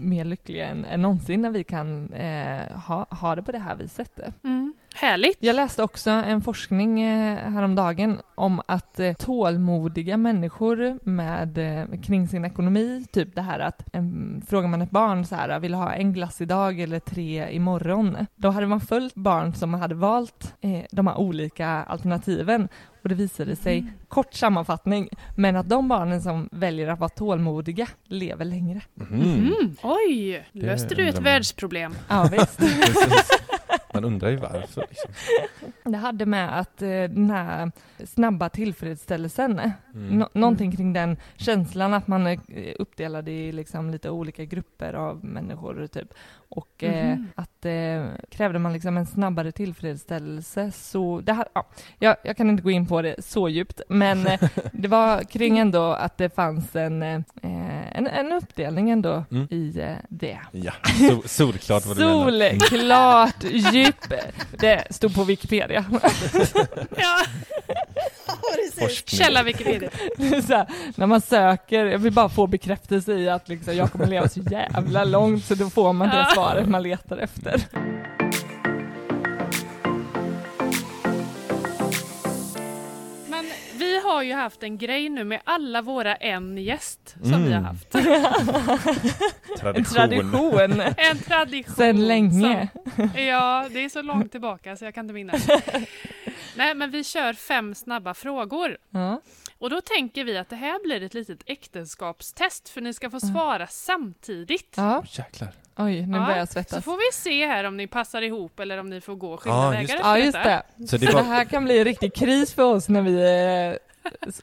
mer 0.00 0.24
lyckliga 0.24 0.66
än, 0.66 0.84
än 0.84 1.02
någonsin 1.02 1.42
när 1.42 1.50
vi 1.50 1.64
kan 1.64 2.12
eh, 2.12 2.72
ha, 2.72 3.06
ha 3.10 3.34
det 3.34 3.42
på 3.42 3.52
det 3.52 3.58
här 3.58 3.76
viset. 3.76 4.20
Mm. 4.44 4.74
Härligt! 4.96 5.36
Jag 5.40 5.56
läste 5.56 5.82
också 5.82 6.10
en 6.10 6.40
forskning 6.40 7.00
eh, 7.00 7.50
häromdagen 7.50 8.20
om 8.34 8.62
att 8.66 9.00
eh, 9.00 9.12
tålmodiga 9.12 10.16
människor 10.16 10.98
med, 11.02 11.58
eh, 11.58 12.00
kring 12.00 12.28
sin 12.28 12.44
ekonomi, 12.44 13.06
typ 13.12 13.34
det 13.34 13.42
här 13.42 13.58
att 13.58 13.82
en, 13.92 14.42
frågar 14.48 14.68
man 14.68 14.82
ett 14.82 14.90
barn 14.90 15.24
så 15.24 15.34
här, 15.34 15.60
vill 15.60 15.72
du 15.72 15.78
ha 15.78 15.92
en 15.92 16.12
glass 16.12 16.40
idag 16.40 16.80
eller 16.80 17.00
tre 17.00 17.50
imorgon? 17.50 18.16
Då 18.36 18.50
hade 18.50 18.66
man 18.66 18.80
följt 18.80 19.14
barn 19.14 19.54
som 19.54 19.74
hade 19.74 19.94
valt 19.94 20.54
eh, 20.60 20.84
de 20.90 21.06
här 21.06 21.16
olika 21.16 21.68
alternativen 21.68 22.68
och 23.02 23.08
det 23.08 23.14
visade 23.14 23.56
sig, 23.56 23.92
kort 24.08 24.34
sammanfattning, 24.34 25.08
men 25.36 25.56
att 25.56 25.68
de 25.68 25.88
barnen 25.88 26.22
som 26.22 26.48
väljer 26.52 26.88
att 26.88 27.00
vara 27.00 27.08
tålmodiga 27.08 27.86
lever 28.04 28.44
längre. 28.44 28.80
Mhm. 28.94 29.22
Mm. 29.22 29.76
Oj! 29.82 30.44
Löste 30.52 30.94
du 30.94 31.08
ett 31.08 31.18
världsproblem? 31.18 31.94
Ja, 32.08 32.28
visst. 32.32 32.60
Man 33.94 34.04
undrar 34.04 34.30
ju 34.30 34.36
varför. 34.36 34.86
Liksom. 34.88 35.10
Det 35.92 35.96
hade 35.96 36.26
med 36.26 36.58
att 36.60 36.82
eh, 36.82 36.88
den 36.88 37.30
här 37.30 37.70
snabba 38.04 38.48
tillfredsställelsen, 38.48 39.60
Mm. 39.94 40.18
nå- 40.18 40.28
någonting 40.32 40.72
kring 40.76 40.92
den 40.92 41.16
känslan 41.36 41.94
att 41.94 42.06
man 42.08 42.26
är 42.26 42.38
eh, 42.48 42.74
uppdelad 42.78 43.28
i 43.28 43.52
liksom 43.52 43.90
lite 43.90 44.10
olika 44.10 44.44
grupper 44.44 44.92
av 44.94 45.24
människor 45.24 45.86
typ. 45.86 46.14
Och 46.48 46.84
eh, 46.84 47.08
Mhm. 47.16 47.28
att 47.34 47.64
eh, 47.66 48.06
krävde 48.30 48.58
man 48.58 48.72
liksom 48.72 48.96
en 48.96 49.06
snabbare 49.06 49.52
tillfredsställelse 49.52 50.70
så, 50.72 51.20
det 51.20 51.32
här, 51.32 51.46
ja, 51.54 51.66
jag, 51.98 52.16
jag 52.24 52.36
kan 52.36 52.50
inte 52.50 52.62
gå 52.62 52.70
in 52.70 52.86
på 52.86 53.02
det 53.02 53.14
så 53.24 53.48
djupt, 53.48 53.80
men 53.88 54.26
eh, 54.26 54.40
det 54.72 54.88
var 54.88 55.22
kring 55.22 55.58
ändå 55.58 55.82
att 55.92 56.18
det 56.18 56.34
fanns 56.34 56.76
en, 56.76 57.02
eh, 57.02 57.20
en, 57.92 58.06
en 58.06 58.32
uppdelning 58.32 58.90
ändå 58.90 59.24
Mm. 59.30 59.46
i 59.50 59.78
eh, 59.80 59.96
det. 60.08 60.38
Ja, 60.52 60.72
so, 61.10 61.22
solklart 61.28 61.86
vad 61.86 61.96
du 61.96 62.04
menar. 62.04 62.58
Solklart 62.68 63.44
djup! 63.44 64.12
Det 64.58 64.84
stod 64.90 65.14
på 65.14 65.24
Wikipedia. 65.24 65.84
Ja, 66.96 67.16
Forskning. 68.78 69.18
källa 69.18 69.42
Wikipedia. 69.42 69.90
Här, 70.18 70.66
när 70.96 71.06
man 71.06 71.20
söker, 71.20 71.86
jag 71.86 71.98
vill 71.98 72.12
bara 72.12 72.28
få 72.28 72.46
bekräftelse 72.46 73.12
i 73.12 73.28
att 73.28 73.48
liksom, 73.48 73.76
jag 73.76 73.92
kommer 73.92 74.06
leva 74.06 74.28
så 74.28 74.40
jävla 74.40 75.04
långt 75.04 75.44
så 75.44 75.54
då 75.54 75.70
får 75.70 75.92
man 75.92 76.08
det 76.08 76.26
svaret 76.34 76.68
man 76.68 76.82
letar 76.82 77.16
efter. 77.18 77.60
Har 84.04 84.22
ju 84.22 84.32
haft 84.34 84.62
en 84.62 84.78
grej 84.78 85.08
nu 85.08 85.24
med 85.24 85.40
alla 85.44 85.82
våra 85.82 86.16
en 86.16 86.58
gäst 86.58 87.14
som 87.22 87.32
Mm. 87.34 87.44
vi 87.44 87.52
har 87.52 87.60
haft. 87.60 87.94
En 87.94 88.02
Tradition. 89.58 89.94
tradition 89.94 90.80
En 90.96 91.18
tradition. 91.18 91.74
sedan 91.74 92.06
länge. 92.08 92.68
Som, 92.96 93.08
ja, 93.22 93.66
det 93.70 93.84
är 93.84 93.88
så 93.88 94.02
långt 94.02 94.30
tillbaka 94.32 94.76
så 94.76 94.84
jag 94.84 94.94
kan 94.94 95.04
inte 95.04 95.14
minnas. 95.14 95.46
Nej, 96.56 96.74
men 96.74 96.90
vi 96.90 97.04
kör 97.04 97.32
fem 97.32 97.74
snabba 97.74 98.14
frågor. 98.14 98.76
Ja. 98.90 99.20
Och 99.58 99.70
då 99.70 99.80
tänker 99.80 100.24
vi 100.24 100.38
att 100.38 100.48
det 100.50 100.56
här 100.56 100.82
blir 100.84 101.02
ett 101.02 101.14
litet 101.14 101.38
äktenskapstest 101.46 102.68
för 102.68 102.80
ni 102.80 102.92
ska 102.94 103.10
få 103.10 103.20
svara 103.20 103.66
samtidigt. 103.66 104.74
ja, 104.76 104.98
Åh, 104.98 105.04
jäklar. 105.18 105.48
oj 105.76 106.06
nu 106.06 106.16
Ja, 106.18 106.24
börjar 106.24 106.38
jag 106.38 106.48
Så 106.48 106.52
svettas. 106.52 106.84
får 106.84 106.96
vi 106.96 107.12
se 107.12 107.46
här 107.46 107.64
om 107.64 107.76
ni 107.76 107.86
passar 107.86 108.22
ihop 108.22 108.60
eller 108.60 108.78
om 108.78 108.90
ni 108.90 109.00
får 109.00 109.14
gå 109.14 109.36
skilda 109.36 109.56
Ja, 109.58 109.70
vägar 109.70 109.80
just 109.82 109.92
det. 109.92 109.96
efter 109.98 110.08
Ja 110.10 110.18
just 110.18 110.32
detta. 110.32 110.62
det. 110.76 110.86
Så 110.86 110.96
det 110.96 111.06
Så 111.06 111.12
det 111.16 111.22
var 111.22 111.22
här 111.34 111.44
kan 111.44 111.64
bli 111.64 111.78
en 111.78 111.84
riktig 111.84 112.14
kris 112.14 112.54
för 112.54 112.62
oss 112.62 112.88
när 112.88 113.02
vi 113.02 113.14
eh, 113.72 113.76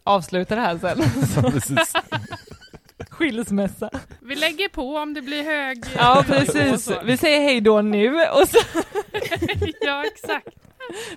avslutar 0.03 0.55
det 0.55 0.61
här 0.61 0.77
sen. 0.77 0.97
precis. 1.51 1.93
Skilsmässa. 3.09 3.89
Vi 4.21 4.35
lägger 4.35 4.69
på 4.69 4.95
om 4.97 5.13
det 5.13 5.21
blir 5.21 5.43
hög... 5.43 5.83
Ja 5.97 6.23
precis. 6.27 6.91
Vi 7.03 7.17
säger 7.17 7.41
hej 7.41 7.61
då 7.61 7.81
nu 7.81 8.15
och 8.15 8.47
så 8.47 8.57
ja, 9.81 10.03
exakt. 10.05 10.47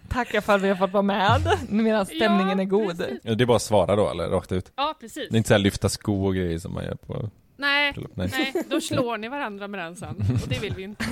tackar 0.08 0.40
för 0.40 0.54
att 0.54 0.62
vi 0.62 0.68
har 0.68 0.76
fått 0.76 0.92
vara 0.92 1.02
med 1.02 1.58
medan 1.68 2.06
stämningen 2.06 2.58
Ja, 2.58 2.62
är 2.64 2.68
god. 2.68 2.98
precis. 2.98 3.20
Ja, 3.22 3.34
Det 3.34 3.44
är 3.44 3.46
bara 3.46 3.56
att 3.56 3.62
svara 3.62 3.96
då 3.96 4.10
eller 4.10 4.28
rakt 4.28 4.52
ut. 4.52 4.72
Ja, 4.76 4.94
precis. 5.00 5.28
Det 5.30 5.36
är 5.36 5.38
inte 5.38 5.48
så 5.48 5.54
här 5.54 5.58
lyfta 5.58 5.88
sko 5.88 6.26
och 6.26 6.34
grejer 6.34 6.58
som 6.58 6.74
man 6.74 6.84
gör 6.84 6.94
på 6.94 7.30
Nej, 7.56 7.94
Nej. 8.14 8.28
nej, 8.32 8.52
då 8.70 8.80
slår 8.80 9.18
ni 9.18 9.28
varandra 9.28 9.68
med 9.68 9.80
den 9.80 9.96
sen. 9.96 10.16
Och 10.42 10.48
det 10.48 10.58
vill 10.58 10.74
vi 10.74 10.82
inte. 10.82 11.04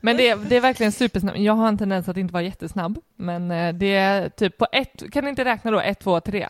Men 0.00 0.16
det 0.16 0.28
är, 0.28 0.36
det 0.36 0.56
är 0.56 0.60
verkligen 0.60 0.92
supersnabbt. 0.92 1.38
Jag 1.38 1.52
har 1.52 1.68
en 1.68 1.78
tendens 1.78 2.08
att 2.08 2.16
inte 2.16 2.32
vara 2.34 2.42
jättesnabb. 2.42 2.98
Men 3.16 3.50
eh, 3.50 3.74
det 3.74 3.94
är 3.94 4.28
typ 4.28 4.58
på 4.58 4.66
ett, 4.72 5.12
kan 5.12 5.24
ni 5.24 5.30
inte 5.30 5.44
räkna 5.44 5.70
då? 5.70 5.80
Ett, 5.80 6.00
två, 6.00 6.20
tre. 6.20 6.48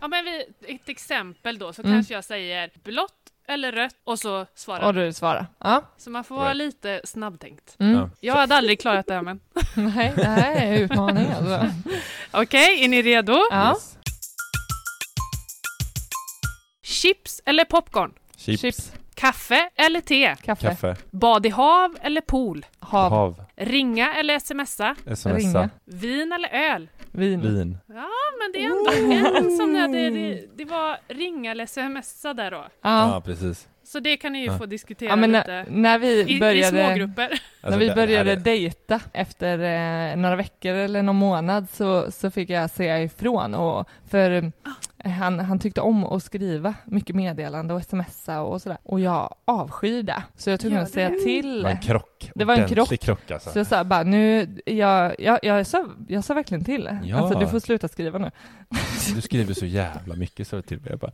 Ja, 0.00 0.08
men 0.08 0.24
vi, 0.24 0.44
ett 0.74 0.88
exempel 0.88 1.58
då, 1.58 1.72
så 1.72 1.82
Mm. 1.82 1.94
kanske 1.94 2.14
jag 2.14 2.24
säger 2.24 2.70
blått 2.84 3.14
eller 3.48 3.72
rött 3.72 3.94
och 4.04 4.18
så 4.18 4.46
svarar 4.54 4.86
Och 4.86 4.94
du. 4.94 5.12
svarar. 5.12 5.46
Ja. 5.58 5.82
Så 5.96 6.10
man 6.10 6.24
får 6.24 6.34
vara 6.34 6.44
Right. 6.48 6.56
lite 6.56 7.00
snabbtänkt. 7.04 7.76
Mm. 7.78 7.94
Ja. 7.94 8.10
Jag 8.20 8.34
hade 8.34 8.54
aldrig 8.54 8.80
klarat 8.80 9.06
det 9.06 9.14
här 9.14 9.22
men. 9.22 9.40
Nej, 9.74 10.12
det 10.16 10.24
här 10.24 10.56
är 10.66 10.78
utmaning 10.78 11.26
alltså. 11.26 11.70
Okej, 12.30 12.84
är 12.84 12.88
ni 12.88 13.02
redo? 13.02 13.32
Ja. 13.50 13.68
Yes. 13.70 13.98
Chips 16.84 17.42
eller 17.44 17.64
popcorn? 17.64 18.12
Chips. 18.44 18.60
Chips, 18.60 18.92
Kaffe 19.14 19.68
eller 19.76 20.00
te? 20.00 20.36
kaffe, 20.42 20.66
Kaffe. 20.68 20.96
Bad 21.10 21.46
i 21.46 21.48
hav 21.48 21.96
eller 22.02 22.20
pool? 22.20 22.66
hav, 22.80 23.10
Hav. 23.10 23.44
Ringa 23.56 24.14
eller 24.14 24.38
smsa? 24.38 24.94
Smsa. 25.14 25.34
ringa, 25.36 25.70
Vin 25.84 26.32
eller 26.32 26.48
öl? 26.48 26.88
vin. 27.12 27.40
Vin. 27.40 27.78
Ja, 27.88 28.08
men 28.38 28.52
det 28.52 28.64
är 28.64 28.66
ändå 28.66 29.36
en 29.38 29.56
som 29.56 29.74
hade, 29.74 30.10
det, 30.10 30.56
det 30.56 30.64
var 30.64 30.96
ringa 31.08 31.50
eller 31.50 31.66
smsa 31.66 32.34
där 32.34 32.50
då. 32.50 32.64
Ja. 32.82 33.14
Ja, 33.14 33.20
precis. 33.20 33.68
Så 33.92 34.00
det 34.00 34.16
kan 34.16 34.32
ni 34.32 34.38
ju 34.38 34.46
Ja. 34.46 34.58
få 34.58 34.66
diskutera 34.66 35.08
Ja, 35.10 35.16
men 35.16 35.32
lite 35.32 35.48
när, 35.48 35.66
när 35.70 35.98
vi 35.98 36.20
i, 36.22 36.36
i 36.36 36.40
började... 36.40 36.84
smågrupper. 36.86 37.22
Alltså, 37.30 37.40
när 37.70 37.78
vi 37.78 37.84
det- 37.84 37.90
det 37.90 37.94
började 37.94 38.32
är- 38.32 38.36
dejta 38.36 39.00
efter 39.12 39.58
eh, 40.12 40.16
några 40.16 40.36
veckor 40.36 40.72
eller 40.74 41.02
någon 41.02 41.16
månad 41.16 41.66
så, 41.72 42.10
så 42.12 42.30
fick 42.30 42.50
jag 42.50 42.70
säga 42.70 43.02
ifrån. 43.02 43.54
Och, 43.54 43.88
för 44.08 44.30
eh, 45.04 45.10
han, 45.12 45.40
han 45.40 45.58
tyckte 45.58 45.80
om 45.80 46.04
att 46.04 46.22
skriva 46.22 46.74
mycket 46.84 47.16
meddelande 47.16 47.74
och 47.74 47.82
smsa 47.82 48.40
och 48.40 48.62
sådär. 48.62 48.78
Och 48.82 49.00
jag 49.00 49.34
avskyr 49.44 50.02
det. 50.02 50.22
Så 50.36 50.50
jag 50.50 50.60
tog 50.60 50.74
att 50.74 50.90
säga 50.90 51.08
det? 51.10 51.18
till. 51.18 51.56
Det 51.56 51.62
var 51.62 51.70
en 51.70 51.80
krock. 51.80 52.30
Det 52.34 52.44
var 52.44 52.54
en 52.56 52.64
Ordentlig 52.64 53.00
krock 53.00 53.30
alltså. 53.30 53.50
Så 53.50 53.58
jag 53.58 53.66
sa 53.66 53.84
bara 53.84 54.02
nu, 54.02 54.56
jag, 54.66 55.14
jag, 55.18 55.38
jag, 55.42 55.66
sa, 55.66 55.86
jag 56.08 56.24
sa 56.24 56.34
verkligen 56.34 56.64
till. 56.64 56.98
Ja. 57.04 57.16
Alltså 57.18 57.38
du 57.38 57.46
får 57.46 57.60
sluta 57.60 57.88
skriva 57.88 58.18
nu. 58.18 58.30
Du 59.14 59.20
skriver 59.20 59.54
så 59.54 59.66
jävla 59.66 60.14
mycket 60.14 60.48
så 60.48 60.62
till 60.62 60.78
mig. 60.80 60.90
Jag 60.90 60.98
bara, 60.98 61.12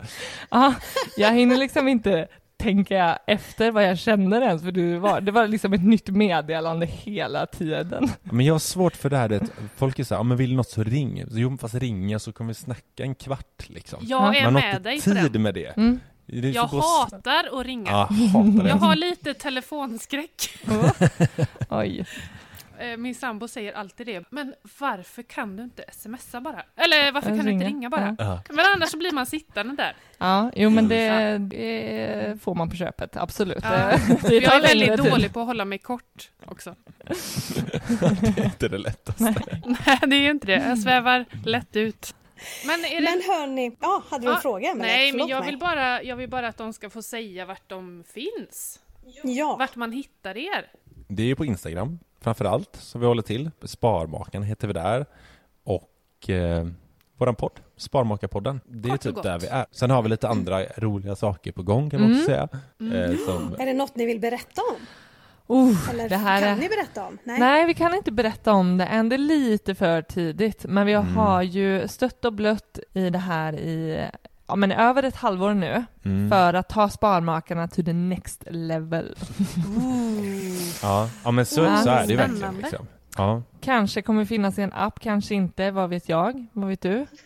Ja, 0.51 0.75
jag 1.17 1.33
hinner 1.33 1.57
liksom 1.57 1.89
inte 1.89 2.29
tänka 2.59 3.19
efter 3.27 3.71
vad 3.71 3.85
jag 3.85 3.99
känner 3.99 4.41
ens, 4.43 4.63
för 4.63 4.73
du 4.73 4.97
var, 4.99 5.21
det 5.21 5.33
var 5.33 5.47
liksom 5.49 5.73
ett 5.73 5.85
nytt 5.85 6.09
meddelande 6.09 6.87
hela 6.87 7.47
tiden. 7.47 8.09
Men 8.23 8.47
jag 8.47 8.55
har 8.55 8.59
svårt 8.59 8.97
för 8.97 9.11
det 9.11 9.17
här, 9.17 9.29
det, 9.29 9.41
folk 9.77 9.99
är 9.99 10.05
så 10.05 10.15
här, 10.15 10.19
ja 10.19 10.23
men 10.23 10.37
vill 10.37 10.57
något 10.57 10.69
så 10.69 10.83
ring. 10.83 11.25
Så, 11.31 11.39
jo, 11.39 11.59
fast 11.61 11.75
ringa 11.75 12.19
så 12.19 12.33
kan 12.33 12.47
vi 12.47 12.55
snacka 12.55 13.03
en 13.03 13.15
kvart 13.15 13.69
liksom. 13.69 13.99
Jag 14.03 14.37
är 14.37 14.45
Man 14.45 14.55
har 14.55 14.61
med 14.63 14.71
inte 14.71 14.83
dig 14.89 15.03
på 15.03 15.11
den. 15.11 15.23
tid 15.33 15.41
med 15.41 15.55
det. 15.55 15.77
Mm. 15.77 16.01
det 16.27 16.49
är 16.49 16.55
Jag 16.55 16.67
hatar 16.67 17.61
att 17.61 17.67
ringa. 17.67 17.91
Ja, 17.91 18.09
hatar. 18.33 18.69
Jag 18.69 18.77
har 18.77 18.97
lite 18.97 19.35
telefonskräck. 19.35 20.49
Oj. 21.69 22.05
Eh, 22.81 22.97
Min 22.97 23.15
sambo 23.15 23.49
säger 23.49 23.73
alltid 23.73 24.07
det. 24.07 24.25
Men 24.31 24.55
varför 24.79 25.23
kan 25.23 25.57
du 25.57 25.63
inte 25.63 25.85
smsa 25.93 26.41
bara? 26.41 26.63
Eller 26.77 27.13
varför 27.13 27.29
kan 27.37 27.45
du 27.45 27.51
inte 27.53 27.67
ringa 27.67 27.91
bara? 27.91 28.17
Ja. 28.19 28.43
Men 28.51 28.65
annars 28.75 28.89
så 28.91 28.97
blir 28.99 29.13
man 29.13 29.27
sittande 29.27 29.75
där. 29.77 29.97
Ja, 30.19 30.51
jo 30.57 30.71
men 30.71 30.89
det, 30.89 31.39
det 31.39 32.43
får 32.43 32.55
man 32.55 32.71
på 32.71 32.77
köpet, 32.77 33.17
absolut. 33.17 33.59
Ja. 33.63 33.99
Det, 34.29 34.35
Jag 34.35 34.55
är 34.55 34.63
väldigt 34.63 34.89
tid. 35.03 35.11
dålig 35.13 35.33
på 35.33 35.41
att 35.41 35.47
hålla 35.47 35.65
mig 35.65 35.79
kort 35.79 36.31
också. 36.47 36.75
Det 38.21 38.41
är 38.41 38.45
inte 38.45 38.69
det 38.69 38.79
lättaste. 38.79 39.23
Nej, 39.87 39.99
det 40.07 40.17
är 40.17 40.31
inte 40.31 40.47
det. 40.47 40.69
Jag 40.69 40.79
svävar 40.79 41.25
lätt 41.45 41.77
ut. 41.77 42.15
Men 42.67 42.81
är 42.85 43.01
det... 43.01 43.01
Men 43.01 43.23
hörni, 43.37 43.77
ja, 43.81 44.03
hade 44.11 44.23
du 44.25 44.29
en 44.29 44.35
Ja, 44.35 44.41
fråga? 44.41 44.69
Emelie? 44.71 44.93
Nej, 44.93 45.13
men 45.13 45.29
jag 45.29 45.41
mig. 45.41 45.51
vill, 45.51 45.59
bara, 45.59 46.03
jag 46.03 46.17
vill 46.17 46.29
bara 46.29 46.49
att 46.49 46.57
de 46.57 46.73
ska 46.73 46.91
få 46.91 47.03
säga 47.03 47.47
vart 47.47 47.69
de 47.69 48.05
finns. 48.15 48.81
Ja, 49.25 49.57
Vart 49.59 49.77
man 49.77 49.93
hittar 49.93 50.37
er. 50.37 50.71
Det 51.09 51.23
är 51.23 51.27
ju 51.27 51.37
på 51.37 51.45
Instagram 51.45 51.99
framför 52.21 52.45
allt 52.45 52.77
som 52.77 53.01
vi 53.01 53.07
håller 53.07 53.23
till. 53.23 53.51
Sparmakarna 53.63 54.45
heter 54.47 54.67
vi 54.67 54.73
där. 54.73 55.07
Och 55.65 56.31
eh, 56.31 56.67
våran 57.17 57.35
podd, 57.35 57.61
Sparmakarpodden. 57.77 58.61
Det 58.69 58.89
är 58.89 58.91
Kort 58.91 59.01
typ 59.01 59.15
gott. 59.15 59.23
där 59.25 59.39
vi 59.39 59.47
är. 59.47 59.67
Sen 59.71 59.91
har 59.91 60.03
vi 60.03 60.09
lite 60.09 60.29
andra 60.29 60.65
roliga 60.77 61.17
saker 61.17 61.53
på 61.53 61.63
gång 61.63 61.91
kan 61.91 62.01
man 62.01 62.11
också 62.13 62.25
säga. 62.25 62.49
Eh, 62.81 63.17
som, 63.27 63.57
är 63.59 63.67
det 63.67 63.75
något 63.75 63.97
ni 63.97 64.07
vill 64.07 64.21
berätta 64.21 64.61
om? 64.63 64.87
Oh, 65.47 65.91
Eller 65.91 66.09
det 66.09 66.17
här 66.17 66.41
kan 66.41 66.49
är... 66.49 66.57
ni 66.57 66.69
berätta 66.69 67.05
om? 67.07 67.19
Nej. 67.25 67.39
Nej, 67.41 67.67
vi 67.67 67.75
kan 67.75 67.95
inte 67.95 68.13
berätta 68.13 68.53
om 68.53 68.79
det 68.79 68.85
än. 68.85 69.09
Det 69.09 69.17
är 69.17 69.19
lite 69.19 69.75
för 69.75 70.03
tidigt. 70.03 70.65
Men 70.69 70.87
vi 70.87 70.93
Mm. 70.93 71.17
har 71.17 71.43
ju 71.43 71.89
stött 71.89 72.25
och 72.25 72.33
blött 72.33 72.79
i 72.95 73.11
det 73.11 73.19
här 73.19 73.53
i 73.53 74.05
ja, 74.49 74.57
men 74.57 74.73
över 74.73 75.03
ett 75.03 75.17
halvår 75.17 75.55
nu 75.55 75.85
mm, 76.05 76.31
för 76.31 76.55
att 76.55 76.69
ta 76.69 76.89
Sparmakarna 76.89 77.69
to 77.69 77.83
the 77.83 77.93
next 77.93 78.45
level. 78.51 79.17
ja, 80.83 81.11
ja, 81.25 81.31
men 81.31 81.47
så, 81.47 81.61
Ja, 81.61 81.77
så 81.77 81.91
är 81.91 82.07
det 82.07 82.11
ju 82.13 82.17
verkligen. 82.17 82.57
Liksom. 82.57 82.87
Ja. 83.17 83.43
Kanske 83.61 84.03
kommer 84.03 84.25
finnas 84.25 84.59
i 84.59 84.63
en 84.63 84.73
app, 84.73 85.01
kanske 85.01 85.35
inte. 85.35 85.71
Vad 85.71 85.91
vet 85.91 86.09
jag? 86.09 86.47
Vad 86.53 86.69
vet 86.69 86.81
du? 86.81 87.07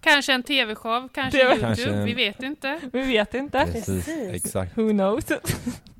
Kanske 0.00 0.32
en 0.32 0.42
tv-show, 0.42 1.08
kanske 1.14 1.38
TV. 1.38 1.44
Youtube, 1.50 1.66
Kanske 1.66 2.04
vi 2.04 2.14
vet 2.14 2.42
inte. 2.42 2.80
Vi 2.92 3.02
vet 3.02 3.34
inte. 3.34 3.66
Precis, 3.72 3.86
Precis. 4.06 4.34
exakt. 4.34 4.78
Who 4.78 4.88
knows? 4.90 5.24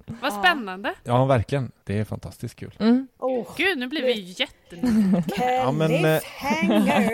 Vad 0.07 0.33
spännande. 0.41 0.95
Ja, 1.05 1.25
verkligen. 1.25 1.73
Det 1.85 1.99
är 1.99 2.05
fantastiskt 2.05 2.57
kul. 2.57 2.75
Mm. 2.79 3.09
Oh, 3.19 3.47
Gud, 3.57 3.79
nu 3.79 3.87
blir 3.89 4.03
vi 4.03 4.13
jättenyfikna. 4.13 4.56
Ja, 5.37 5.73
men, 5.73 6.05
eh! 6.05 6.21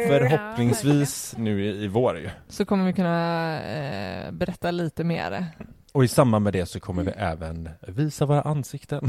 Förhoppningsvis 0.09 1.35
nu 1.39 1.65
i, 1.65 1.85
i 1.85 1.89
vår 1.89 2.19
ju. 2.19 2.31
Så 2.49 2.65
kommer 2.65 2.85
vi 2.87 2.93
kunna 2.93 3.61
eh, 3.63 4.31
berätta 4.33 4.71
lite 4.71 5.05
mer. 5.05 5.47
Och 5.93 6.05
i 6.05 6.09
samband 6.09 6.45
med 6.45 6.53
det 6.53 6.67
så 6.67 6.81
kommer 6.81 7.03
vi 7.03 7.11
även 7.11 7.69
visa 7.81 8.27
våra 8.27 8.43
ansikten. 8.43 9.09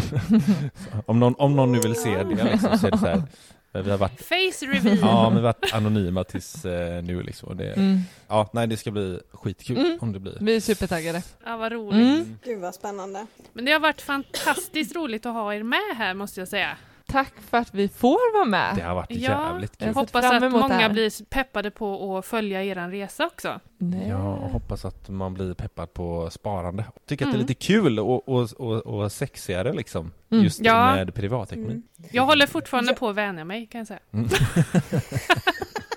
Om, 1.05 1.19
någon, 1.19 1.35
om 1.37 1.55
någon 1.55 1.71
nu 1.71 1.79
vill 1.79 1.95
se 1.95 2.23
det 2.23 2.43
liksom, 2.51 2.77
så 2.77 2.87
är 2.87 2.91
det 2.91 2.97
så 2.97 3.05
här. 3.07 3.23
Vi 3.83 3.91
har 3.91 3.97
varit, 3.97 4.21
Face 4.21 4.65
reveal. 4.65 4.97
ja, 5.01 5.23
men 5.29 5.41
vi 5.41 5.47
har 5.47 5.53
varit 5.61 5.73
anonyma 5.73 6.23
tills 6.23 6.65
eh, 6.65 7.03
nu 7.03 7.23
liksom. 7.23 7.57
Det, 7.57 7.73
Mm. 7.77 7.99
Ja, 8.27 8.49
nej 8.53 8.67
det 8.67 8.77
ska 8.77 8.91
bli 8.91 9.19
skitkul 9.31 9.77
Mm. 9.77 9.97
om 10.01 10.13
det 10.13 10.19
blir. 10.19 10.37
Vi 10.41 10.55
är 10.55 10.59
supertaggade. 10.59 11.21
Ja, 11.45 11.57
vad 11.57 11.71
roligt. 11.71 12.01
Mm. 12.23 12.37
Gud 12.45 12.59
vad 12.61 12.75
spännande. 12.75 13.25
Men 13.53 13.65
det 13.65 13.71
har 13.71 13.79
varit 13.79 14.01
fantastiskt 14.01 14.95
roligt 14.95 15.25
att 15.25 15.33
ha 15.33 15.53
er 15.53 15.63
med 15.63 15.79
här 15.97 16.13
måste 16.13 16.41
jag 16.41 16.47
säga. 16.47 16.77
Tack 17.13 17.33
för 17.49 17.57
att 17.57 17.73
vi 17.73 17.87
får 17.87 18.33
vara 18.33 18.45
med. 18.45 18.75
Det 18.75 18.81
har 18.81 18.95
varit 18.95 19.11
Ja, 19.11 19.17
jävligt 19.51 19.73
jag 19.77 19.87
kul. 19.87 19.95
Hoppas 19.95 20.25
att 20.25 20.51
många 20.51 20.89
blir 20.89 21.25
peppade 21.25 21.71
på 21.71 22.17
att 22.17 22.25
följa 22.25 22.63
er 22.63 22.89
resa 22.91 23.25
också. 23.25 23.59
Nej. 23.77 24.07
Ja, 24.09 24.33
och 24.33 24.49
hoppas 24.49 24.85
att 24.85 25.09
man 25.09 25.33
blir 25.33 25.53
peppad 25.53 25.93
på 25.93 26.29
sparande. 26.31 26.85
Tycker 27.07 27.25
att 27.25 27.31
det 27.31 27.35
är 27.35 27.39
Mm. 27.39 27.47
lite 27.47 27.53
kul 27.65 27.99
och, 27.99 28.29
och, 28.29 28.51
och, 28.57 28.73
och 28.85 29.11
sexigare 29.11 29.73
liksom. 29.73 30.11
Mm. 30.31 30.43
Just 30.43 30.59
Ja. 30.59 30.95
med 30.95 31.13
privatekonomi. 31.15 31.71
Mm. 31.71 31.83
Jag 32.11 32.23
håller 32.23 32.47
fortfarande 32.47 32.91
Ja. 32.91 32.95
på 32.95 33.09
att 33.09 33.15
vänja 33.15 33.45
mig 33.45 33.65
kan 33.67 33.79
jag 33.79 33.87
säga. 33.87 33.99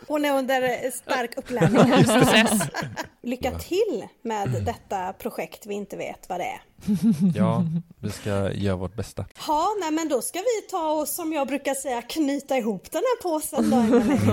Hon 0.06 0.24
är 0.24 0.38
under 0.38 0.62
eh, 0.62 0.90
stark 0.92 1.30
upplärning. 1.36 2.04
Lycka 3.22 3.58
till 3.58 4.06
med 4.22 4.62
detta 4.64 5.12
projekt 5.12 5.66
vi 5.66 5.74
inte 5.74 5.96
vet 5.96 6.28
vad 6.28 6.40
det 6.40 6.44
är. 6.44 6.60
Ja, 7.34 7.64
vi 8.00 8.10
ska 8.10 8.52
göra 8.52 8.76
vårt 8.76 8.94
bästa. 8.94 9.24
Ja, 9.46 9.76
nej 9.80 9.90
men 9.90 10.08
då 10.08 10.22
ska 10.22 10.38
vi 10.38 10.68
ta 10.70 10.92
och 10.92 11.08
som 11.08 11.32
jag 11.32 11.46
brukar 11.48 11.74
säga 11.74 12.02
knyta 12.02 12.56
ihop 12.56 12.90
den 12.92 13.02
här 13.02 13.22
påsen 13.22 13.70
då. 13.70 13.82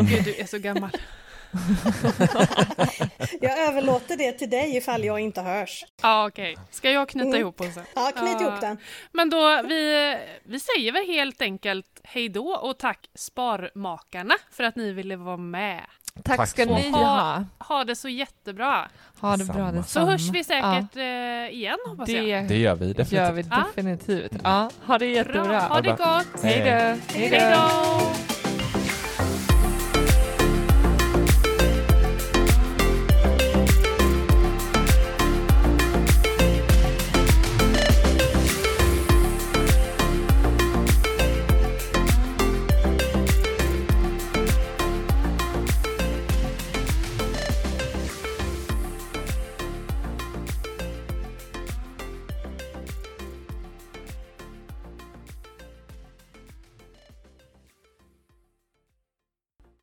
Gud, 0.04 0.24
du 0.24 0.36
är 0.36 0.46
så 0.48 0.58
gammal. 0.58 0.90
Jag 3.42 3.60
överlåter 3.68 4.18
det 4.18 4.32
till 4.32 4.50
dig 4.50 4.78
ifall 4.78 5.04
jag 5.04 5.20
inte 5.20 5.42
hörs. 5.42 5.86
Ja, 6.02 6.28
okej. 6.28 6.56
Ska 6.72 6.92
jag 6.92 7.10
knyta 7.10 7.28
Mm. 7.28 7.40
ihop 7.42 7.62
oss? 7.62 7.68
Ja, 7.96 8.12
knyt 8.16 8.42
Ja. 8.42 8.48
ihop 8.48 8.62
den. 8.62 8.78
Men 9.12 9.30
då, 9.30 9.62
vi, 9.68 10.16
vi 10.44 10.60
säger 10.60 10.92
väl 10.92 11.06
helt 11.08 11.42
enkelt 11.42 11.86
hej 12.04 12.30
då 12.30 12.48
och 12.56 12.78
tack 12.78 13.00
Sparmakarna 13.16 14.36
för 14.52 14.64
att 14.64 14.76
ni 14.76 14.92
ville 14.92 15.16
vara 15.16 15.38
med. 15.38 15.82
Tack, 16.24 16.38
Tack 16.38 16.50
ska 16.50 16.66
så 16.66 16.76
ni 16.76 16.90
ha. 16.92 17.44
Ha 17.60 17.84
det 17.84 17.96
så 17.96 18.10
jättebra. 18.10 18.88
Ha 19.20 19.38
det 19.38 19.46
bra 19.46 19.54
Samma. 19.56 19.70
Så 19.72 19.76
detsamma. 19.78 20.12
hörs 20.12 20.30
vi 20.30 20.44
säkert 20.44 20.96
eh, 20.96 21.56
igen 21.60 21.78
hoppas 21.88 22.10
jag. 22.10 22.26
Det, 22.26 22.42
Det 22.48 22.58
gör 22.58 22.76
vi 22.76 22.86
definitivt. 22.94 23.12
gör 23.20 23.32
vi 23.32 23.46
Ja. 23.52 23.64
definitivt. 23.68 24.32
Ja, 24.44 24.70
ha 24.86 24.98
det 24.98 25.06
jättebra. 25.06 25.44
Bra. 25.44 25.60
Ha 25.60 25.82
det 25.82 25.90
gott. 25.90 26.44
Hej 26.44 26.60
då. 26.60 27.14
Hej 27.20 27.30
då. 27.30 28.33